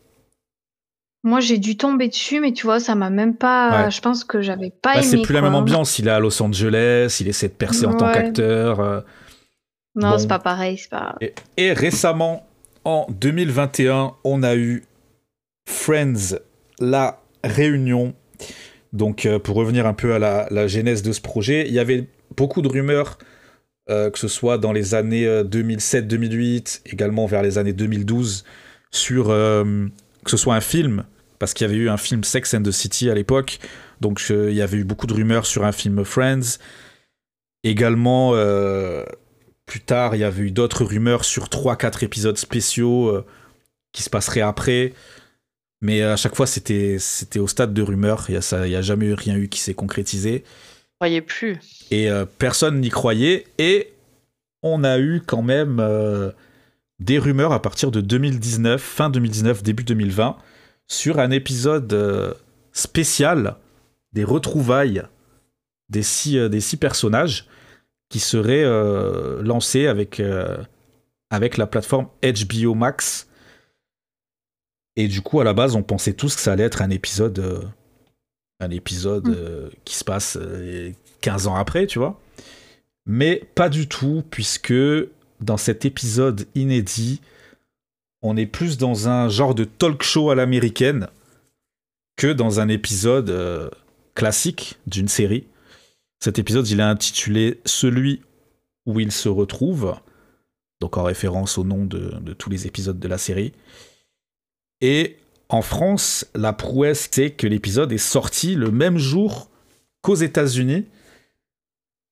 [1.27, 3.85] Moi, j'ai dû tomber dessus, mais tu vois, ça m'a même pas.
[3.85, 3.91] Ouais.
[3.91, 5.07] Je pense que j'avais pas Bah, aimé.
[5.07, 5.99] c'est plus la même ambiance.
[5.99, 8.79] Il est à Los Angeles, il essaie de percer en tant qu'acteur.
[8.79, 9.01] euh,
[9.95, 10.17] Non, Bon.
[10.19, 11.15] c'est pas pareil, c'est pas.
[11.21, 12.47] Et, et récemment,
[12.85, 14.83] en 2021, on a eu
[15.67, 16.37] Friends,
[16.79, 18.13] la réunion.
[18.93, 21.79] Donc, euh, pour revenir un peu à la, la genèse de ce projet, il y
[21.79, 23.17] avait beaucoup de rumeurs,
[23.89, 28.45] euh, que ce soit dans les années euh, 2007-2008, également vers les années 2012,
[28.91, 31.03] sur que ce soit un film,
[31.39, 33.59] parce qu'il y avait eu un film Sex and the City à l'époque.
[34.01, 36.59] Donc, euh, il y avait eu beaucoup de rumeurs sur un film Friends.
[37.63, 39.03] Également, euh,
[39.65, 43.25] plus tard, il y avait eu d'autres rumeurs sur 3-4 épisodes spéciaux euh,
[43.91, 44.93] qui se passeraient après.
[45.81, 48.25] Mais à chaque fois, c'était c'était au stade de rumeurs.
[48.29, 50.43] Il n'y a, jamais eu rien eu qui s'est concrétisé.
[50.99, 51.59] Croyais plus.
[51.91, 53.45] Et euh, personne n'y croyait.
[53.59, 53.93] Et
[54.63, 56.31] on a eu quand même euh,
[56.99, 60.37] des rumeurs à partir de 2019, fin 2019, début 2020,
[60.87, 62.33] sur un épisode euh,
[62.71, 63.55] spécial
[64.13, 65.03] des retrouvailles
[65.89, 67.47] des six, euh, des six personnages
[68.09, 70.57] qui serait euh, lancé avec, euh,
[71.29, 73.27] avec la plateforme HBO Max.
[74.95, 77.39] Et du coup, à la base, on pensait tous que ça allait être un épisode,
[77.39, 77.61] euh,
[78.59, 79.69] un épisode Mm.
[79.85, 80.91] qui se passe euh,
[81.21, 82.19] 15 ans après, tu vois.
[83.05, 84.73] Mais pas du tout, puisque
[85.39, 87.21] dans cet épisode inédit,
[88.21, 91.07] on est plus dans un genre de talk show à l'américaine
[92.15, 93.69] que dans un épisode euh,
[94.15, 95.45] classique d'une série.
[96.19, 98.21] Cet épisode, il est intitulé Celui
[98.85, 99.95] où il se retrouve,
[100.81, 103.53] donc en référence au nom de, de tous les épisodes de la série.
[104.81, 105.17] Et
[105.49, 109.49] en France, la prouesse, c'est que l'épisode est sorti le même jour
[110.01, 110.85] qu'aux États-Unis.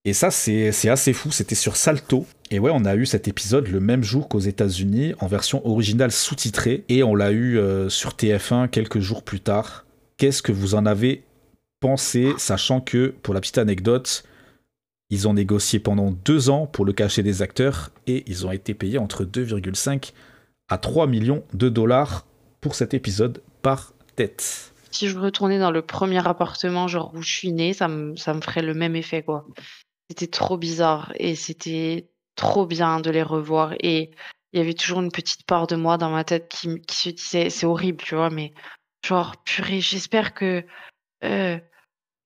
[0.06, 1.32] Et ça, c'est assez fou.
[1.32, 2.28] C'était sur Salto.
[2.52, 6.12] Et ouais, on a eu cet épisode le même jour qu'aux États-Unis, en version originale
[6.12, 6.84] sous-titrée.
[6.90, 9.86] Et on l'a eu euh, sur TF1 quelques jours plus tard.
[10.18, 11.24] Qu'est-ce que vous en avez
[11.80, 14.24] pensé, sachant que, pour la petite anecdote,
[15.10, 18.74] ils ont négocié pendant deux ans pour le cachet des acteurs et ils ont été
[18.74, 20.14] payés entre 2,5
[20.68, 22.26] à 3 millions de dollars
[22.62, 24.74] pour cet épisode par tête.
[24.90, 28.34] Si je retournais dans le premier appartement, genre où je suis née, ça me, ça
[28.34, 29.46] me ferait le même effet, quoi.
[30.10, 33.74] C'était trop bizarre et c'était trop bien de les revoir.
[33.80, 34.12] Et
[34.54, 37.10] il y avait toujours une petite part de moi dans ma tête qui, qui se
[37.10, 38.54] disait, c'est horrible, tu vois, mais
[39.06, 40.64] genre, purée, j'espère que.
[41.24, 41.60] euh,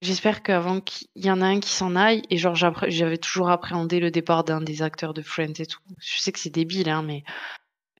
[0.01, 3.99] J'espère qu'avant qu'il y en a un qui s'en aille, et genre j'avais toujours appréhendé
[3.99, 5.79] le départ d'un des acteurs de Friends et tout.
[5.99, 7.23] Je sais que c'est débile, hein, mais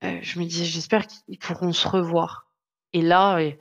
[0.04, 2.48] euh, je me disais, j'espère qu'ils pourront se revoir.
[2.94, 3.58] Et là, il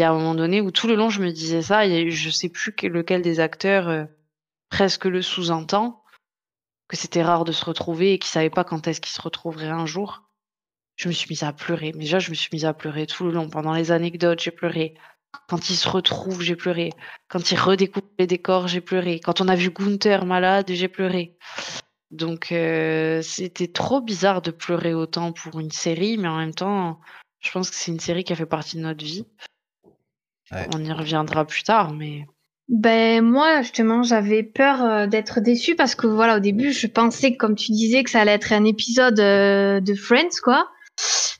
[0.00, 2.30] y a un moment donné où tout le long je me disais ça, et je
[2.30, 4.04] sais plus que- lequel des acteurs euh,
[4.74, 6.02] presque le sous-entend,
[6.88, 9.68] que c'était rare de se retrouver et qu'ils savaient pas quand est-ce qu'ils se retrouveraient
[9.68, 10.24] un jour.
[10.96, 11.92] Je me suis mise à pleurer.
[11.94, 13.48] Mais déjà, je me suis mise à pleurer tout le long.
[13.48, 14.94] Pendant les anecdotes, j'ai pleuré.
[15.48, 16.90] Quand ils se retrouvent, j'ai pleuré.
[17.28, 19.20] Quand ils redécouvrent les décors, j'ai pleuré.
[19.20, 21.36] Quand on a vu Gunther malade, j'ai pleuré.
[22.10, 26.98] Donc, euh, c'était trop bizarre de pleurer autant pour une série, mais en même temps,
[27.38, 29.24] Je pense que c'est une série qui a fait partie de notre vie.
[30.50, 30.66] Ouais.
[30.74, 32.26] On y reviendra plus tard, mais
[32.68, 37.36] Ben moi justement j'avais peur euh, d'être déçue parce que voilà au début je pensais
[37.36, 40.68] comme tu disais que ça allait être un épisode euh, de Friends quoi.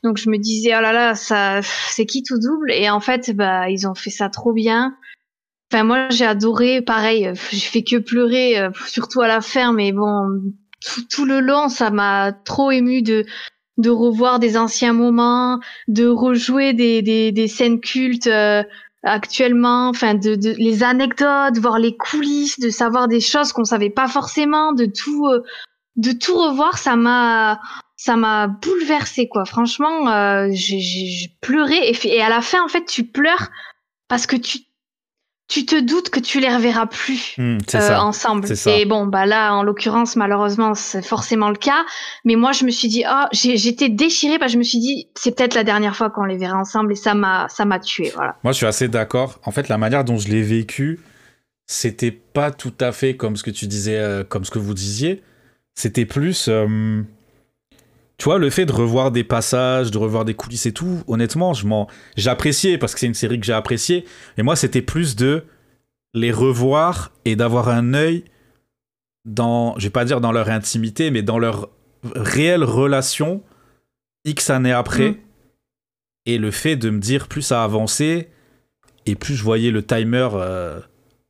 [0.03, 2.71] Donc je me disais oh là là ça c'est qui tout double?
[2.73, 4.99] Et en fait bah ils ont fait ça trop bien.
[5.73, 8.57] Enfin moi j'ai adoré pareil euh, j'ai fait que pleurer
[8.87, 10.29] surtout à la fin mais bon
[11.11, 13.25] tout, le long ça m'a trop ému de
[13.79, 18.29] de revoir des anciens moments, de rejouer des des, scènes cultes
[19.05, 23.91] actuellement, enfin de, de les anecdotes, voir les coulisses, de savoir des choses qu'on savait
[23.91, 25.43] pas forcément, de tout euh,
[25.97, 27.61] de tout revoir, ça m'a
[27.97, 29.45] ça m'a bouleversé quoi.
[29.45, 33.49] Franchement, euh, j'ai pleuré et à la fin en fait tu pleures
[34.09, 34.59] parce que tu
[35.55, 38.49] tu te doutes que tu les reverras plus Hmm, euh, ensemble.
[38.67, 41.85] Et bon, bah là, en l'occurrence, malheureusement, c'est forcément le cas.
[42.25, 45.09] Mais moi, je me suis dit, oh, j'étais déchirée parce que je me suis dit,
[45.15, 48.11] c'est peut-être la dernière fois qu'on les verra ensemble et ça m'a, ça m'a tué,
[48.17, 48.37] voilà.
[48.43, 49.39] Moi, je suis assez d'accord.
[49.45, 50.99] En fait, la manière dont je l'ai vécu,
[51.67, 54.75] c'était pas tout à fait comme ce que tu disais, euh, comme ce que vous
[54.75, 55.23] disiez.
[55.77, 57.03] C'était plus, euh,
[58.17, 61.03] tu vois, le fait de revoir des passages, de revoir des coulisses et tout.
[61.09, 64.05] Honnêtement, je m'en, j'ai apprécié parce que c'est une série que j'ai appréciée.
[64.39, 65.45] Et moi, c'était plus de
[66.15, 68.25] les revoir et d'avoir un œil
[69.25, 71.71] dans, je vais pas dire dans leur intimité, mais dans leur
[72.15, 73.43] réelle relation
[74.25, 75.11] X années après.
[75.11, 75.17] Mm.
[76.27, 78.31] Et le fait de me dire, plus ça avançait,
[79.07, 80.81] et plus je voyais le timer euh,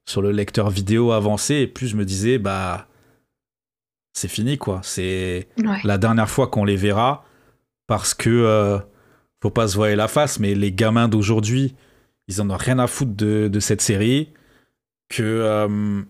[0.06, 2.86] sur le lecteur vidéo avancer, et plus je me disais, bah,
[4.14, 4.80] c'est fini, quoi.
[4.82, 5.78] C'est Ouais.
[5.84, 7.24] la dernière fois qu'on les verra,
[7.86, 8.78] parce que, euh,
[9.42, 11.74] faut pas se voiler la face, mais les gamins d'aujourd'hui,
[12.28, 14.30] ils en ont rien à foutre de, de cette série,
[15.10, 16.00] que euh,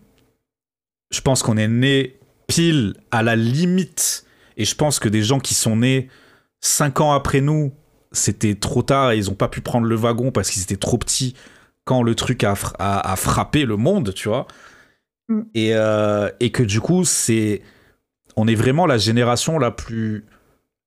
[1.10, 4.24] je pense qu'on est né pile à la limite,
[4.56, 6.08] et je pense que des gens qui sont nés
[6.60, 7.72] cinq ans après nous,
[8.12, 10.98] c'était trop tard et ils ont pas pu prendre le wagon parce qu'ils étaient trop
[10.98, 11.34] petits
[11.84, 14.46] quand le truc a, fr- a- a frappé le monde, tu vois.
[15.28, 15.40] Mm.
[15.54, 17.62] Et, euh, et que du coup, c'est.
[18.36, 20.24] On est vraiment la génération la plus,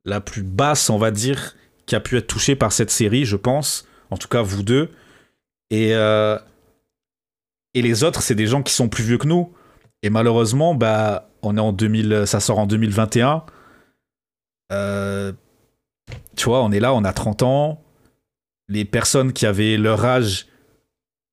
[0.05, 3.35] la plus basse, on va dire, qui a pu être touchée par cette série, je
[3.35, 3.87] pense.
[4.09, 4.91] En tout cas, vous deux.
[5.69, 6.37] Et, euh,
[7.73, 9.53] et les autres, c'est des gens qui sont plus vieux que nous.
[10.03, 13.43] Et malheureusement, bah, on est en 2000, ça sort en 2021.
[14.71, 15.31] Euh,
[16.35, 17.83] tu vois, on est là, on a 30 ans.
[18.67, 20.47] Les personnes qui avaient leur âge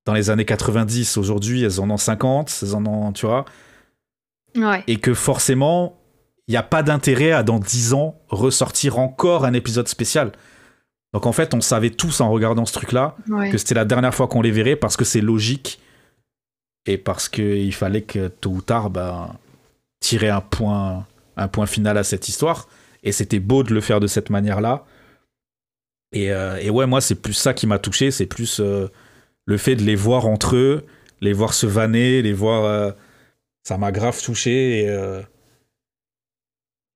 [0.07, 3.45] dans les années 90, aujourd'hui, elles en ont 50, elles en ont, tu vois.
[4.55, 4.85] Ouais.
[4.87, 5.99] Et que forcément,
[6.49, 10.33] il n'y a pas d'intérêt à, dans 10 ans, ressortir encore un épisode spécial.
[11.13, 13.51] Donc en fait, on savait tous en regardant ce truc-là ouais.
[13.51, 15.81] que c'était la dernière fois qu'on les verrait parce que c'est logique
[16.87, 19.35] et parce qu'il fallait que tôt ou tard ben,
[20.01, 21.07] tirer un point,
[21.37, 22.69] un point final à cette histoire.
[23.05, 24.85] Et c'était beau de le faire de cette manière-là.
[26.13, 28.11] Et, euh, et ouais, moi, c'est plus ça qui m'a touché.
[28.11, 28.89] C'est plus euh,
[29.47, 30.85] le fait de les voir entre eux,
[31.21, 32.65] les voir se vanner, les voir.
[32.65, 32.93] euh,
[33.63, 34.81] ça m'a grave touché.
[34.85, 35.23] Et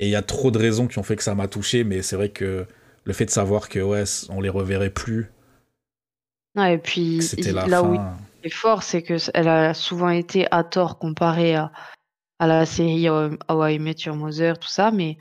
[0.00, 1.84] et il y a trop de raisons qui ont fait que ça m'a touché.
[1.84, 2.66] Mais c'est vrai que
[3.04, 5.30] le fait de savoir que ouais, on les reverrait plus,
[6.56, 7.18] Ouais, et puis
[7.52, 7.88] la là fin.
[7.88, 11.72] où il est fort, c'est que elle a souvent été à tort comparée à,
[12.38, 15.18] à la série euh, How I Met Your Mother, tout ça, mais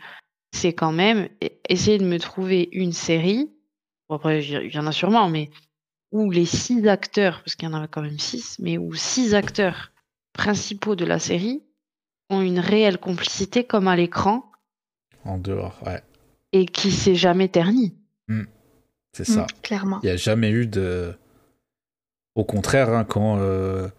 [0.54, 1.30] c'est quand même
[1.70, 3.52] essayer de me trouver une série.
[4.10, 5.50] Bon, après, il y- il y en a sûrement, mais
[6.12, 9.36] où les six acteurs, parce qu'il y en avait quand même six, mais où six
[9.36, 9.92] acteurs
[10.34, 11.64] principaux de la série
[12.30, 14.47] ont une réelle complicité comme à l'écran
[15.28, 16.02] En dehors, ouais.
[16.54, 17.94] et qui s'est jamais ternie.
[19.14, 19.44] C'est ça.
[19.44, 20.00] Mm, clairement.
[20.04, 21.14] Il n'y a jamais eu de.
[22.36, 23.38] Au contraire, hein, quand.
[23.40, 23.90] euh,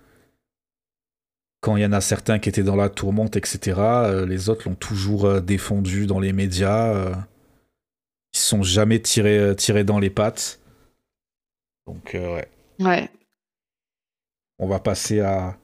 [1.61, 4.69] Quand il y en a certains qui étaient dans la tourmente, etc., euh, les autres
[4.69, 6.95] l'ont toujours euh, défendu dans les médias.
[6.95, 7.15] euh,
[8.35, 10.61] ils se sont jamais tirés, euh, tirés dans les pattes.
[11.87, 12.49] Donc, euh, ouais.
[12.81, 13.11] Ouais.
[14.61, 15.57] on va passer à,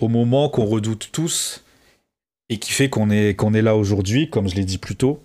[0.00, 1.63] au moment qu'on redoute tous
[2.54, 5.20] et qui fait qu'on est, là aujourd'hui, comme je l'ai dit plus tôt.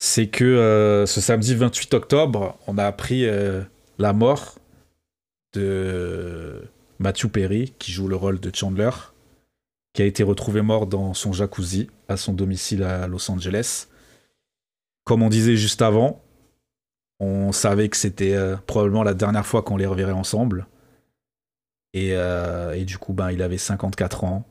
[0.00, 3.62] C'est que euh, ce samedi 28 octobre, on a appris euh,
[3.98, 4.58] la mort
[5.52, 6.60] de
[6.98, 8.90] Matthew Perry, qui joue le rôle de Chandler,
[9.92, 13.86] qui a été retrouvé mort dans son jacuzzi à son domicile à Los Angeles.
[15.04, 16.20] Comme on disait juste avant,
[17.20, 20.66] on savait que c'était euh, probablement la dernière fois qu'on les reverrait ensemble.
[21.94, 24.44] Et, et du coup, ben, il avait 54 ans.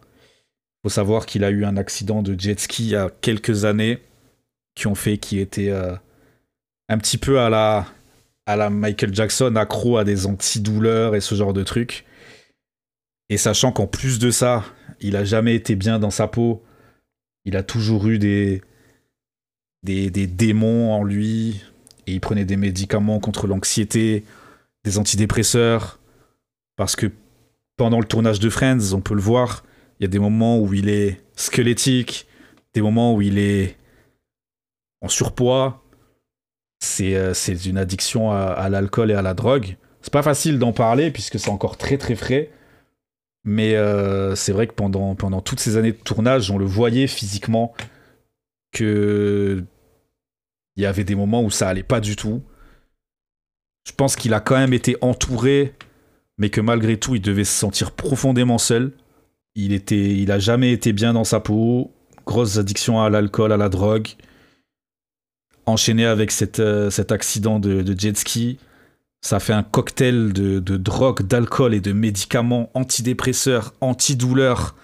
[0.84, 4.00] Faut savoir qu'il a eu un accident de jet ski il y a quelques années
[4.76, 5.96] qui ont fait qu'il était euh,
[6.90, 7.88] un petit peu à la,
[8.46, 12.06] à la Michael Jackson, accro à des antidouleurs et ce genre de trucs.
[13.30, 14.64] Et sachant qu'en plus de ça,
[15.02, 16.64] il a jamais été bien dans sa peau,
[17.44, 18.62] il a toujours eu des,
[19.84, 21.64] des, des démons en lui,
[22.06, 24.24] et il prenait des médicaments contre l'anxiété,
[24.86, 26.00] des antidépresseurs,
[26.78, 27.12] parce que
[27.76, 29.64] pendant le tournage de Friends, on peut le voir,
[30.00, 32.28] il y a des moments où il est squelettique,
[32.74, 33.78] des moments où il est
[35.02, 35.84] en surpoids.
[36.80, 37.34] C'est euh,
[37.66, 39.78] une addiction à, à l'alcool et à la drogue.
[40.02, 42.52] C'est pas facile d'en parler puisque c'est encore très très frais.
[43.44, 47.08] Mais euh, c'est vrai que pendant, pendant toutes ces années de tournage, on le voyait
[47.08, 47.74] physiquement
[48.74, 49.64] que
[50.76, 52.44] il y avait des moments où ça allait pas du tout.
[53.88, 55.74] Je pense qu'il a quand même été entouré,
[56.38, 58.92] mais que malgré tout, il devait se sentir profondément seul.
[59.58, 61.92] Il était, il a jamais été bien dans sa peau.
[62.28, 64.10] Grosse addiction à l'alcool, à la drogue.
[65.66, 68.60] Enchaîné avec cette, euh, cet accident de, jet ski,
[69.22, 74.76] ça fait un cocktail de, de drogue, d'alcool et de médicaments antidépresseurs, antidouleurs.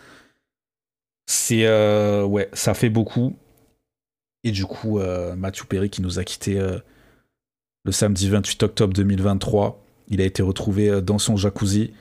[1.28, 3.36] C'est euh, ouais, ça fait beaucoup.
[4.44, 6.80] Et du coup, euh, Matthew Perry qui nous a quitté euh,
[7.86, 11.94] le samedi 28 octobre 2023, il a été retrouvé dans son jacuzzi.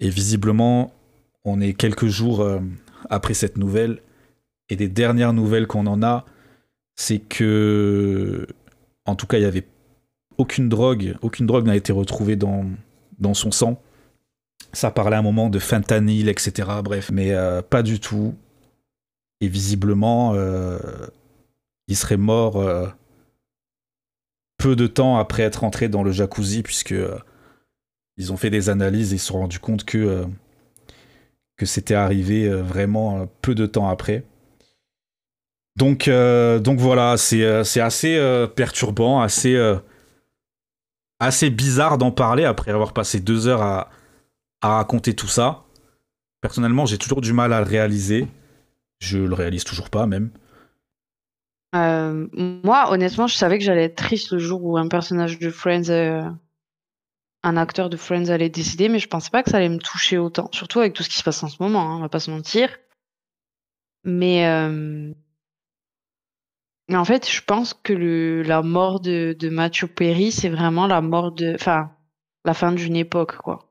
[0.00, 0.92] Et visiblement,
[1.44, 2.60] on est quelques jours euh,
[3.10, 4.00] après cette nouvelle.
[4.70, 6.24] Et des dernières nouvelles qu'on en a,
[6.96, 8.46] c'est que,
[9.04, 9.66] en tout cas, il y avait
[10.38, 12.64] aucune drogue, aucune drogue n'a été retrouvée dans,
[13.34, 13.80] son sang.
[14.72, 16.68] Ça parlait à un moment de fentanyl, etc.
[16.82, 18.34] Bref, mais euh, pas du tout.
[19.40, 20.78] Et visiblement, euh,
[21.86, 22.64] il serait mort
[24.56, 26.94] peu de temps après être entré dans le jacuzzi, puisque
[28.16, 30.26] ils ont fait des analyses et ils se sont rendus compte que,
[31.56, 34.24] que c'était arrivé euh, vraiment euh, peu de temps après.
[35.76, 37.44] Donc, euh, donc voilà, c'est
[37.80, 39.60] assez perturbant, assez,
[41.18, 43.90] assez bizarre d'en parler après avoir passé deux heures à,
[44.60, 45.64] à raconter tout ça.
[46.40, 48.28] Personnellement, j'ai toujours du mal à le réaliser.
[49.00, 50.30] Je le réalise toujours pas, même.
[51.72, 56.36] Moi, honnêtement, je savais que j'allais être triste le jour où un personnage de Friends,
[57.44, 60.16] un acteur de Friends allait décider, mais je pensais pas que ça allait me toucher
[60.18, 60.48] autant.
[60.52, 62.30] Surtout avec tout ce qui se passe en ce moment, hein, on va pas se
[62.30, 62.70] mentir.
[64.02, 65.12] Mais, euh,
[66.90, 71.32] en fait, je pense que la mort de, de Matthew Perry, c'est vraiment la mort
[71.32, 71.92] de, enfin,
[72.46, 73.70] la fin d'une époque, quoi.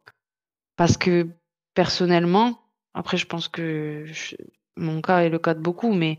[0.75, 1.27] Parce que
[1.73, 2.59] personnellement,
[2.93, 4.05] après, je pense que
[4.77, 6.17] mon cas est le cas de beaucoup, mais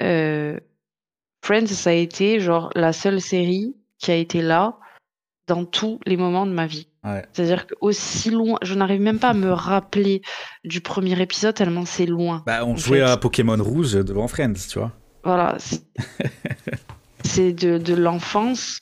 [0.00, 0.60] euh,
[1.44, 4.78] Friends, ça a été genre la seule série qui a été là
[5.46, 6.88] dans tous les moments de ma vie.
[7.04, 7.24] Ouais.
[7.32, 10.22] C'est-à-dire qu'aussi loin, je n'arrive même pas à me rappeler
[10.64, 12.42] du premier épisode tellement c'est loin.
[12.46, 13.04] Bah, on jouait fait.
[13.04, 14.92] à Pokémon Rouge devant Friends, tu vois.
[15.22, 15.56] Voilà,
[17.24, 18.78] c'est- de, de l'enfance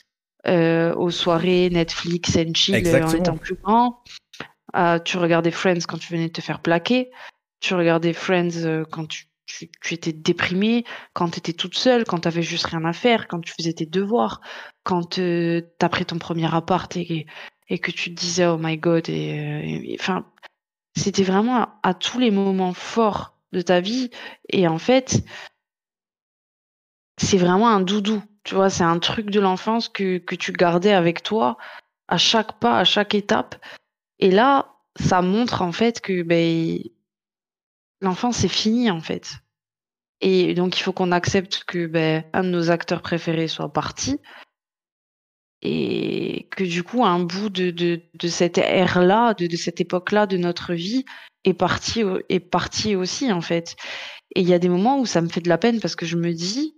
[0.46, 4.02] euh, aux soirées Netflix and chill euh, en étant plus grand.
[4.76, 7.10] Euh, tu regardais Friends quand tu venais de te faire plaquer.
[7.60, 9.26] Tu regardais Friends euh, quand tu,
[9.80, 13.28] tu, étais déprimé, quand tu étais toute seule, quand tu avais juste rien à faire,
[13.28, 14.40] quand tu faisais tes devoirs,
[14.84, 17.26] quand euh, tu as pris ton premier appart et,
[17.68, 19.08] que tu te disais oh my god.
[19.08, 20.26] Et, euh, enfin,
[20.96, 24.10] c'était vraiment à, à tous les moments forts de ta vie.
[24.50, 25.24] Et en fait,
[27.18, 28.22] c'est vraiment un doudou.
[28.44, 31.56] Tu vois, c'est un truc de l'enfance que, que tu gardais avec toi
[32.08, 33.54] à chaque pas, à chaque étape.
[34.18, 36.78] Et là, ça montre en fait que ben,
[38.00, 39.41] l'enfance c'est fini en fait.
[40.22, 44.18] Et donc il faut qu'on accepte que ben, un de nos acteurs préférés soit parti.
[45.60, 50.26] Et que du coup, un bout de, de, de cette ère-là, de, de cette époque-là
[50.26, 51.04] de notre vie
[51.44, 53.76] est parti, est parti aussi en fait.
[54.34, 56.06] Et il y a des moments où ça me fait de la peine parce que
[56.06, 56.74] je me dis,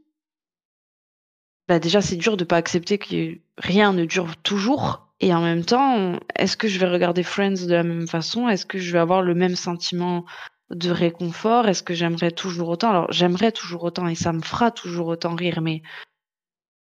[1.69, 5.65] bah déjà c'est dur de pas accepter que rien ne dure toujours et en même
[5.65, 8.49] temps est-ce que je vais regarder Friends de la même façon?
[8.49, 10.25] Est-ce que je vais avoir le même sentiment
[10.71, 12.91] de réconfort est-ce que j'aimerais toujours autant?
[12.91, 15.83] Alors j'aimerais toujours autant et ça me fera toujours autant rire mais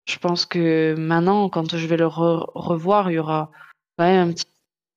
[0.07, 3.51] je pense que maintenant quand je vais le re- revoir il y aura
[3.97, 4.45] quand même un petit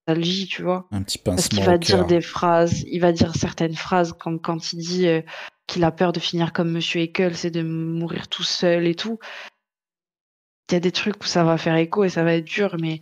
[0.09, 3.35] nostalgie tu vois Un petit parce pincement qu'il va dire des phrases, il va dire
[3.35, 5.21] certaines phrases quand, quand il dit euh,
[5.67, 9.19] qu'il a peur de finir comme Monsieur Eccles, c'est de mourir tout seul et tout.
[10.71, 12.77] Il y a des trucs où ça va faire écho et ça va être dur,
[12.81, 13.01] mais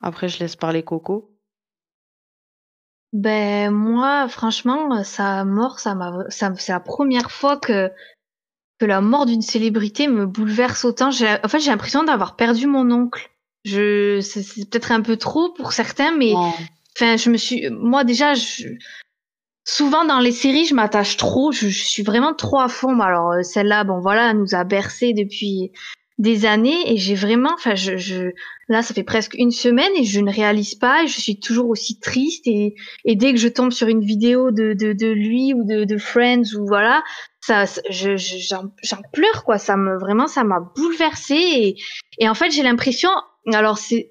[0.00, 1.35] après je laisse parler Coco.
[3.12, 7.90] Ben moi, franchement, sa mort, ça m'a, ça, c'est la première fois que
[8.78, 11.10] que la mort d'une célébrité me bouleverse autant.
[11.10, 13.30] J'ai, en fait, j'ai l'impression d'avoir perdu mon oncle.
[13.64, 18.04] Je, c'est, c'est peut-être un peu trop pour certains, mais enfin, je me suis, moi
[18.04, 18.68] déjà, je,
[19.64, 21.52] souvent dans les séries, je m'attache trop.
[21.52, 23.00] Je, je suis vraiment trop à fond.
[23.00, 25.72] Alors euh, celle-là, bon voilà, elle nous a bercé depuis
[26.18, 28.32] des années et j'ai vraiment, enfin, je, je,
[28.68, 31.04] là, ça fait presque une semaine et je ne réalise pas.
[31.04, 34.50] Et je suis toujours aussi triste et et dès que je tombe sur une vidéo
[34.50, 37.02] de, de, de lui ou de, de Friends ou voilà,
[37.40, 39.58] ça, je, je- j'en, j'en pleure quoi.
[39.58, 41.76] Ça me vraiment, ça m'a bouleversée et,
[42.18, 43.10] et en fait j'ai l'impression,
[43.52, 44.10] alors c'est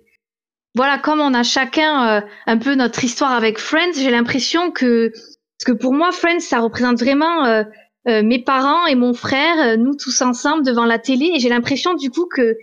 [0.75, 5.09] voilà comme on a chacun euh, un peu notre histoire avec Friends, j'ai l'impression que
[5.11, 7.64] parce que pour moi Friends ça représente vraiment euh,
[8.08, 11.50] euh, mes parents et mon frère, euh, nous tous ensemble devant la télé et j'ai
[11.50, 12.58] l'impression du coup que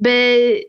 [0.00, 0.60] ben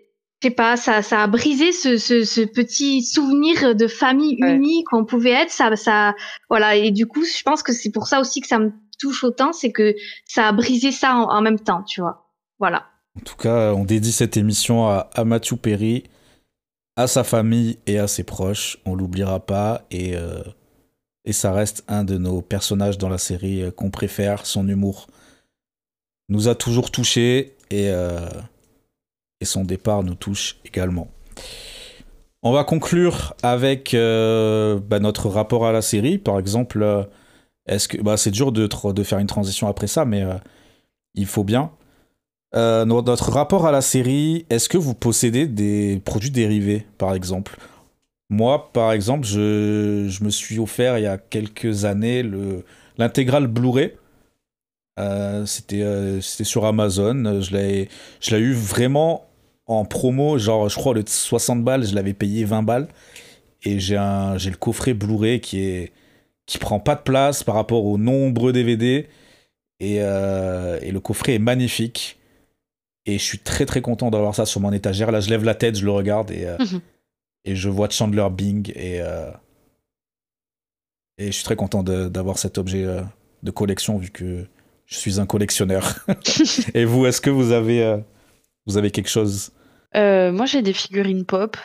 [0.42, 4.56] je sais pas, ça, ça a brisé ce, ce, ce petit souvenir de famille Ouais.
[4.56, 5.52] unie qu'on pouvait être.
[5.52, 6.14] Ça, ça,
[6.50, 6.76] voilà.
[6.76, 9.52] Et du coup, je pense que c'est pour ça aussi que ça me touche autant,
[9.54, 12.30] c'est que ça a brisé ça en, en même temps, tu vois.
[12.60, 12.86] Voilà.
[13.18, 16.04] En tout cas, on dédie cette émission à, à Matthew Perry,
[16.96, 18.78] à sa famille et à ses proches.
[18.86, 20.44] On l'oubliera pas et, euh,
[21.26, 24.46] et ça reste un de nos personnages dans la série euh, qu'on préfère.
[24.46, 25.08] Son humour
[26.30, 28.20] nous a toujours touchés et, euh,
[29.42, 31.10] et son départ nous touche également.
[32.44, 36.18] On va conclure avec euh, bah, notre rapport à la série.
[36.18, 37.04] Par exemple, euh,
[37.68, 38.70] que bah, c'est dur de,
[39.04, 40.36] faire une transition après ça, mais euh,
[41.16, 41.72] il faut bien.
[42.56, 47.58] No- notre rapport à la série, est-ce que vous possédez des produits dérivés, par exemple?
[48.30, 52.64] Moi, par exemple, je, je me suis offert il y a quelques années le-
[52.98, 53.94] l'intégrale Blu-ray.
[55.46, 57.42] C'était sur Amazon.
[57.42, 59.27] Je l'ai eu vraiment
[59.68, 62.88] en promo, genre je crois le 60 balles, je l'avais payé 20 balles.
[63.64, 65.92] Et j'ai un j'ai le coffret Blu-ray qui est
[66.46, 69.08] qui prend pas de place par rapport aux nombreux DVD.
[69.80, 72.18] Et, euh, et le coffret est magnifique.
[73.06, 75.12] Et je suis très très content d'avoir ça sur mon étagère.
[75.12, 76.82] Là, je lève la tête, je le regarde et, euh, Mhm.
[77.46, 78.72] et je vois Chandler Bing.
[78.76, 79.30] Et, euh,
[81.18, 82.86] et je suis très content d'avoir cet objet
[83.44, 84.46] de collection vu que
[84.86, 86.06] je suis un collectionneur.
[86.74, 88.00] et vous, est-ce que vous avez,
[88.66, 89.52] vous avez quelque chose
[89.96, 91.58] Euh, moi, j'ai des figurines pop.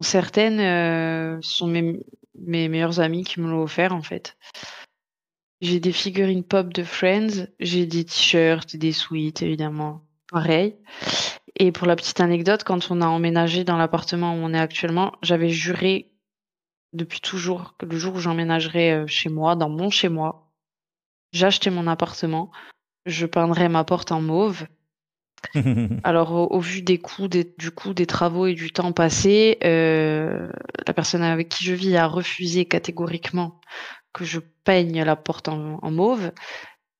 [0.00, 2.00] Certaines euh, sont mes,
[2.34, 4.36] mes meilleurs amis qui me l'ont offert, en fait.
[5.60, 10.04] J'ai des figurines pop de Friends, j'ai des t-shirts, des sweats, évidemment.
[10.30, 10.76] Pareil.
[11.56, 15.12] Et pour la petite anecdote, quand on a emménagé dans l'appartement où on est actuellement,
[15.22, 16.12] j'avais juré
[16.92, 20.52] depuis toujours que le jour où j'emménagerais euh, chez moi, dans mon chez moi,
[21.32, 22.50] j'achetais mon appartement,
[23.04, 24.66] je peindrais ma porte en mauve
[26.04, 29.58] alors, au, au vu des coûts, des- du coût des travaux et du temps passé,
[29.64, 30.48] euh,
[30.86, 33.60] la personne avec qui je vis a refusé catégoriquement
[34.12, 36.32] que je peigne la porte en, en mauve.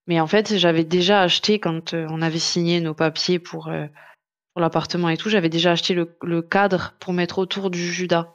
[0.07, 3.87] Mais en fait, j'avais déjà acheté, quand euh, on avait signé nos papiers pour, euh,
[4.55, 8.35] pour l'appartement et tout, j'avais déjà acheté le, le cadre pour mettre autour du Judas.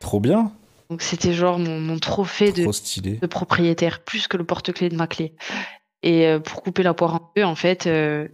[0.00, 0.52] Trop bien,
[0.90, 3.18] Donc, c'était genre mon, mon trophée de, trop stylé.
[3.22, 5.34] de propriétaire, plus que le porte-clés de ma clé.
[6.02, 8.28] Et euh, pour couper la poire en deux, en fait, euh,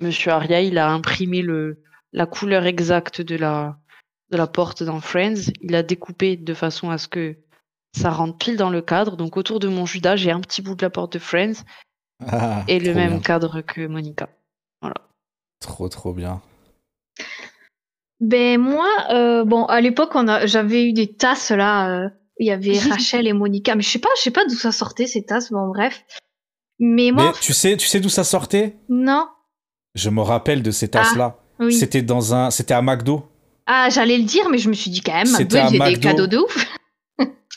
[0.00, 3.78] Monsieur Aria, il a imprimé le, la couleur exacte de la,
[4.30, 5.50] de la porte dans Friends.
[5.60, 7.36] Il a découpé de façon à ce que
[7.96, 9.16] ça rentre pile dans le cadre.
[9.16, 11.62] Donc autour de mon Judas, j'ai un petit bout de la porte de Friends
[12.26, 13.20] Ah, et le même bien.
[13.20, 14.28] cadre que Monica.
[15.60, 16.42] Trop trop bien.
[18.20, 21.88] Ben moi, euh, bon, à l'époque, on a, j'avais eu des tasses là.
[21.88, 24.54] euh, il y avait Rachel et Monica, mais je sais pas, je sais pas d'où
[24.54, 25.50] ça sortait ces tasses.
[25.50, 26.04] Bon, bref.
[26.78, 28.76] Mais moi, Mais tu sais, tu sais d'où ça sortait?
[28.88, 29.28] Non.
[29.94, 31.38] Je me rappelle de ces tasses-là.
[31.60, 31.72] Oui.
[31.72, 33.24] C'était dans un, c'était à McDo.
[33.66, 36.00] Ah, j'allais le dire, mais je me suis dit quand même, C'était McDo, il des
[36.00, 36.66] cadeaux de ouf.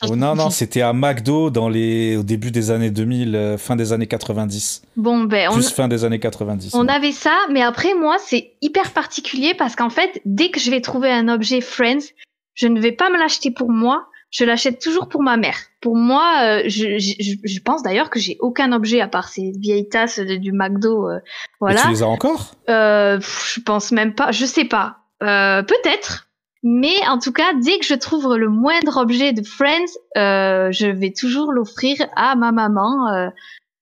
[0.02, 3.74] Oh, non, non, c'était à McDo dans les, au début des années 2000, euh, fin
[3.74, 4.82] des années 90.
[4.96, 6.72] Bon, ben, on, Plus fin des années 90.
[6.74, 10.70] On avait ça, mais après moi c'est hyper particulier parce qu'en fait dès que je
[10.70, 12.12] vais trouver un objet Friends,
[12.54, 15.56] je ne vais pas me l'acheter pour moi, je l'achète toujours pour ma mère.
[15.80, 19.52] Pour moi, euh, je, je, je- pense d'ailleurs que j'ai aucun objet à part ces
[19.58, 21.18] vieilles tasses de- du McDo, euh,
[21.60, 21.82] voilà.
[21.82, 22.52] tu les as encore?
[22.68, 26.28] Euh, je pense même pas, je sais pas, Euh, peut-être.
[26.64, 30.86] Mais en tout cas, dès que je trouve le moindre objet de Friends, euh, je
[30.88, 33.30] vais toujours l'offrir à ma maman.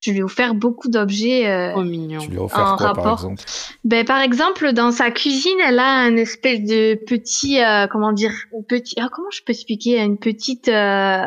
[0.06, 1.46] Je lui ai offert beaucoup d'objets.
[1.48, 2.20] euh, mignon.
[2.20, 3.12] Tu lui as offert En quoi, par rapport.
[3.14, 3.42] exemple?
[3.84, 8.32] Ben, par exemple, dans sa cuisine, elle a un espèce de petit, euh, comment dire,
[8.56, 11.22] un petit, ah, comment je peux expliquer, une petite euh,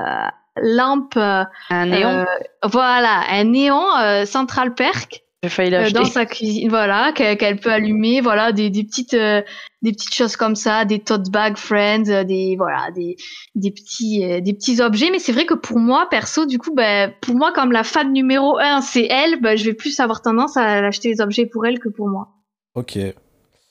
[0.62, 2.26] lampe, euh, Un néon, euh,
[2.64, 6.00] voilà, un néon euh, Central Perk j'ai failli euh, l'acheter.
[6.00, 9.42] dans sa cuisine, voilà, qu'elle qu'elle peut allumer, voilà, des, des petites, euh,
[9.82, 13.16] des petites choses comme ça, des tote bag Friends, euh, des, voilà, des,
[13.56, 15.10] des petits, euh, des petits objets.
[15.12, 18.12] Mais c'est vrai que pour moi, perso, du coup, ben, pour moi, comme la fan
[18.12, 21.66] numéro un, c'est elle, ben, je vais plus avoir tendance à acheter les objets pour
[21.66, 22.30] elle que pour moi.
[22.76, 22.98] Ok.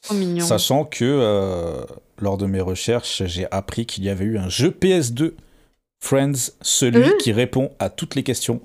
[0.03, 0.45] Trop mignon.
[0.45, 1.85] Sachant que euh,
[2.19, 5.35] lors de mes recherches, j'ai appris qu'il y avait eu un jeu PS2
[6.01, 7.17] Friends, celui Euh.
[7.19, 8.61] qui répond à toutes les questions,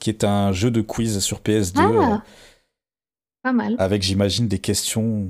[0.00, 2.14] qui est un jeu de quiz sur PS2 Ah.
[2.14, 2.16] euh,
[3.42, 3.76] Pas mal.
[3.78, 5.28] avec, j'imagine, des questions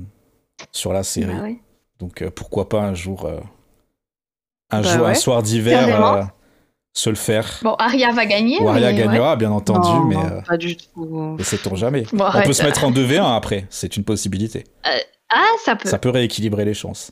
[0.71, 1.33] sur la série.
[1.33, 1.59] Bah ouais.
[1.99, 3.39] Donc euh, pourquoi pas un jour, euh,
[4.71, 6.23] un Bah jour, un soir d'hiver, euh,
[6.93, 7.59] se le faire.
[7.61, 8.59] Bon, Aria va gagner.
[8.61, 9.05] Ou Aria mais ouais.
[9.07, 11.35] gagnera, bien entendu, Non, mais non, euh, pas du tout.
[11.37, 12.03] ne sait-on jamais.
[12.13, 12.47] Bon, On arrête.
[12.47, 14.63] peut se mettre en 2v1 après, c'est une possibilité.
[15.29, 15.89] Ah, ça peut.
[15.89, 17.11] Ça peut rééquilibrer les chances.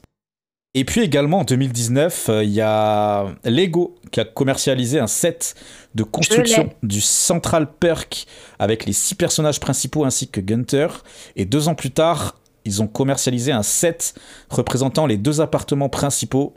[0.75, 5.55] Et puis également en 2019, euh, il y a Lego qui a commercialisé un set
[5.93, 8.25] de construction du Central Perk
[8.57, 10.87] avec les six personnages principaux ainsi que Gunter.
[11.35, 14.15] Et deux ans plus tard, ils ont commercialisé un set
[14.49, 16.55] représentant les deux appartements principaux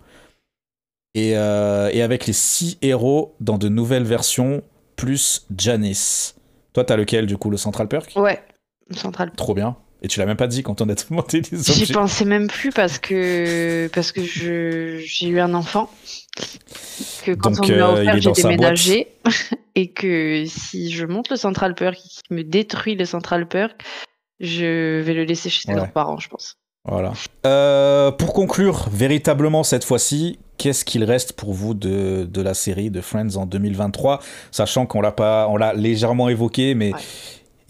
[1.15, 4.63] et, euh, et avec les six héros dans de nouvelles versions
[4.97, 6.37] plus Janice.
[6.73, 8.13] Toi, t'as lequel du coup, le Central Perk?
[8.17, 8.43] Ouais,
[8.93, 9.33] Central.
[9.37, 9.77] Trop bien.
[10.03, 11.95] Et tu l'as même pas dit quand on a demandé les J'y objets.
[11.95, 15.91] pensais même plus parce que parce que je j'ai eu un enfant
[17.25, 19.09] que quand Donc, on me l'a euh, offert j'ai déménagé
[19.75, 23.83] et que si je monte le Central Perk et qu'il me détruit le Central Perk
[24.39, 25.77] je vais le laisser chez ses Ouais.
[25.79, 26.57] grands-parents je pense.
[26.85, 27.15] Voilà.
[27.47, 32.91] Euh, pour conclure, véritablement cette fois-ci, qu'est-ce qu'il reste pour vous de, de la série
[32.91, 34.21] de Friends en 2023
[34.53, 37.01] Sachant qu'on l'a pas, on l'a légèrement évoqué, mais Ouais.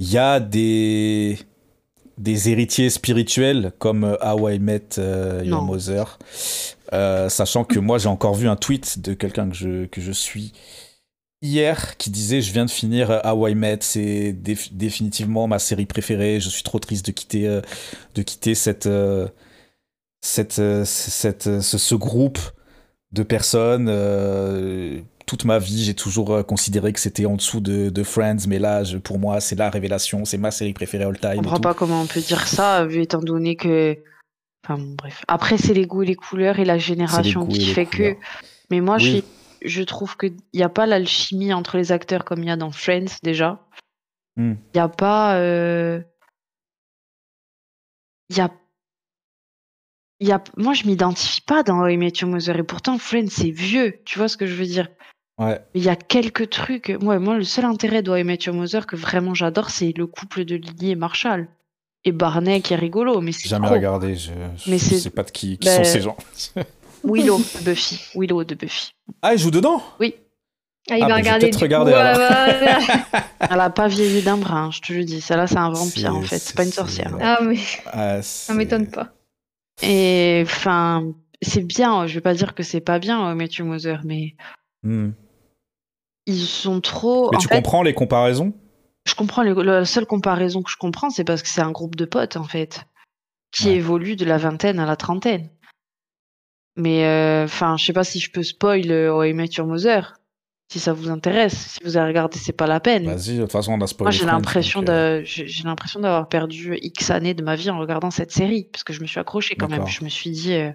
[0.01, 1.39] il y a des
[2.19, 5.63] des héritiers spirituels comme euh, How I Met euh, Your.
[5.63, 6.19] Mother.
[6.93, 10.13] Euh, sachant que moi j'ai encore vu un tweet de quelqu'un que je, que je
[10.13, 10.53] suis
[11.43, 15.87] hier qui disait je viens de finir How I Met c'est déf- définitivement ma série
[15.87, 17.61] préférée je suis trop triste de quitter euh,
[18.15, 18.89] de quitter cette
[20.23, 22.39] cette, cette ce, ce groupe
[23.13, 23.89] de personnes
[25.27, 28.59] toute ma vie j'ai toujours euh, considéré que c'était en dessous de, de Friends mais
[28.59, 31.61] là je- pour moi c'est la révélation c'est ma série préférée all time Je comprends
[31.61, 33.99] pas comment on peut dire ça vu étant donné que
[34.65, 37.87] enfin bon, bref après c'est les goûts et les couleurs et la génération qui fait
[37.87, 38.15] couleurs.
[38.15, 38.21] que
[38.71, 39.25] mais moi Oui.
[39.63, 42.57] je je trouve qu'il n'y a pas l'alchimie entre les acteurs comme il y a
[42.57, 43.67] dans Friends déjà.
[44.37, 44.53] Hmm.
[44.53, 45.39] Il n'y a pas.
[45.39, 46.01] euh,
[48.31, 48.51] Il y a.
[50.21, 50.45] il Y a...
[50.57, 53.99] Moi, je m'identifie pas dans How I Met Your Mother et pourtant Friends, c'est vieux.
[54.05, 54.89] Tu vois ce que je veux dire?
[55.39, 56.93] Ouais Il y a quelques trucs.
[57.03, 60.45] Ouais, moi, le seul intérêt de Met Your Mother que vraiment j'adore, c'est le couple
[60.45, 61.49] de Lily et Marshall.
[62.05, 63.75] Et Barney qui est rigolo, mais c'est jamais trop.
[63.75, 64.31] regardé je,
[64.79, 66.17] c'est- sais pas de qui, qui Ben- sont ces gens
[67.05, 68.01] Willow de Buffy.
[68.15, 68.93] Willow de Buffy.
[69.23, 69.83] ah ils jouent dedans?
[70.01, 70.13] Ah, il
[70.91, 71.47] Ah, va bah, regarder.
[71.47, 72.21] peut-être du regarder, coup, alors.
[72.21, 75.21] euh, Elle a pas vieilli d'un brin, je te le dis.
[75.21, 76.39] Celle-là, c'est un vampire en fait.
[76.39, 77.17] C'est pas une sorcière.
[77.21, 77.57] ah, mais
[77.87, 79.09] Ah, ça m'étonne pas.
[79.83, 82.07] Et enfin, c'est bien.
[82.07, 84.37] Je vais pas dire que c'est pas bien, Your Mother, mais
[84.85, 85.11] Hmm.
[86.27, 87.31] Ils sont trop.
[87.31, 88.53] mais en tu fait, comprends les comparaisons?
[89.07, 89.43] Je comprends.
[89.43, 92.37] les- La seule comparaison que je comprends, c'est parce que c'est un groupe de potes
[92.37, 92.85] en fait,
[93.53, 93.75] qui Ouais.
[93.77, 95.49] évolue de la vingtaine à la trentaine.
[96.77, 99.67] Mais euh, enfin, je sais pas si je peux spoil euh, How I Met Your
[99.67, 100.15] Mother.
[100.69, 103.07] Si ça vous intéresse, si vous avez regardé, c'est pas la peine.
[103.07, 104.07] Vas-y, de toute façon, on a spoilé.
[104.07, 107.71] Moi, j'ai l'impression donc, euh, de, j'ai l'impression d'avoir perdu X années de ma vie
[107.71, 109.87] en regardant cette série, parce que je me suis accrochée quand même.
[109.87, 110.73] Je me suis dit, euh,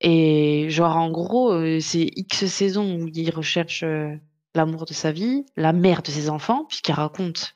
[0.00, 4.14] et genre en gros, c'est X saisons où il recherche euh,
[4.54, 7.54] l'amour de sa vie, la mère de ses enfants, puisqu'il raconte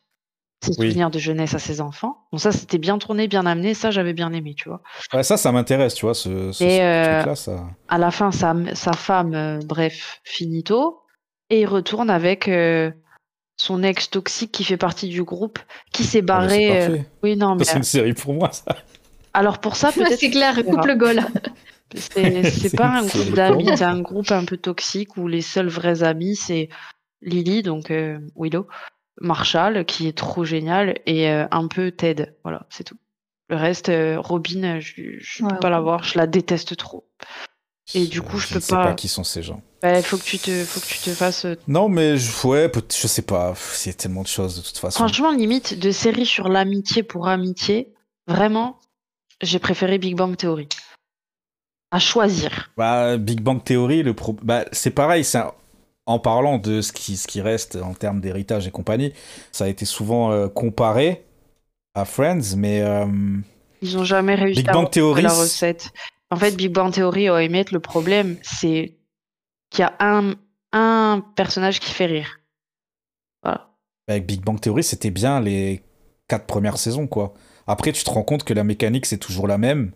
[0.65, 0.89] ses Oui.
[0.89, 2.19] souvenirs de jeunesse à ses enfants.
[2.31, 3.75] Bon, ça, c'était bien tourné, bien amené.
[3.75, 4.81] Ça, j'avais bien aimé, tu vois.
[5.13, 7.67] Ouais, ça, ça m'intéresse, tu vois, ce, ce, Et, ce euh, truc-là, ça.
[7.89, 11.01] À la fin, sa, sa femme, euh, bref, finito,
[11.51, 12.93] et il retourne avec euh,
[13.57, 15.59] son ex toxique qui fait partie du groupe,
[15.93, 16.83] qui s'est Ah, barré.
[16.89, 16.99] euh.
[17.25, 18.77] Oui, non, mais C'est une série pour moi, ça.
[19.35, 20.19] Alors pour ça, peut-être.
[20.21, 20.69] C'est clair, verra.
[20.77, 21.21] couple goal.
[22.45, 26.03] C'est pas un groupe d'amis, c'est un groupe un peu toxique où les seuls vrais
[26.03, 26.69] amis, c'est
[27.21, 28.67] Lily, donc euh, Willow,
[29.21, 32.35] Marshall, qui est trop génial, et euh, un peu Ted.
[32.43, 32.97] Voilà, c'est tout.
[33.49, 37.07] Le reste, euh, Robin, je, je Ouais, peux pas la voir, je la déteste trop.
[37.95, 39.61] Et du coup, je peux ne sais pas- pas qui sont ces gens.
[39.85, 41.45] Il faut que tu te, faut que tu te fasses.
[41.67, 43.51] Non, mais je, ouais, je sais pas.
[43.51, 44.99] Pff, C'est tellement de choses, de toute façon.
[45.01, 47.93] Franchement, limite de série sur l'amitié pour amitié,
[48.29, 48.79] vraiment,
[49.43, 50.69] j'ai préféré Big Bang Theory.
[51.93, 52.71] À choisir.
[52.77, 54.37] Bah, Big Bang Theory, le pro...
[54.43, 55.25] bah, c'est pareil.
[56.05, 59.13] En parlant de ce qui, ce qui reste en termes d'héritage et compagnie,
[59.53, 61.25] ça a été souvent euh, comparé
[61.95, 63.07] à Friends, mais euh,
[63.83, 65.93] Ils ont jamais réussi Big à Bang Theory, la recette.
[66.31, 68.97] En fait, Big Bang Theory, au Emmett, le problème, c'est
[69.71, 70.35] qu'il y a un,
[70.73, 72.41] un personnage qui fait rire.
[73.45, 73.69] Voilà.
[74.09, 75.83] avec Big Bang Theory, c'était bien les
[76.27, 77.35] quatre premières saisons, quoi.
[77.67, 79.93] Après, tu te rends compte que la mécanique, c'est toujours la même.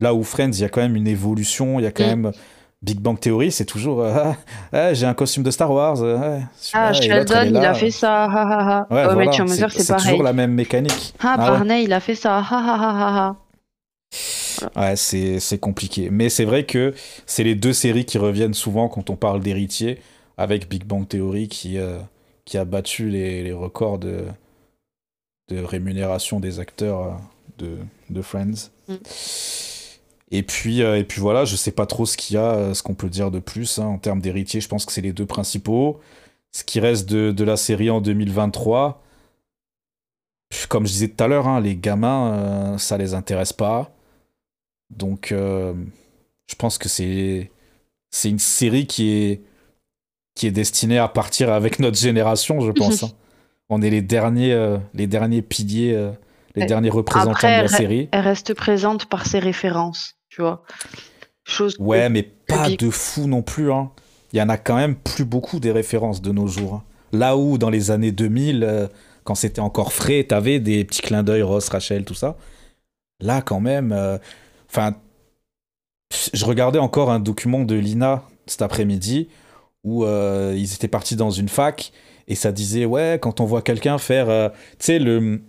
[0.00, 2.20] Là où Friends, il y a quand même une évolution, il y a quand Mm.
[2.22, 2.32] même...
[2.82, 4.02] Big Bang Theory, c'est toujours...
[4.02, 4.36] euh, ah,
[4.72, 6.02] ah, j'ai un costume de Star Wars.
[6.02, 6.38] euh,
[6.74, 8.86] Ah, Sheldon, il a fait ça.
[8.90, 10.04] Ouais, Met voilà, c'est c'est c'est pareil.
[10.10, 11.14] toujours la même mécanique.
[11.18, 11.50] Ah, Ah ouais.
[11.58, 13.34] Barney, il a fait ça.
[14.76, 16.10] Ouais, c'est c'est compliqué.
[16.10, 16.94] Mais c'est vrai que
[17.24, 19.98] c'est les deux séries qui reviennent souvent quand on parle d'héritier,
[20.36, 21.98] avec Big Bang Theory qui, euh,
[22.44, 24.24] qui a battu les, les records de,
[25.50, 27.18] de rémunération des acteurs
[27.58, 27.78] de,
[28.10, 28.70] de Friends.
[28.88, 28.94] Mm.
[30.32, 32.74] Et puis, euh, et puis voilà, je sais pas trop ce qu'il y a, euh,
[32.74, 33.78] ce qu'on peut dire de plus.
[33.78, 36.00] hein, en termes d'héritiers, je pense que c'est les deux principaux.
[36.52, 39.02] Ce qui reste de, de la série en 2023,
[40.50, 43.90] pff, comme je disais tout à l'heure, hein, les gamins, euh, ça les intéresse pas.
[44.90, 45.74] Donc, euh,
[46.48, 47.50] je pense que c'est
[48.10, 49.42] c'est une série qui est
[50.34, 53.02] qui est destinée à partir avec notre génération, je pense.
[53.04, 53.10] hein.
[53.68, 56.10] On est les derniers euh, les derniers piliers,
[56.54, 58.08] les derniers représentants Après, de la série.
[58.12, 60.62] elle reste présente par ses références, tu vois.
[61.44, 63.72] Chose que- Ouais, mais pas de fou non plus.
[63.72, 63.90] Hein.
[64.32, 66.74] Il y en a quand même plus beaucoup des références de nos jours.
[66.74, 66.82] hein.
[67.12, 68.86] Là où, dans les années 2000, euh,
[69.24, 72.36] quand c'était encore frais, t'avais des petits clins d'œil, Ross, Rachel, tout ça.
[73.20, 74.18] Là, quand même, euh,
[74.68, 74.94] enfin,
[76.34, 79.28] je regardais encore un document de Lina cet après-midi
[79.84, 81.92] où euh, ils étaient partis dans une fac
[82.28, 85.40] et ça disait, ouais, quand on voit quelqu'un faire, euh, tu sais, le,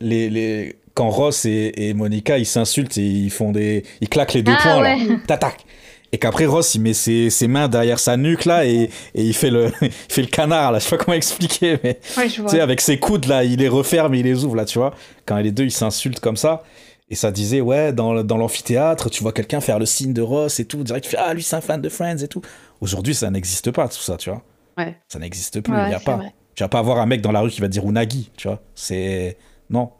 [0.00, 4.32] les, les, quand Ross et, et Monica, ils s'insultent et ils font des, ils claquent
[4.32, 4.96] les deux Ah poings, ouais.
[5.08, 5.14] là.
[5.28, 5.64] Tatac.
[6.12, 9.34] Et qu'après Ross il met ses, ses mains derrière sa nuque là et, et il
[9.34, 12.40] fait le il fait le canard là je sais pas comment expliquer mais Ouais, tu
[12.48, 14.94] sais avec ses coudes là il les referme et il les ouvre là tu vois
[15.26, 16.62] quand les deux ils s'insultent comme ça
[17.10, 20.60] et ça disait ouais dans, dans l'amphithéâtre tu vois quelqu'un faire le signe de Ross
[20.60, 22.40] et tout direct tu fais ah lui c'est un fan de Friends et tout
[22.80, 24.42] aujourd'hui ça n'existe pas tout ça tu vois
[24.78, 24.96] Ouais.
[25.08, 26.32] ça n'existe plus Ouais, il y a pas vrai.
[26.54, 28.60] tu vas pas avoir un mec dans la rue qui va dire Unagi tu vois
[28.76, 29.36] c'est
[29.70, 29.90] non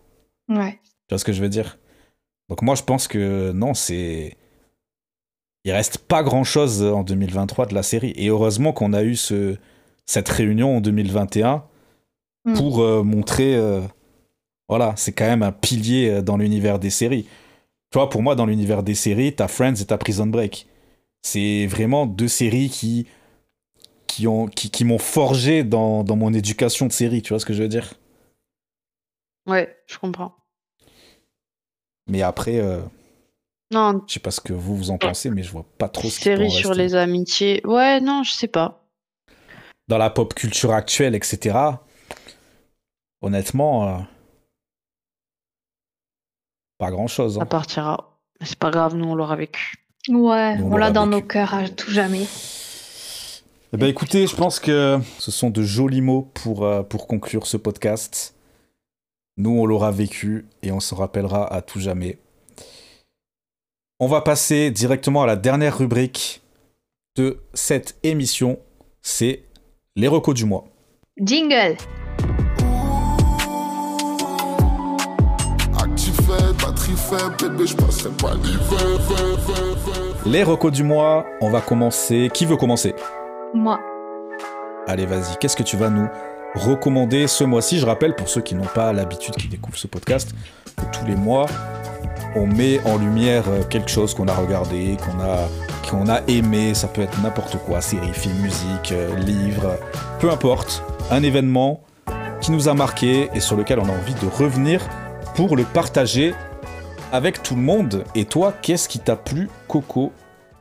[0.48, 0.78] Ouais.
[1.08, 1.78] tu vois ce que je veux dire?
[2.48, 4.36] Donc moi je pense que non, c'est
[5.64, 9.56] il reste pas grand-chose en 2023 de la série et heureusement qu'on a eu ce
[10.04, 11.64] cette réunion en 2021
[12.46, 12.54] Mm.
[12.54, 13.80] pour euh, montrer euh,
[14.68, 17.24] voilà, c'est quand même un pilier euh, dans l'univers des séries.
[17.90, 20.66] Tu vois, pour moi dans l'univers des séries, t'as Friends et t'as Prison Break.
[21.22, 23.06] C'est vraiment deux séries qui
[24.06, 27.46] qui ont qui, qui m'ont forgé dans, dans mon éducation de série, tu vois ce
[27.46, 27.94] que je veux dire?
[29.46, 30.34] Ouais, je comprends.
[32.08, 32.80] Mais après euh,
[33.72, 36.08] Non, Je sais pas ce que vous vous en pensez, mais je vois pas trop
[36.08, 36.82] ce qui série sur rester.
[36.82, 37.60] les amitiés.
[37.64, 38.84] Ouais, non, je sais pas.
[39.88, 41.56] Dans la pop culture actuelle, etc.
[43.22, 43.98] Honnêtement, euh,
[46.78, 47.38] pas grand chose.
[47.38, 48.18] Ça partira.
[48.40, 49.76] Mais c'est pas grave, nous on l'aura vécu.
[50.08, 51.16] Ouais, Nous, on on l'a dans vécu.
[51.16, 52.26] nos cœurs à tout jamais.
[53.72, 57.46] Eh ben écoutez, je pense que ce sont de jolis mots pour, euh, pour conclure
[57.46, 58.35] ce podcast.
[59.38, 62.18] Nous, on l'aura vécu et on s'en rappellera à tout jamais.
[64.00, 66.40] On va passer directement à la dernière rubrique
[67.16, 68.58] de cette émission.
[69.02, 69.42] C'est
[69.94, 70.64] les recos du mois.
[71.20, 71.76] Jingle.
[80.24, 82.30] Les recos du mois, on va commencer.
[82.32, 82.94] Qui veut commencer?
[83.52, 83.78] Moi.
[84.86, 86.08] Allez, vas-y, qu'est-ce que tu vas nous
[86.56, 90.34] recommander ce mois-ci Je rappelle, pour ceux qui n'ont pas l'habitude, qui découvrent ce podcast,
[90.76, 91.46] que tous les mois,
[92.34, 95.48] on met en lumière euh, quelque chose qu'on a regardé, qu'on a,
[95.90, 96.74] qu'on a aimé.
[96.74, 99.78] Ça peut être n'importe quoi, série, film, musique, euh, livre,
[100.20, 100.82] peu importe.
[101.10, 101.82] Un événement
[102.40, 104.86] qui nous a marqué et sur lequel on a envie de revenir
[105.34, 106.34] pour le partager
[107.12, 108.04] avec tout le monde.
[108.14, 110.12] Et toi, qu'est-ce qui t'a plu, Coco,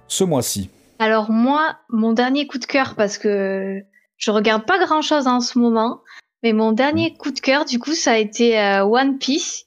[0.07, 0.69] ce mois-ci?
[0.99, 3.83] Alors moi, mon dernier coup de cœur, parce que
[4.17, 6.01] je regarde pas grand-chose en ce moment,
[6.43, 9.65] mais mon dernier coup de cœur, du coup, ça a été euh, One Piece,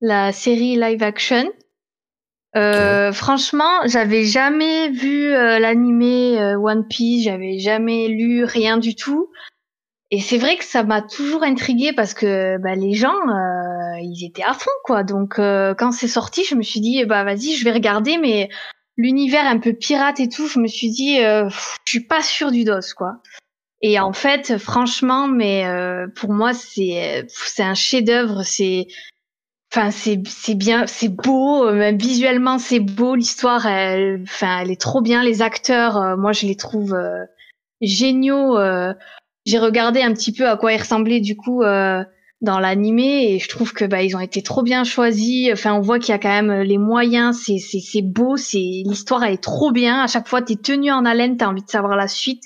[0.00, 1.50] la série live action.
[2.56, 8.94] Euh, Franchement, j'avais jamais vu euh, l'animé euh, One Piece, j'avais jamais lu rien du
[8.94, 9.30] tout.
[10.10, 14.24] Et c'est vrai que ça m'a toujours intriguée parce que bah, les gens, euh, ils
[14.24, 15.02] étaient à fond, quoi.
[15.02, 18.48] Donc euh, quand c'est sorti, je me suis dit, bah vas-y, je vais regarder, mais
[18.96, 22.22] l'univers un peu pirate et tout, je me suis dit, euh, pff, je suis pas
[22.22, 23.14] sûre du dos, quoi.
[23.86, 28.42] Et en fait, franchement, mais euh, pour moi, c'est c'est un chef-d'œuvre.
[28.42, 28.86] C'est,
[29.70, 33.14] enfin, c'est c'est bien, c'est beau, euh, même visuellement, c'est beau.
[33.14, 35.22] L'histoire, elle, enfin, elle est trop bien.
[35.22, 37.26] Les acteurs, euh, moi, je les trouve euh,
[37.82, 38.56] géniaux.
[38.58, 38.94] euh.
[39.44, 42.02] J'ai regardé un petit peu à quoi ils ressemblaient du coup euh,
[42.40, 45.50] dans l'animé et je trouve que bah ils ont été trop bien choisis.
[45.52, 47.38] Enfin, on voit qu'il y a quand même les moyens.
[47.44, 48.38] C'est c'est c'est beau.
[48.38, 50.02] C'est l'histoire, elle est trop bien.
[50.02, 51.36] À chaque fois, t'es tenu en haleine.
[51.36, 52.44] T'as envie de savoir la suite.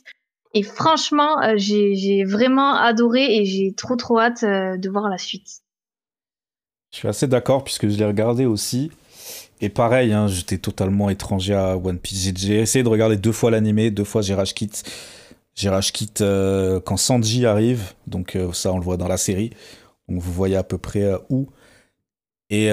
[0.55, 5.18] Et franchement, euh, j'ai vraiment adoré et j'ai trop trop hâte euh, de voir la
[5.18, 5.62] suite.
[6.91, 8.91] Je suis assez d'accord puisque je l'ai regardé aussi.
[9.60, 12.33] Et pareil, hein, j'étais totalement étranger à One Piece.
[12.36, 14.70] J'ai- essayé de regarder deux fois l'animé, deux fois j'ai rage quit.
[15.55, 15.70] J'ai
[16.85, 19.51] quand Sanji arrive, donc euh, ça on le voit dans la série.
[20.09, 21.49] Donc vous voyez à peu près où.
[22.49, 22.70] Et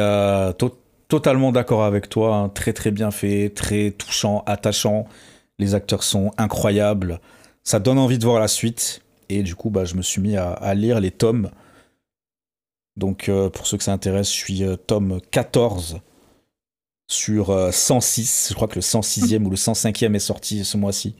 [0.58, 0.78] to-
[1.10, 5.08] totalement d'accord avec toi, hein, très très bien fait, très touchant, attachant.
[5.60, 7.20] Les acteurs sont incroyables.
[7.66, 9.02] Ça donne envie de voir la suite.
[9.27, 11.52] Et du coup, bah, je me suis mis à, à lire les tomes.
[12.95, 16.00] Donc, euh, pour ceux que ça intéresse, je suis euh, tome 14
[17.08, 18.48] sur euh, 106.
[18.50, 21.16] Je crois que le 106e ou le 105e est sorti ce mois-ci.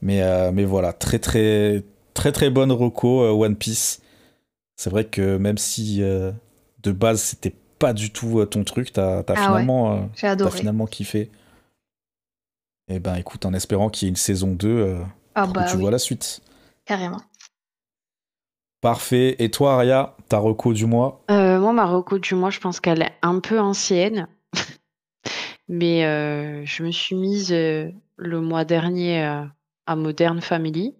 [0.00, 1.82] Mais, euh, mais voilà, très très
[2.14, 4.00] très très bonne reco euh, One Piece.
[4.76, 6.30] C'est vrai que même si euh,
[6.82, 10.50] de base c'était pas du tout euh, ton truc, t'as t'as Ah ouais, finalement, euh,
[10.50, 11.30] finalement kiffé.
[12.88, 15.02] Et ben écoute, en espérant qu'il y ait une saison 2, euh,
[15.38, 16.40] Ah pour bah que tu oui, vois la suite.
[16.84, 17.22] carrément.
[18.80, 19.36] Parfait.
[19.38, 21.24] Et toi, Aria, ta reco du mois?
[21.30, 24.28] Euh, moi, ma reco du mois, je pense qu'elle est un peu ancienne.
[25.68, 29.44] Mais euh, je me suis mise euh, le mois dernier euh,
[29.86, 30.94] à Modern Family.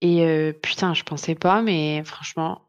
[0.00, 2.62] Et euh, putain, je pensais pas, mais franchement,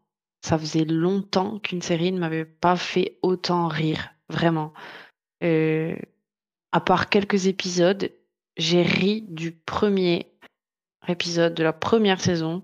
[0.46, 4.10] ça faisait longtemps qu'une série ne m'avait pas fait autant rire.
[4.30, 4.74] Vraiment.
[5.44, 5.96] Euh,
[6.72, 8.12] à part quelques épisodes,
[8.58, 10.33] j'ai ri du premier
[11.08, 12.64] épisode de la première saison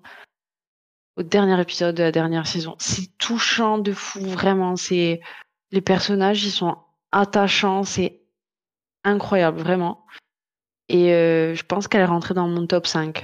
[1.17, 2.75] au dernier épisode de la dernière saison.
[2.79, 4.75] C'est touchant de fou, vraiment.
[4.75, 5.21] C'est
[5.71, 6.77] les personnages, ils sont
[7.11, 8.21] attachants, c'est
[9.03, 10.05] incroyable, vraiment.
[10.87, 13.23] Et euh, je pense qu'elle est rentrée dans mon top 5.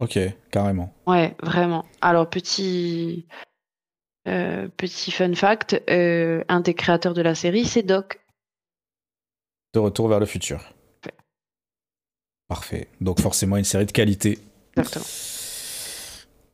[0.00, 0.18] Ok,
[0.50, 0.94] carrément.
[1.06, 1.84] Ouais, vraiment.
[2.00, 3.26] Alors, petit,
[4.28, 8.20] euh, petit fun fact, euh, un des créateurs de la série, c'est Doc.
[9.74, 10.60] De retour vers le futur.
[12.48, 12.88] Parfait.
[13.00, 14.38] Donc forcément une série de qualité.
[14.76, 15.04] Exactement.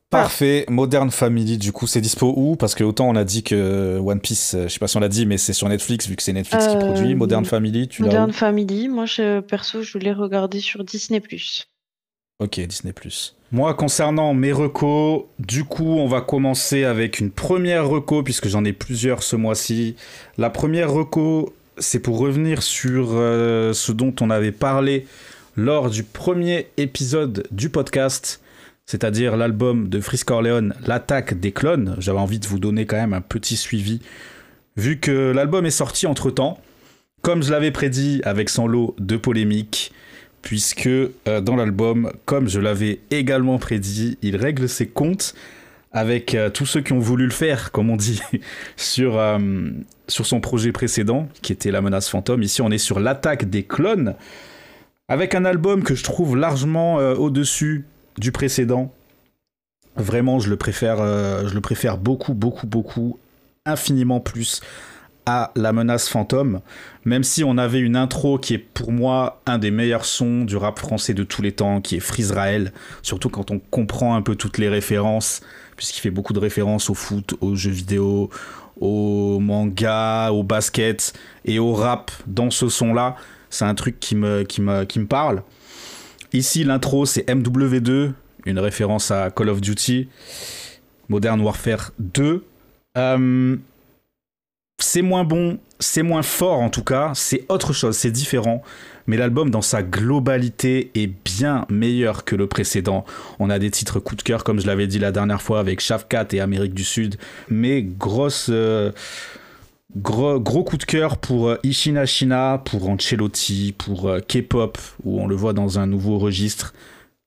[0.09, 0.65] Parfait.
[0.69, 2.55] Modern Family, du coup, c'est dispo où?
[2.55, 4.99] Parce que autant on a dit que One Piece, euh, je sais pas si on
[4.99, 7.15] l'a dit, mais c'est sur Netflix, vu que c'est Netflix qui Euh, produit.
[7.15, 11.21] Modern Family, tu l'as Modern Family, moi, je, perso, je l'ai regardé sur Disney+.
[12.39, 12.93] Ok, Disney+.
[13.51, 18.63] Moi, concernant mes recos, du coup, on va commencer avec une première reco, puisque j'en
[18.63, 19.95] ai plusieurs ce mois-ci.
[20.37, 25.07] La première reco, c'est pour revenir sur euh, ce dont on avait parlé
[25.55, 28.41] lors du premier épisode du podcast,
[28.85, 31.95] c'est-à-dire l'album de Frisk Corleone, L'attaque des clones.
[31.99, 34.01] J'avais envie de vous donner quand même un petit suivi,
[34.77, 36.59] vu que l'album est sorti entre-temps,
[37.21, 39.91] comme je l'avais prédit avec son lot de polémiques,
[40.41, 45.33] puisque euh, dans l'album, comme je l'avais également prédit, il règle ses comptes
[45.91, 48.21] avec euh, tous ceux qui ont voulu le faire, comme on dit,
[48.75, 49.39] sur, euh,
[50.09, 52.43] sur son projet précédent, qui était La menace fantôme.
[52.43, 54.15] Ici, on est sur l'attaque des clones,
[55.07, 57.85] avec un album que je trouve largement euh, au-dessus
[58.17, 58.93] du précédent.
[59.95, 63.19] Vraiment, je le préfère, euh, je le préfère beaucoup, beaucoup, beaucoup,
[63.65, 64.61] infiniment plus
[65.27, 66.61] à La menace fantôme,
[67.03, 70.55] même si on avait une intro qui est pour moi un des meilleurs sons du
[70.55, 74.35] rap français de tous les temps, qui est Frisrael, surtout quand on comprend un peu
[74.35, 75.41] toutes les références,
[75.77, 78.29] puisqu'il fait beaucoup de références au foot, aux jeux vidéo,
[78.79, 83.15] au manga, au basket et au rap dans ce son-là.
[83.55, 85.41] C'est un truc qui me, qui me, qui me parle.
[86.33, 88.11] Ici, l'intro, c'est MW2,
[88.45, 90.09] une référence à Call of Duty,
[91.07, 92.43] Modern Warfare 2.
[92.97, 93.55] Euh,
[94.77, 98.61] c'est moins bon, c'est moins fort en tout cas, c'est autre chose, c'est différent.
[99.07, 103.05] Mais l'album dans sa globalité est bien meilleur que le précédent.
[103.39, 105.79] On a des titres coup de cœur comme je l'avais dit la dernière fois avec
[105.79, 107.15] Shavkat et Amérique du Sud,
[107.49, 108.91] mais grosse euh,
[109.95, 115.21] gros, gros coup de cœur pour euh, Ishina Shina, pour Ancelotti, pour euh, K-pop où
[115.21, 116.73] on le voit dans un nouveau registre.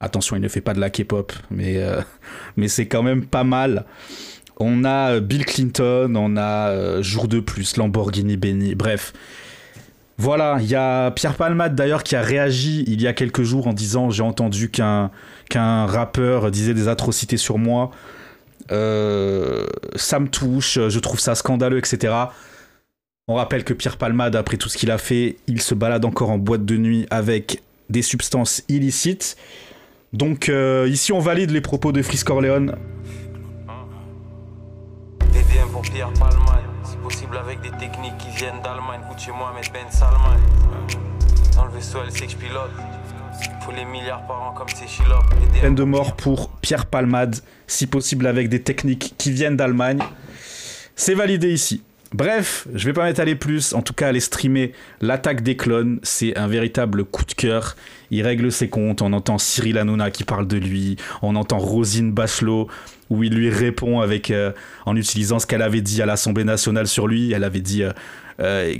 [0.00, 2.00] Attention, il ne fait pas de la K-pop, mais euh,
[2.56, 3.84] mais c'est quand même pas mal.
[4.60, 9.12] On a Bill Clinton, on a Jour de plus, Lamborghini Benny, bref.
[10.20, 13.68] Voilà, il y a Pierre Palmade d'ailleurs qui a réagi il y a quelques jours
[13.68, 15.12] en disant j'ai entendu qu'un
[15.86, 17.92] rappeur disait des atrocités sur moi.
[18.68, 18.74] Ça
[20.18, 22.12] me touche, je trouve ça scandaleux, etc.
[23.30, 26.30] On rappelle que Pierre Palmade, après tout ce qu'il a fait, il se balade encore
[26.30, 29.36] en boîte de nuit avec des substances illicites.
[30.14, 32.74] Donc euh, ici on valide les propos de Frisk Corleone.
[35.30, 39.00] TDM pour Pierre Palman, si possible avec des techniques qui viennent d'Allemagne.
[39.04, 40.38] Écoute chez moi, mais Ben Salman.
[41.54, 42.70] Dans le vaisseau, elle sait que je pilote.
[43.60, 45.22] Faut les milliards par an comme c'est Chilop.
[45.60, 50.00] Peine de mort pour Pierre Palmade, si possible avec des techniques qui viennent d'Allemagne.
[50.96, 51.82] C'est validé ici.
[52.14, 54.72] Bref, je vais pas m'étaler plus, en tout cas aller streamer
[55.02, 57.76] l'attaque des clones, c'est un véritable coup de cœur.
[58.10, 62.12] Il règle ses comptes, on entend Cyril Hanouna qui parle de lui, on entend Rosine
[62.12, 62.68] Bachelot
[63.10, 64.52] où il lui répond avec euh,
[64.86, 67.92] en utilisant ce qu'elle avait dit à l'Assemblée nationale sur lui, elle avait dit euh,
[68.40, 68.72] euh,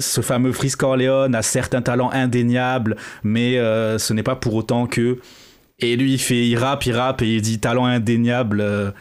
[0.00, 4.86] ce fameux Frisk Corleone a certes un talent indéniable, mais ce n'est pas pour autant
[4.86, 5.18] que
[5.78, 8.94] et lui, il fait, il rappe, il rappe et il dit talent indéniable.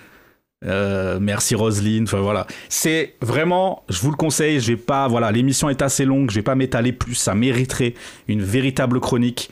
[0.63, 2.03] Euh, merci Roselyne.
[2.03, 4.59] Enfin voilà, c'est vraiment, je vous le conseille.
[4.59, 6.29] Je vais pas, voilà, l'émission est assez longue.
[6.31, 7.15] Je vais pas m'étaler plus.
[7.15, 7.93] Ça mériterait
[8.27, 9.49] une véritable chronique.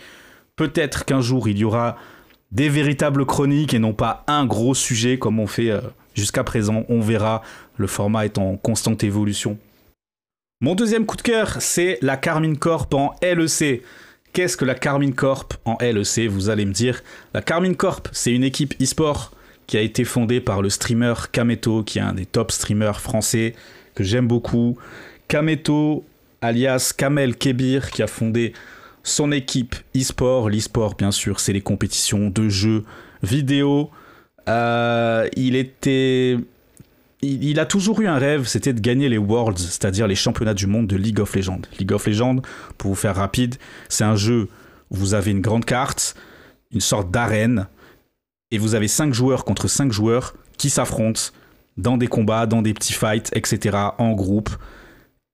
[0.55, 1.97] Peut-être qu'un jour il y aura
[2.51, 5.81] des véritables chroniques et non pas un gros sujet comme on fait euh,
[6.13, 6.85] jusqu'à présent.
[6.89, 7.41] On verra.
[7.77, 9.57] Le format est en constante évolution.
[10.61, 13.81] Mon deuxième coup de cœur, c'est la Carmine Corp en LEC.
[14.31, 17.01] Qu'est-ce que la Carmine Corp en LEC Vous allez me dire.
[17.33, 19.31] La Carmine Corp, c'est une équipe e-sport
[19.73, 23.55] qui a été fondée par le streamer Kameto, qui est un des top streamers français
[23.95, 24.77] que j'aime beaucoup.
[25.27, 26.05] Kameto,
[26.41, 28.53] alias Kamel Kebir, qui a fondé
[29.01, 30.51] son équipe e-sport.
[30.51, 32.83] L'e-sport, bien sûr, c'est les compétitions de jeux
[33.23, 33.89] vidéo.
[34.47, 36.37] Euh, il était.
[37.23, 40.53] Il, il a toujours eu un rêve, c'était de gagner les Worlds, c'est-à-dire les championnats
[40.53, 41.61] du monde de League of Legends.
[41.79, 42.43] League of Legends,
[42.77, 43.55] pour vous faire rapide,
[43.89, 44.49] c'est un jeu
[44.91, 46.13] où vous avez une grande carte,
[46.71, 47.65] une sorte d'arène,
[48.53, 51.31] et vous avez 5 joueurs contre 5 joueurs qui s'affrontent
[51.75, 54.51] dans des combats, dans des petits fights, etc., en groupe.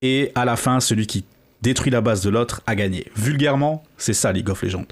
[0.02, 1.26] Et à la fin, celui qui
[1.62, 3.12] détruit la base de l'autre a gagné.
[3.18, 4.88] Vulgairement, c'est ça League of Legends.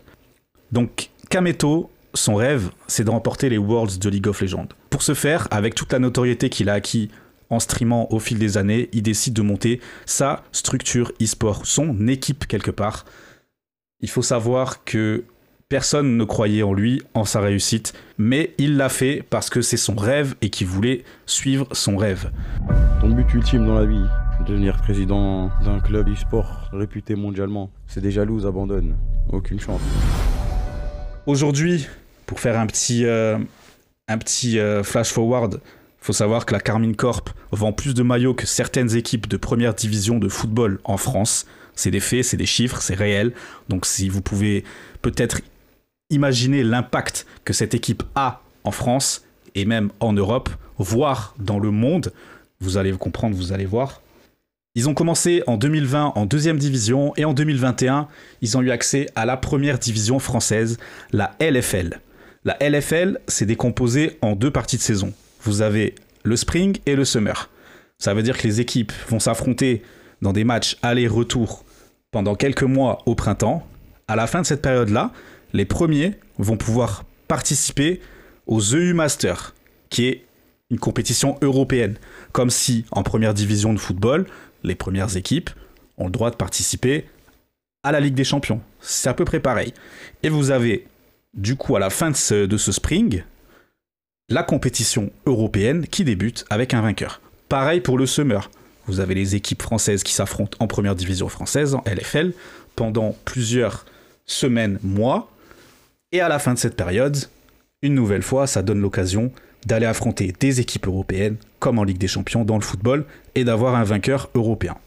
[0.73, 4.67] Donc, Kameto, son rêve, c'est de remporter les Worlds de League of Legends.
[4.89, 7.09] Pour ce faire, avec toute la notoriété qu'il a acquis
[7.49, 12.45] en streamant au fil des années, il décide de monter sa structure e-sport, son équipe
[12.45, 13.05] quelque part.
[14.01, 15.23] Il faut savoir que
[15.69, 19.75] personne ne croyait en lui, en sa réussite, mais il l'a fait parce que c'est
[19.75, 22.31] son rêve et qu'il voulait suivre son rêve.
[23.01, 24.05] Ton but ultime dans la vie,
[24.47, 27.69] devenir président d'un club e-sport réputé mondialement.
[27.85, 28.95] C'est des jalouses, abandonne.
[29.29, 29.81] Aucune chance.
[31.25, 31.87] Aujourd'hui,
[32.25, 33.37] pour faire un petit, euh,
[34.07, 35.59] un petit euh, flash forward,
[35.99, 39.73] faut savoir que la Carmine Corp vend plus de maillots que certaines équipes de première
[39.73, 41.45] division de football en France.
[41.75, 43.33] C'est des faits, c'est des chiffres, c'est réel.
[43.67, 44.63] Donc si vous pouvez
[45.01, 45.41] peut-être
[46.09, 51.71] imaginer l'impact que cette équipe a en France et même en Europe, voire dans le
[51.71, 52.13] monde,
[52.59, 54.01] vous allez comprendre, vous allez voir.
[54.75, 58.07] Ils ont commencé en 2020 en deuxième division et en 2021,
[58.41, 60.77] ils ont eu accès à la première division française,
[61.11, 61.99] la LFL.
[62.45, 65.13] La LFL, c'est décomposé en deux parties de saison.
[65.41, 67.49] Vous avez le spring et le summer.
[67.97, 69.81] Ça veut dire que les équipes vont s'affronter
[70.21, 71.65] dans des matchs aller-retour
[72.11, 73.65] pendant quelques mois au printemps.
[74.07, 75.11] À la fin de cette période-là,
[75.53, 78.01] les premiers vont pouvoir participer
[78.45, 79.53] aux EU Masters,
[79.89, 80.25] qui est
[80.69, 81.97] une compétition européenne.
[82.31, 84.25] Comme si en première division de football,
[84.63, 85.49] les premières équipes
[85.97, 87.05] ont le droit de participer
[87.83, 88.61] à la Ligue des Champions.
[88.81, 89.73] C'est à peu près pareil.
[90.23, 90.87] Et vous avez,
[91.33, 93.23] du coup, à la fin de ce, de ce spring,
[94.29, 97.21] la compétition européenne qui débute avec un vainqueur.
[97.47, 98.49] Pareil pour le summer.
[98.85, 102.33] Vous avez les équipes françaises qui s'affrontent en première division française, en LFL,
[102.75, 103.85] pendant plusieurs
[104.25, 105.31] semaines, mois.
[106.11, 107.17] Et à la fin de cette période,
[107.81, 109.31] une nouvelle fois, ça donne l'occasion
[109.65, 113.05] d'aller affronter des équipes européennes, comme en Ligue des Champions dans le football,
[113.35, 114.77] et d'avoir un vainqueur européen.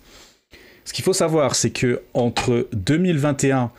[0.85, 3.71] Ce qu'il faut savoir, c'est que entre 2021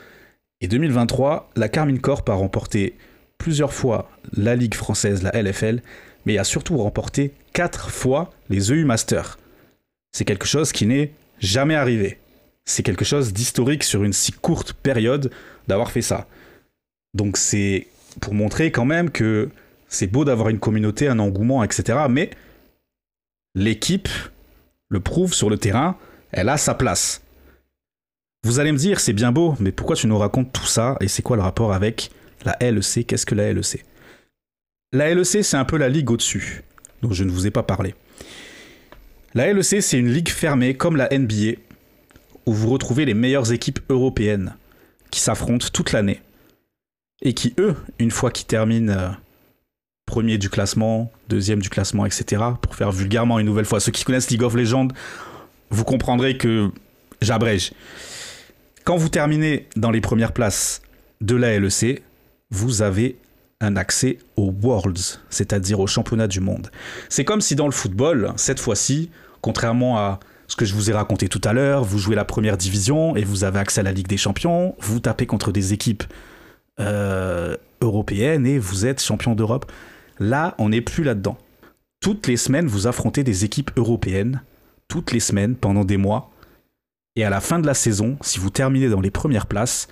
[0.60, 2.96] et 2023, la Carmine Corp a remporté
[3.38, 5.82] plusieurs fois la Ligue française, la LFL,
[6.24, 9.38] mais a surtout remporté quatre fois les EU Masters.
[10.12, 12.18] C'est quelque chose qui n'est jamais arrivé.
[12.64, 15.32] C'est quelque chose d'historique sur une si courte période
[15.66, 16.28] d'avoir fait ça.
[17.14, 17.86] Donc c'est
[18.20, 19.50] pour montrer quand même que
[19.88, 21.98] c'est beau d'avoir une communauté, un engouement, etc.
[22.08, 22.30] Mais
[23.54, 24.08] l'équipe
[24.88, 25.96] le prouve sur le terrain,
[26.32, 27.22] elle a sa place.
[28.44, 31.08] Vous allez me dire, c'est bien beau, mais pourquoi tu nous racontes tout ça et
[31.08, 32.10] c'est quoi le rapport avec
[32.44, 33.84] la LEC Qu'est-ce que la LEC
[34.92, 36.62] La LEC, c'est un peu la ligue au-dessus,
[37.02, 37.94] dont je ne vous ai pas parlé.
[39.34, 41.58] La LEC, c'est une ligue fermée comme la NBA,
[42.46, 44.56] où vous retrouvez les meilleures équipes européennes
[45.10, 46.20] qui s'affrontent toute l'année
[47.22, 49.08] et qui, eux, une fois qu'ils terminent euh,
[50.06, 54.04] premier du classement, deuxième du classement, etc., pour faire vulgairement une nouvelle fois, ceux qui
[54.04, 54.88] connaissent League of Legends,
[55.70, 56.70] vous comprendrez que
[57.20, 57.72] j'abrège.
[58.84, 60.82] Quand vous terminez dans les premières places
[61.20, 62.02] de la LEC,
[62.50, 63.16] vous avez
[63.60, 66.70] un accès aux Worlds, c'est-à-dire aux championnats du monde.
[67.08, 69.10] C'est comme si dans le football, cette fois-ci,
[69.40, 70.18] contrairement à
[70.48, 73.22] ce que je vous ai raconté tout à l'heure, vous jouez la première division et
[73.22, 76.02] vous avez accès à la Ligue des Champions, vous tapez contre des équipes
[76.82, 79.70] euh, européennes et vous êtes champion d'Europe.
[80.18, 81.38] Là, on n'est plus là-dedans.
[82.00, 84.42] Toutes les semaines, vous affrontez des équipes européennes,
[84.88, 86.30] toutes les semaines, pendant des mois.
[87.16, 89.88] Et à la fin de la saison, si vous terminez dans les premières places,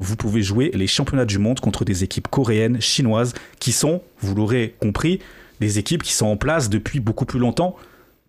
[0.00, 4.34] vous pouvez jouer les championnats du monde contre des équipes coréennes, chinoises, qui sont, vous
[4.34, 5.20] l'aurez compris,
[5.60, 7.76] des équipes qui sont en place depuis beaucoup plus longtemps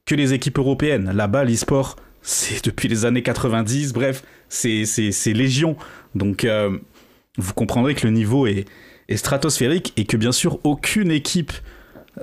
[0.05, 1.11] que les équipes européennes.
[1.11, 5.75] Là-bas, l'e-sport, c'est depuis les années 90, bref, c'est légion.
[6.15, 6.77] Donc, euh,
[7.39, 8.65] vous comprendrez que le niveau est,
[9.15, 11.51] stratosphérique et que bien sûr, aucune équipe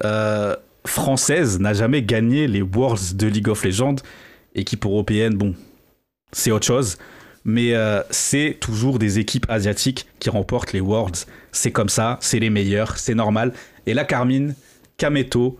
[0.04, 0.54] euh,
[0.86, 3.96] française n'a jamais gagné les Worlds de League of Legends.
[4.54, 5.54] Équipe européenne, bon,
[6.32, 6.96] c'est autre chose
[7.46, 11.26] mais euh, c'est toujours des équipes asiatiques qui remportent les Worlds.
[11.52, 13.52] C'est comme ça, c'est les meilleurs, c'est normal.
[13.86, 14.56] Et la Carmine,
[14.98, 15.56] Kameto,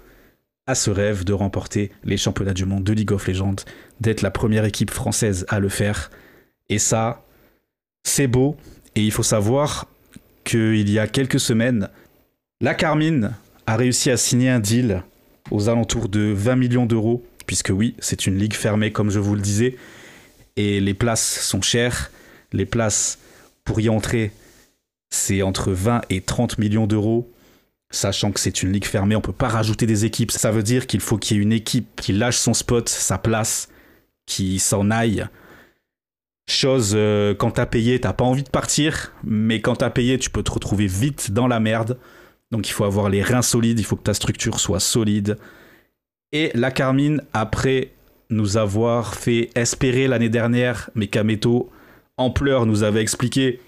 [0.67, 3.55] à ce rêve de remporter les championnats du monde de League of Legends,
[4.01, 6.11] d'être la première équipe française à le faire.
[6.69, 7.25] Et ça,
[8.03, 8.57] c'est beau.
[8.97, 9.87] Et il faut savoir
[10.45, 11.91] qu'il y a quelques semaines,
[12.63, 13.35] la Carmine
[13.67, 15.03] a réussi à signer un deal
[15.51, 19.35] aux alentours de 20 millions d'euros, puisque oui, c'est une ligue fermée comme je vous
[19.35, 19.77] le disais,
[20.57, 22.11] et les places sont chères.
[22.53, 23.19] Les places
[23.65, 24.33] pour y entrer,
[25.11, 27.31] c'est entre 20 et 30 millions d'euros.
[27.91, 30.31] Sachant que c'est une ligue fermée, on peut pas rajouter des équipes.
[30.31, 33.19] Ça veut dire qu'il faut qu'il y ait une équipe qui lâche son spot, sa
[33.19, 33.69] place,
[34.25, 35.27] qui s'en aille.
[36.49, 40.31] Chose, euh, quand t'as payé, t'as pas envie de partir, mais quand t'as payé, tu
[40.31, 41.99] peux te retrouver vite dans la merde.
[42.53, 45.39] Donc il faut avoir les reins solides, il faut que ta structure soit solide.
[46.33, 47.93] Et la Carmine, après
[48.31, 51.71] nous avoir fait espérer l'année dernière, mais Kameto,
[52.17, 53.61] en pleurs, nous avait expliqué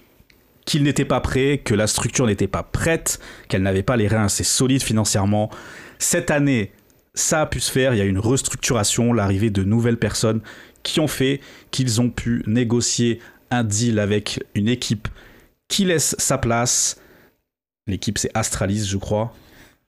[0.65, 4.25] qu'il n'était pas prêt, que la structure n'était pas prête, qu'elle n'avait pas les reins
[4.25, 5.49] assez solides financièrement.
[5.97, 6.71] Cette année,
[7.13, 10.41] ça a pu se faire, il y a une restructuration, l'arrivée de nouvelles personnes
[10.83, 11.39] qui ont fait
[11.71, 13.19] qu'ils ont pu négocier
[13.51, 15.07] un deal avec une équipe
[15.67, 16.99] qui laisse sa place.
[17.87, 19.33] L'équipe c'est Astralis, je crois.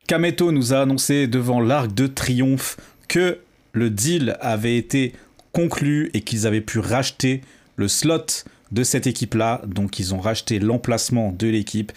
[0.08, 3.40] Kameto nous a annoncé devant l'Arc de Triomphe que
[3.74, 5.14] le deal avait été
[5.52, 7.42] conclu et qu'ils avaient pu racheter
[7.76, 9.62] le slot de cette équipe-là.
[9.66, 11.92] Donc ils ont racheté l'emplacement de l'équipe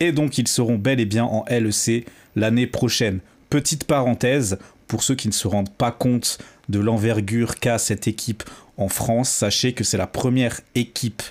[0.00, 3.20] et donc ils seront bel et bien en LEC l'année prochaine.
[3.50, 8.44] Petite parenthèse, pour ceux qui ne se rendent pas compte de l'envergure qu'a cette équipe
[8.76, 11.22] en France, sachez que c'est la première équipe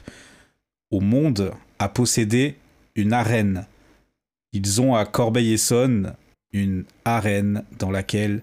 [0.92, 2.56] au monde à posséder
[2.96, 3.66] une arène.
[4.54, 6.14] Ils ont à Corbeil-Essonne
[6.52, 8.42] une arène dans laquelle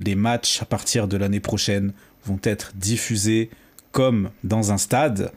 [0.00, 1.92] les matchs à partir de l'année prochaine
[2.24, 3.50] vont être diffusés
[3.92, 5.32] comme dans un stade.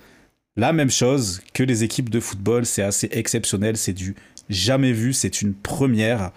[0.55, 4.15] La même chose que les équipes de football, c'est assez exceptionnel, c'est du
[4.49, 6.31] jamais vu, c'est une première.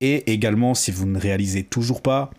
[0.00, 2.30] Et également, si vous ne réalisez toujours pas,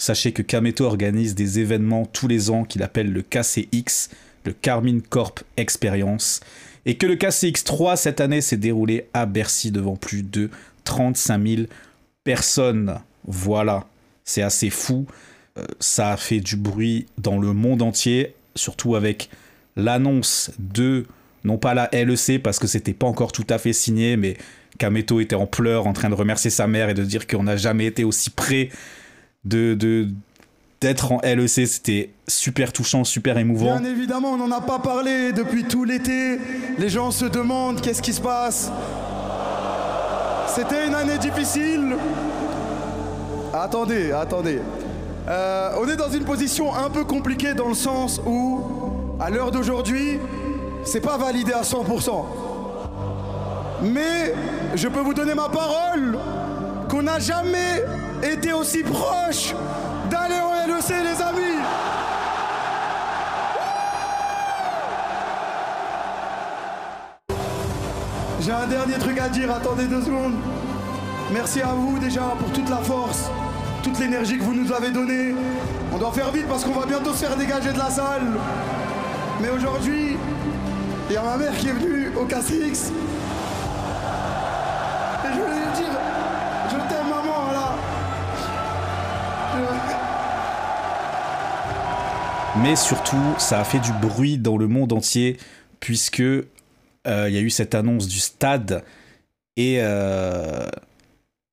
[0.00, 4.08] sachez que Kameto organise des événements tous les ans qu'il appelle le KCX,
[4.46, 6.40] le Carmine Corp Experience,
[6.86, 10.48] et que le KCX 3 cette année s'est déroulé à Bercy devant plus de
[10.84, 11.62] 35 000
[12.24, 12.98] personnes.
[13.26, 13.86] Voilà,
[14.24, 15.06] c'est assez fou.
[15.58, 19.28] Euh, ça a fait du bruit dans le monde entier, surtout avec
[19.76, 21.04] l'annonce de,
[21.44, 24.38] non pas la LEC parce que c'était pas encore tout à fait signé, mais
[24.78, 27.58] Kameto était en pleurs en train de remercier sa mère et de dire qu'on n'a
[27.58, 28.70] jamais été aussi près
[29.44, 30.08] de, de
[30.80, 33.78] d'être en LEC, c'était super touchant, super émouvant.
[33.78, 36.38] Bien évidemment, on n'en a pas parlé depuis tout l'été.
[36.78, 38.72] Les gens se demandent qu'est-ce qui se passe?
[40.46, 41.96] C'était une année difficile.
[43.52, 44.60] Attendez, attendez.
[45.28, 48.62] Euh, on est dans une position un peu compliquée dans le sens où,
[49.20, 50.18] à l'heure d'aujourd'hui,
[50.82, 52.24] c'est pas validé à 100%.
[53.82, 54.34] Mais
[54.74, 56.18] je peux vous donner ma parole
[56.88, 57.84] qu'on n'a jamais
[58.22, 59.54] été aussi proche
[60.10, 61.58] d'aller au LEC, les amis.
[68.40, 70.34] J'ai un dernier truc à dire, attendez deux secondes.
[71.32, 73.30] Merci à vous déjà pour toute la force,
[73.82, 75.34] toute l'énergie que vous nous avez donnée.
[75.92, 78.26] On doit faire vite parce qu'on va bientôt se faire dégager de la salle.
[79.40, 80.16] Mais aujourd'hui,
[81.08, 82.92] il y a ma mère qui est venue au KCX.
[92.62, 95.38] Mais surtout, ça a fait du bruit dans le monde entier,
[95.80, 96.44] puisque euh,
[97.06, 98.84] il y a eu cette annonce du stade
[99.56, 100.68] et, euh,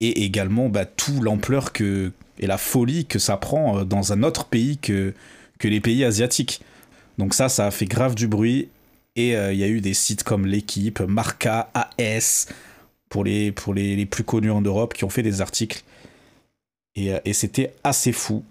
[0.02, 4.22] et également bah, tout l'ampleur que et la folie que ça prend euh, dans un
[4.22, 5.14] autre pays que,
[5.64, 6.62] les pays asiatiques.
[7.18, 8.68] Donc ça, ça a fait grave du bruit.
[9.16, 12.48] Et il y a eu des sites comme l'équipe, Marca, AS,
[13.10, 15.82] pour les, plus connus en Europe, qui ont fait des articles.
[16.96, 18.44] Et c'était assez fou.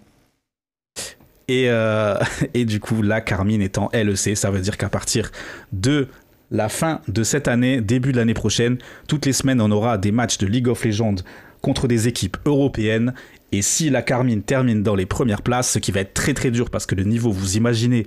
[1.47, 2.15] Et, euh,
[2.53, 5.31] et du coup, là, Carmine étant LEC, ça veut dire qu'à partir
[5.71, 6.07] de
[6.51, 8.77] la fin de cette année, début de l'année prochaine,
[9.07, 11.15] toutes les semaines, on aura des matchs de League of Legends
[11.61, 13.13] contre des équipes européennes.
[13.51, 16.51] Et si la Carmine termine dans les premières places, ce qui va être très très
[16.51, 18.05] dur parce que le niveau, vous imaginez,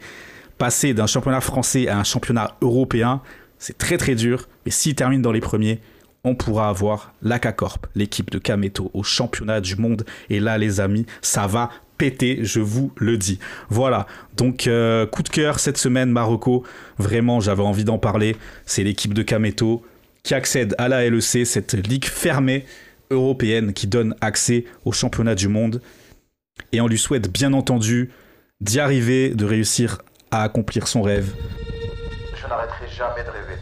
[0.58, 3.22] passer d'un championnat français à un championnat européen,
[3.58, 4.48] c'est très très dur.
[4.64, 5.80] Mais s'il termine dans les premiers,
[6.24, 10.04] on pourra avoir l'AK Corp, l'équipe de Kameto, au championnat du monde.
[10.28, 11.70] Et là, les amis, ça va
[12.00, 13.38] péter, je vous le dis.
[13.68, 16.64] Voilà, donc euh, coup de cœur cette semaine, Marocco.
[16.96, 18.36] Vraiment, j'avais envie d'en parler.
[18.64, 19.84] C'est l'équipe de Kameto
[20.22, 22.64] qui accède à la LEC, cette ligue fermée
[23.10, 25.82] européenne qui donne accès au championnat du monde.
[26.72, 28.10] Et on lui souhaite bien entendu
[28.62, 29.98] d'y arriver, de réussir
[30.30, 31.34] à accomplir son rêve.
[32.34, 33.60] Je n'arrêterai jamais de rêver.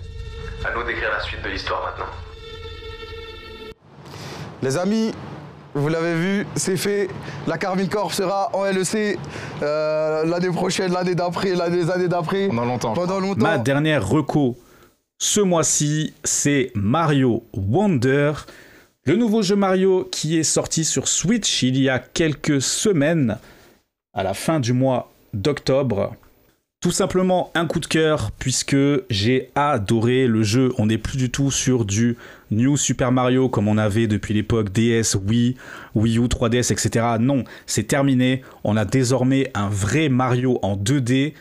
[0.65, 2.13] À nous d'écrire la suite de l'histoire maintenant.
[4.63, 5.13] Les amis,
[5.79, 7.09] vous l'avez vu, c'est fait.
[7.47, 9.19] La Carmine Corp sera en LEC
[9.63, 12.49] euh, l'année prochaine, l'année d'après, les années d'après.
[12.49, 12.93] Pendant longtemps.
[12.95, 13.43] Pendant longtemps.
[13.43, 14.57] Ma dernière reco
[15.21, 18.35] ce mois-ci, c'est Mario Wonder.
[19.05, 23.39] Le nouveau jeu Mario qui est sorti sur Switch il y a quelques semaines,
[24.15, 26.15] à la fin du mois d'octobre.
[26.81, 28.77] Tout simplement un coup de cœur puisque
[29.11, 30.73] j'ai adoré le jeu.
[30.79, 32.17] On n'est plus du tout sur du
[32.51, 35.57] New Super Mario comme on avait depuis l'époque DS, Wii,
[35.95, 37.07] Wii U, 3DS, etc.
[37.21, 38.43] Non, c'est terminé.
[38.65, 41.35] On a désormais un vrai Mario en 2D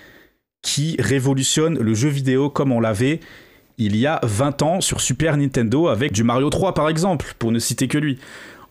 [0.61, 3.19] qui révolutionne le jeu vidéo comme on l'avait
[3.77, 7.51] il y a 20 ans sur Super Nintendo avec du Mario 3 par exemple, pour
[7.51, 8.17] ne citer que lui.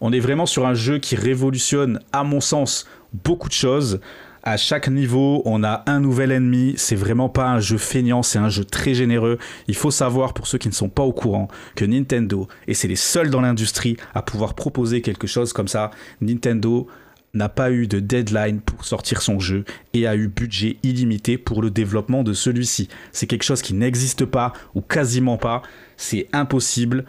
[0.00, 2.86] On est vraiment sur un jeu qui révolutionne, à mon sens,
[3.24, 4.00] beaucoup de choses.
[4.48, 6.74] À chaque niveau, on a un nouvel ennemi.
[6.76, 9.38] C'est vraiment pas un jeu feignant, c'est un jeu très généreux.
[9.66, 12.86] Il faut savoir, pour ceux qui ne sont pas au courant, que Nintendo, et c'est
[12.86, 16.86] les seuls dans l'industrie à pouvoir proposer quelque chose comme ça, Nintendo
[17.34, 21.60] n'a pas eu de deadline pour sortir son jeu et a eu budget illimité pour
[21.60, 22.88] le développement de celui-ci.
[23.10, 25.62] C'est quelque chose qui n'existe pas ou quasiment pas.
[25.96, 27.04] C'est impossible.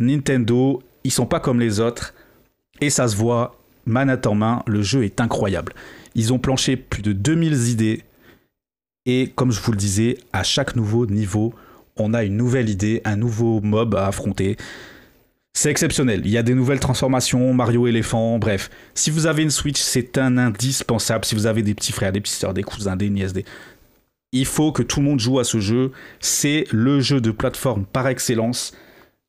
[0.00, 2.14] Nintendo, ils sont pas comme les autres
[2.80, 4.64] et ça se voit manette en main.
[4.66, 5.72] Le jeu est incroyable.
[6.14, 8.04] Ils ont planché plus de 2000 idées
[9.06, 11.54] et comme je vous le disais, à chaque nouveau niveau,
[11.96, 14.56] on a une nouvelle idée, un nouveau mob à affronter.
[15.52, 16.22] C'est exceptionnel.
[16.24, 18.70] Il y a des nouvelles transformations, Mario éléphant, bref.
[18.94, 21.24] Si vous avez une Switch, c'est un indispensable.
[21.24, 23.44] Si vous avez des petits frères, des petites sœurs, des cousins, des nièces, des...
[24.32, 25.92] il faut que tout le monde joue à ce jeu.
[26.20, 28.72] C'est le jeu de plateforme par excellence.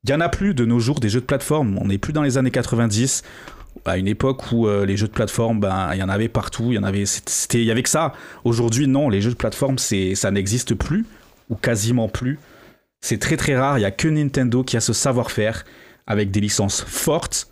[0.04, 1.78] Il y en a plus de nos jours des jeux de plateforme.
[1.80, 3.24] On n'est plus dans les années 90
[3.86, 6.72] à une époque où euh, les jeux de plateforme, ben, il y en avait partout,
[6.72, 8.14] il y en avait, c'était, il y avait que ça.
[8.44, 11.06] Aujourd'hui, non, les jeux de plateforme, c'est, ça n'existe plus
[11.50, 12.40] ou quasiment plus.
[13.02, 13.80] C'est très très rare.
[13.80, 15.66] Il y a que Nintendo qui a ce savoir-faire
[16.08, 17.50] avec des licences fortes.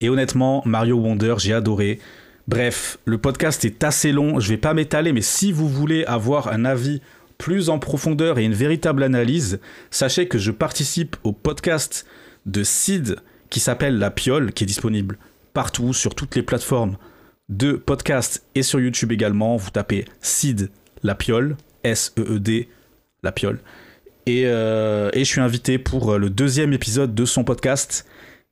[0.00, 1.98] Et honnêtement, Mario Wonder, j'ai adoré.
[2.46, 6.48] Bref, le podcast est assez long, je vais pas m'étaler, mais si vous voulez avoir
[6.48, 7.00] un avis
[7.38, 9.60] plus en profondeur et une véritable analyse,
[9.90, 12.06] sachez que je participe au podcast
[12.46, 13.16] de Sid
[13.54, 15.16] qui s'appelle La Piole, qui est disponible
[15.52, 16.96] partout, sur toutes les plateformes
[17.48, 19.54] de podcast et sur YouTube également.
[19.56, 20.72] Vous tapez Sid
[21.04, 22.68] La Piole, S-E-E-D,
[23.22, 23.60] La Piole.
[24.28, 28.04] Euh, et, je suis invité pour euh, le deuxième épisode de son podcast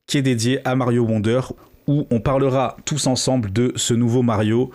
[0.06, 1.40] qui est dédié à Mario Wonder,
[1.88, 4.70] où on parlera tous ensemble de ce nouveau Mario.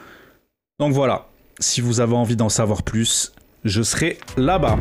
[0.77, 1.29] Donc voilà,
[1.61, 3.31] si vous avez envie d'en savoir plus,
[3.63, 4.77] je serai là-bas.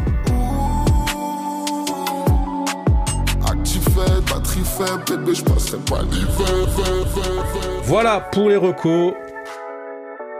[7.85, 9.15] Voilà pour les recos.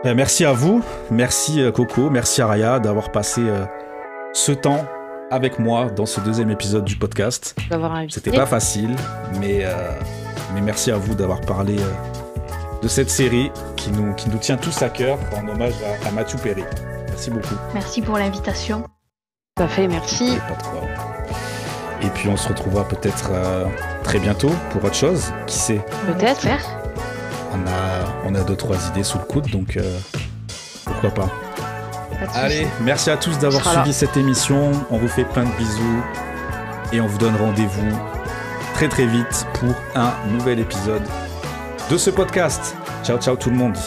[0.03, 3.41] Ben, merci à vous, merci euh, Coco, merci Araya d'avoir passé
[4.33, 4.85] ce temps
[5.29, 7.55] avec moi dans ce deuxième épisode du podcast.
[8.09, 8.95] C'était pas facile,
[9.39, 9.91] mais, euh,
[10.53, 14.57] mais merci à vous d'avoir parlé euh, de cette série qui nous, qui nous tient
[14.57, 15.73] tous à cœur en hommage
[16.05, 16.63] à, Mathieu Perry.
[17.07, 17.55] Merci beaucoup.
[17.73, 18.83] Merci pour l'invitation.
[19.55, 20.37] Tout à fait, merci.
[22.01, 23.65] Et puis on se retrouvera peut-être euh,
[24.03, 25.81] très bientôt pour autre chose, qui sait?
[26.05, 26.47] Peut-être.
[27.53, 29.79] On a, on a deux, trois idées sous le coude, donc
[30.85, 31.29] pourquoi pas.
[32.33, 34.71] Allez, merci à tous d'avoir suivi cette émission.
[34.89, 36.03] On vous fait plein de bisous
[36.91, 37.97] et on vous donne rendez-vous
[38.73, 41.03] très très vite pour un nouvel épisode
[41.89, 42.75] de ce podcast.
[43.03, 43.77] Ciao ciao tout le monde.